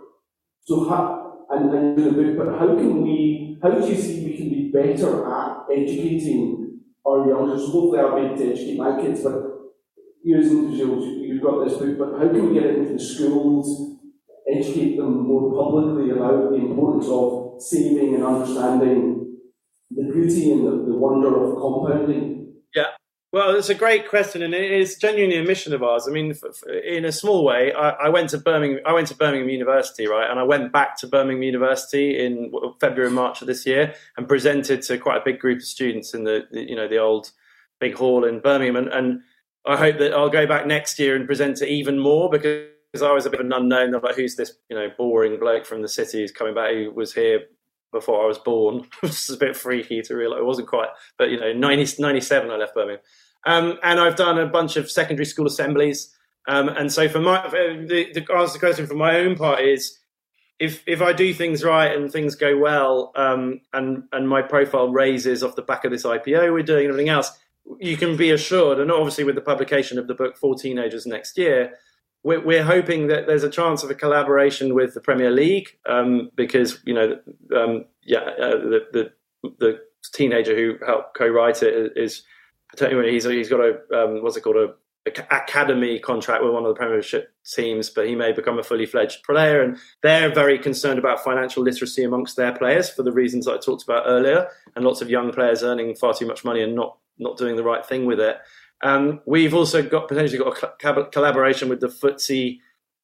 So, 0.65 0.89
how, 0.89 1.24
and, 1.57 1.73
and 1.73 1.99
the 1.99 2.11
book, 2.11 2.37
but 2.37 2.59
how 2.59 2.75
can 2.77 3.03
we, 3.03 3.59
how 3.63 3.71
do 3.71 3.87
you 3.87 3.95
see 3.95 4.25
we 4.25 4.37
can 4.37 4.49
be 4.49 4.71
better 4.73 5.27
at 5.27 5.67
educating 5.73 6.81
our 7.07 7.29
youngsters? 7.29 7.71
Hopefully 7.71 8.01
I'll 8.01 8.17
be 8.17 8.27
able 8.27 8.37
to 8.37 8.53
educate 8.53 8.77
my 8.79 9.01
kids, 9.01 9.23
but 9.23 9.55
you 10.23 10.39
as 10.39 10.47
individuals, 10.47 11.05
you've 11.05 11.43
got 11.43 11.65
this 11.65 11.79
book, 11.79 11.99
but 11.99 12.19
how 12.19 12.29
can 12.29 12.49
we 12.49 12.55
get 12.55 12.65
it 12.65 12.79
into 12.79 12.95
the 12.95 12.99
schools, 12.99 13.99
educate 14.51 14.97
them 14.97 15.27
more 15.27 15.53
publicly 15.53 16.11
about 16.11 16.51
the 16.51 16.57
importance 16.57 17.07
of 17.09 17.61
saving 17.63 18.15
and 18.15 18.25
understanding 18.25 19.37
the 19.91 20.05
beauty 20.05 20.53
and 20.53 20.67
the, 20.67 20.71
the 20.71 20.97
wonder 20.97 21.29
of 21.29 21.61
compounding? 21.61 22.34
Well, 23.35 23.57
it's 23.57 23.69
a 23.69 23.75
great 23.75 24.09
question, 24.09 24.43
and 24.43 24.55
it 24.55 24.71
is 24.71 24.95
genuinely 24.95 25.39
a 25.39 25.43
mission 25.43 25.75
of 25.75 25.83
ours. 25.83 26.07
I 26.07 26.13
mean, 26.13 26.33
in 26.85 27.05
a 27.05 27.11
small 27.11 27.45
way, 27.45 27.73
I, 27.73 27.89
I, 27.91 28.09
went 28.09 28.31
to 28.31 28.39
Birmingham. 28.39 28.79
I 28.87 28.93
went 28.93 29.09
to 29.09 29.17
Birmingham 29.17 29.49
University, 29.49 30.07
right, 30.07 30.31
and 30.31 30.39
I 30.39 30.45
went 30.45 30.73
back 30.73 30.97
to 30.99 31.09
Birmingham 31.09 31.43
University 31.43 32.25
in 32.25 32.53
February 32.79 33.09
and 33.09 33.17
March 33.17 33.41
of 33.41 33.49
this 33.49 33.67
year, 33.67 33.93
and 34.17 34.29
presented 34.29 34.83
to 34.83 34.99
quite 34.99 35.17
a 35.17 35.25
big 35.25 35.41
group 35.41 35.59
of 35.59 35.65
students 35.65 36.15
in 36.15 36.23
the, 36.23 36.47
you 36.53 36.77
know, 36.77 36.87
the 36.87 36.99
old 36.99 37.33
big 37.81 37.97
hall 37.97 38.25
in 38.25 38.39
Birmingham, 38.39 38.77
and, 38.77 38.87
and 38.87 39.21
I 39.67 39.79
hope 39.79 39.99
that 39.99 40.15
I'll 40.15 40.31
go 40.31 40.47
back 40.47 40.69
next 40.69 41.01
year 41.01 41.17
and 41.17 41.27
present 41.27 41.57
to 41.57 41.67
even 41.67 41.99
more 41.99 42.31
because 42.31 43.03
I 43.03 43.11
was 43.11 43.27
a 43.27 43.31
bit 43.31 43.41
of 43.41 43.47
an 43.47 43.53
unknown. 43.53 43.97
I'm 43.97 44.01
like, 44.01 44.15
who's 44.15 44.37
this, 44.37 44.53
you 44.71 44.77
know, 44.77 44.91
boring 44.97 45.41
bloke 45.41 45.67
from 45.67 45.83
the 45.83 45.89
city 45.89 46.21
who's 46.21 46.31
coming 46.31 46.55
back 46.55 46.71
who 46.71 46.93
was 46.93 47.13
here 47.13 47.47
before 47.91 48.23
I 48.23 48.29
was 48.29 48.39
born? 48.39 48.87
it 49.03 49.03
was 49.03 49.29
a 49.29 49.37
bit 49.37 49.57
freaky 49.57 50.03
to 50.03 50.15
realise. 50.15 50.39
It 50.39 50.47
wasn't 50.47 50.69
quite, 50.69 50.91
but 51.19 51.31
you 51.31 51.41
know, 51.41 51.53
90, 51.53 52.01
97 52.01 52.49
I 52.49 52.57
left 52.59 52.77
Birmingham. 52.77 53.03
Um, 53.47 53.79
and 53.83 54.01
I've 54.01 54.17
done 54.17 54.39
a 54.39 54.47
bunch 54.47 54.77
of 54.77 54.91
secondary 54.91 55.27
school 55.27 55.47
assemblies. 55.47 56.15
Um, 56.47 56.69
and 56.69 56.93
so 56.93 57.09
for 57.09 57.21
my, 57.21 57.47
the, 57.49 58.11
the 58.13 58.35
answer 58.35 58.55
the 58.55 58.59
question 58.59 58.87
for 58.87 58.95
my 58.95 59.17
own 59.17 59.37
part 59.37 59.61
is, 59.61 59.99
if 60.61 60.83
if 60.87 61.03
I 61.03 61.13
do 61.13 61.35
things 61.35 61.65
right 61.65 61.95
and 61.97 62.11
things 62.11 62.37
go 62.37 62.57
well, 62.57 63.13
um, 63.17 63.61
and 63.73 64.05
and 64.13 64.29
my 64.29 64.41
profile 64.41 64.89
raises 64.89 65.43
off 65.43 65.57
the 65.57 65.63
back 65.63 65.85
of 65.85 65.91
this 65.91 66.05
IPO 66.05 66.53
we're 66.53 66.63
doing 66.63 66.87
everything 66.87 67.09
else, 67.09 67.37
you 67.81 67.97
can 67.97 68.17
be 68.17 68.31
assured, 68.31 68.79
and 68.79 68.91
obviously 68.91 69.25
with 69.25 69.35
the 69.35 69.41
publication 69.41 69.99
of 69.99 70.07
the 70.07 70.15
book 70.15 70.37
for 70.37 70.55
teenagers 70.55 71.07
next 71.07 71.37
year, 71.37 71.75
we're, 72.23 72.41
we're 72.41 72.63
hoping 72.65 73.09
that 73.09 73.27
there's 73.27 73.45
a 73.45 73.51
chance 73.51 73.83
of 73.83 73.91
a 73.91 73.95
collaboration 73.95 74.75
with 74.75 74.95
the 74.95 75.01
Premier 75.01 75.31
League 75.31 75.77
um, 75.87 76.31
because 76.35 76.81
you 76.85 76.95
know, 76.95 77.19
um, 77.57 77.85
yeah, 78.03 78.21
uh, 78.21 78.57
the, 78.57 78.81
the, 78.93 79.13
the 79.59 79.81
teenager 80.13 80.55
who 80.55 80.77
helped 80.85 81.17
co-write 81.17 81.63
it 81.63 81.93
is 81.97 82.23
he's 82.79 83.25
he's 83.25 83.49
got 83.49 83.61
a 83.61 83.79
um, 83.95 84.23
what's 84.23 84.37
it 84.37 84.43
called 84.43 84.57
a, 84.57 84.75
a, 85.07 85.11
academy 85.31 85.99
contract 85.99 86.43
with 86.43 86.53
one 86.53 86.65
of 86.65 86.75
the 86.75 86.79
Premiership 86.79 87.33
teams, 87.55 87.91
but 87.91 88.07
he 88.07 88.15
may 88.15 88.33
become 88.33 88.59
a 88.59 88.63
fully 88.63 88.87
fledged 88.87 89.23
player, 89.25 89.63
and 89.63 89.77
they're 90.03 90.33
very 90.33 90.59
concerned 90.59 90.99
about 90.99 91.23
financial 91.23 91.63
literacy 91.63 92.05
amongst 92.05 92.37
their 92.37 92.53
players 92.53 92.91
for 92.91 93.03
the 93.03 93.13
reasons 93.13 93.49
I 93.49 93.59
talked 93.59 93.85
about 93.85 94.05
earlier, 94.07 94.49
and 94.75 94.85
lots 94.85 95.01
of 95.01 95.11
young 95.11 95.33
players 95.33 95.63
earning 95.63 95.95
far 95.95 96.15
too 96.15 96.27
much 96.27 96.45
money 96.45 96.63
and 96.63 96.75
not 96.75 96.99
not 97.19 97.37
doing 97.37 97.57
the 97.57 97.65
right 97.65 97.85
thing 97.85 98.07
with 98.07 98.21
it. 98.21 98.39
Um, 98.83 99.21
we've 99.27 99.55
also 99.55 99.83
got 99.83 100.09
potentially 100.09 100.39
got 100.39 100.63
a 100.85 101.05
collaboration 101.07 101.69
with 101.69 101.81
the 101.81 101.89
FTSE, 101.89 102.59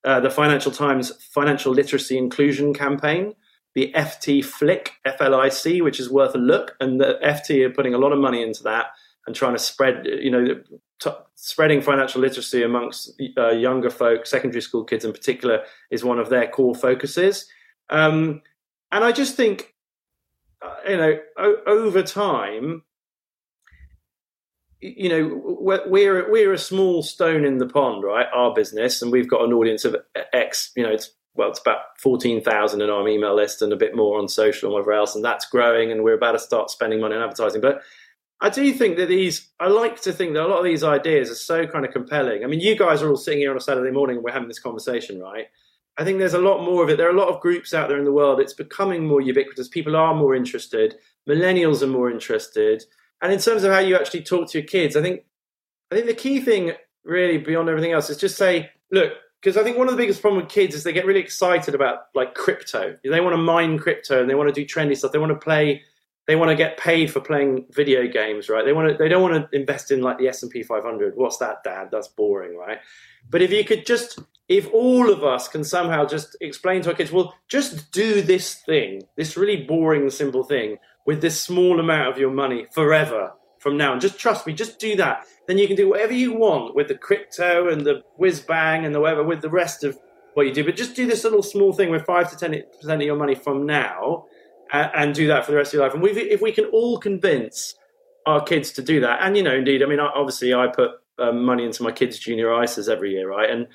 uh, 0.05 0.21
the 0.21 0.31
Financial 0.31 0.73
Times 0.73 1.13
Financial 1.33 1.73
Literacy 1.73 2.19
Inclusion 2.19 2.75
Campaign, 2.75 3.35
the 3.75 3.93
FT 3.95 4.45
Flick, 4.45 4.93
FLIC, 5.07 5.83
which 5.83 6.01
is 6.01 6.11
worth 6.11 6.35
a 6.35 6.39
look. 6.39 6.77
And 6.81 7.01
the 7.01 7.19
FT 7.23 7.65
are 7.65 7.71
putting 7.71 7.95
a 7.95 7.99
lot 7.99 8.13
of 8.13 8.19
money 8.19 8.43
into 8.43 8.63
that 8.65 8.89
and 9.27 9.37
trying 9.37 9.55
to 9.55 9.59
spread, 9.59 10.07
you 10.07 10.31
know, 10.31 10.61
t- 11.01 11.11
spreading 11.35 11.81
financial 11.83 12.21
literacy 12.21 12.63
amongst 12.63 13.21
uh, 13.37 13.51
younger 13.51 13.91
folk, 13.91 14.27
secondary 14.27 14.63
school 14.63 14.85
kids 14.85 15.05
in 15.05 15.13
particular, 15.13 15.63
is 15.91 16.05
one 16.05 16.19
of 16.19 16.31
their 16.31 16.49
core 16.49 16.75
focuses. 16.75 17.47
Um, 17.91 18.43
and 18.93 19.05
I 19.05 19.13
just 19.13 19.37
think, 19.37 19.75
uh, 20.63 20.75
you 20.89 20.97
know, 20.97 21.19
o- 21.39 21.63
over 21.67 22.03
time, 22.03 22.83
you 24.81 25.09
know 25.09 25.59
we're 25.61 26.31
we're 26.31 26.53
a 26.53 26.59
small 26.59 27.03
stone 27.03 27.45
in 27.45 27.59
the 27.59 27.67
pond, 27.67 28.03
right? 28.03 28.27
Our 28.33 28.55
business, 28.55 29.03
and 29.03 29.13
we've 29.13 29.29
got 29.29 29.45
an 29.45 29.53
audience 29.53 29.85
of 29.85 29.97
X. 30.33 30.73
You 30.75 30.83
know, 30.85 30.91
it's 30.91 31.13
well, 31.35 31.51
it's 31.51 31.61
about 31.61 31.99
fourteen 31.99 32.43
thousand 32.43 32.81
in 32.81 32.91
our 32.91 33.07
email 33.07 33.35
list, 33.35 33.63
and 33.63 33.73
a 33.73 33.77
bit 33.77 33.95
more 33.95 34.19
on 34.19 34.29
social 34.29 34.69
and 34.69 34.75
whatever 34.75 34.93
else, 34.93 35.15
and 35.15 35.25
that's 35.25 35.49
growing. 35.49 35.93
And 35.93 36.03
we're 36.03 36.15
about 36.15 36.33
to 36.33 36.39
start 36.39 36.71
spending 36.71 37.01
money 37.01 37.15
on 37.15 37.23
advertising. 37.23 37.61
But 37.61 37.83
I 38.41 38.49
do 38.49 38.73
think 38.73 38.97
that 38.97 39.09
these, 39.09 39.49
I 39.61 39.69
like 39.69 40.01
to 40.03 40.13
think 40.13 40.33
that 40.33 40.45
a 40.45 40.49
lot 40.49 40.59
of 40.59 40.65
these 40.65 40.83
ideas 40.83 41.31
are 41.31 41.35
so 41.35 41.67
kind 41.67 41.85
of 41.85 41.93
compelling. 41.93 42.43
I 42.43 42.47
mean, 42.47 42.61
you 42.61 42.77
guys 42.77 43.03
are 43.03 43.11
all 43.11 43.17
sitting 43.17 43.41
here 43.41 43.51
on 43.51 43.57
a 43.57 43.61
Saturday 43.61 43.91
morning 43.91 44.17
and 44.17 44.25
we're 44.25 44.33
having 44.33 44.49
this 44.49 44.59
conversation, 44.59 45.21
right? 45.21 45.47
I 45.99 46.05
think 46.05 46.19
there's 46.19 46.35
a 46.35 46.39
lot 46.39 46.65
more 46.65 46.83
of 46.83 46.89
it. 46.89 46.97
There 46.97 47.09
are 47.09 47.15
a 47.15 47.19
lot 47.19 47.29
of 47.29 47.41
groups 47.41 47.75
out 47.75 47.89
there 47.89 47.99
in 47.99 48.05
the 48.05 48.13
world. 48.13 48.41
It's 48.41 48.55
becoming 48.55 49.07
more 49.07 49.21
ubiquitous. 49.21 49.69
People 49.69 49.95
are 49.95 50.15
more 50.15 50.35
interested. 50.35 50.95
Millennials 51.29 51.83
are 51.83 51.87
more 51.87 52.11
interested. 52.11 52.83
And 53.21 53.33
in 53.33 53.39
terms 53.39 53.65
of 53.65 53.73
how 53.73 53.81
you 53.81 53.97
actually 53.97 54.23
talk 54.23 54.49
to 54.51 54.59
your 54.59 54.67
kids, 54.67 54.97
I 54.97 55.03
think 55.03 55.25
I 55.91 55.97
think 55.97 56.07
the 56.07 56.15
key 56.15 56.41
thing 56.41 56.73
really 57.05 57.37
beyond 57.37 57.69
everything 57.69 57.93
else 57.93 58.09
is 58.09 58.17
just 58.17 58.39
say, 58.39 58.71
look, 58.91 59.13
because 59.43 59.57
I 59.57 59.65
think 59.65 59.77
one 59.77 59.89
of 59.89 59.93
the 59.93 59.99
biggest 59.99 60.21
problem 60.21 60.43
with 60.43 60.53
kids 60.53 60.75
is 60.75 60.85
they 60.85 60.93
get 60.93 61.07
really 61.07 61.21
excited 61.21 61.75
about 61.75 62.07
like 62.15 62.35
crypto. 62.35 62.97
They 63.03 63.21
want 63.21 63.35
to 63.35 63.39
mine 63.39 63.79
crypto 63.79 64.21
and 64.21 64.31
they 64.31 64.35
want 64.35 64.55
to 64.55 64.55
do 64.55 64.67
trendy 64.67 64.97
stuff. 64.97 65.13
They 65.13 65.19
want 65.19 65.33
to 65.33 65.39
play. 65.39 65.83
They 66.31 66.37
want 66.37 66.51
to 66.51 66.55
get 66.55 66.77
paid 66.77 67.13
for 67.13 67.19
playing 67.19 67.65
video 67.73 68.07
games, 68.07 68.49
right? 68.49 68.65
They 68.65 68.73
want 68.73 68.89
to. 68.89 68.97
They 68.97 69.09
don't 69.09 69.21
want 69.21 69.51
to 69.51 69.59
invest 69.59 69.91
in 69.91 70.01
like 70.01 70.19
the 70.19 70.29
S 70.29 70.45
and 70.45 70.53
P 70.53 70.63
500. 70.63 71.17
What's 71.17 71.39
that, 71.39 71.65
Dad? 71.65 71.89
That's 71.91 72.07
boring, 72.07 72.57
right? 72.57 72.79
But 73.29 73.43
if 73.43 73.51
you 73.51 73.65
could 73.65 73.85
just, 73.85 74.21
if 74.49 74.73
all 74.73 75.11
of 75.11 75.25
us 75.25 75.49
can 75.49 75.65
somehow 75.65 76.07
just 76.07 76.37
explain 76.41 76.83
to 76.83 76.91
our 76.91 76.95
kids, 76.95 77.11
well, 77.11 77.35
just 77.49 77.91
do 77.91 78.23
this 78.23 78.55
thing, 78.55 79.03
this 79.17 79.37
really 79.37 79.65
boring, 79.65 80.09
simple 80.09 80.45
thing, 80.45 80.79
with 81.05 81.21
this 81.21 81.41
small 81.41 81.81
amount 81.81 82.13
of 82.13 82.17
your 82.17 82.31
money 82.31 82.69
forever 82.73 83.33
from 83.59 83.77
now. 83.77 83.91
And 83.91 84.01
just 84.01 84.17
trust 84.17 84.47
me, 84.47 84.53
just 84.53 84.79
do 84.79 84.95
that. 84.95 85.27
Then 85.49 85.59
you 85.59 85.67
can 85.67 85.75
do 85.75 85.89
whatever 85.89 86.13
you 86.13 86.33
want 86.33 86.77
with 86.77 86.87
the 86.87 86.95
crypto 86.97 87.69
and 87.69 87.85
the 87.85 88.05
whiz 88.19 88.39
bang 88.39 88.85
and 88.85 88.95
the 88.95 89.01
whatever 89.01 89.25
with 89.25 89.43
the 89.43 89.51
rest 89.51 89.83
of 89.83 89.99
what 90.35 90.47
you 90.47 90.55
do. 90.55 90.63
But 90.63 90.77
just 90.77 90.95
do 90.95 91.09
this 91.09 91.25
little 91.25 91.43
small 91.43 91.73
thing 91.73 91.91
with 91.91 92.07
five 92.07 92.31
to 92.31 92.37
ten 92.37 92.63
percent 92.81 93.03
of 93.03 93.07
your 93.07 93.17
money 93.17 93.35
from 93.35 93.67
now, 93.67 94.27
and, 94.73 95.15
do 95.15 95.27
that 95.29 95.45
for 95.45 95.53
the 95.53 95.57
rest 95.57 95.75
of 95.75 95.79
your 95.79 95.85
life. 95.85 95.95
And 95.95 96.05
if 96.07 96.41
we 96.41 96.53
can 96.53 96.67
all 96.67 96.99
convince 96.99 97.75
our 98.27 98.43
kids 98.43 98.73
to 98.73 98.83
do 98.83 99.01
that, 99.01 99.21
and 99.23 99.37
you 99.37 99.43
know, 99.43 99.55
indeed, 99.55 99.83
I 99.83 99.87
mean, 99.87 100.01
obviously, 100.01 100.55
I 100.55 100.69
put 100.69 100.93
um, 101.19 101.45
money 101.45 101.65
into 101.65 101.83
my 101.83 101.93
kids' 101.93 102.19
junior 102.19 102.49
ISAs 102.49 102.89
every 102.89 103.13
year, 103.13 103.29
right? 103.29 103.51
And 103.51 103.67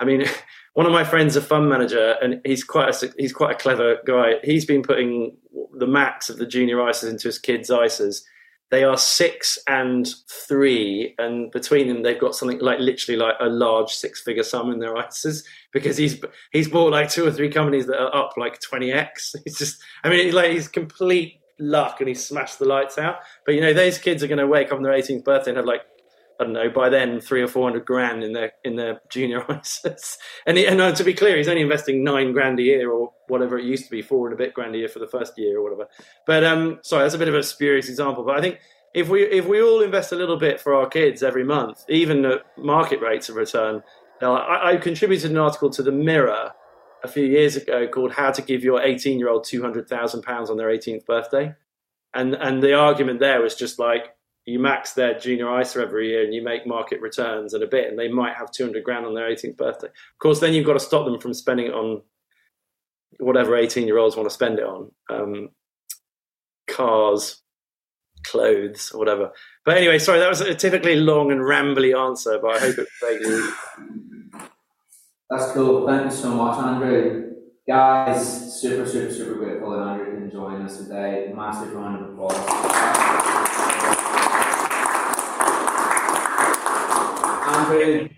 I 0.00 0.04
mean, 0.04 0.24
one 0.74 0.86
of 0.86 0.92
my 0.92 1.04
friends, 1.04 1.36
a 1.36 1.40
fund 1.40 1.68
manager, 1.68 2.16
and 2.22 2.40
he's 2.44 2.64
quite 2.64 3.02
a, 3.02 3.12
he's 3.18 3.32
quite 3.32 3.52
a 3.52 3.58
clever 3.58 3.98
guy. 4.06 4.34
He's 4.42 4.64
been 4.64 4.82
putting 4.82 5.36
the 5.76 5.86
max 5.86 6.28
of 6.28 6.38
the 6.38 6.46
junior 6.46 6.76
ISAs 6.76 7.10
into 7.10 7.28
his 7.28 7.38
kids' 7.38 7.70
ISAs. 7.70 8.22
They 8.70 8.84
are 8.84 8.98
six 8.98 9.58
and 9.66 10.06
three, 10.28 11.14
and 11.18 11.50
between 11.50 11.88
them, 11.88 12.02
they've 12.02 12.20
got 12.20 12.34
something 12.34 12.58
like 12.58 12.80
literally 12.80 13.18
like 13.18 13.36
a 13.40 13.48
large 13.48 13.90
six-figure 13.90 14.42
sum 14.42 14.70
in 14.70 14.78
their 14.78 14.94
ISAs 14.94 15.44
because 15.72 15.96
he's 15.96 16.22
he's 16.52 16.68
bought 16.68 16.92
like 16.92 17.08
two 17.08 17.26
or 17.26 17.32
three 17.32 17.50
companies 17.50 17.86
that 17.86 18.00
are 18.00 18.14
up 18.14 18.34
like 18.36 18.60
twenty 18.60 18.92
x. 18.92 19.34
He's 19.44 19.58
just, 19.58 19.80
I 20.04 20.10
mean, 20.10 20.34
like 20.34 20.52
he's 20.52 20.68
complete 20.68 21.40
luck, 21.58 22.00
and 22.00 22.08
he 22.08 22.14
smashed 22.14 22.58
the 22.58 22.66
lights 22.66 22.98
out. 22.98 23.20
But 23.46 23.54
you 23.54 23.60
know, 23.60 23.72
those 23.72 23.98
kids 23.98 24.22
are 24.22 24.28
going 24.28 24.38
to 24.38 24.46
wake 24.46 24.70
up 24.70 24.76
on 24.76 24.82
their 24.82 24.92
18th 24.92 25.24
birthday 25.24 25.50
and 25.50 25.56
have 25.56 25.66
like 25.66 25.82
I 26.40 26.44
don't 26.44 26.52
know, 26.52 26.70
by 26.70 26.88
then 26.88 27.20
three 27.20 27.42
or 27.42 27.48
four 27.48 27.68
hundred 27.68 27.84
grand 27.84 28.22
in 28.22 28.32
their 28.32 28.52
in 28.64 28.76
their 28.76 29.00
junior 29.10 29.40
ISAs. 29.48 30.16
And, 30.46 30.56
he, 30.56 30.66
and 30.66 30.80
uh, 30.80 30.92
to 30.94 31.04
be 31.04 31.14
clear, 31.14 31.36
he's 31.36 31.48
only 31.48 31.62
investing 31.62 32.04
nine 32.04 32.32
grand 32.32 32.60
a 32.60 32.62
year 32.62 32.90
or 32.90 33.12
whatever 33.26 33.58
it 33.58 33.64
used 33.64 33.84
to 33.84 33.90
be, 33.90 34.02
four 34.02 34.28
and 34.28 34.34
a 34.34 34.36
bit 34.36 34.54
grand 34.54 34.74
a 34.74 34.78
year 34.78 34.88
for 34.88 35.00
the 35.00 35.06
first 35.06 35.36
year 35.36 35.58
or 35.58 35.64
whatever. 35.64 35.88
But 36.26 36.44
um, 36.44 36.78
sorry, 36.82 37.02
that's 37.04 37.14
a 37.14 37.18
bit 37.18 37.28
of 37.28 37.34
a 37.34 37.42
spurious 37.42 37.88
example. 37.88 38.24
But 38.24 38.38
I 38.38 38.40
think 38.40 38.58
if 38.94 39.08
we 39.08 39.22
if 39.24 39.46
we 39.46 39.60
all 39.60 39.82
invest 39.82 40.12
a 40.12 40.16
little 40.16 40.38
bit 40.38 40.60
for 40.60 40.74
our 40.74 40.88
kids 40.88 41.22
every 41.22 41.44
month, 41.44 41.84
even 41.88 42.24
at 42.24 42.42
market 42.56 43.00
rates 43.00 43.28
of 43.28 43.36
return, 43.36 43.82
I, 44.22 44.72
I 44.72 44.76
contributed 44.76 45.30
an 45.30 45.38
article 45.38 45.70
to 45.70 45.82
the 45.82 45.92
Mirror 45.92 46.52
a 47.02 47.08
few 47.08 47.24
years 47.24 47.56
ago 47.56 47.88
called 47.88 48.12
"How 48.12 48.30
to 48.30 48.42
Give 48.42 48.62
Your 48.62 48.80
18 48.80 49.18
Year 49.18 49.28
Old 49.28 49.44
200,000 49.44 50.22
Pounds 50.22 50.50
on 50.50 50.56
Their 50.56 50.68
18th 50.68 51.04
Birthday," 51.04 51.54
and 52.14 52.34
and 52.34 52.62
the 52.62 52.74
argument 52.74 53.20
there 53.20 53.42
was 53.42 53.54
just 53.54 53.78
like 53.78 54.14
you 54.48 54.58
max 54.58 54.94
their 54.94 55.18
junior 55.18 55.60
ISA 55.60 55.80
every 55.80 56.08
year 56.08 56.24
and 56.24 56.32
you 56.32 56.42
make 56.42 56.66
market 56.66 57.02
returns 57.02 57.52
and 57.52 57.62
a 57.62 57.66
bit, 57.66 57.88
and 57.88 57.98
they 57.98 58.08
might 58.08 58.34
have 58.34 58.50
200 58.50 58.82
grand 58.82 59.04
on 59.04 59.14
their 59.14 59.28
18th 59.28 59.58
birthday. 59.58 59.88
Of 59.88 60.18
course, 60.20 60.40
then 60.40 60.54
you've 60.54 60.64
got 60.64 60.72
to 60.72 60.80
stop 60.80 61.04
them 61.04 61.20
from 61.20 61.34
spending 61.34 61.66
it 61.66 61.74
on 61.74 62.00
whatever 63.20 63.56
18 63.56 63.86
year 63.86 63.98
olds 63.98 64.16
want 64.16 64.26
to 64.26 64.34
spend 64.34 64.58
it 64.58 64.64
on 64.64 64.90
um, 65.10 65.50
cars, 66.66 67.42
clothes, 68.26 68.90
or 68.92 68.98
whatever. 68.98 69.32
But 69.66 69.76
anyway, 69.76 69.98
sorry, 69.98 70.20
that 70.20 70.30
was 70.30 70.40
a 70.40 70.54
typically 70.54 70.96
long 70.96 71.30
and 71.30 71.42
rambly 71.42 71.94
answer, 71.94 72.38
but 72.40 72.56
I 72.56 72.58
hope 72.58 72.78
it 72.78 72.88
vaguely. 73.02 73.50
That's 75.28 75.52
cool. 75.52 75.86
Thank 75.86 76.04
you 76.06 76.16
so 76.16 76.30
much, 76.30 76.58
Andrew. 76.58 77.32
Guys, 77.68 78.58
super, 78.58 78.88
super, 78.88 79.12
super 79.12 79.34
grateful 79.34 79.72
that 79.72 79.80
Andrew 79.80 80.06
can 80.06 80.30
join 80.30 80.62
us 80.62 80.78
today. 80.78 81.30
Massive 81.36 81.74
round 81.74 82.02
of 82.02 82.12
applause. 82.12 83.17
Andre. 87.58 88.10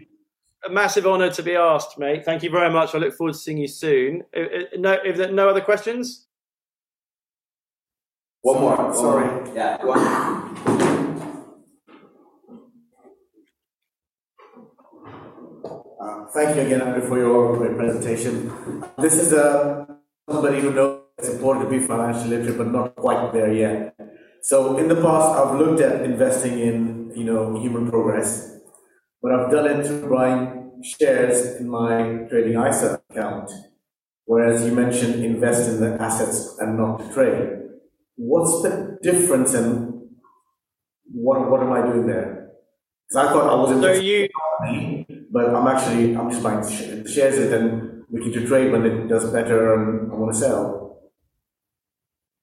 A 0.67 0.71
massive 0.71 1.07
honour 1.07 1.31
to 1.31 1.43
be 1.43 1.57
asked, 1.57 1.99
mate. 1.99 2.25
Thank 2.25 2.43
you 2.43 2.51
very 2.51 2.71
much. 2.71 2.95
I 2.95 2.99
look 2.99 3.15
forward 3.15 3.33
to 3.33 3.39
seeing 3.39 3.59
you 3.59 3.69
soon. 3.69 4.25
No, 4.77 4.93
if 5.05 5.17
there 5.17 5.33
no 5.33 5.49
other 5.49 5.63
questions. 5.63 6.27
One 8.43 8.61
more. 8.61 8.95
Sorry. 8.95 9.55
Yeah. 9.55 9.79
Go 9.81 9.93
on. 9.93 10.61
Uh, 16.01 16.27
thank 16.35 16.57
you 16.57 16.63
again, 16.63 16.83
Andrew, 16.83 17.07
for 17.09 17.19
your 17.19 17.57
great 17.57 17.77
presentation. 17.77 18.53
This 18.99 19.15
is 19.15 19.33
uh, 19.33 19.87
somebody 20.29 20.61
who 20.61 20.73
knows 20.73 21.01
it's 21.19 21.29
important 21.29 21.69
to 21.69 21.79
be 21.79 21.87
financially 21.87 22.37
literate, 22.39 22.57
but 22.57 22.69
not 22.69 22.97
quite 22.97 23.33
there 23.33 23.53
yet. 23.53 23.95
So, 24.41 24.79
in 24.79 24.89
the 24.89 24.97
past, 24.97 25.39
I've 25.39 25.59
looked 25.59 25.83
at 25.83 26.01
investing 26.03 26.59
in, 26.59 27.13
you 27.15 27.25
know, 27.25 27.61
human 27.61 27.91
progress, 27.91 28.60
but 29.23 29.33
I've 29.33 29.51
done 29.51 29.67
it 29.67 29.87
through 29.87 30.09
buying 30.11 30.83
shares 30.83 31.57
in 31.61 31.69
my 31.69 32.27
trading 32.31 32.61
ISA 32.61 33.03
account. 33.11 33.51
Whereas 34.25 34.65
you 34.65 34.73
mentioned 34.73 35.25
invest 35.25 35.69
in 35.69 35.81
the 35.81 36.01
assets 36.01 36.57
and 36.61 36.79
not 36.79 37.13
trade. 37.13 37.59
What's 38.17 38.63
the 38.63 38.99
difference, 39.03 39.55
and 39.55 40.09
what 41.13 41.51
what 41.51 41.63
am 41.63 41.73
I 41.73 41.83
doing 41.83 42.07
there? 42.07 42.51
Because 43.09 43.27
I 43.29 43.33
thought 43.33 43.51
I 43.51 43.55
was 43.57 43.71
So 43.71 43.77
investing 43.77 44.07
you, 44.07 44.29
in 44.69 45.07
a 45.09 45.25
but 45.31 45.55
I'm 45.55 45.67
actually 45.67 46.17
I'm 46.17 46.31
just 46.31 46.43
buying 46.43 46.63
sh- 46.69 47.11
shares 47.13 47.39
and 47.39 47.53
then 47.53 48.05
looking 48.11 48.33
to 48.33 48.47
trade 48.47 48.73
when 48.73 48.85
it 48.87 49.09
does 49.09 49.31
better 49.33 49.75
and 49.75 50.13
I 50.13 50.15
want 50.15 50.33
to 50.35 50.39
sell. 50.39 51.01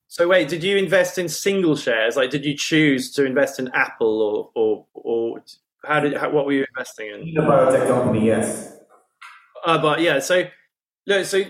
so 0.07 0.27
wait, 0.27 0.47
did 0.49 0.63
you 0.63 0.77
invest 0.77 1.17
in 1.17 1.29
single 1.29 1.75
shares? 1.75 2.15
Like, 2.15 2.31
did 2.31 2.43
you 2.45 2.55
choose 2.55 3.11
to 3.13 3.25
invest 3.25 3.59
in 3.59 3.69
Apple, 3.73 4.21
or 4.21 4.51
or 4.55 4.85
or 4.93 5.43
how 5.85 5.99
did 5.99 6.15
how, 6.15 6.29
what 6.29 6.45
were 6.45 6.53
you 6.53 6.65
investing 6.75 7.07
in? 7.07 7.35
Biotech 7.35 7.87
company, 7.87 8.25
yes. 8.25 8.75
Uh, 9.65 9.81
but 9.81 10.01
yeah, 10.01 10.19
so 10.19 10.43
no, 11.07 11.23
so 11.23 11.43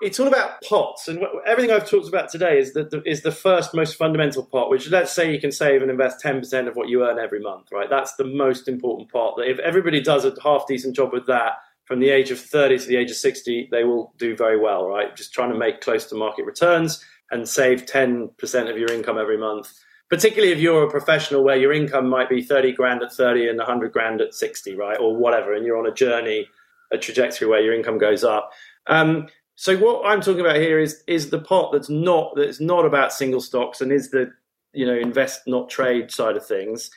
it's 0.00 0.20
all 0.20 0.28
about 0.28 0.62
pots, 0.62 1.08
and 1.08 1.20
everything 1.44 1.72
I've 1.72 1.90
talked 1.90 2.06
about 2.06 2.30
today 2.30 2.58
is 2.58 2.72
the, 2.72 2.84
the 2.84 3.02
is 3.04 3.22
the 3.22 3.32
first 3.32 3.74
most 3.74 3.96
fundamental 3.96 4.44
pot. 4.44 4.70
Which 4.70 4.88
let's 4.90 5.12
say 5.12 5.32
you 5.32 5.40
can 5.40 5.50
save 5.50 5.82
and 5.82 5.90
invest 5.90 6.20
ten 6.20 6.38
percent 6.38 6.68
of 6.68 6.76
what 6.76 6.88
you 6.88 7.04
earn 7.04 7.18
every 7.18 7.40
month, 7.40 7.72
right? 7.72 7.90
That's 7.90 8.14
the 8.14 8.24
most 8.24 8.68
important 8.68 9.10
pot. 9.10 9.34
That 9.36 9.50
if 9.50 9.58
everybody 9.58 10.00
does 10.00 10.24
a 10.24 10.32
half 10.42 10.66
decent 10.68 10.94
job 10.94 11.12
with 11.12 11.26
that 11.26 11.54
from 11.84 11.98
the 11.98 12.10
age 12.10 12.30
of 12.30 12.38
thirty 12.38 12.78
to 12.78 12.86
the 12.86 12.96
age 12.96 13.10
of 13.10 13.16
sixty, 13.16 13.68
they 13.72 13.82
will 13.82 14.14
do 14.18 14.36
very 14.36 14.58
well, 14.58 14.86
right? 14.86 15.14
Just 15.16 15.34
trying 15.34 15.52
to 15.52 15.58
make 15.58 15.80
close 15.80 16.06
to 16.06 16.14
market 16.14 16.44
returns 16.44 17.04
and 17.32 17.48
save 17.48 17.86
ten 17.86 18.30
percent 18.38 18.68
of 18.68 18.78
your 18.78 18.92
income 18.92 19.18
every 19.18 19.36
month. 19.36 19.72
Particularly 20.12 20.52
if 20.52 20.58
you're 20.58 20.82
a 20.82 20.90
professional 20.90 21.42
where 21.42 21.56
your 21.56 21.72
income 21.72 22.06
might 22.06 22.28
be 22.28 22.42
thirty 22.42 22.70
grand 22.70 23.02
at 23.02 23.14
thirty 23.14 23.48
and 23.48 23.58
hundred 23.58 23.94
grand 23.94 24.20
at 24.20 24.34
sixty, 24.34 24.74
right, 24.76 25.00
or 25.00 25.16
whatever, 25.16 25.54
and 25.54 25.64
you're 25.64 25.78
on 25.78 25.86
a 25.86 25.94
journey 25.94 26.46
a 26.92 26.98
trajectory 26.98 27.48
where 27.48 27.62
your 27.62 27.72
income 27.72 27.96
goes 27.96 28.22
up. 28.22 28.52
Um, 28.88 29.28
so 29.54 29.74
what 29.78 30.04
I'm 30.04 30.20
talking 30.20 30.42
about 30.42 30.56
here 30.56 30.78
is 30.78 31.02
is 31.06 31.30
the 31.30 31.38
pot 31.38 31.72
that's 31.72 31.88
not 31.88 32.34
that's 32.36 32.60
not 32.60 32.84
about 32.84 33.14
single 33.14 33.40
stocks 33.40 33.80
and 33.80 33.90
is 33.90 34.10
the 34.10 34.30
you 34.74 34.84
know 34.84 34.94
invest 34.94 35.40
not 35.46 35.70
trade 35.70 36.10
side 36.10 36.36
of 36.36 36.44
things. 36.44 36.90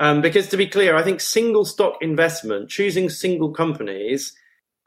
Um, 0.00 0.22
because 0.22 0.48
to 0.48 0.56
be 0.56 0.66
clear, 0.66 0.96
I 0.96 1.02
think 1.02 1.20
single 1.20 1.66
stock 1.66 1.98
investment, 2.00 2.70
choosing 2.70 3.10
single 3.10 3.50
companies, 3.50 4.34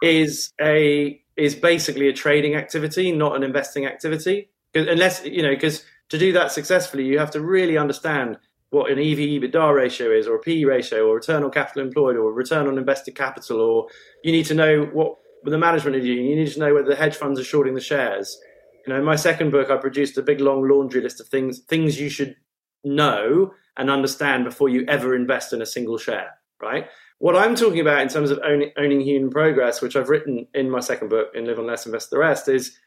is 0.01 0.51
a 0.59 1.21
is 1.35 1.53
basically 1.53 2.07
a 2.07 2.13
trading 2.13 2.55
activity, 2.55 3.11
not 3.11 3.35
an 3.35 3.43
investing 3.43 3.85
activity. 3.85 4.49
Unless 4.73 5.25
you 5.25 5.43
know, 5.43 5.53
because 5.53 5.83
to 6.09 6.17
do 6.17 6.31
that 6.33 6.51
successfully, 6.51 7.05
you 7.05 7.19
have 7.19 7.31
to 7.31 7.41
really 7.41 7.77
understand 7.77 8.37
what 8.69 8.91
an 8.91 8.99
EV 8.99 9.17
EBITDA 9.17 9.73
ratio 9.73 10.11
is, 10.11 10.27
or 10.27 10.35
a 10.35 10.39
PE 10.39 10.65
ratio, 10.65 11.07
or 11.07 11.15
return 11.15 11.43
on 11.43 11.51
capital 11.51 11.81
employed, 11.81 12.17
or 12.17 12.33
return 12.33 12.67
on 12.67 12.77
invested 12.77 13.15
capital, 13.15 13.61
or 13.61 13.87
you 14.23 14.31
need 14.31 14.45
to 14.45 14.53
know 14.53 14.83
what 14.93 15.17
the 15.43 15.57
management 15.57 15.95
is 15.95 16.05
doing. 16.05 16.25
You 16.25 16.35
need 16.35 16.51
to 16.51 16.59
know 16.59 16.73
whether 16.73 16.89
the 16.89 16.95
hedge 16.95 17.15
funds 17.15 17.39
are 17.39 17.45
shorting 17.45 17.75
the 17.75 17.81
shares. 17.81 18.37
You 18.85 18.93
know, 18.93 18.99
in 18.99 19.05
my 19.05 19.15
second 19.15 19.51
book, 19.51 19.69
I 19.69 19.77
produced 19.77 20.17
a 20.17 20.21
big 20.21 20.41
long 20.41 20.67
laundry 20.67 21.01
list 21.01 21.21
of 21.21 21.27
things 21.27 21.59
things 21.59 21.99
you 21.99 22.09
should 22.09 22.35
know 22.83 23.53
and 23.77 23.89
understand 23.89 24.43
before 24.43 24.69
you 24.69 24.85
ever 24.87 25.15
invest 25.15 25.53
in 25.53 25.61
a 25.61 25.65
single 25.65 25.97
share. 25.97 26.31
Right. 26.61 26.87
What 27.19 27.35
I'm 27.35 27.55
talking 27.55 27.79
about 27.79 28.01
in 28.01 28.09
terms 28.09 28.31
of 28.31 28.39
owning, 28.43 28.71
owning 28.77 29.01
human 29.01 29.29
progress, 29.29 29.81
which 29.81 29.95
I've 29.95 30.09
written 30.09 30.47
in 30.53 30.69
my 30.69 30.79
second 30.79 31.09
book, 31.09 31.29
in 31.33 31.45
Live 31.45 31.59
on 31.59 31.67
Less, 31.67 31.85
Invest 31.85 32.09
the 32.09 32.19
Rest, 32.19 32.47
is 32.47 32.77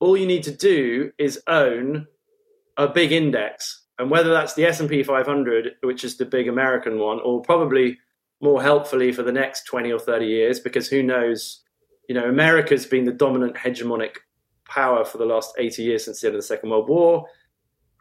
all 0.00 0.16
you 0.16 0.26
need 0.26 0.42
to 0.44 0.50
do 0.50 1.12
is 1.18 1.42
own 1.46 2.06
a 2.76 2.88
big 2.88 3.12
index. 3.12 3.82
And 3.98 4.10
whether 4.10 4.30
that's 4.30 4.54
the 4.54 4.66
S&P 4.66 5.02
500 5.02 5.76
which 5.82 6.04
is 6.04 6.16
the 6.16 6.26
big 6.26 6.48
American 6.48 6.98
one 6.98 7.20
or 7.20 7.40
probably 7.40 7.98
more 8.40 8.62
helpfully 8.62 9.12
for 9.12 9.22
the 9.22 9.32
next 9.32 9.64
20 9.64 9.92
or 9.92 9.98
30 9.98 10.26
years 10.26 10.60
because 10.60 10.88
who 10.88 11.02
knows? 11.02 11.62
You 12.08 12.14
know 12.14 12.28
America's 12.28 12.86
been 12.86 13.04
the 13.04 13.12
dominant 13.12 13.56
hegemonic 13.56 14.16
power 14.68 15.04
for 15.04 15.18
the 15.18 15.24
last 15.24 15.54
80 15.58 15.82
years 15.82 16.04
since 16.04 16.20
the 16.20 16.28
end 16.28 16.36
of 16.36 16.42
the 16.42 16.46
Second 16.46 16.70
World 16.70 16.88
War. 16.88 17.26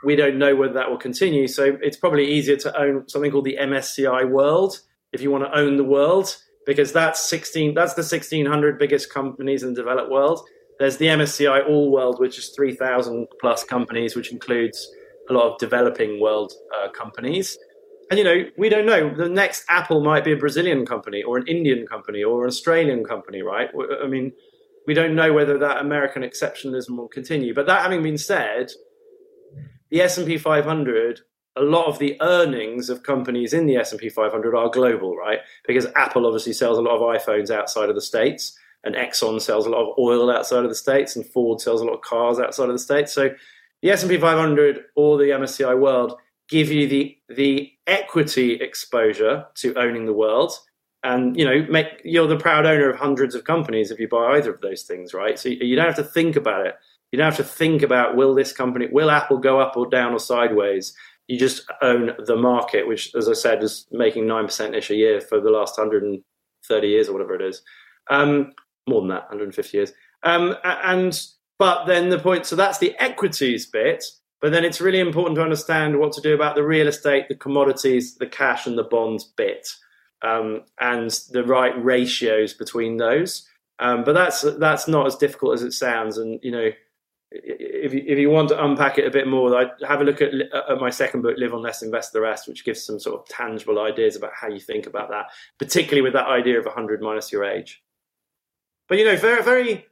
We 0.03 0.15
don't 0.15 0.38
know 0.38 0.55
whether 0.55 0.73
that 0.73 0.89
will 0.89 0.97
continue 0.97 1.47
so 1.47 1.78
it's 1.82 1.97
probably 1.97 2.26
easier 2.34 2.57
to 2.57 2.80
own 2.80 3.07
something 3.07 3.32
called 3.32 3.45
the 3.45 3.57
MSCI 3.59 4.30
World 4.30 4.80
if 5.13 5.21
you 5.21 5.32
want 5.32 5.45
to 5.45 5.57
own 5.57 5.78
the 5.78 5.84
world 5.84 6.36
because 6.65 6.91
that's 6.91 7.21
16 7.21 7.73
that's 7.73 7.93
the 7.93 8.01
1600 8.01 8.78
biggest 8.78 9.11
companies 9.13 9.63
in 9.63 9.73
the 9.73 9.82
developed 9.82 10.11
world 10.11 10.45
there's 10.80 10.97
the 10.97 11.07
MSCI 11.07 11.67
All 11.67 11.91
World, 11.91 12.19
which 12.19 12.38
is 12.38 12.49
3,000 12.49 13.28
plus 13.39 13.63
companies, 13.63 14.15
which 14.15 14.32
includes 14.32 14.91
a 15.30 15.34
lot 15.34 15.51
of 15.51 15.57
developing 15.57 16.19
world 16.21 16.53
uh, 16.78 16.89
companies. 16.89 17.57
And, 18.09 18.19
you 18.19 18.23
know, 18.23 18.43
we 18.57 18.69
don't 18.69 18.86
know. 18.86 19.13
The 19.15 19.30
next 19.30 19.65
Apple 19.69 20.01
might 20.01 20.23
be 20.23 20.34
a 20.34 20.38
Brazilian 20.38 20.86
company 20.86 21.23
or 21.23 21.38
an 21.38 21.47
Indian 21.47 21.88
company 21.88 22.23
or 22.23 22.43
an 22.43 22.49
Australian 22.49 23.03
company, 23.03 23.41
right? 23.41 23.69
I 24.03 24.07
mean, 24.07 24.34
we 24.86 24.93
don't 24.93 25.15
know 25.15 25.34
whether 25.34 25.57
that 25.57 25.80
American 25.80 26.21
exceptionalism 26.21 26.97
will 26.97 27.07
continue. 27.07 27.53
But 27.53 27.65
that 27.65 27.82
having 27.82 28.03
been 28.03 28.17
said, 28.17 28.71
the 29.89 30.01
S&P 30.01 30.38
500, 30.38 31.21
a 31.55 31.61
lot 31.61 31.88
of 31.88 31.97
the 31.97 32.17
earnings 32.21 32.89
of 32.89 33.01
companies 33.01 33.53
in 33.53 33.65
the 33.65 33.78
S&P 33.78 34.09
500 34.09 34.55
are 34.55 34.69
global, 34.69 35.15
right? 35.15 35.39
Because 35.65 35.88
Apple 35.95 36.28
obviously 36.28 36.53
sells 36.53 36.78
a 36.78 36.82
lot 36.82 36.95
of 36.95 37.01
iPhones 37.01 37.49
outside 37.49 37.89
of 37.89 37.95
the 37.95 38.01
States 38.01 38.55
and 38.86 38.95
Exxon 38.95 39.41
sells 39.41 39.65
a 39.65 39.69
lot 39.69 39.81
of 39.81 39.97
oil 39.97 40.31
outside 40.31 40.63
of 40.63 40.69
the 40.69 40.75
states, 40.75 41.15
and 41.15 41.25
Ford 41.25 41.59
sells 41.59 41.81
a 41.81 41.86
lot 41.86 41.95
of 41.95 42.01
cars 42.01 42.39
outside 42.39 42.69
of 42.69 42.75
the 42.75 42.79
states. 42.79 43.11
So 43.11 43.31
the 43.81 43.91
S 43.91 44.03
and 44.03 44.09
P 44.09 44.17
500 44.17 44.86
or 44.95 45.17
the 45.17 45.25
MSCI 45.25 45.77
World 45.77 46.17
give 46.47 46.71
you 46.71 46.88
the 46.88 47.17
the 47.29 47.71
equity 47.88 48.53
exposure 48.53 49.45
to 49.55 49.75
owning 49.75 50.05
the 50.05 50.13
world, 50.13 50.53
and 51.03 51.38
you 51.38 51.43
know 51.43 51.65
make 51.69 52.01
you're 52.03 52.27
the 52.27 52.38
proud 52.38 52.65
owner 52.65 52.89
of 52.89 52.97
hundreds 52.97 53.36
of 53.36 53.43
companies 53.43 53.91
if 53.91 53.99
you 53.99 54.07
buy 54.07 54.38
either 54.38 54.53
of 54.53 54.61
those 54.61 54.83
things, 54.83 55.13
right? 55.13 55.38
So 55.39 55.49
you 55.49 55.75
don't 55.75 55.86
have 55.88 55.95
to 55.95 56.03
think 56.03 56.36
about 56.36 56.67
it. 56.67 56.75
You 57.11 57.17
don't 57.17 57.25
have 57.25 57.38
to 57.38 57.43
think 57.43 57.81
about 57.81 58.15
will 58.15 58.36
this 58.36 58.51
company, 58.51 58.88
will 58.91 59.09
Apple 59.09 59.38
go 59.38 59.59
up 59.59 59.77
or 59.77 59.88
down 59.88 60.13
or 60.13 60.19
sideways. 60.19 60.93
You 61.27 61.39
just 61.39 61.63
own 61.81 62.12
the 62.25 62.36
market, 62.36 62.87
which, 62.87 63.16
as 63.16 63.28
I 63.28 63.33
said, 63.33 63.63
is 63.63 63.87
making 63.91 64.28
nine 64.28 64.45
percent 64.45 64.75
ish 64.75 64.91
a 64.91 64.95
year 64.95 65.21
for 65.21 65.39
the 65.39 65.49
last 65.49 65.75
hundred 65.75 66.03
and 66.03 66.21
thirty 66.67 66.89
years 66.89 67.09
or 67.09 67.13
whatever 67.13 67.33
it 67.33 67.41
is. 67.41 67.63
Um, 68.09 68.53
more 68.87 69.01
than 69.01 69.09
that, 69.09 69.24
150 69.29 69.78
years. 69.78 69.93
Um, 70.24 70.55
and 70.63 71.20
but 71.57 71.86
then 71.86 72.09
the 72.09 72.20
point, 72.20 72.45
so 72.45 72.55
that's 72.55 72.79
the 72.79 72.95
equities 72.99 73.66
bit. 73.66 74.03
But 74.41 74.51
then 74.51 74.66
it's 74.66 74.82
really 74.82 74.99
important 74.99 75.36
to 75.37 75.41
understand 75.41 75.97
what 75.97 76.12
to 76.13 76.21
do 76.21 76.36
about 76.36 76.55
the 76.55 76.63
real 76.63 76.87
estate, 76.87 77.29
the 77.29 77.36
commodities, 77.36 78.16
the 78.16 78.28
cash, 78.28 78.67
and 78.67 78.78
the 78.78 78.83
bonds 78.83 79.24
bit, 79.24 79.67
um, 80.21 80.63
and 80.79 81.09
the 81.32 81.43
right 81.43 81.74
ratios 81.83 82.53
between 82.53 82.97
those. 82.97 83.47
Um, 83.79 84.03
but 84.03 84.13
that's 84.13 84.41
that's 84.59 84.87
not 84.87 85.07
as 85.07 85.16
difficult 85.16 85.55
as 85.55 85.63
it 85.63 85.71
sounds. 85.71 86.17
And 86.17 86.39
you 86.43 86.51
know, 86.51 86.70
if 87.32 87.93
you, 87.93 88.03
if 88.05 88.20
you 88.20 88.29
want 88.29 88.49
to 88.49 88.63
unpack 88.63 88.97
it 88.97 89.07
a 89.07 89.12
bit 89.12 89.28
more, 89.28 89.55
I 89.55 89.71
have 89.87 90.01
a 90.01 90.03
look 90.03 90.21
at, 90.21 90.33
at 90.33 90.79
my 90.79 90.89
second 90.89 91.21
book, 91.21 91.37
Live 91.37 91.53
on 91.53 91.62
Less, 91.62 91.82
Invest 91.82 92.13
the 92.13 92.21
Rest, 92.21 92.47
which 92.47 92.66
gives 92.66 92.83
some 92.83 92.99
sort 92.99 93.20
of 93.20 93.28
tangible 93.28 93.79
ideas 93.79 94.16
about 94.16 94.32
how 94.39 94.47
you 94.47 94.59
think 94.59 94.86
about 94.86 95.09
that, 95.09 95.28
particularly 95.59 96.01
with 96.01 96.13
that 96.13 96.28
idea 96.28 96.59
of 96.59 96.66
100 96.66 97.01
minus 97.01 97.32
your 97.32 97.43
age. 97.45 97.82
But 98.87 98.97
you 98.97 99.05
know, 99.05 99.16
very, 99.16 99.43
very, 99.43 99.86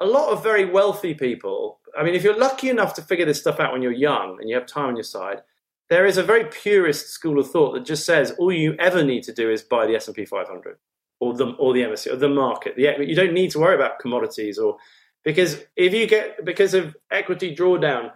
a 0.00 0.06
lot 0.06 0.30
of 0.32 0.42
very 0.42 0.64
wealthy 0.64 1.14
people. 1.14 1.80
I 1.96 2.02
mean, 2.02 2.14
if 2.14 2.22
you're 2.22 2.38
lucky 2.38 2.68
enough 2.68 2.94
to 2.94 3.02
figure 3.02 3.26
this 3.26 3.40
stuff 3.40 3.60
out 3.60 3.72
when 3.72 3.82
you're 3.82 3.92
young 3.92 4.38
and 4.40 4.48
you 4.48 4.56
have 4.56 4.66
time 4.66 4.88
on 4.88 4.96
your 4.96 5.04
side, 5.04 5.42
there 5.88 6.06
is 6.06 6.16
a 6.16 6.22
very 6.22 6.44
purist 6.46 7.08
school 7.08 7.38
of 7.38 7.50
thought 7.50 7.74
that 7.74 7.84
just 7.84 8.06
says 8.06 8.32
all 8.38 8.50
you 8.50 8.74
ever 8.78 9.04
need 9.04 9.22
to 9.24 9.32
do 9.32 9.50
is 9.50 9.62
buy 9.62 9.86
the 9.86 9.94
S 9.94 10.06
and 10.06 10.16
P 10.16 10.24
500 10.24 10.78
or 11.20 11.34
the 11.34 11.48
or 11.58 11.74
the 11.74 11.82
MSCI 11.82 12.14
or 12.14 12.16
the 12.16 12.28
market. 12.28 12.76
The, 12.76 13.04
you 13.04 13.14
don't 13.14 13.34
need 13.34 13.50
to 13.50 13.58
worry 13.58 13.74
about 13.74 13.98
commodities 13.98 14.58
or 14.58 14.78
because 15.22 15.62
if 15.76 15.92
you 15.92 16.06
get 16.06 16.44
because 16.44 16.74
of 16.74 16.96
equity 17.10 17.54
drawdown, 17.54 18.10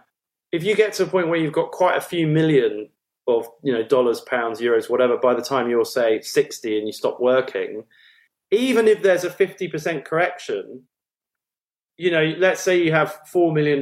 if 0.51 0.63
you 0.63 0.75
get 0.75 0.93
to 0.93 1.03
a 1.03 1.07
point 1.07 1.27
where 1.27 1.39
you've 1.39 1.53
got 1.53 1.71
quite 1.71 1.95
a 1.95 2.01
few 2.01 2.25
million 2.25 2.89
of 3.27 3.47
you 3.61 3.71
know 3.71 3.83
dollars, 3.83 4.21
pounds, 4.21 4.59
euros, 4.59 4.89
whatever, 4.89 5.17
by 5.17 5.33
the 5.33 5.41
time 5.41 5.69
you're 5.69 5.85
say 5.85 6.19
60 6.19 6.77
and 6.77 6.87
you 6.87 6.93
stop 6.93 7.19
working 7.19 7.83
even 8.51 8.87
if 8.87 9.01
there's 9.01 9.23
a 9.23 9.29
50% 9.29 10.05
correction, 10.05 10.83
you 11.97 12.11
know, 12.11 12.35
let's 12.37 12.61
say 12.61 12.81
you 12.81 12.91
have 12.91 13.19
$4 13.33 13.53
million, 13.53 13.81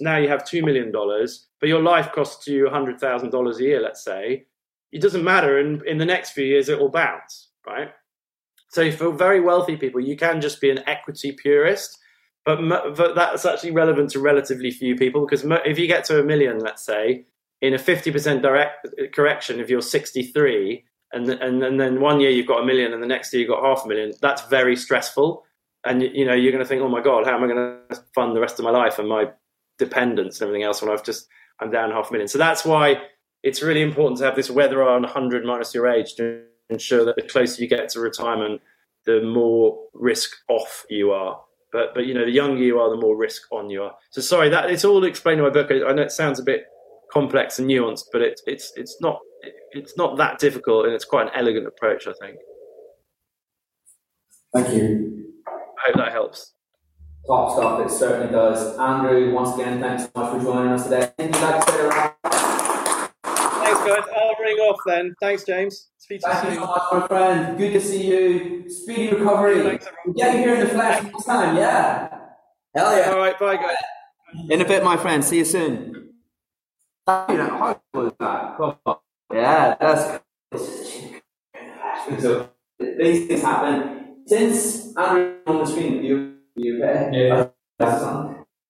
now 0.00 0.16
you 0.16 0.28
have 0.28 0.44
$2 0.44 0.64
million, 0.64 0.92
but 0.92 1.68
your 1.68 1.82
life 1.82 2.12
costs 2.12 2.46
you 2.46 2.66
$100,000 2.66 3.56
a 3.56 3.62
year, 3.62 3.80
let's 3.80 4.04
say, 4.04 4.44
it 4.92 5.02
doesn't 5.02 5.24
matter. 5.24 5.58
And 5.58 5.82
in 5.82 5.98
the 5.98 6.04
next 6.04 6.30
few 6.30 6.44
years, 6.44 6.68
it 6.68 6.78
will 6.78 6.88
bounce, 6.88 7.50
right? 7.66 7.90
So 8.68 8.90
for 8.92 9.12
very 9.12 9.40
wealthy 9.40 9.76
people, 9.76 10.00
you 10.00 10.16
can 10.16 10.40
just 10.40 10.60
be 10.60 10.70
an 10.70 10.82
equity 10.86 11.32
purist, 11.32 11.98
but, 12.44 12.60
but 12.96 13.14
that's 13.14 13.44
actually 13.44 13.72
relevant 13.72 14.10
to 14.10 14.20
relatively 14.20 14.70
few 14.70 14.94
people 14.94 15.26
because 15.26 15.44
if 15.66 15.78
you 15.78 15.86
get 15.86 16.04
to 16.04 16.20
a 16.20 16.24
million, 16.24 16.60
let's 16.60 16.84
say, 16.84 17.24
in 17.60 17.74
a 17.74 17.78
50% 17.78 18.40
direct 18.40 18.86
uh, 18.86 19.06
correction, 19.12 19.58
if 19.58 19.68
you're 19.68 19.82
63, 19.82 20.84
and, 21.12 21.28
and, 21.28 21.62
and 21.62 21.80
then 21.80 22.00
one 22.00 22.20
year 22.20 22.30
you've 22.30 22.46
got 22.46 22.62
a 22.62 22.66
million 22.66 22.92
and 22.92 23.02
the 23.02 23.06
next 23.06 23.32
year 23.32 23.40
you've 23.40 23.50
got 23.50 23.62
half 23.62 23.84
a 23.84 23.88
million, 23.88 24.12
that's 24.20 24.42
very 24.48 24.76
stressful. 24.76 25.44
And 25.84 26.02
you 26.02 26.24
know, 26.24 26.34
you're 26.34 26.52
going 26.52 26.62
to 26.62 26.68
think, 26.68 26.82
oh 26.82 26.88
my 26.88 27.00
God, 27.00 27.24
how 27.24 27.36
am 27.36 27.44
I 27.44 27.46
going 27.46 27.78
to 27.90 28.04
fund 28.14 28.36
the 28.36 28.40
rest 28.40 28.58
of 28.58 28.64
my 28.64 28.70
life 28.70 28.98
and 28.98 29.08
my 29.08 29.30
dependents 29.78 30.40
and 30.40 30.48
everything 30.48 30.64
else 30.64 30.82
when 30.82 30.90
I've 30.90 31.04
just, 31.04 31.28
I'm 31.60 31.70
down 31.70 31.90
half 31.90 32.10
a 32.10 32.12
million. 32.12 32.28
So 32.28 32.38
that's 32.38 32.64
why 32.64 33.00
it's 33.42 33.62
really 33.62 33.82
important 33.82 34.18
to 34.18 34.24
have 34.24 34.36
this 34.36 34.50
weather 34.50 34.82
on 34.82 35.02
100 35.02 35.44
minus 35.44 35.74
your 35.74 35.86
age 35.86 36.14
to 36.16 36.42
ensure 36.68 37.04
that 37.04 37.16
the 37.16 37.22
closer 37.22 37.62
you 37.62 37.68
get 37.68 37.88
to 37.90 38.00
retirement, 38.00 38.60
the 39.06 39.22
more 39.22 39.78
risk 39.94 40.36
off 40.48 40.84
you 40.90 41.12
are. 41.12 41.40
But 41.72 41.94
but 41.94 42.06
you 42.06 42.14
know, 42.14 42.24
the 42.24 42.30
younger 42.30 42.62
you 42.62 42.80
are, 42.80 42.90
the 42.90 42.96
more 42.96 43.16
risk 43.16 43.42
on 43.52 43.70
you 43.70 43.82
are. 43.82 43.94
So 44.10 44.20
sorry, 44.20 44.48
that 44.50 44.70
it's 44.70 44.84
all 44.84 45.04
explained 45.04 45.40
in 45.40 45.44
my 45.44 45.50
book. 45.52 45.70
I 45.70 45.92
know 45.92 46.02
it 46.02 46.12
sounds 46.12 46.40
a 46.40 46.42
bit 46.42 46.66
complex 47.12 47.58
and 47.58 47.68
nuanced, 47.68 48.04
but 48.12 48.22
it's 48.22 48.42
it's 48.46 48.72
it's 48.76 48.96
not 49.00 49.18
it's 49.72 49.96
not 49.96 50.16
that 50.18 50.38
difficult, 50.38 50.86
and 50.86 50.94
it's 50.94 51.04
quite 51.04 51.26
an 51.26 51.32
elegant 51.34 51.66
approach, 51.66 52.06
I 52.06 52.12
think. 52.20 52.38
Thank 54.54 54.74
you. 54.74 55.26
I 55.46 55.86
hope 55.86 55.96
that 55.96 56.12
helps. 56.12 56.54
Top 57.26 57.56
stuff, 57.56 57.86
it 57.86 57.90
certainly 57.90 58.32
does. 58.32 58.78
Andrew, 58.78 59.32
once 59.34 59.54
again, 59.54 59.80
thanks 59.80 60.04
so 60.04 60.10
much 60.14 60.32
for 60.32 60.42
joining 60.42 60.72
us 60.72 60.84
today. 60.84 61.12
Thank 61.18 61.34
you, 61.34 61.42
like 61.42 62.14
Thanks, 63.24 63.80
guys. 63.80 64.04
I'll 64.16 64.34
ring 64.40 64.56
off 64.56 64.78
then. 64.86 65.14
Thanks, 65.20 65.44
James. 65.44 65.88
Speak 65.98 66.22
to 66.22 66.28
Thank 66.28 66.44
you, 66.44 66.50
you 66.52 66.56
so 66.56 66.66
much, 66.66 66.82
my 66.90 67.06
friend. 67.06 67.58
Good 67.58 67.72
to 67.74 67.80
see 67.82 68.06
you. 68.06 68.70
Speedy 68.70 69.14
recovery. 69.14 69.62
Thanks, 69.62 69.86
Get 70.16 70.36
you 70.36 70.38
here 70.40 70.54
in 70.54 70.60
the 70.60 70.68
flesh 70.68 71.02
next 71.02 71.24
time, 71.24 71.56
yeah. 71.56 72.08
Hell 72.74 72.96
yeah. 72.96 73.10
All 73.10 73.18
right, 73.18 73.38
bye, 73.38 73.56
guys. 73.56 73.76
In 74.48 74.62
a 74.62 74.64
bit, 74.64 74.82
my 74.82 74.96
friend. 74.96 75.22
See 75.22 75.38
you 75.38 75.44
soon. 75.44 75.97
How 77.08 77.80
was 77.94 78.12
that? 78.20 79.00
Yeah, 79.32 79.76
that's 79.80 80.20
so 82.20 82.50
these 82.78 83.26
things 83.26 83.40
happen. 83.40 84.16
Since 84.26 84.94
Andrew 84.94 85.38
on 85.46 85.58
the 85.60 85.64
screen, 85.64 86.04
you 86.04 86.36
you 86.54 86.84
okay? 86.84 87.08
Yeah. 87.12 87.48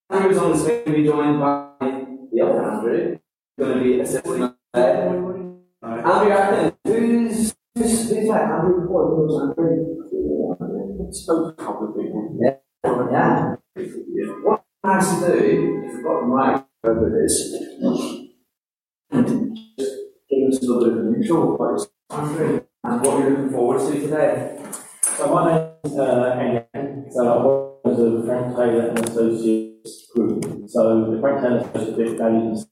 Andrew's 0.08 0.38
on 0.38 0.52
the 0.52 0.56
screen, 0.56 0.82
we 0.86 1.04
joined 1.04 1.40
by 1.40 1.70
the 1.80 2.40
other 2.40 2.64
Andrew, 2.64 3.18
going 3.58 3.78
to 3.78 3.84
be 3.84 4.00
assisting 4.00 4.42
us. 4.44 4.54
Andrew 4.72 6.30
Atkins, 6.30 6.74
who's 6.84 7.56
who's 7.74 8.10
who's 8.10 8.28
like 8.28 8.42
Andrew 8.42 8.82
before? 8.82 9.16
Who's 9.16 9.34
Andrew? 9.42 11.10
Spoke 11.10 11.56
to 11.56 11.62
a 11.62 11.66
couple 11.66 11.88
of 11.88 11.96
people. 11.96 12.38
Yeah. 12.40 12.54
Yeah. 13.10 13.56
What 14.44 14.64
I 14.84 14.86
have 14.94 15.26
to 15.26 15.26
do, 15.26 15.82
if 15.84 15.92
I've 15.96 16.04
got 16.04 16.20
mic 16.28 16.64
over 16.84 17.10
this, 17.10 17.34
give 19.10 20.48
us 20.48 20.58
a 20.58 20.66
little 20.66 20.84
bit 20.84 20.92
of 20.92 21.06
an 21.06 21.14
intro 21.14 21.54
about 21.54 21.86
Andrew 22.10 22.60
and 22.84 23.00
what 23.00 23.18
you're 23.18 23.30
looking 23.30 23.50
forward 23.50 23.92
to 23.92 24.00
today. 24.00 24.58
So 25.16 25.34
my 25.34 25.52
name 25.52 25.70
is 25.84 25.98
uh, 25.98 26.36
Henry. 26.72 27.10
So 27.10 27.26
I 27.26 27.46
work 27.46 27.80
as 27.86 27.98
a 27.98 28.22
Frank 28.24 28.56
Taylor 28.56 28.88
and 28.88 29.08
Associates 29.08 30.10
group. 30.14 30.44
So 30.68 31.10
the 31.10 31.20
Frank 31.20 31.42
Taylor 31.42 31.70
Associates 31.74 32.18
values 32.18 32.66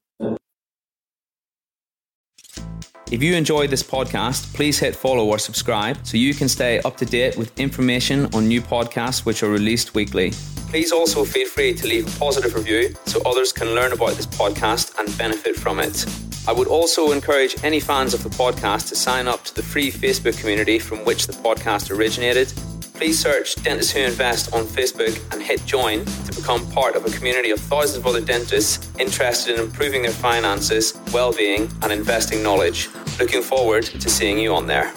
if 3.12 3.22
you 3.22 3.34
enjoyed 3.34 3.70
this 3.70 3.84
podcast, 3.84 4.52
please 4.52 4.80
hit 4.80 4.96
follow 4.96 5.26
or 5.26 5.38
subscribe 5.38 6.04
so 6.04 6.16
you 6.16 6.34
can 6.34 6.48
stay 6.48 6.80
up 6.80 6.96
to 6.96 7.06
date 7.06 7.36
with 7.36 7.56
information 7.56 8.26
on 8.34 8.48
new 8.48 8.60
podcasts 8.60 9.24
which 9.24 9.44
are 9.44 9.48
released 9.48 9.94
weekly. 9.94 10.32
Please 10.70 10.90
also 10.90 11.24
feel 11.24 11.46
free 11.46 11.72
to 11.72 11.86
leave 11.86 12.08
a 12.08 12.18
positive 12.18 12.54
review 12.56 12.92
so 13.04 13.22
others 13.24 13.52
can 13.52 13.68
learn 13.76 13.92
about 13.92 14.14
this 14.14 14.26
podcast 14.26 14.98
and 14.98 15.16
benefit 15.16 15.54
from 15.54 15.78
it. 15.78 16.04
I 16.48 16.52
would 16.52 16.68
also 16.68 17.12
encourage 17.12 17.56
any 17.64 17.80
fans 17.80 18.14
of 18.14 18.22
the 18.22 18.30
podcast 18.30 18.88
to 18.88 18.96
sign 18.96 19.26
up 19.26 19.44
to 19.44 19.54
the 19.54 19.62
free 19.62 19.90
Facebook 19.90 20.38
community 20.38 20.78
from 20.78 21.04
which 21.04 21.26
the 21.26 21.32
podcast 21.32 21.90
originated 21.90 22.52
Please 22.96 23.20
search 23.20 23.56
Dentists 23.56 23.92
Who 23.92 24.00
Invest 24.00 24.54
on 24.54 24.64
Facebook 24.64 25.20
and 25.30 25.42
hit 25.42 25.62
join 25.66 26.02
to 26.06 26.32
become 26.34 26.66
part 26.70 26.96
of 26.96 27.04
a 27.04 27.10
community 27.10 27.50
of 27.50 27.60
thousands 27.60 27.98
of 27.98 28.06
other 28.06 28.22
dentists 28.22 28.88
interested 28.98 29.54
in 29.54 29.60
improving 29.60 30.00
their 30.00 30.12
finances, 30.12 30.98
well 31.12 31.30
being, 31.30 31.70
and 31.82 31.92
investing 31.92 32.42
knowledge. 32.42 32.88
Looking 33.20 33.42
forward 33.42 33.84
to 33.84 34.08
seeing 34.08 34.38
you 34.38 34.54
on 34.54 34.66
there. 34.66 34.94